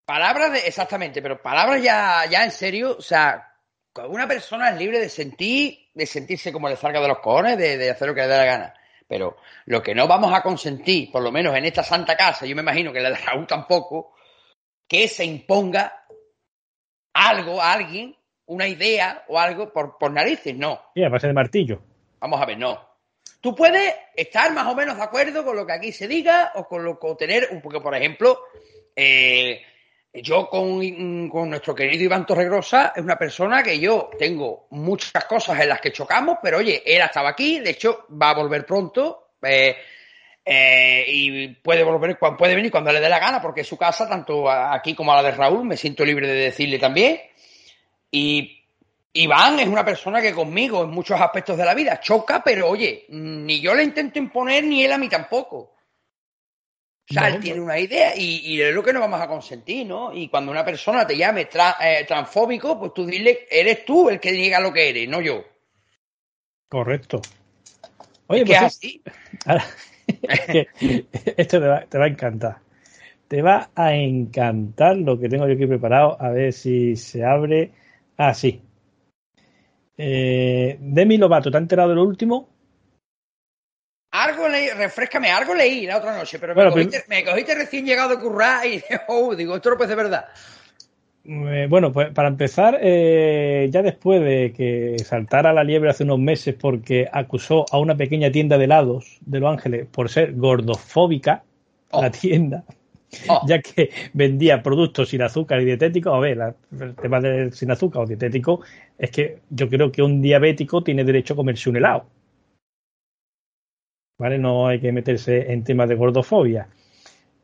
palabras 0.05 0.53
de. 0.53 0.59
Exactamente, 0.59 1.21
pero 1.21 1.41
palabras 1.41 1.83
ya, 1.83 2.23
ya 2.29 2.45
en 2.45 2.51
serio, 2.51 2.95
o 2.97 3.01
sea, 3.01 3.54
una 4.03 4.27
persona 4.27 4.69
es 4.69 4.77
libre 4.77 4.99
de 4.99 5.09
sentir, 5.09 5.89
de 5.93 6.05
sentirse 6.05 6.51
como 6.51 6.67
le 6.67 6.75
salga 6.75 7.01
de 7.01 7.07
los 7.07 7.19
cojones, 7.19 7.57
de, 7.57 7.89
hacer 7.89 8.07
lo 8.07 8.15
que 8.15 8.21
le 8.21 8.27
dé 8.27 8.37
la 8.37 8.45
gana. 8.45 8.73
Pero 9.07 9.37
lo 9.65 9.81
que 9.81 9.95
no 9.95 10.07
vamos 10.07 10.33
a 10.33 10.41
consentir, 10.41 11.11
por 11.11 11.21
lo 11.21 11.31
menos 11.31 11.55
en 11.55 11.65
esta 11.65 11.83
santa 11.83 12.17
casa, 12.17 12.45
yo 12.45 12.55
me 12.55 12.61
imagino 12.61 12.91
que 12.91 12.99
la 12.99 13.11
de 13.11 13.17
Raúl 13.17 13.47
tampoco, 13.47 14.15
que 14.87 15.07
se 15.07 15.23
imponga 15.23 16.05
algo 17.13 17.61
a 17.61 17.73
alguien, 17.73 18.15
una 18.47 18.67
idea 18.67 19.23
o 19.27 19.39
algo 19.39 19.71
por, 19.71 19.97
por 19.97 20.11
narices, 20.11 20.55
no. 20.55 20.81
Y 20.95 21.03
a 21.03 21.09
base 21.09 21.27
de 21.27 21.33
martillo. 21.33 21.81
Vamos 22.19 22.41
a 22.41 22.45
ver, 22.45 22.57
no. 22.57 22.95
Tú 23.39 23.55
puedes 23.55 23.93
estar 24.15 24.51
más 24.53 24.67
o 24.67 24.75
menos 24.75 24.97
de 24.97 25.03
acuerdo 25.03 25.45
con 25.45 25.55
lo 25.55 25.65
que 25.65 25.73
aquí 25.73 25.91
se 25.91 26.07
diga 26.07 26.51
o 26.55 26.67
con 26.67 26.83
lo 26.83 26.99
que 26.99 27.15
tener, 27.15 27.47
porque 27.61 27.79
por 27.79 27.95
ejemplo, 27.95 28.39
eh, 28.95 29.61
yo 30.21 30.49
con, 30.49 31.29
con, 31.29 31.49
nuestro 31.49 31.75
querido 31.75 32.03
Iván 32.03 32.25
Torregrosa 32.25 32.93
es 32.95 33.03
una 33.03 33.17
persona 33.17 33.61
que 33.61 33.79
yo 33.79 34.09
tengo 34.17 34.67
muchas 34.71 35.25
cosas 35.25 35.59
en 35.59 35.69
las 35.69 35.81
que 35.81 35.91
chocamos, 35.91 36.37
pero 36.41 36.57
oye, 36.57 36.81
él 36.85 37.01
estaba 37.01 37.29
aquí, 37.29 37.59
de 37.59 37.71
hecho 37.71 38.05
va 38.21 38.29
a 38.29 38.35
volver 38.35 38.65
pronto 38.65 39.31
eh, 39.41 39.75
eh, 40.45 41.05
y 41.07 41.47
puede 41.55 41.83
volver 41.83 42.17
cuando 42.17 42.37
puede 42.37 42.55
venir 42.55 42.71
cuando 42.71 42.91
le 42.91 42.99
dé 42.99 43.09
la 43.09 43.19
gana, 43.19 43.41
porque 43.41 43.61
es 43.61 43.67
su 43.67 43.77
casa, 43.77 44.07
tanto 44.07 44.49
aquí 44.49 44.93
como 44.93 45.11
a 45.11 45.21
la 45.21 45.23
de 45.23 45.35
Raúl, 45.35 45.65
me 45.65 45.75
siento 45.77 46.05
libre 46.05 46.27
de 46.27 46.35
decirle 46.35 46.79
también. 46.79 47.19
Y 48.11 48.63
Iván 49.13 49.59
es 49.59 49.67
una 49.67 49.83
persona 49.83 50.21
que 50.21 50.33
conmigo 50.33 50.83
en 50.83 50.91
muchos 50.91 51.19
aspectos 51.19 51.57
de 51.57 51.65
la 51.65 51.73
vida 51.73 51.99
choca, 51.99 52.41
pero 52.43 52.69
oye, 52.69 53.05
ni 53.09 53.59
yo 53.59 53.73
le 53.73 53.83
intento 53.83 54.19
imponer 54.19 54.63
ni 54.63 54.83
él 54.83 54.91
a 54.91 54.97
mí 54.97 55.09
tampoco. 55.09 55.74
O 57.07 57.13
sea, 57.13 57.27
él 57.27 57.39
tiene 57.39 57.61
una 57.61 57.77
idea 57.79 58.13
y, 58.17 58.59
es 58.59 58.73
lo 58.73 58.81
que 58.81 58.91
no 58.91 58.99
vamos 58.99 59.21
a 59.21 59.27
consentir, 59.27 59.85
¿no? 59.85 60.11
Y 60.11 60.27
cuando 60.27 60.51
una 60.51 60.65
persona 60.65 61.05
te 61.05 61.15
llame 61.15 61.47
eh, 61.81 62.05
transfóbico, 62.07 62.79
pues 62.79 62.93
tú 62.95 63.05
dile, 63.05 63.45
eres 63.49 63.85
tú 63.85 64.09
el 64.09 64.19
que 64.19 64.31
diga 64.31 64.59
lo 64.59 64.73
que 64.73 64.89
eres, 64.89 65.07
no 65.07 65.21
yo. 65.21 65.43
Correcto. 66.67 67.21
Oye, 68.27 68.43
pues 68.43 68.59
así. 68.59 69.03
esto 71.37 71.59
te 71.59 71.67
va, 71.67 71.85
te 71.85 71.97
va, 71.99 72.05
a 72.05 72.07
encantar. 72.07 72.57
Te 73.27 73.41
va 73.43 73.69
a 73.75 73.93
encantar 73.93 74.97
lo 74.97 75.19
que 75.19 75.29
tengo 75.29 75.47
yo 75.47 75.53
aquí 75.53 75.67
preparado. 75.67 76.17
A 76.19 76.29
ver 76.29 76.53
si 76.53 76.95
se 76.95 77.23
abre. 77.23 77.71
Ah, 78.17 78.33
sí. 78.33 78.61
Eh, 79.95 80.77
Demi 80.79 81.17
Lovato, 81.17 81.51
¿te 81.51 81.57
has 81.57 81.61
enterado 81.61 81.89
de 81.89 81.95
lo 81.95 82.03
último? 82.03 82.49
Leí, 84.55 84.69
refrescame, 84.69 85.29
algo 85.29 85.53
leí 85.53 85.85
la 85.85 85.97
otra 85.97 86.17
noche, 86.17 86.39
pero 86.39 86.55
me, 86.55 87.23
cogiste, 87.23 87.55
recién 87.55 87.85
llegado 87.85 88.13
a 88.13 88.19
currar 88.19 88.65
y 88.65 88.81
oh, 89.07 89.35
digo, 89.35 89.55
esto 89.55 89.69
no 89.69 89.77
puede 89.77 89.89
ser 89.89 89.97
verdad. 89.97 90.25
Eh, 91.27 91.65
bueno, 91.67 91.91
pues 91.91 92.11
para 92.11 92.27
empezar, 92.27 92.77
eh, 92.81 93.67
ya 93.71 93.81
después 93.81 94.21
de 94.21 94.53
que 94.55 94.97
saltara 95.03 95.51
la 95.53 95.63
liebre 95.63 95.89
hace 95.89 96.03
unos 96.03 96.19
meses 96.19 96.53
porque 96.53 97.07
acusó 97.11 97.65
a 97.71 97.79
una 97.79 97.97
pequeña 97.97 98.31
tienda 98.31 98.57
de 98.57 98.65
helados 98.65 99.17
de 99.25 99.39
Los 99.39 99.51
Ángeles 99.51 99.87
por 99.91 100.09
ser 100.09 100.35
gordofóbica, 100.35 101.43
oh. 101.89 102.03
la 102.03 102.11
tienda, 102.11 102.63
oh. 103.27 103.41
ya 103.47 103.59
que 103.59 103.89
vendía 104.13 104.61
productos 104.61 105.09
sin 105.09 105.23
azúcar 105.23 105.61
y 105.61 105.65
dietéticos. 105.65 106.13
A 106.13 106.19
ver, 106.19 106.55
el 106.79 106.95
tema 106.95 107.19
del 107.19 107.51
sin 107.53 107.71
azúcar 107.71 108.03
o 108.03 108.05
dietético 108.05 108.61
es 108.97 109.09
que 109.09 109.39
yo 109.49 109.67
creo 109.67 109.91
que 109.91 110.03
un 110.03 110.21
diabético 110.21 110.83
tiene 110.83 111.03
derecho 111.03 111.33
a 111.33 111.37
comerse 111.37 111.69
un 111.69 111.77
helado. 111.77 112.05
¿Vale? 114.17 114.37
No 114.37 114.67
hay 114.67 114.79
que 114.79 114.91
meterse 114.91 115.51
en 115.51 115.63
temas 115.63 115.89
de 115.89 115.95
gordofobia. 115.95 116.67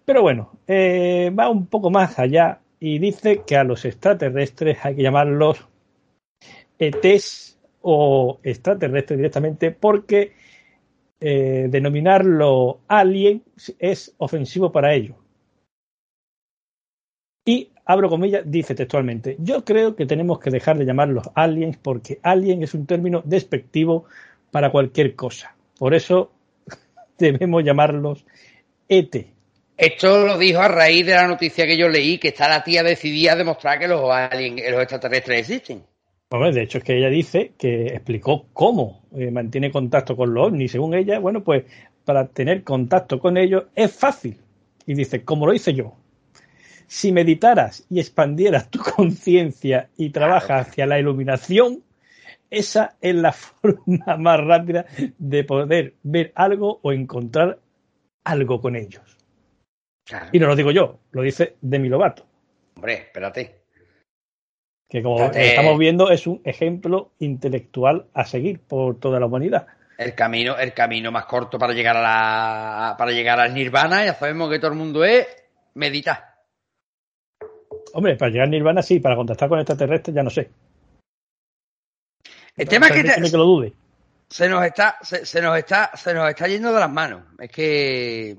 Pero 0.06 0.22
bueno, 0.22 0.52
eh, 0.68 1.32
va 1.38 1.50
un 1.50 1.68
poco 1.68 1.90
más 1.90 2.18
allá 2.20 2.60
y 2.80 3.00
dice 3.00 3.44
que 3.46 3.56
a 3.56 3.64
los 3.64 3.86
extraterrestres 3.86 4.78
hay 4.84 4.96
que 4.96 5.04
llamarlos 5.04 5.68
ETs 6.80 7.60
o 7.82 8.40
extraterrestres 8.44 9.18
directamente 9.18 9.72
porque 9.72 10.34
eh, 11.20 11.68
denominarlo 11.70 12.80
alien 12.88 13.44
es 13.78 14.16
ofensivo 14.18 14.72
para 14.72 14.94
ellos. 14.94 15.16
Y, 17.46 17.70
abro 17.86 18.10
comillas, 18.10 18.44
dice 18.46 18.76
textualmente, 18.76 19.36
yo 19.40 19.64
creo 19.64 19.96
que 19.96 20.06
tenemos 20.06 20.40
que 20.40 20.50
dejar 20.50 20.78
de 20.78 20.86
llamarlos 20.86 21.30
aliens 21.36 21.78
porque 21.78 22.20
alien 22.24 22.64
es 22.64 22.74
un 22.74 22.86
término 22.86 23.22
despectivo 23.26 24.06
para 24.52 24.72
cualquier 24.72 25.16
cosa. 25.16 25.56
Por 25.78 25.94
eso 25.94 26.32
debemos 27.22 27.64
llamarlos 27.64 28.26
ET. 28.88 29.28
Esto 29.78 30.28
lo 30.28 30.38
dijo 30.38 30.60
a 30.60 30.68
raíz 30.68 31.06
de 31.06 31.14
la 31.14 31.28
noticia 31.28 31.66
que 31.66 31.78
yo 31.78 31.90
leí, 31.90 32.18
que 32.18 32.28
está 32.28 32.48
la 32.48 32.64
tía 32.64 32.84
decidida 32.84 33.34
a 33.34 33.36
demostrar 33.36 33.80
que 33.80 33.88
los 33.88 34.12
aliens, 34.12 34.62
los 34.70 34.82
extraterrestres 34.82 35.40
existen. 35.40 35.84
Bueno, 36.30 36.52
de 36.52 36.62
hecho 36.62 36.78
es 36.78 36.84
que 36.84 36.98
ella 36.98 37.10
dice 37.10 37.54
que 37.58 37.88
explicó 37.88 38.46
cómo 38.54 39.02
eh, 39.16 39.32
mantiene 39.32 39.72
contacto 39.72 40.16
con 40.16 40.34
los 40.34 40.48
ovnis. 40.48 40.72
Según 40.72 40.94
ella, 40.94 41.20
bueno, 41.20 41.44
pues 41.44 41.66
para 42.06 42.28
tener 42.28 42.64
contacto 42.64 43.20
con 43.20 43.38
ellos 43.38 43.66
es 43.76 43.92
fácil. 43.92 44.38
Y 44.86 44.94
dice, 44.94 45.24
como 45.24 45.46
lo 45.46 45.54
hice 45.54 45.74
yo. 45.74 45.96
Si 46.88 47.12
meditaras 47.12 47.86
y 47.90 48.00
expandieras 48.00 48.70
tu 48.70 48.80
conciencia 48.96 49.90
y 49.98 50.12
trabajas 50.12 50.68
hacia 50.68 50.86
la 50.86 51.00
iluminación, 51.00 51.84
esa 52.52 52.98
es 53.02 53.16
la 53.16 53.32
forma 53.32 54.18
más 54.18 54.40
rápida 54.40 54.86
de 55.18 55.44
poder 55.44 55.96
ver 56.04 56.32
algo 56.36 56.80
o 56.84 56.92
encontrar 56.92 57.58
algo 58.24 58.62
con 58.62 58.76
ellos. 58.76 59.18
Y 60.32 60.40
no 60.40 60.48
lo 60.48 60.56
digo 60.56 60.72
yo, 60.72 61.00
lo 61.12 61.22
dice 61.22 61.56
Demi 61.62 61.88
Lovato. 61.88 62.26
Hombre, 62.76 62.94
espérate. 62.94 63.62
Que 64.90 65.02
como 65.02 65.32
estamos 65.32 65.80
viendo 65.80 66.12
es 66.12 66.28
un 66.28 66.42
ejemplo 66.44 67.14
intelectual 67.20 68.08
a 68.14 68.26
seguir 68.26 68.60
por 68.60 69.00
toda 69.00 69.22
la 69.22 69.28
humanidad. 69.28 69.68
El 69.98 70.16
camino, 70.16 70.58
el 70.58 70.74
camino 70.74 71.12
más 71.12 71.26
corto 71.26 71.58
para 71.58 71.74
llegar 71.74 71.96
a 71.96 72.02
la, 72.02 72.96
para 72.98 73.12
llegar 73.12 73.40
al 73.40 73.54
nirvana, 73.54 74.04
ya 74.04 74.16
sabemos 74.16 74.50
que 74.50 74.60
todo 74.60 74.72
el 74.72 74.78
mundo 74.78 75.06
es 75.06 75.28
meditar. 75.76 76.32
Hombre, 77.94 78.18
para 78.18 78.32
llegar 78.32 78.46
al 78.46 78.52
nirvana 78.52 78.82
sí, 78.82 79.00
para 79.00 79.16
contactar 79.16 79.48
con 79.48 79.60
extraterrestres 79.60 80.14
ya 80.14 80.24
no 80.24 80.30
sé. 80.30 80.50
El 82.62 82.68
tema 82.68 82.90
es 82.90 83.32
que, 83.32 83.38
lo 83.38 83.46
dude. 83.46 83.74
Se 84.30 84.48
nos 84.48 84.64
está, 84.64 84.96
se, 85.02 85.42
nos 85.42 85.58
está, 85.58 85.90
se 85.98 86.14
nos 86.14 86.30
está 86.30 86.48
yendo 86.48 86.72
de 86.72 86.80
las 86.80 86.92
manos. 86.92 87.24
Es 87.40 87.50
que 87.50 88.38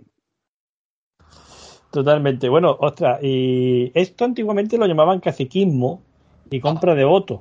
Totalmente. 1.90 2.48
Bueno, 2.48 2.76
ostras, 2.78 3.18
y 3.20 3.90
esto 3.94 4.24
antiguamente 4.24 4.78
lo 4.78 4.86
llamaban 4.86 5.18
caciquismo 5.18 6.02
y 6.48 6.60
compra 6.60 6.94
de 6.94 7.04
votos. 7.04 7.40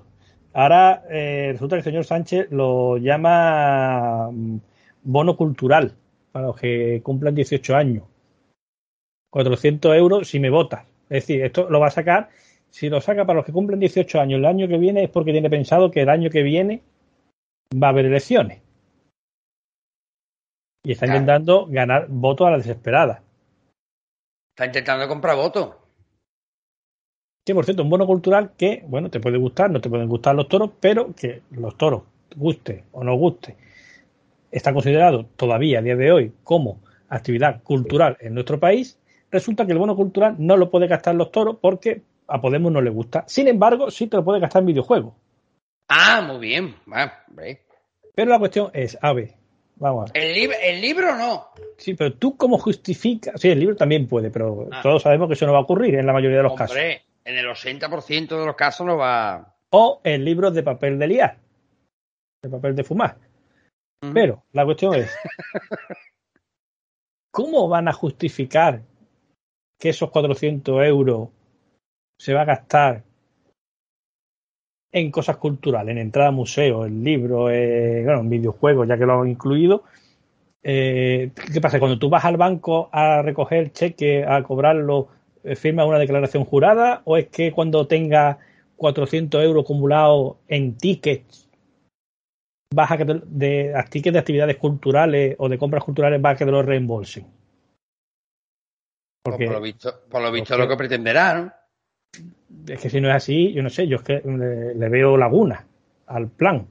Ahora 0.54 1.04
eh, 1.12 1.50
resulta 1.52 1.76
que 1.76 1.82
el 1.82 1.84
señor 1.84 2.04
Sánchez 2.04 2.48
lo 2.50 2.98
llama 2.98 4.32
mm, 4.32 4.58
bono 5.04 5.38
cultural 5.38 5.94
para 6.32 6.48
los 6.48 6.60
que 6.60 7.00
cumplan 7.04 7.36
18 7.36 7.76
años. 7.76 8.06
400 9.30 9.96
euros 9.96 10.28
si 10.28 10.40
me 10.40 10.50
votas. 10.50 10.82
Es 11.12 11.28
decir, 11.28 11.44
esto 11.44 11.70
lo 11.70 11.80
va 11.80 11.88
a 11.88 11.92
sacar 11.92 12.30
si 12.72 12.90
lo 12.90 13.02
saca 13.02 13.26
para 13.26 13.38
los 13.38 13.46
que 13.46 13.52
cumplen 13.52 13.80
18 13.80 14.20
años 14.20 14.40
el 14.40 14.46
año 14.46 14.68
que 14.68 14.78
viene 14.78 15.04
es 15.04 15.10
porque 15.10 15.34
tiene 15.34 15.50
pensado 15.50 15.92
que 15.92 16.02
el 16.02 16.10
año 16.10 16.30
que 16.30 16.42
viene 16.42 16.82
va 17.72 17.88
a 17.88 17.90
haber 17.92 18.06
elecciones. 18.06 18.62
Y 20.84 20.94
está 20.94 21.06
intentando 21.06 21.68
ganar 21.68 22.08
votos 22.10 22.48
a 22.48 22.52
la 22.52 22.58
desesperada. 22.58 23.22
Está 24.56 24.66
intentando 24.66 25.08
comprar 25.08 25.36
votos. 25.36 25.76
Que 27.46 27.54
por 27.54 27.66
cierto, 27.66 27.84
un 27.84 27.90
bono 27.90 28.08
cultural 28.08 28.54
que, 28.58 28.84
bueno, 28.88 29.10
te 29.10 29.20
puede 29.20 29.38
gustar, 29.38 29.70
no 29.70 29.82
te 29.82 29.90
pueden 29.90 30.08
gustar 30.08 30.36
los 30.36 30.48
toros, 30.48 30.72
pero 30.80 31.14
que 31.14 31.42
los 31.52 31.78
toros, 31.78 32.04
guste 32.36 32.86
o 32.94 33.04
no 33.04 33.16
guste, 33.16 33.58
está 34.50 34.74
considerado 34.74 35.26
todavía 35.36 35.80
a 35.80 35.82
día 35.82 35.96
de 35.96 36.12
hoy 36.12 36.34
como 36.44 36.80
actividad 37.10 37.62
cultural 37.64 38.18
en 38.22 38.34
nuestro 38.34 38.60
país. 38.60 38.98
Resulta 39.30 39.66
que 39.66 39.74
el 39.74 39.78
bono 39.78 39.96
cultural 39.96 40.36
no 40.40 40.58
lo 40.58 40.70
puede 40.70 40.88
gastar 40.88 41.16
los 41.16 41.32
toros 41.32 41.58
porque 41.62 42.02
a 42.32 42.42
Podemos 42.42 42.72
no 42.72 42.82
le 42.82 42.90
gusta. 42.90 43.26
Sin 43.28 43.48
embargo, 43.48 43.92
sí 43.92 44.08
te 44.08 44.18
lo 44.18 44.24
puede 44.24 44.40
gastar 44.40 44.62
en 44.62 44.68
videojuegos. 44.68 45.14
Ah, 45.88 46.22
muy 46.22 46.40
bien. 46.40 46.76
pero 48.16 48.32
la 48.32 48.40
cuestión 48.40 48.72
es, 48.74 48.98
a 49.02 49.14
ver, 49.14 49.34
vamos 49.76 50.10
a 50.10 50.14
ver. 50.14 50.24
¿El, 50.24 50.52
¿El, 50.54 50.82
libro 50.82 51.16
no? 51.18 51.48
Sí, 51.78 51.96
pero 51.96 52.14
tú 52.14 52.38
cómo 52.38 52.58
justificas... 52.58 53.40
Sí, 53.40 53.50
el 53.50 53.60
libro 53.60 53.76
también 53.76 54.08
puede, 54.08 54.32
pero 54.32 54.70
ah. 54.72 54.80
todos 54.82 55.04
sabemos 55.04 55.28
que 55.28 55.34
eso 55.34 55.46
no 55.46 55.54
va 55.54 55.60
a 55.60 55.64
ocurrir 55.64 55.96
en 55.96 56.06
la 56.06 56.14
mayoría 56.14 56.38
de 56.38 56.44
los 56.44 56.56
casos. 56.56 56.78
En 56.78 57.38
el 57.38 57.46
80% 57.46 58.40
de 58.40 58.46
los 58.46 58.56
casos 58.56 58.88
no 58.88 58.98
va... 58.98 59.56
O 59.72 60.02
el 60.04 60.24
libro 60.24 60.52
de 60.52 60.64
papel 60.64 60.98
de 60.98 61.08
liar, 61.08 61.38
de 62.42 62.50
papel 62.50 62.76
de 62.76 62.84
fumar. 62.84 63.18
Pero 64.14 64.44
la 64.54 64.66
cuestión 64.66 64.96
es, 64.96 65.12
¿cómo 67.32 67.68
van 67.68 67.88
a 67.88 67.94
justificar 67.94 68.82
que 69.80 69.90
esos 69.90 70.10
400 70.10 70.84
euros 70.86 71.30
se 72.22 72.36
va 72.36 72.42
a 72.42 72.46
gastar 72.46 73.04
en 74.92 75.10
cosas 75.10 75.38
culturales, 75.38 75.92
en 75.92 75.98
entrada 75.98 76.30
a 76.30 76.32
museos, 76.32 76.86
en 76.86 77.04
libros, 77.04 77.46
bueno, 77.46 78.20
en 78.20 78.30
videojuegos, 78.30 78.88
ya 78.88 78.96
que 78.96 79.08
lo 79.08 79.22
han 79.22 79.30
incluido. 79.30 79.84
Eh, 80.62 81.32
¿Qué 81.52 81.60
pasa? 81.60 81.80
Cuando 81.80 81.98
tú 81.98 82.10
vas 82.10 82.24
al 82.24 82.38
banco 82.38 82.90
a 82.92 83.24
recoger 83.24 83.58
el 83.58 83.74
cheque, 83.74 84.24
a 84.24 84.44
cobrarlo, 84.44 85.08
eh, 85.44 85.56
¿firmas 85.56 85.88
una 85.88 85.98
declaración 85.98 86.46
jurada? 86.46 87.02
¿O 87.06 87.18
es 87.18 87.30
que 87.30 87.52
cuando 87.52 87.88
tenga 87.88 88.38
400 88.76 89.44
euros 89.44 89.64
acumulados 89.64 90.36
en 90.48 90.78
tickets, 90.78 91.50
vas 92.72 92.92
a 92.92 92.98
que 92.98 93.06
de, 93.06 93.84
tickets 93.90 94.14
de 94.14 94.20
actividades 94.20 94.58
culturales 94.58 95.36
o 95.40 95.50
de 95.50 95.58
compras 95.58 95.84
culturales, 95.84 96.22
vas 96.22 96.36
a 96.36 96.38
que 96.38 96.46
te 96.46 96.52
lo 96.52 96.62
reembolsen? 96.62 97.26
Pues 99.24 99.38
por 99.38 99.54
lo 99.54 99.62
visto, 99.62 100.02
por 100.08 100.22
lo 100.22 100.32
visto 100.32 100.56
lo 100.56 100.68
que 100.68 100.78
pretenderá, 100.78 101.34
¿no? 101.34 101.61
Es 102.68 102.80
que 102.80 102.90
si 102.90 103.02
no 103.02 103.10
es 103.10 103.16
así, 103.16 103.54
yo 103.54 103.64
no 103.64 103.70
sé, 103.70 103.88
yo 103.88 103.98
es 103.98 104.04
que 104.04 104.22
le, 104.24 104.90
veo 104.90 105.18
laguna 105.18 105.66
al 106.08 106.30
plan. 106.30 106.68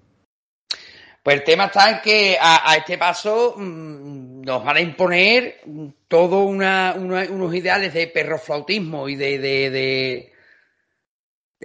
Pues 1.23 1.37
el 1.37 1.45
tema 1.45 1.67
está 1.67 1.91
en 1.91 2.01
que 2.01 2.39
a, 2.41 2.75
este 2.77 2.97
paso 2.97 3.55
mm, 3.57 4.43
nos 4.43 4.65
van 4.65 4.77
a 4.77 4.81
imponer 4.81 5.61
todos 6.09 6.47
unos 6.47 7.55
ideales 7.55 7.93
de 7.93 8.07
perroflautismo 8.07 9.09
y 9.09 9.17
de, 9.17 9.39
de, 9.39 10.33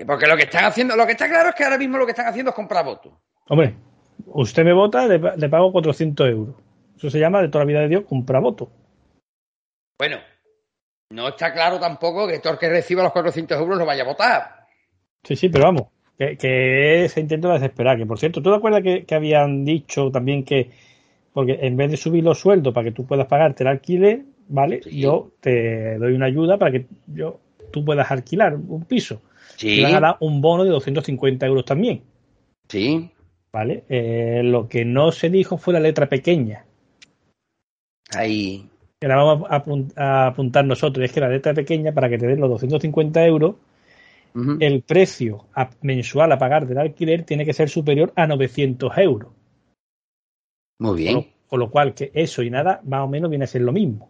Porque 0.05 0.27
lo 0.27 0.35
que 0.35 0.43
están 0.43 0.65
haciendo, 0.65 0.95
lo 0.95 1.05
que 1.05 1.13
está 1.13 1.29
claro 1.29 1.49
es 1.49 1.55
que 1.55 1.63
ahora 1.63 1.77
mismo 1.77 1.97
lo 1.97 2.05
que 2.05 2.11
están 2.11 2.27
haciendo 2.27 2.49
es 2.49 2.55
comprar 2.55 2.83
votos. 2.83 3.13
Hombre, 3.47 3.75
usted 4.25 4.65
me 4.65 4.73
vota, 4.73 5.07
le, 5.07 5.19
le 5.37 5.49
pago 5.49 5.71
400 5.71 6.29
euros. 6.29 6.55
Eso 6.97 7.09
se 7.09 7.19
llama 7.19 7.41
de 7.41 7.47
toda 7.47 7.63
la 7.63 7.67
vida 7.69 7.81
de 7.81 7.89
Dios 7.89 8.03
comprar 8.05 8.41
votos. 8.41 8.69
Bueno, 9.97 10.17
no 11.11 11.27
está 11.29 11.53
claro 11.53 11.79
tampoco 11.79 12.27
que 12.27 12.39
todo 12.39 12.53
el 12.53 12.59
que 12.59 12.69
reciba 12.69 13.03
los 13.03 13.11
400 13.11 13.59
euros 13.59 13.77
lo 13.77 13.85
vaya 13.85 14.03
a 14.03 14.07
votar. 14.07 14.65
Sí, 15.23 15.35
sí, 15.35 15.49
pero 15.49 15.65
vamos, 15.65 15.87
que, 16.17 16.37
que 16.37 17.07
se 17.09 17.19
intenta 17.19 17.53
desesperar. 17.53 17.97
Que 17.97 18.05
por 18.05 18.19
cierto, 18.19 18.41
¿tú 18.41 18.49
te 18.49 18.55
acuerdas 18.55 18.83
que, 18.83 19.15
habían 19.15 19.65
dicho 19.65 20.09
también 20.11 20.43
que, 20.43 20.71
porque 21.33 21.59
en 21.61 21.77
vez 21.77 21.91
de 21.91 21.97
subir 21.97 22.23
los 22.23 22.39
sueldos 22.39 22.73
para 22.73 22.85
que 22.85 22.91
tú 22.91 23.05
puedas 23.05 23.27
pagarte 23.27 23.63
el 23.63 23.69
alquiler, 23.69 24.23
¿vale? 24.47 24.81
Yo 24.91 25.31
te 25.39 25.97
doy 25.97 26.13
una 26.13 26.27
ayuda 26.27 26.57
para 26.57 26.71
que 26.71 26.85
yo 27.07 27.39
tú 27.71 27.85
puedas 27.85 28.09
alquilar 28.11 28.55
un 28.55 28.85
piso. 28.85 29.21
Sí. 29.55 29.79
Y 29.79 29.83
van 29.83 29.95
a 29.95 29.99
dar 29.99 30.17
un 30.19 30.41
bono 30.41 30.63
de 30.63 30.71
250 30.71 31.45
euros 31.45 31.65
también. 31.65 32.01
Sí. 32.67 33.11
¿Vale? 33.51 33.85
Eh, 33.87 34.41
lo 34.43 34.67
que 34.67 34.83
no 34.83 35.11
se 35.11 35.29
dijo 35.29 35.57
fue 35.57 35.73
la 35.73 35.79
letra 35.79 36.09
pequeña. 36.09 36.65
Ahí 38.13 38.69
que 38.99 39.07
la 39.07 39.15
vamos 39.15 39.49
a, 39.95 40.27
apuntar 40.27 40.65
nosotros, 40.65 41.05
es 41.05 41.11
que 41.11 41.19
la 41.19 41.29
letra 41.29 41.53
pequeña, 41.53 41.93
para 41.93 42.09
que 42.09 42.17
te 42.17 42.27
den 42.27 42.39
los 42.39 42.49
250 42.49 43.25
euros, 43.25 43.55
el 44.59 44.81
precio 44.81 45.47
mensual 45.81 46.31
a 46.33 46.37
pagar 46.37 46.67
del 46.67 46.77
alquiler 46.77 47.23
tiene 47.23 47.45
que 47.45 47.53
ser 47.53 47.69
superior 47.69 48.11
a 48.17 48.27
900 48.27 48.97
euros. 48.97 49.31
Muy 50.79 50.97
bien. 50.97 51.31
Con 51.47 51.59
lo, 51.59 51.69
cual, 51.71 51.93
que 51.93 52.11
eso 52.13 52.43
y 52.43 52.49
nada, 52.49 52.81
más 52.83 53.01
o 53.01 53.07
menos 53.07 53.29
viene 53.29 53.45
a 53.45 53.47
ser 53.47 53.61
lo 53.61 53.71
mismo. 53.71 54.09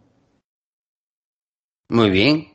Muy 1.90 2.10
bien. 2.10 2.48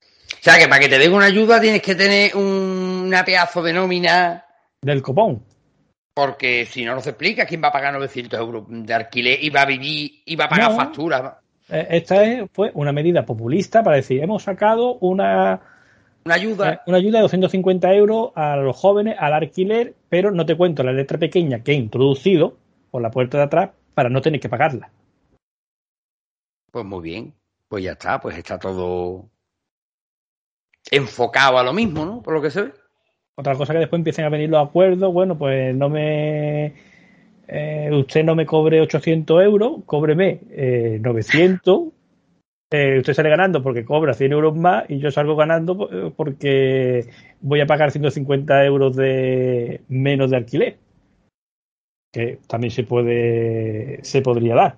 O 0.00 0.42
sea, 0.48 0.58
que 0.60 0.68
para 0.68 0.80
que 0.80 0.88
te 0.88 0.98
den 0.98 1.12
una 1.12 1.26
ayuda 1.26 1.60
tienes 1.60 1.82
que 1.82 1.96
tener 1.96 2.36
un, 2.36 3.06
una 3.06 3.24
pedazo 3.24 3.60
de 3.62 3.72
nómina. 3.72 4.44
Del 4.80 5.02
copón. 5.02 5.42
Porque 6.16 6.64
si 6.64 6.82
no 6.82 6.94
nos 6.94 7.06
explica 7.06 7.44
quién 7.44 7.60
va 7.62 7.68
a 7.68 7.72
pagar 7.72 7.92
900 7.92 8.40
euros 8.40 8.64
de 8.66 8.94
alquiler 8.94 9.38
y 9.38 9.50
va 9.50 9.60
a 9.60 9.66
vivir 9.66 10.22
y 10.24 10.34
va 10.34 10.46
a 10.46 10.48
pagar 10.48 10.74
facturas. 10.74 11.34
Eh, 11.68 11.88
esta 11.90 12.24
es 12.24 12.48
pues, 12.54 12.72
una 12.72 12.90
medida 12.90 13.26
populista 13.26 13.82
para 13.82 13.96
decir, 13.96 14.22
hemos 14.22 14.42
sacado 14.42 14.94
una, 15.00 15.60
una 16.24 16.34
ayuda. 16.34 16.72
Eh, 16.72 16.78
una 16.86 16.96
ayuda 16.96 17.18
de 17.18 17.22
250 17.24 17.92
euros 17.92 18.30
a 18.34 18.56
los 18.56 18.74
jóvenes 18.74 19.14
al 19.18 19.34
alquiler, 19.34 19.94
pero 20.08 20.30
no 20.30 20.46
te 20.46 20.56
cuento 20.56 20.82
la 20.82 20.92
letra 20.92 21.18
pequeña 21.18 21.62
que 21.62 21.72
he 21.72 21.74
introducido 21.74 22.56
por 22.90 23.02
la 23.02 23.10
puerta 23.10 23.36
de 23.36 23.44
atrás 23.44 23.70
para 23.92 24.08
no 24.08 24.22
tener 24.22 24.40
que 24.40 24.48
pagarla. 24.48 24.90
Pues 26.70 26.86
muy 26.86 27.02
bien, 27.02 27.34
pues 27.68 27.84
ya 27.84 27.92
está, 27.92 28.18
pues 28.22 28.38
está 28.38 28.58
todo 28.58 29.28
enfocado 30.90 31.58
a 31.58 31.62
lo 31.62 31.74
mismo, 31.74 32.06
¿no? 32.06 32.22
Por 32.22 32.32
lo 32.32 32.40
que 32.40 32.50
se 32.50 32.62
ve. 32.62 32.72
Otra 33.38 33.54
cosa 33.54 33.74
que 33.74 33.80
después 33.80 34.00
empiecen 34.00 34.24
a 34.24 34.30
venir 34.30 34.48
los 34.48 34.66
acuerdos, 34.66 35.12
bueno, 35.12 35.36
pues 35.36 35.74
no 35.74 35.90
me... 35.90 36.72
Eh, 37.48 37.90
usted 37.92 38.24
no 38.24 38.34
me 38.34 38.46
cobre 38.46 38.80
800 38.80 39.44
euros, 39.44 39.82
cóbreme 39.84 40.40
eh, 40.50 40.98
900. 41.00 41.88
Eh, 42.72 42.98
usted 42.98 43.12
sale 43.12 43.28
ganando 43.28 43.62
porque 43.62 43.84
cobra 43.84 44.14
100 44.14 44.32
euros 44.32 44.56
más 44.56 44.90
y 44.90 44.98
yo 44.98 45.12
salgo 45.12 45.36
ganando 45.36 45.88
eh, 45.92 46.12
porque 46.16 47.08
voy 47.40 47.60
a 47.60 47.66
pagar 47.66 47.92
150 47.92 48.64
euros 48.64 48.96
de 48.96 49.82
menos 49.88 50.30
de 50.30 50.36
alquiler. 50.36 50.78
Que 52.12 52.38
también 52.48 52.70
se 52.70 52.84
puede, 52.84 54.02
se 54.02 54.22
podría 54.22 54.54
dar. 54.54 54.76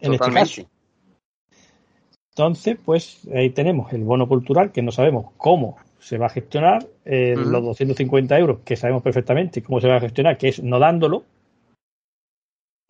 En 0.00 0.14
este 0.14 0.32
caso. 0.32 0.62
Entonces, 2.30 2.78
pues 2.82 3.28
ahí 3.32 3.50
tenemos 3.50 3.92
el 3.92 4.02
bono 4.02 4.26
cultural 4.26 4.72
que 4.72 4.82
no 4.82 4.90
sabemos 4.90 5.26
cómo 5.36 5.76
se 6.04 6.18
va 6.18 6.26
a 6.26 6.28
gestionar, 6.28 6.86
eh, 7.06 7.34
los 7.34 7.64
250 7.64 8.38
euros, 8.38 8.58
que 8.62 8.76
sabemos 8.76 9.02
perfectamente 9.02 9.62
cómo 9.62 9.80
se 9.80 9.88
va 9.88 9.96
a 9.96 10.00
gestionar, 10.00 10.36
que 10.36 10.48
es 10.48 10.62
no 10.62 10.78
dándolo. 10.78 11.24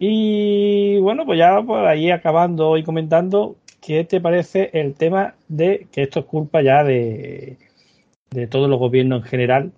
Y 0.01 0.99
bueno, 0.99 1.25
pues 1.25 1.39
ya 1.39 1.63
por 1.63 1.87
ahí 1.87 2.11
acabando 2.11 2.77
y 2.77 2.83
comentando, 2.83 3.55
¿qué 3.81 4.03
te 4.03 4.21
parece 4.21 4.71
el 4.73 4.95
tema 4.95 5.37
de 5.47 5.87
que 5.93 6.03
esto 6.03 6.21
es 6.21 6.27
culpa 6.27 6.61
ya 6.61 6.83
de, 6.83 7.57
de 8.31 8.47
todos 8.49 8.69
los 8.69 8.81
gobiernos 8.81 9.23
en 9.23 9.29
general? 9.29 9.73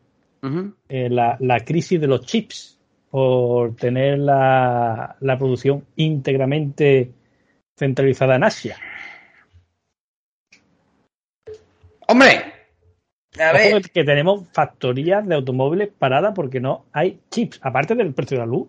Eh, 0.89 1.11
la, 1.11 1.37
la, 1.41 1.61
crisis 1.61 2.01
de 2.01 2.07
los 2.07 2.25
chips 2.25 2.79
por 3.11 3.75
tener 3.77 4.19
la, 4.19 5.17
la 5.21 5.37
producción 5.37 5.85
íntegramente 5.97 7.11
centralizada 7.77 8.37
en 8.37 8.45
Asia. 8.45 8.77
Hombre, 12.07 12.56
que 13.93 14.05
tenemos 14.05 14.49
factorías 14.53 15.27
de 15.27 15.35
automóviles 15.35 15.89
paradas 15.89 16.33
porque 16.35 16.61
no 16.61 16.87
hay 16.93 17.21
chips, 17.31 17.61
aparte 17.63 17.95
del 17.95 18.15
precio 18.15 18.37
de 18.39 18.47
la 18.47 18.51
luz, 18.51 18.69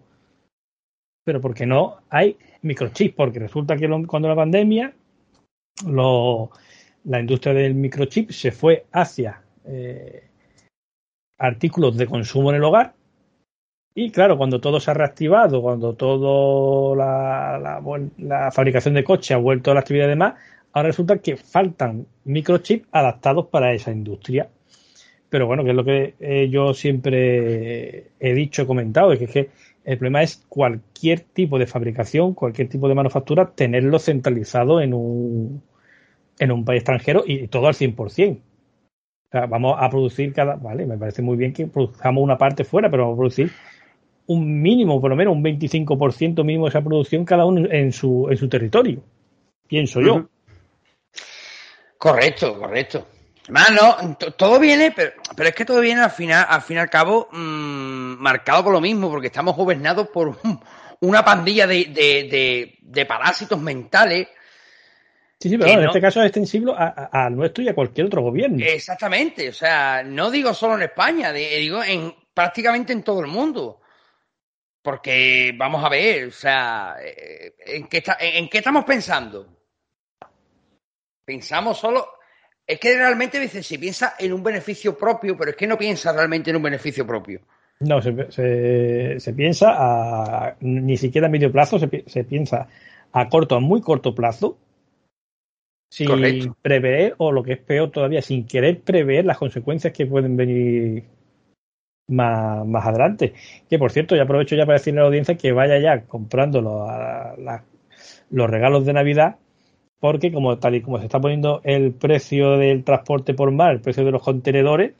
pero 1.23 1.41
porque 1.41 1.65
no 1.65 1.98
hay 2.10 2.38
microchips, 2.61 3.15
porque 3.15 3.39
resulta 3.39 3.76
que 3.76 3.89
cuando 4.07 4.30
la 4.30 4.35
pandemia 4.35 4.94
la 5.85 7.19
industria 7.19 7.53
del 7.53 7.76
microchip 7.76 8.31
se 8.31 8.52
fue 8.52 8.85
hacia 8.91 9.41
eh, 9.65 10.27
artículos 11.38 11.98
de 11.98 12.07
consumo 12.07 12.49
en 12.49 12.57
el 12.57 12.64
hogar. 12.64 12.94
Y 13.94 14.11
claro, 14.11 14.38
cuando 14.38 14.61
todo 14.61 14.80
se 14.80 14.91
ha 14.91 14.94
reactivado, 14.94 15.61
cuando 15.61 15.95
todo 15.95 16.95
la, 16.95 17.81
la, 18.18 18.52
fabricación 18.52 18.94
de 18.94 19.03
coches 19.03 19.31
ha 19.31 19.38
vuelto 19.38 19.72
a 19.72 19.73
la 19.73 19.80
actividad 19.80 20.07
de 20.07 20.15
más, 20.15 20.35
ahora 20.72 20.89
resulta 20.89 21.18
que 21.18 21.35
faltan 21.35 22.06
microchips 22.26 22.88
adaptados 22.91 23.48
para 23.48 23.73
esa 23.73 23.91
industria. 23.91 24.49
Pero 25.30 25.45
bueno, 25.48 25.64
que 25.64 25.72
es 25.72 25.76
lo 25.76 25.84
que 25.84 26.16
eh, 26.20 26.49
yo 26.49 26.74
siempre 26.74 28.12
he 28.20 28.34
dicho, 28.34 28.62
he 28.62 28.68
comentado, 28.68 29.12
es 29.12 29.20
que, 29.20 29.26
es 29.26 29.32
que 29.32 29.49
el 29.84 29.98
problema 29.98 30.22
es 30.22 30.45
cualquier 30.49 31.22
tipo 31.22 31.60
de 31.60 31.68
fabricación, 31.68 32.34
cualquier 32.34 32.70
tipo 32.70 32.88
de 32.88 32.95
manufactura, 32.95 33.52
tenerlo 33.54 33.99
centralizado 33.99 34.82
en 34.82 34.94
un, 34.94 35.62
en 36.40 36.52
un 36.52 36.66
país 36.66 36.80
extranjero 36.80 37.24
y 37.26 37.48
todo 37.48 37.68
al 37.68 37.74
100%. 37.74 38.38
O 38.38 39.30
sea, 39.32 39.45
vamos 39.45 39.76
a 39.80 39.90
producir 39.90 40.34
cada. 40.34 40.56
Vale, 40.56 40.86
me 40.86 40.98
parece 40.98 41.22
muy 41.22 41.36
bien 41.36 41.54
que 41.54 41.68
produzcamos 41.68 42.24
una 42.24 42.38
parte 42.38 42.64
fuera, 42.64 42.90
pero 42.90 43.04
vamos 43.04 43.16
a 43.16 43.20
producir 43.20 43.52
un 44.28 44.62
mínimo, 44.62 44.99
por 45.02 45.10
lo 45.10 45.16
menos 45.16 45.36
un 45.36 45.44
25% 45.44 46.44
mínimo 46.44 46.66
de 46.66 46.70
esa 46.70 46.82
producción 46.82 47.26
cada 47.26 47.45
uno 47.45 47.68
en 47.70 47.91
su, 47.91 48.28
en 48.30 48.38
su 48.38 48.48
territorio. 48.49 49.02
Pienso 49.68 50.02
yo. 50.02 50.30
Correcto, 51.98 52.58
correcto. 52.60 53.08
Mano, 53.49 54.18
todo 54.36 54.60
viene, 54.60 54.91
pero, 54.91 55.14
pero, 55.36 55.49
es 55.49 55.56
que 55.56 55.64
todo 55.64 55.80
viene 55.80 56.02
al 56.02 56.11
final, 56.11 56.45
al 56.49 56.61
fin 56.61 56.78
y 56.78 56.80
al 56.80 56.90
cabo, 56.90 57.30
mmm, 57.32 58.18
marcado 58.19 58.65
por 58.65 58.74
lo 58.74 58.82
mismo, 58.82 59.10
porque 59.10 59.28
estamos 59.28 59.56
gobernados 59.56 60.10
por 60.10 60.28
un, 60.28 60.61
una 61.02 61.24
pandilla 61.24 61.65
de, 61.65 61.86
de, 61.86 62.28
de, 62.30 62.78
de, 62.82 63.06
parásitos 63.06 63.60
mentales. 63.60 64.28
Sí, 65.40 65.49
sí, 65.49 65.57
pero 65.57 65.72
en 65.72 65.88
este 65.88 66.02
caso 66.02 66.19
es 66.22 66.28
extensible 66.28 66.74
a, 66.76 67.10
a, 67.11 67.30
nuestro 67.30 67.64
y 67.64 67.69
a 67.69 67.76
cualquier 67.76 68.07
otro 68.07 68.22
gobierno. 68.22 68.57
Exactamente, 68.65 69.49
o 69.49 69.53
sea, 69.53 70.03
no 70.03 70.30
digo 70.30 70.53
solo 70.53 70.76
en 70.76 70.84
España, 70.84 71.32
digo 71.32 71.84
en 71.84 72.14
prácticamente 72.34 72.91
en 72.94 73.03
todo 73.03 73.22
el 73.22 73.28
mundo. 73.28 73.82
Porque 74.82 75.53
vamos 75.57 75.84
a 75.84 75.90
ver, 75.90 76.28
o 76.28 76.32
sea, 76.32 76.95
eh, 77.03 77.56
¿en 77.65 77.88
qué, 77.88 77.98
está, 77.98 78.18
en 78.19 78.48
qué 78.48 78.60
estamos 78.60 78.86
pensando? 78.86 79.45
Pensamos 81.26 81.78
solo 81.78 82.16
es 82.68 82.80
que 82.81 82.98
realmente 82.98 83.39
dice, 83.39 83.64
si 83.64 83.77
piensa 83.77 84.15
en 84.19 84.34
un 84.34 84.44
beneficio 84.44 84.98
propio, 84.98 85.38
pero 85.38 85.52
es 85.52 85.57
que 85.57 85.65
no 85.65 85.77
piensa 85.77 86.11
realmente 86.11 86.49
en 86.49 86.57
un 86.57 86.64
beneficio 86.64 87.07
propio. 87.07 87.39
No, 87.80 88.02
se, 88.02 88.31
se, 88.31 89.19
se 89.19 89.34
piensa 89.34 89.73
a, 89.77 90.57
ni 90.60 90.98
siquiera 90.98 91.27
a 91.27 91.30
medio 91.30 91.52
plazo, 91.52 91.80
se, 91.80 92.03
se, 92.07 92.23
piensa 92.26 92.68
a 93.14 93.30
corto, 93.30 93.56
a 93.56 93.61
muy 93.61 93.80
corto 93.81 94.14
plazo, 94.14 94.57
sin 95.89 96.07
Correcto. 96.07 96.57
prever, 96.61 97.15
o 97.19 97.31
lo 97.31 97.44
que 97.44 97.53
es 97.53 97.60
peor 97.60 97.91
todavía, 97.91 98.22
sin 98.22 98.45
querer 98.45 98.81
prever 98.81 99.26
las 99.26 99.38
consecuencias 99.38 99.94
que 99.94 100.06
pueden 100.06 100.35
venir 100.35 101.06
más, 102.07 102.65
más 102.65 102.85
adelante. 102.85 103.34
Que 103.69 103.80
por 103.80 103.91
cierto, 103.91 104.15
ya 104.15 104.23
aprovecho 104.23 104.56
ya 104.56 104.65
para 104.65 104.80
decirle 104.80 104.99
a 104.99 105.03
la 105.03 105.07
audiencia 105.07 105.38
que 105.38 105.53
vaya 105.53 105.80
ya 105.80 106.02
comprando 106.06 106.61
los, 106.61 106.85
la, 106.85 107.64
los 108.30 108.49
regalos 108.49 108.85
de 108.85 108.94
Navidad 108.94 109.38
porque 109.99 110.32
como 110.32 110.57
tal 110.60 110.76
y 110.76 110.82
como 110.82 110.99
se 110.99 111.06
está 111.06 111.19
poniendo 111.19 111.61
el 111.64 111.94
precio 111.94 112.57
del 112.57 112.84
transporte 112.84 113.34
por 113.34 113.52
mar, 113.52 113.72
el 113.72 113.82
precio 113.82 114.06
de 114.06 114.11
los 114.11 114.24
contenedores, 114.24 114.94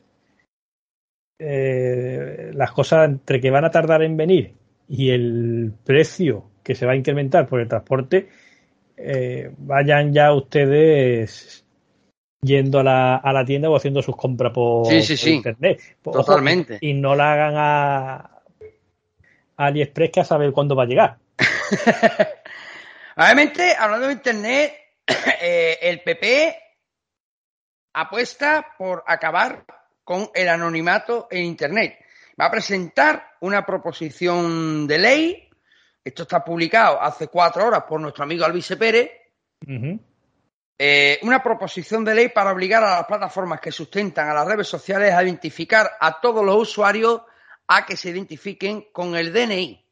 eh, 1.38 2.50
las 2.54 2.72
cosas 2.72 3.08
entre 3.08 3.40
que 3.40 3.50
van 3.50 3.64
a 3.64 3.70
tardar 3.70 4.02
en 4.02 4.16
venir 4.16 4.54
y 4.88 5.10
el 5.10 5.72
precio 5.84 6.44
que 6.64 6.74
se 6.74 6.84
va 6.84 6.92
a 6.92 6.96
incrementar 6.96 7.46
por 7.46 7.60
el 7.60 7.68
transporte, 7.68 8.28
eh, 8.96 9.52
vayan 9.58 10.12
ya 10.12 10.34
ustedes 10.34 11.64
yendo 12.40 12.80
a 12.80 12.84
la, 12.84 13.16
a 13.16 13.32
la, 13.32 13.44
tienda 13.44 13.70
o 13.70 13.76
haciendo 13.76 14.02
sus 14.02 14.16
compras 14.16 14.52
por, 14.52 14.86
sí, 14.86 15.02
sí, 15.02 15.14
por 15.14 15.18
sí. 15.18 15.30
internet. 15.34 15.80
Totalmente. 16.02 16.78
Y 16.80 16.94
no 16.94 17.14
la 17.14 17.32
hagan 17.32 17.54
a, 17.56 18.16
a 19.56 19.66
AliExpress 19.66 20.10
que 20.10 20.20
a 20.20 20.24
saber 20.24 20.52
cuándo 20.52 20.74
va 20.74 20.82
a 20.84 20.86
llegar. 20.86 21.18
Obviamente, 23.16 23.74
hablando 23.78 24.06
de 24.06 24.12
internet, 24.14 24.72
eh, 25.40 25.78
el 25.82 26.02
PP 26.02 26.56
apuesta 27.94 28.74
por 28.76 29.02
acabar 29.06 29.64
con 30.04 30.30
el 30.34 30.48
anonimato 30.48 31.28
en 31.30 31.44
Internet. 31.44 31.98
Va 32.40 32.46
a 32.46 32.50
presentar 32.50 33.36
una 33.40 33.64
proposición 33.64 34.86
de 34.86 34.98
ley. 34.98 35.50
Esto 36.04 36.22
está 36.22 36.44
publicado 36.44 37.02
hace 37.02 37.28
cuatro 37.28 37.66
horas 37.66 37.84
por 37.88 38.00
nuestro 38.00 38.24
amigo 38.24 38.44
Alvise 38.44 38.76
Pérez. 38.76 39.10
Uh 39.66 39.70
-huh. 39.70 40.00
eh, 40.78 41.18
una 41.22 41.42
proposición 41.42 42.04
de 42.04 42.14
ley 42.14 42.28
para 42.28 42.52
obligar 42.52 42.84
a 42.84 42.98
las 42.98 43.06
plataformas 43.06 43.60
que 43.60 43.72
sustentan 43.72 44.28
a 44.28 44.34
las 44.34 44.46
redes 44.46 44.68
sociales 44.68 45.12
a 45.12 45.24
identificar 45.24 45.90
a 45.98 46.20
todos 46.20 46.44
los 46.44 46.56
usuarios 46.56 47.22
a 47.66 47.84
que 47.84 47.96
se 47.96 48.10
identifiquen 48.10 48.92
con 48.92 49.16
el 49.16 49.32
DNI. 49.32 49.84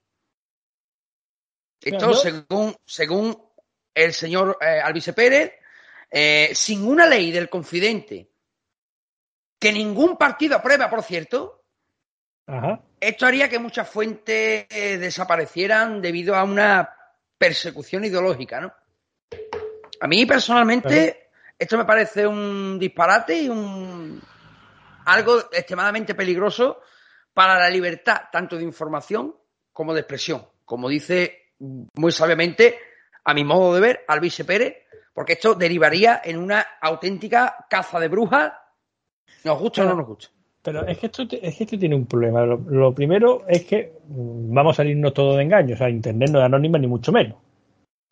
Esto, 1.80 2.14
según, 2.14 2.76
según 2.84 3.45
el 3.96 4.12
señor 4.12 4.58
eh, 4.60 4.78
Alvise 4.84 5.14
Pérez, 5.14 5.54
eh, 6.10 6.50
sin 6.52 6.86
una 6.86 7.06
ley 7.06 7.32
del 7.32 7.48
confidente 7.48 8.28
que 9.58 9.72
ningún 9.72 10.18
partido 10.18 10.56
aprueba, 10.56 10.90
por 10.90 11.02
cierto, 11.02 11.64
Ajá. 12.46 12.82
esto 13.00 13.26
haría 13.26 13.48
que 13.48 13.58
muchas 13.58 13.88
fuentes 13.88 14.66
eh, 14.68 14.98
desaparecieran 14.98 16.02
debido 16.02 16.36
a 16.36 16.44
una 16.44 16.94
persecución 17.38 18.04
ideológica, 18.04 18.60
¿no? 18.60 18.74
A 19.98 20.06
mí 20.06 20.26
personalmente 20.26 21.08
Ajá. 21.08 21.40
esto 21.58 21.78
me 21.78 21.86
parece 21.86 22.26
un 22.26 22.78
disparate 22.78 23.38
y 23.40 23.48
un 23.48 24.20
algo 25.06 25.38
extremadamente 25.52 26.14
peligroso 26.14 26.82
para 27.32 27.58
la 27.58 27.70
libertad 27.70 28.24
tanto 28.30 28.56
de 28.56 28.64
información 28.64 29.34
como 29.72 29.94
de 29.94 30.00
expresión, 30.00 30.46
como 30.66 30.90
dice 30.90 31.52
muy 31.58 32.12
sabiamente 32.12 32.78
a 33.26 33.34
mi 33.34 33.42
modo 33.42 33.74
de 33.74 33.80
ver, 33.80 34.04
Alvise 34.06 34.44
Pérez, 34.44 34.76
porque 35.12 35.32
esto 35.32 35.54
derivaría 35.54 36.22
en 36.24 36.38
una 36.38 36.64
auténtica 36.80 37.66
caza 37.68 37.98
de 37.98 38.06
brujas, 38.06 38.52
nos 39.44 39.58
gusta 39.58 39.82
pero, 39.82 39.88
o 39.88 39.90
no 39.90 40.00
nos 40.00 40.08
gusta. 40.08 40.28
Pero 40.62 40.86
es 40.86 40.96
que 40.98 41.06
esto, 41.06 41.22
es 41.22 41.56
que 41.56 41.64
esto 41.64 41.78
tiene 41.78 41.96
un 41.96 42.06
problema. 42.06 42.46
Lo, 42.46 42.56
lo, 42.56 42.94
primero 42.94 43.44
es 43.48 43.64
que 43.64 43.98
mm, 44.06 44.54
vamos 44.54 44.74
a 44.74 44.76
salirnos 44.78 45.12
todo 45.12 45.36
de 45.36 45.42
engaño. 45.42 45.74
O 45.74 45.76
sea, 45.76 45.90
Internet 45.90 46.30
no 46.30 46.38
es 46.38 46.44
anónima 46.44 46.78
ni 46.78 46.86
mucho 46.86 47.10
menos. 47.10 47.36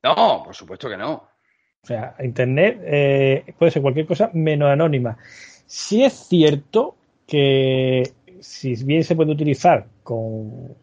No, 0.03 0.43
por 0.45 0.55
supuesto 0.55 0.89
que 0.89 0.97
no. 0.97 1.13
O 1.15 1.87
sea, 1.87 2.17
Internet 2.21 2.81
eh, 2.85 3.55
puede 3.57 3.71
ser 3.71 3.83
cualquier 3.83 4.07
cosa 4.07 4.31
menos 4.33 4.69
anónima. 4.69 5.17
Sí 5.67 6.03
es 6.03 6.13
cierto 6.13 6.97
que 7.27 8.03
si 8.41 8.75
bien 8.85 9.05
se 9.05 9.15
puede 9.15 9.33
utilizar 9.33 9.87
con 10.03 10.75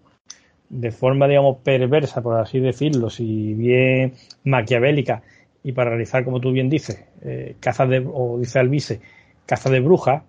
de 0.72 0.92
forma, 0.92 1.28
digamos, 1.28 1.58
perversa, 1.64 2.22
por 2.22 2.40
así 2.40 2.60
decirlo, 2.60 3.10
si 3.10 3.54
bien 3.54 4.14
maquiavélica, 4.46 5.22
y 5.64 5.74
para 5.74 5.92
realizar, 5.92 6.24
como 6.24 6.40
tú 6.40 6.52
bien 6.52 6.70
dices, 6.70 7.04
eh, 7.22 7.58
caza 7.60 7.86
de, 7.86 8.00
o 8.12 8.38
dice 8.40 8.58
Alvise, 8.58 9.02
caza 9.46 9.70
de 9.70 9.82
brujas. 9.82 10.24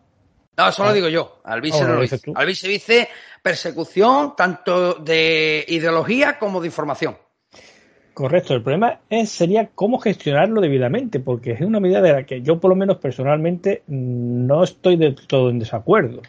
No, 0.58 0.68
eso 0.68 0.82
lo 0.82 0.90
ah, 0.90 0.92
digo 0.92 1.08
yo. 1.08 1.40
Alvise 1.44 1.84
oh, 1.84 1.88
no 1.88 1.94
lo 1.94 2.02
dice. 2.02 2.18
Tú. 2.18 2.32
Alvise 2.34 2.68
dice 2.68 3.08
persecución 3.40 4.34
tanto 4.36 4.94
de 4.94 5.64
ideología 5.68 6.38
como 6.38 6.60
de 6.60 6.66
información. 6.66 7.16
Correcto. 8.12 8.52
El 8.52 8.62
problema 8.62 9.00
es, 9.08 9.30
sería 9.30 9.70
cómo 9.74 9.98
gestionarlo 9.98 10.60
debidamente, 10.60 11.20
porque 11.20 11.52
es 11.52 11.60
una 11.62 11.80
medida 11.80 12.02
de 12.02 12.12
la 12.12 12.24
que 12.24 12.42
yo, 12.42 12.58
por 12.60 12.68
lo 12.68 12.76
menos 12.76 12.98
personalmente, 12.98 13.84
no 13.86 14.64
estoy 14.64 14.96
del 14.96 15.14
todo 15.14 15.50
en 15.50 15.60
desacuerdo 15.60 16.20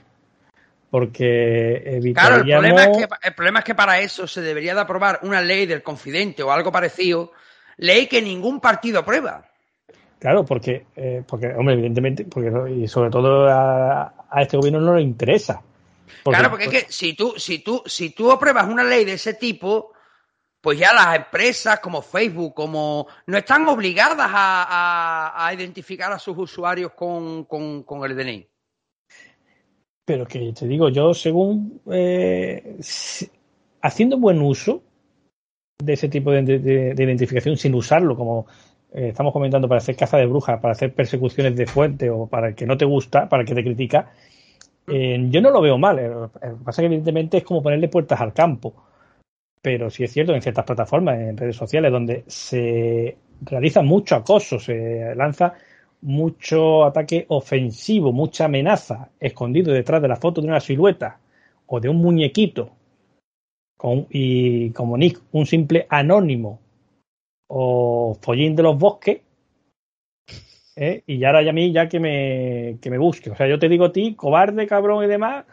porque 0.93 1.81
evitaríamos... 1.87 2.45
Claro, 2.45 2.67
el 2.67 2.71
problema, 2.71 2.83
es 2.83 2.97
que, 2.97 3.27
el 3.27 3.33
problema 3.33 3.59
es 3.59 3.65
que 3.65 3.73
para 3.73 3.99
eso 3.99 4.27
se 4.27 4.41
debería 4.41 4.75
de 4.75 4.81
aprobar 4.81 5.21
una 5.23 5.41
ley 5.41 5.65
del 5.65 5.81
confidente 5.81 6.43
o 6.43 6.51
algo 6.51 6.71
parecido, 6.71 7.31
ley 7.77 8.05
que 8.05 8.21
ningún 8.21 8.59
partido 8.59 8.99
aprueba. 8.99 9.43
Claro, 10.19 10.45
porque, 10.45 10.85
eh, 10.95 11.23
porque 11.27 11.47
hombre, 11.47 11.73
evidentemente, 11.73 12.25
porque 12.25 12.51
y 12.71 12.87
sobre 12.87 13.09
todo 13.09 13.49
a, 13.49 14.13
a 14.29 14.41
este 14.43 14.55
gobierno 14.55 14.81
no 14.81 14.95
le 14.95 15.01
interesa. 15.01 15.63
Porque, 16.21 16.37
claro, 16.37 16.51
porque 16.51 16.65
es 16.65 16.69
que 16.69 16.91
si 16.91 17.15
tú, 17.15 17.33
si 17.37 17.63
tú, 17.63 17.81
si 17.87 18.11
tú 18.11 18.31
apruebas 18.31 18.67
una 18.67 18.83
ley 18.83 19.03
de 19.03 19.13
ese 19.13 19.33
tipo, 19.33 19.93
pues 20.61 20.77
ya 20.77 20.93
las 20.93 21.15
empresas 21.15 21.79
como 21.79 22.03
Facebook, 22.03 22.53
como 22.53 23.07
no 23.25 23.37
están 23.39 23.67
obligadas 23.67 24.29
a, 24.31 25.33
a, 25.41 25.47
a 25.47 25.53
identificar 25.55 26.11
a 26.11 26.19
sus 26.19 26.37
usuarios 26.37 26.91
con, 26.91 27.45
con, 27.45 27.81
con 27.81 28.07
el 28.07 28.15
DNI 28.15 28.52
pero 30.05 30.25
que 30.25 30.53
te 30.53 30.67
digo, 30.67 30.89
yo 30.89 31.13
según 31.13 31.81
eh, 31.91 32.77
haciendo 33.81 34.17
buen 34.17 34.41
uso 34.41 34.83
de 35.79 35.93
ese 35.93 36.09
tipo 36.09 36.31
de, 36.31 36.43
de, 36.43 36.93
de 36.93 37.03
identificación 37.03 37.57
sin 37.57 37.73
usarlo 37.75 38.15
como 38.15 38.47
eh, 38.93 39.09
estamos 39.09 39.33
comentando 39.33 39.67
para 39.67 39.79
hacer 39.79 39.95
caza 39.95 40.17
de 40.17 40.27
brujas, 40.27 40.59
para 40.59 40.73
hacer 40.73 40.93
persecuciones 40.93 41.55
de 41.55 41.65
fuente 41.65 42.09
o 42.11 42.27
para 42.27 42.49
el 42.49 42.55
que 42.55 42.67
no 42.67 42.77
te 42.77 42.85
gusta, 42.85 43.27
para 43.27 43.41
el 43.41 43.47
que 43.47 43.55
te 43.55 43.63
critica, 43.63 44.11
eh, 44.87 45.17
yo 45.29 45.41
no 45.41 45.49
lo 45.49 45.61
veo 45.61 45.77
mal. 45.77 45.95
Lo 45.95 46.31
que 46.31 46.63
pasa 46.63 46.81
es 46.81 46.83
que 46.83 46.85
evidentemente 46.85 47.37
es 47.37 47.43
como 47.43 47.63
ponerle 47.63 47.87
puertas 47.87 48.21
al 48.21 48.33
campo. 48.33 48.73
Pero 49.61 49.89
sí 49.89 50.03
es 50.03 50.11
cierto 50.11 50.35
en 50.35 50.41
ciertas 50.41 50.65
plataformas, 50.65 51.19
en 51.19 51.37
redes 51.37 51.55
sociales, 51.55 51.91
donde 51.91 52.23
se 52.27 53.17
realiza 53.41 53.81
mucho 53.81 54.15
acoso, 54.15 54.59
se 54.59 55.15
lanza 55.15 55.53
mucho 56.03 56.85
ataque 56.85 57.25
ofensivo, 57.29 58.11
mucha 58.11 58.45
amenaza 58.45 59.09
escondido 59.19 59.73
detrás 59.73 60.01
de 60.01 60.07
la 60.07 60.17
foto 60.17 60.41
de 60.41 60.47
una 60.47 60.59
silueta 60.59 61.19
o 61.65 61.79
de 61.79 61.89
un 61.89 61.97
muñequito 61.97 62.71
con, 63.77 64.07
y 64.09 64.71
como 64.71 64.97
Nick, 64.97 65.21
un 65.31 65.45
simple 65.45 65.87
anónimo 65.89 66.59
o 67.47 68.17
follín 68.21 68.55
de 68.55 68.63
los 68.63 68.77
bosques, 68.77 69.21
¿eh? 70.75 71.03
y 71.05 71.19
ya 71.19 71.27
ahora 71.27 71.43
ya 71.43 71.51
a 71.51 71.53
mí 71.53 71.71
ya 71.71 71.87
que 71.87 71.99
me, 71.99 72.77
que 72.81 72.89
me 72.89 72.97
busque. 72.97 73.29
O 73.31 73.35
sea, 73.35 73.47
yo 73.47 73.59
te 73.59 73.69
digo 73.69 73.85
a 73.85 73.91
ti, 73.93 74.15
cobarde, 74.15 74.67
cabrón 74.67 75.03
y 75.03 75.07
demás, 75.07 75.45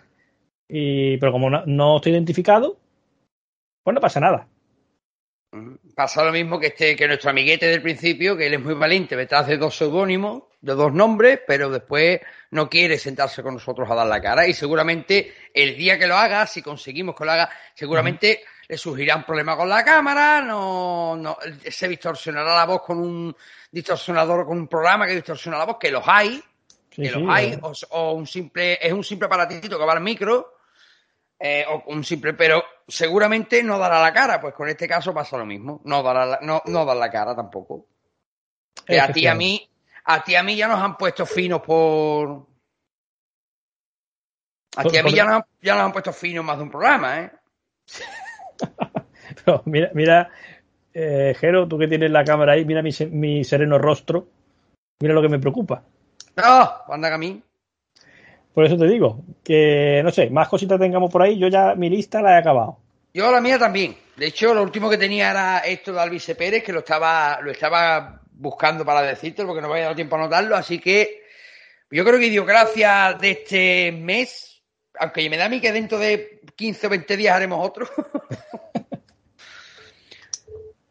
y, 0.69 1.17
pero 1.19 1.33
como 1.33 1.51
no, 1.51 1.65
no 1.67 1.97
estoy 1.97 2.13
identificado, 2.13 2.77
pues 3.83 3.95
no 3.95 4.01
pasa 4.01 4.21
nada. 4.21 4.49
Pasa 5.97 6.23
lo 6.23 6.31
mismo 6.31 6.61
que 6.61 6.69
este, 6.69 6.95
que 6.95 7.09
nuestro 7.09 7.31
amiguete 7.31 7.67
del 7.67 7.83
principio, 7.83 8.37
que 8.37 8.47
él 8.47 8.55
es 8.55 8.61
muy 8.61 8.75
valiente 8.75 9.17
detrás 9.17 9.49
de 9.49 9.59
dos 9.59 9.77
seudónimos, 9.77 10.45
de 10.61 10.75
dos 10.75 10.93
nombres, 10.93 11.41
pero 11.45 11.69
después 11.69 12.21
no 12.53 12.71
quiere 12.71 12.99
sentarse 12.99 13.43
con 13.43 13.55
nosotros 13.55 13.91
a 13.91 13.97
dar 13.97 14.07
la 14.07 14.21
cara. 14.21 14.47
Y 14.47 14.55
seguramente 14.55 15.35
el 15.53 15.77
día 15.77 15.99
que 15.99 16.07
lo 16.07 16.15
haga, 16.15 16.47
si 16.47 16.63
conseguimos 16.63 17.17
que 17.17 17.25
lo 17.25 17.33
haga, 17.33 17.51
seguramente 17.75 18.45
le 18.69 18.79
surgirá 18.79 19.17
un 19.17 19.25
problema 19.25 19.57
con 19.57 19.69
la 19.69 19.85
cámara, 19.85 20.41
no, 20.41 21.17
no, 21.17 21.37
se 21.69 21.89
distorsionará 21.89 22.55
la 22.55 22.67
voz 22.67 22.83
con 22.83 22.99
un 22.99 23.37
distorsionador, 23.73 24.47
con 24.47 24.57
un 24.57 24.69
programa 24.69 25.09
que 25.09 25.17
distorsiona 25.17 25.59
la 25.59 25.65
voz, 25.65 25.79
que 25.81 25.91
los 25.91 26.05
hay, 26.07 26.41
que 26.89 27.11
los 27.11 27.29
hay, 27.29 27.59
o, 27.61 27.73
o, 27.91 28.13
un 28.13 28.27
simple, 28.29 28.79
es 28.81 28.93
un 28.93 29.03
simple 29.03 29.27
aparatito 29.27 29.77
que 29.77 29.85
va 29.85 29.95
al 29.95 30.01
micro 30.01 30.60
eh, 31.43 31.65
o 31.67 31.85
un 31.87 32.05
simple, 32.05 32.35
pero 32.35 32.63
seguramente 32.87 33.63
no 33.63 33.79
dará 33.79 34.03
la 34.03 34.13
cara, 34.13 34.39
pues 34.39 34.53
con 34.53 34.69
este 34.69 34.87
caso 34.87 35.15
pasa 35.15 35.39
lo 35.39 35.47
mismo, 35.47 35.81
no 35.85 36.03
dará 36.03 36.27
la, 36.27 36.39
no, 36.43 36.63
no 36.67 36.85
dar 36.85 36.99
la 36.99 37.11
cara 37.11 37.35
tampoco. 37.35 37.87
Que 38.87 39.01
a 39.01 39.11
ti 39.11 39.27
a 39.27 39.35
mí, 39.35 39.67
a 40.05 40.23
ti 40.23 40.35
a 40.35 40.43
mí 40.43 40.55
ya 40.55 40.69
nos 40.69 40.81
han 40.81 40.99
puesto 40.99 41.25
finos 41.25 41.63
por. 41.63 42.47
A 44.77 44.85
ti 44.85 44.99
a 44.99 45.03
mí 45.03 45.15
ya 45.15 45.25
nos, 45.25 45.35
han, 45.37 45.45
ya 45.63 45.75
nos 45.77 45.85
han 45.85 45.93
puesto 45.93 46.13
finos 46.13 46.45
más 46.45 46.59
de 46.59 46.63
un 46.63 46.71
programa, 46.71 47.21
¿eh? 47.21 47.33
Pero 49.45 49.63
mira, 49.65 49.91
mira 49.95 50.31
eh, 50.93 51.35
Jero, 51.39 51.67
tú 51.67 51.79
que 51.79 51.89
tienes 51.89 52.11
la 52.11 52.25
cámara 52.25 52.53
ahí, 52.53 52.67
mira 52.67 52.83
mi, 52.83 52.91
mi 53.11 53.45
sereno 53.45 53.79
rostro, 53.79 54.29
mira 55.01 55.15
lo 55.15 55.23
que 55.23 55.29
me 55.31 55.39
preocupa. 55.39 55.83
No, 56.37 56.93
anda 56.93 57.15
a 57.15 57.19
mí. 57.19 57.43
Por 58.55 58.65
eso 58.65 58.77
te 58.77 58.87
digo, 58.87 59.23
que 59.45 60.01
no 60.03 60.11
sé, 60.11 60.29
más 60.31 60.49
cositas 60.49 60.79
tengamos 60.79 61.11
por 61.11 61.23
ahí, 61.23 61.39
yo 61.39 61.49
ya 61.49 61.75
mi 61.75 61.89
lista 61.89 62.21
la 62.21 62.35
he 62.35 62.39
acabado. 62.39 62.79
Yo 63.15 63.31
la 63.31 63.41
mía 63.41 63.59
también. 63.59 63.97
De 64.17 64.27
hecho, 64.27 64.53
lo 64.55 64.63
último 64.63 64.91
que 64.91 64.99
tenía 64.99 65.31
era 65.31 65.59
esto 65.59 65.93
de 65.93 66.01
Alvise 66.01 66.35
Pérez, 66.35 66.63
que 66.63 66.73
lo 66.73 66.81
estaba, 66.81 67.41
lo 67.41 67.51
estaba 67.51 68.21
buscando 68.33 68.85
para 68.85 69.03
decirte, 69.03 69.45
porque 69.45 69.61
no 69.61 69.69
me 69.69 69.75
había 69.75 69.85
dado 69.85 69.97
tiempo 69.97 70.17
a 70.17 70.21
anotarlo, 70.21 70.57
así 70.57 70.79
que 70.79 71.23
yo 71.91 72.05
creo 72.05 72.19
que 72.19 72.27
Idiocracia 72.27 73.17
de 73.21 73.31
este 73.31 73.93
mes, 73.93 74.63
aunque 74.99 75.29
me 75.29 75.37
da 75.37 75.47
a 75.47 75.49
mí 75.49 75.61
que 75.61 75.73
dentro 75.73 75.99
de 75.99 76.41
15 76.55 76.87
o 76.87 76.91
20 76.91 77.17
días 77.17 77.35
haremos 77.35 77.67
otro. 77.67 77.89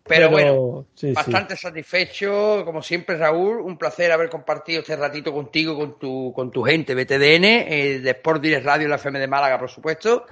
Pero, 0.10 0.32
bueno, 0.32 0.86
sí, 0.96 1.14
bastante 1.14 1.56
sí. 1.56 1.62
satisfecho, 1.62 2.64
como 2.66 2.82
siempre, 2.82 3.16
Raúl. 3.16 3.62
Un 3.62 3.78
placer 3.78 4.12
haber 4.12 4.28
compartido 4.28 4.82
este 4.82 4.96
ratito 4.96 5.32
contigo, 5.32 5.78
con 5.78 6.00
tu, 6.00 6.34
con 6.34 6.52
tu 6.52 6.64
gente, 6.64 6.96
BTDN, 6.96 7.46
eh, 7.46 8.00
de 8.02 8.10
Sport 8.10 8.42
Direct 8.42 8.66
Radio 8.66 8.88
la 8.88 8.96
FM 8.96 9.20
de 9.20 9.28
Málaga, 9.28 9.60
por 9.60 9.70
supuesto. 9.70 10.26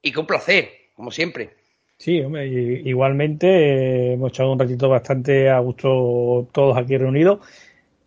Y 0.00 0.12
con 0.12 0.26
placer, 0.26 0.70
como 0.94 1.10
siempre. 1.10 1.50
Sí, 1.96 2.20
hombre, 2.20 2.46
igualmente 2.46 3.48
eh, 3.48 4.12
hemos 4.12 4.30
echado 4.30 4.52
un 4.52 4.58
ratito 4.60 4.88
bastante 4.88 5.50
a 5.50 5.58
gusto 5.58 6.48
todos 6.52 6.78
aquí 6.78 6.96
reunidos. 6.96 7.40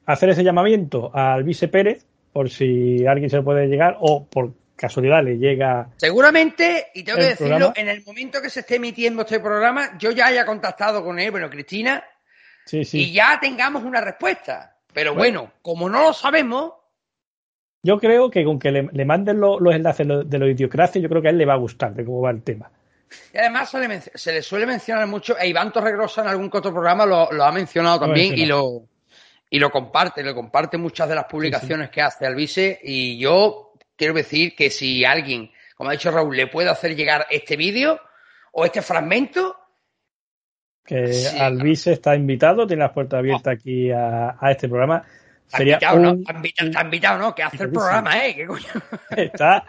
Hacer 0.06 0.30
ese 0.30 0.46
llamamiento 0.46 1.12
al 1.14 1.44
vice 1.44 1.68
Pérez, 1.68 2.06
por 2.32 2.50
si 2.50 3.06
alguien 3.06 3.30
se 3.30 3.42
puede 3.42 3.68
llegar, 3.68 3.98
o 4.00 4.26
por 4.26 4.54
casualidad 4.82 5.24
le 5.24 5.38
llega. 5.38 5.90
Seguramente, 5.98 6.88
y 6.96 7.04
tengo 7.04 7.20
que 7.20 7.26
decirlo, 7.26 7.58
programa. 7.58 7.74
en 7.78 7.88
el 7.88 8.04
momento 8.04 8.42
que 8.42 8.50
se 8.50 8.62
esté 8.62 8.76
emitiendo 8.76 9.22
este 9.22 9.40
programa, 9.40 9.98
yo 10.00 10.10
ya 10.12 10.26
haya 10.26 10.46
contactado 10.46 11.04
con 11.04 11.20
él, 11.20 11.30
bueno, 11.30 11.50
Cristina, 11.50 12.04
sí, 12.66 12.84
sí. 12.84 13.04
y 13.04 13.14
ya 13.14 13.40
tengamos 13.40 13.84
una 13.84 14.02
respuesta. 14.02 14.76
Pero 14.92 15.14
bueno, 15.14 15.42
bueno 15.42 15.54
como 15.62 15.88
no 15.88 16.02
lo 16.02 16.14
sabemos. 16.14 16.74
Yo 17.84 18.00
creo 18.00 18.30
que 18.30 18.44
con 18.44 18.60
que 18.60 18.72
le, 18.72 18.90
le 18.92 19.06
manden 19.06 19.40
lo, 19.40 19.60
los 19.60 19.74
enlaces 19.74 20.08
de 20.08 20.40
los 20.40 20.50
idiocracia, 20.50 21.02
yo 21.02 21.08
creo 21.08 21.22
que 21.22 21.30
a 21.30 21.32
él 21.32 21.38
le 21.38 21.46
va 21.46 21.54
a 21.54 21.58
gustar 21.58 21.94
de 21.94 22.04
cómo 22.04 22.22
va 22.22 22.32
el 22.32 22.44
tema. 22.44 22.72
Y 23.34 23.38
además 23.38 23.70
se 23.70 23.80
le, 23.80 24.02
se 24.02 24.34
le 24.34 24.42
suele 24.42 24.66
mencionar 24.66 25.06
mucho, 25.08 25.38
e 25.38 25.48
Iván 25.48 25.72
Torregrosa 25.72 26.22
en 26.22 26.28
algún 26.28 26.50
otro 26.52 26.72
programa 26.72 27.06
lo, 27.06 27.32
lo 27.32 27.44
ha 27.44 27.52
mencionado 27.52 28.00
también 28.00 28.38
y 28.38 28.46
lo, 28.46 28.84
y 29.50 29.60
lo 29.60 29.70
comparte, 29.70 30.24
lo 30.24 30.34
comparte 30.34 30.78
muchas 30.78 31.10
de 31.10 31.16
las 31.16 31.26
publicaciones 31.26 31.88
sí. 31.88 31.94
que 31.94 32.02
hace 32.02 32.26
Alvise 32.26 32.80
y 32.84 33.18
yo 33.18 33.71
quiero 33.96 34.14
decir 34.14 34.56
que 34.56 34.70
si 34.70 35.06
alguien, 35.06 35.52
como 35.76 35.90
ha 35.90 35.94
dicho 35.94 36.12
Raúl, 36.12 36.36
le 36.36 36.48
puede 36.48 36.70
hacer 36.70 36.96
llegar 36.96 37.26
este 37.30 37.56
vídeo 37.56 38.00
o 38.52 38.66
este 38.66 38.82
fragmento. 38.82 39.56
Que 40.86 41.14
sí, 41.14 41.38
Alvise 41.38 41.94
está 41.94 42.16
invitado, 42.16 42.66
tiene 42.68 42.84
las 42.84 42.92
puertas 42.92 43.20
abiertas 43.20 43.56
aquí 43.56 43.92
a, 43.92 44.36
a 44.40 44.52
este 44.52 44.68
programa. 44.68 45.04
Sería 45.48 45.74
invitado, 45.76 45.98
un, 45.98 46.04
¿no? 46.04 46.10
Está 46.12 46.34
invitado, 46.34 46.70
está 46.70 46.84
invitado, 46.84 47.20
¿no? 47.20 47.36
Que 47.36 47.44
hace 47.44 47.64
el 47.64 47.72
programa, 47.72 48.26
¿eh? 48.26 48.36
¿Qué 48.36 48.48
coño? 48.48 48.68
Está, 49.18 49.66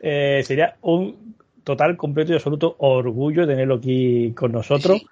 eh, 0.00 0.42
sería 0.44 0.76
un 0.82 1.34
total, 1.64 1.96
completo 1.96 2.32
y 2.32 2.36
absoluto 2.36 2.76
orgullo 2.78 3.46
tenerlo 3.46 3.76
aquí 3.76 4.32
con 4.36 4.52
nosotros. 4.52 4.98
Sí. 4.98 5.08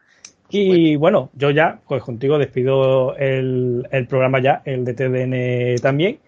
Y 0.50 0.96
bueno, 0.96 1.30
yo 1.34 1.50
ya, 1.50 1.80
pues 1.88 2.02
contigo 2.02 2.38
despido 2.38 3.16
el, 3.16 3.88
el 3.90 4.06
programa 4.06 4.40
ya, 4.40 4.62
el 4.64 4.84
de 4.84 4.94
TDN 4.94 5.82
también. 5.82 6.20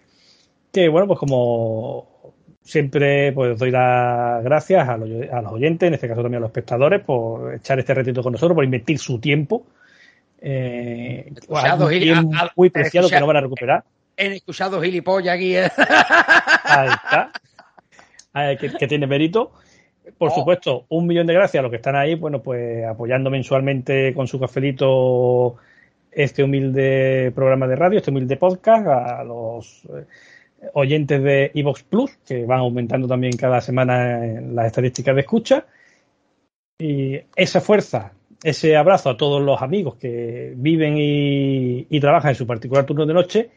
Que 0.77 0.89
bueno, 0.89 1.07
pues 1.07 1.17
como 1.17 2.35
siempre 2.61 3.31
pues 3.31 3.57
doy 3.57 3.71
las 3.71 4.43
gracias 4.43 4.87
a 4.87 4.95
los, 4.95 5.09
a 5.31 5.41
los, 5.41 5.53
oyentes, 5.53 5.87
en 5.87 5.95
este 5.95 6.07
caso 6.07 6.21
también 6.21 6.37
a 6.37 6.41
los 6.41 6.49
espectadores, 6.49 7.03
por 7.03 7.55
echar 7.55 7.79
este 7.79 7.95
ratito 7.95 8.21
con 8.21 8.33
nosotros, 8.33 8.53
por 8.53 8.63
invertir 8.63 8.99
su 8.99 9.19
tiempo. 9.19 9.65
Eh, 10.39 11.31
escuchado, 11.35 11.89
tiempo 11.89 12.31
a, 12.35 12.41
a, 12.41 12.51
muy 12.55 12.69
preciado 12.69 13.09
que 13.09 13.19
no 13.19 13.25
van 13.25 13.37
a 13.37 13.41
recuperar. 13.41 13.85
En 14.15 14.33
escuchado 14.33 14.79
gilipollas 14.79 15.33
aquí. 15.33 15.55
Ahí 15.55 16.89
está. 16.89 17.31
Que, 18.59 18.71
que, 18.77 18.87
tiene 18.87 19.07
mérito. 19.07 19.53
Por 20.15 20.29
oh. 20.29 20.35
supuesto, 20.35 20.85
un 20.89 21.07
millón 21.07 21.25
de 21.25 21.33
gracias 21.33 21.59
a 21.59 21.63
los 21.63 21.71
que 21.71 21.77
están 21.77 21.95
ahí, 21.95 22.13
bueno, 22.13 22.43
pues 22.43 22.85
apoyando 22.85 23.31
mensualmente 23.31 24.13
con 24.13 24.27
su 24.27 24.39
cafelito 24.39 25.55
este 26.11 26.43
humilde 26.43 27.31
programa 27.33 27.65
de 27.65 27.75
radio, 27.75 27.97
este 27.97 28.11
humilde 28.11 28.37
podcast, 28.37 28.85
a 28.85 29.23
los 29.23 29.81
eh, 29.85 30.05
oyentes 30.73 31.21
de 31.21 31.51
Evox 31.53 31.83
Plus, 31.83 32.11
que 32.25 32.45
van 32.45 32.59
aumentando 32.59 33.07
también 33.07 33.33
cada 33.37 33.61
semana 33.61 34.25
en 34.25 34.55
las 34.55 34.67
estadísticas 34.67 35.15
de 35.15 35.21
escucha. 35.21 35.65
Y 36.79 37.19
esa 37.35 37.61
fuerza, 37.61 38.13
ese 38.43 38.75
abrazo 38.75 39.09
a 39.09 39.17
todos 39.17 39.41
los 39.41 39.61
amigos 39.61 39.95
que 39.95 40.53
viven 40.55 40.97
y, 40.97 41.87
y 41.89 41.99
trabajan 41.99 42.29
en 42.29 42.35
su 42.35 42.47
particular 42.47 42.85
turno 42.85 43.05
de 43.05 43.13
noche. 43.13 43.49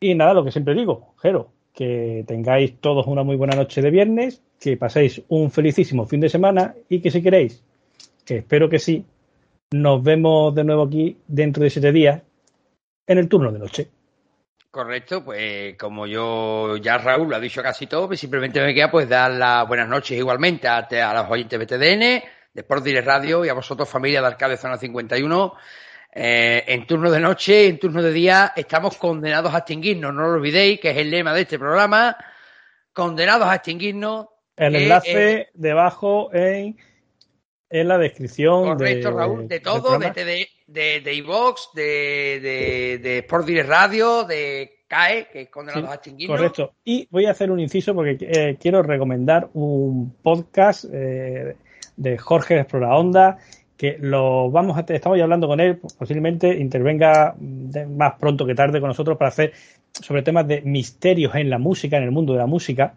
Y 0.00 0.14
nada, 0.14 0.34
lo 0.34 0.44
que 0.44 0.52
siempre 0.52 0.74
digo, 0.74 1.14
Jero, 1.22 1.50
que 1.72 2.24
tengáis 2.26 2.78
todos 2.80 3.06
una 3.06 3.22
muy 3.22 3.36
buena 3.36 3.56
noche 3.56 3.82
de 3.82 3.90
viernes, 3.90 4.42
que 4.58 4.76
paséis 4.76 5.22
un 5.28 5.50
felicísimo 5.50 6.06
fin 6.06 6.20
de 6.20 6.28
semana 6.28 6.74
y 6.88 7.00
que 7.00 7.10
si 7.10 7.22
queréis, 7.22 7.62
que 8.24 8.38
espero 8.38 8.68
que 8.68 8.78
sí, 8.78 9.04
nos 9.72 10.02
vemos 10.02 10.54
de 10.54 10.64
nuevo 10.64 10.84
aquí 10.84 11.16
dentro 11.26 11.62
de 11.62 11.70
siete 11.70 11.92
días 11.92 12.22
en 13.06 13.18
el 13.18 13.28
turno 13.28 13.52
de 13.52 13.58
noche. 13.58 13.88
Correcto, 14.76 15.24
pues 15.24 15.74
como 15.78 16.06
yo 16.06 16.76
ya 16.76 16.98
Raúl 16.98 17.30
lo 17.30 17.36
ha 17.36 17.40
dicho 17.40 17.62
casi 17.62 17.86
todo, 17.86 18.08
pues 18.08 18.20
simplemente 18.20 18.60
me 18.60 18.74
queda 18.74 18.90
pues 18.90 19.08
dar 19.08 19.30
las 19.30 19.66
buenas 19.66 19.88
noches 19.88 20.18
igualmente 20.18 20.68
a, 20.68 20.80
a 20.80 21.14
los 21.14 21.30
oyentes 21.30 21.58
de 21.58 21.64
BTDN, 21.64 22.00
de 22.52 22.60
Sport 22.60 22.84
Direct 22.84 23.06
Radio 23.06 23.42
y 23.46 23.48
a 23.48 23.54
vosotros 23.54 23.88
familia 23.88 24.20
de 24.20 24.26
Arcade 24.26 24.58
Zona 24.58 24.76
51. 24.76 25.54
Eh, 26.12 26.62
en 26.66 26.86
turno 26.86 27.10
de 27.10 27.20
noche, 27.20 27.68
en 27.68 27.78
turno 27.78 28.02
de 28.02 28.12
día, 28.12 28.52
estamos 28.54 28.98
condenados 28.98 29.54
a 29.54 29.58
extinguirnos. 29.60 30.12
No 30.12 30.24
lo 30.24 30.34
olvidéis, 30.34 30.78
que 30.78 30.90
es 30.90 30.98
el 30.98 31.10
lema 31.10 31.32
de 31.32 31.40
este 31.40 31.58
programa. 31.58 32.14
Condenados 32.92 33.48
a 33.48 33.54
extinguirnos. 33.54 34.26
El 34.58 34.76
enlace 34.76 35.32
eh, 35.32 35.48
debajo 35.54 36.28
en, 36.34 36.76
en, 37.70 37.88
la 37.88 37.96
descripción. 37.96 38.64
Correcto, 38.64 39.08
de, 39.08 39.16
Raúl, 39.16 39.48
de 39.48 39.60
todo, 39.60 39.98
de, 39.98 40.10
de, 40.10 40.48
de, 40.66 41.00
de 41.00 41.14
iVox, 41.14 41.70
de, 41.74 42.40
de, 42.42 42.98
de 43.02 43.18
Sport 43.18 43.46
Direct 43.46 43.68
Radio, 43.68 44.24
de 44.24 44.80
CAE, 44.88 45.28
que 45.32 45.42
es 45.42 45.48
Condenados 45.48 45.86
sí, 45.86 45.92
a 45.92 45.94
extinguirnos. 45.94 46.38
Correcto. 46.38 46.72
Y 46.84 47.08
voy 47.10 47.26
a 47.26 47.30
hacer 47.30 47.50
un 47.50 47.60
inciso 47.60 47.94
porque 47.94 48.16
eh, 48.20 48.56
quiero 48.60 48.82
recomendar 48.82 49.48
un 49.54 50.14
podcast 50.22 50.84
eh, 50.92 51.56
de 51.96 52.18
Jorge 52.18 52.58
Explora 52.58 52.96
Onda 52.96 53.38
que 53.76 53.98
lo 54.00 54.50
vamos 54.50 54.78
a 54.78 54.84
estamos 54.88 55.18
ya 55.18 55.24
hablando 55.24 55.46
con 55.46 55.60
él, 55.60 55.78
posiblemente 55.98 56.58
intervenga 56.58 57.34
más 57.38 58.14
pronto 58.18 58.46
que 58.46 58.54
tarde 58.54 58.80
con 58.80 58.88
nosotros 58.88 59.18
para 59.18 59.28
hacer 59.28 59.52
sobre 59.92 60.22
temas 60.22 60.48
de 60.48 60.62
misterios 60.62 61.34
en 61.34 61.50
la 61.50 61.58
música, 61.58 61.96
en 61.98 62.04
el 62.04 62.10
mundo 62.10 62.32
de 62.32 62.38
la 62.38 62.46
música. 62.46 62.94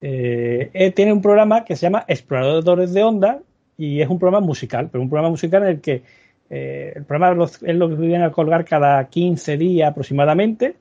Eh, 0.00 0.70
él 0.74 0.92
tiene 0.94 1.12
un 1.12 1.22
programa 1.22 1.64
que 1.64 1.74
se 1.74 1.82
llama 1.82 2.04
Exploradores 2.06 2.92
de 2.92 3.02
Onda 3.02 3.40
y 3.76 4.00
es 4.00 4.08
un 4.08 4.18
programa 4.18 4.44
musical, 4.44 4.88
pero 4.92 5.02
un 5.02 5.08
programa 5.08 5.30
musical 5.30 5.62
en 5.62 5.68
el 5.68 5.80
que 5.80 6.02
eh, 6.50 6.92
el 6.96 7.04
programa 7.04 7.44
es 7.44 7.76
lo 7.76 7.88
que 7.88 7.94
viene 7.96 8.24
a 8.24 8.30
colgar 8.30 8.64
cada 8.64 9.04
15 9.08 9.56
días 9.56 9.90
aproximadamente, 9.90 10.76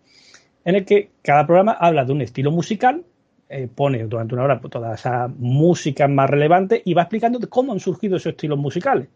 en 0.64 0.76
el 0.76 0.86
que 0.86 1.10
cada 1.22 1.46
programa 1.46 1.74
habla 1.74 2.06
de 2.06 2.14
un 2.14 2.22
estilo 2.22 2.52
musical 2.52 3.04
eh, 3.50 3.70
pone 3.74 4.04
durante 4.06 4.34
una 4.34 4.44
hora 4.44 4.60
toda 4.60 4.96
esa 4.96 5.28
música 5.28 6.08
más 6.08 6.30
relevante 6.30 6.82
y 6.84 6.94
va 6.94 7.04
explicando 7.04 7.40
cómo 7.50 7.72
han 7.72 7.80
surgido 7.80 8.18
esos 8.18 8.32
estilos 8.32 8.60
musicales. 8.60 9.08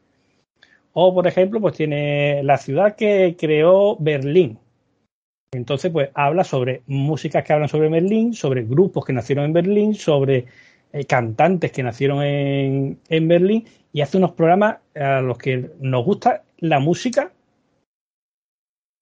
O, 0.94 1.14
por 1.14 1.28
ejemplo, 1.28 1.60
pues 1.62 1.76
tiene 1.76 2.44
la 2.44 2.58
ciudad 2.58 2.96
que 2.96 3.36
creó 3.38 3.98
Berlín. 3.98 4.60
Entonces, 5.54 5.92
pues 5.92 6.10
habla 6.14 6.46
sobre 6.46 6.82
músicas 6.88 7.44
que 7.44 7.54
hablan 7.54 7.68
sobre 7.68 7.90
Berlín, 7.90 8.34
sobre 8.34 8.64
grupos 8.64 9.06
que 9.06 9.14
nacieron 9.14 9.46
en 9.46 9.54
Berlín, 9.54 9.96
sobre 9.96 10.46
eh, 10.94 11.06
cantantes 11.06 11.72
que 11.72 11.84
nacieron 11.84 12.24
en, 12.24 13.00
en 13.10 13.28
Berlín 13.28 13.66
y 13.94 14.02
hace 14.02 14.18
unos 14.18 14.32
programas 14.34 14.78
a 14.96 15.22
los 15.22 15.38
que 15.38 15.72
nos 15.80 16.06
gusta 16.06 16.44
la 16.58 16.80
música 16.80 17.32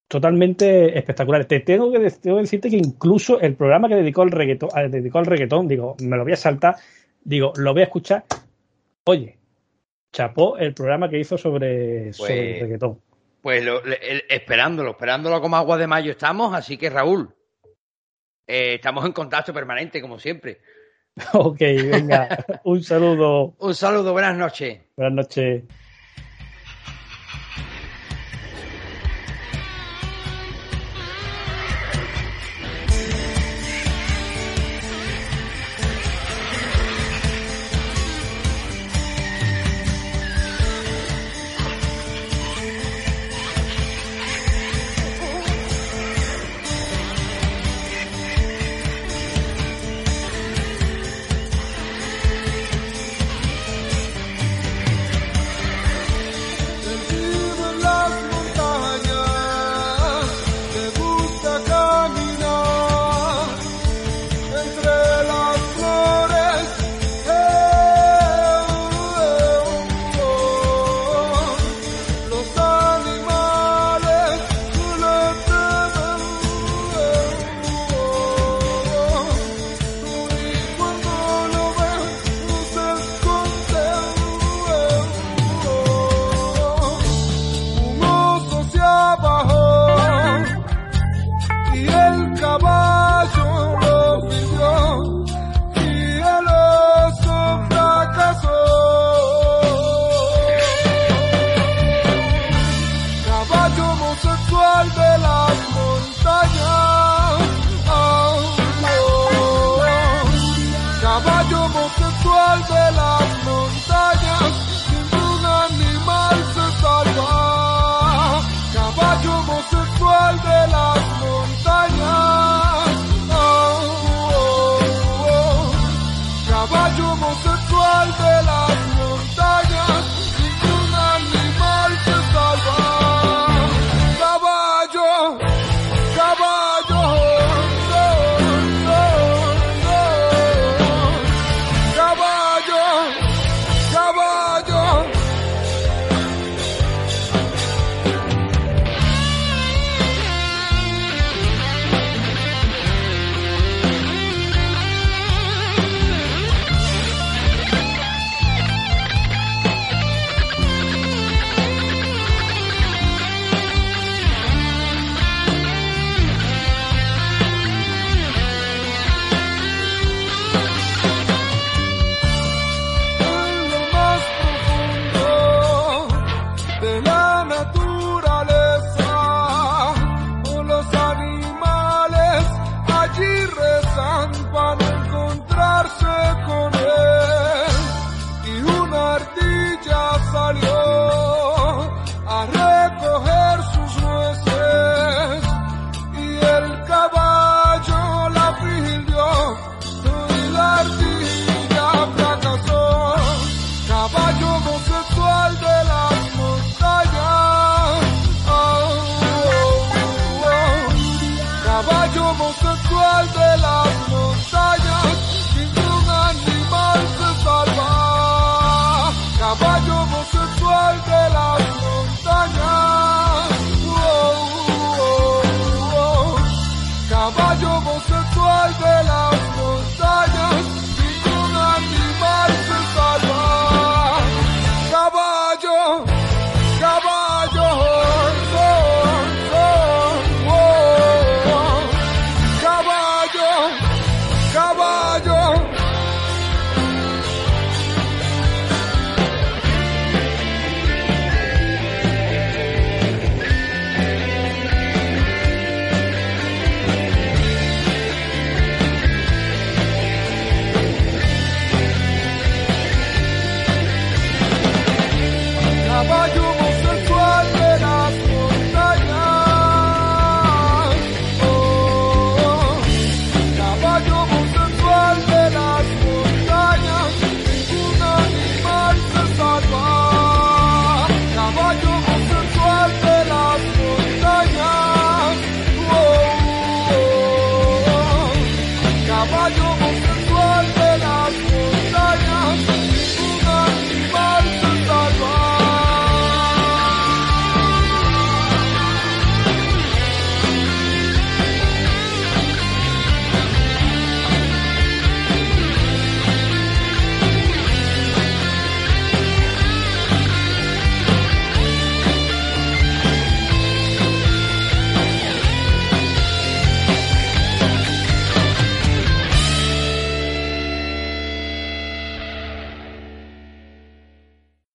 totalmente 0.07 0.97
espectaculares. 0.97 1.47
Te 1.47 1.59
tengo 1.59 1.91
que, 1.91 1.99
decirte 1.99 2.69
que 2.69 2.77
incluso 2.77 3.39
el 3.39 3.55
programa 3.55 3.87
que 3.87 3.95
dedicó 3.95 4.23
al 4.23 4.31
reggaetón, 4.31 4.69
dedicó 4.89 5.19
al 5.19 5.25
reggaetón, 5.25 5.67
digo, 5.67 5.95
me 6.01 6.17
lo 6.17 6.23
voy 6.23 6.33
a 6.33 6.37
saltar, 6.37 6.75
digo, 7.23 7.53
lo 7.57 7.73
voy 7.73 7.81
a 7.81 7.85
escuchar. 7.85 8.23
Oye, 9.05 9.37
chapó 10.11 10.57
el 10.57 10.73
programa 10.73 11.09
que 11.09 11.19
hizo 11.19 11.37
sobre, 11.37 12.11
sobre 12.13 12.33
el 12.33 12.49
Pues- 12.49 12.61
reggaetón. 12.61 13.01
Pues 13.41 13.63
lo- 13.63 13.81
el- 13.83 14.23
esperándolo, 14.27 14.91
esperándolo 14.91 15.39
como 15.39 15.55
agua 15.55 15.77
de 15.77 15.87
mayo 15.87 16.11
estamos, 16.11 16.53
así 16.53 16.77
que 16.77 16.89
Raúl, 16.89 17.33
eh, 18.45 18.73
estamos 18.75 19.05
en 19.05 19.13
contacto 19.13 19.53
permanente, 19.53 20.01
como 20.01 20.19
siempre. 20.19 20.59
Ok, 21.33 21.59
venga, 21.59 22.45
un 22.63 22.83
saludo, 22.83 23.53
Un 23.59 23.75
saludo, 23.75 24.13
buenas 24.13 24.35
noches. 24.37 24.79
buenas 24.95 25.13
noches. 25.13 25.63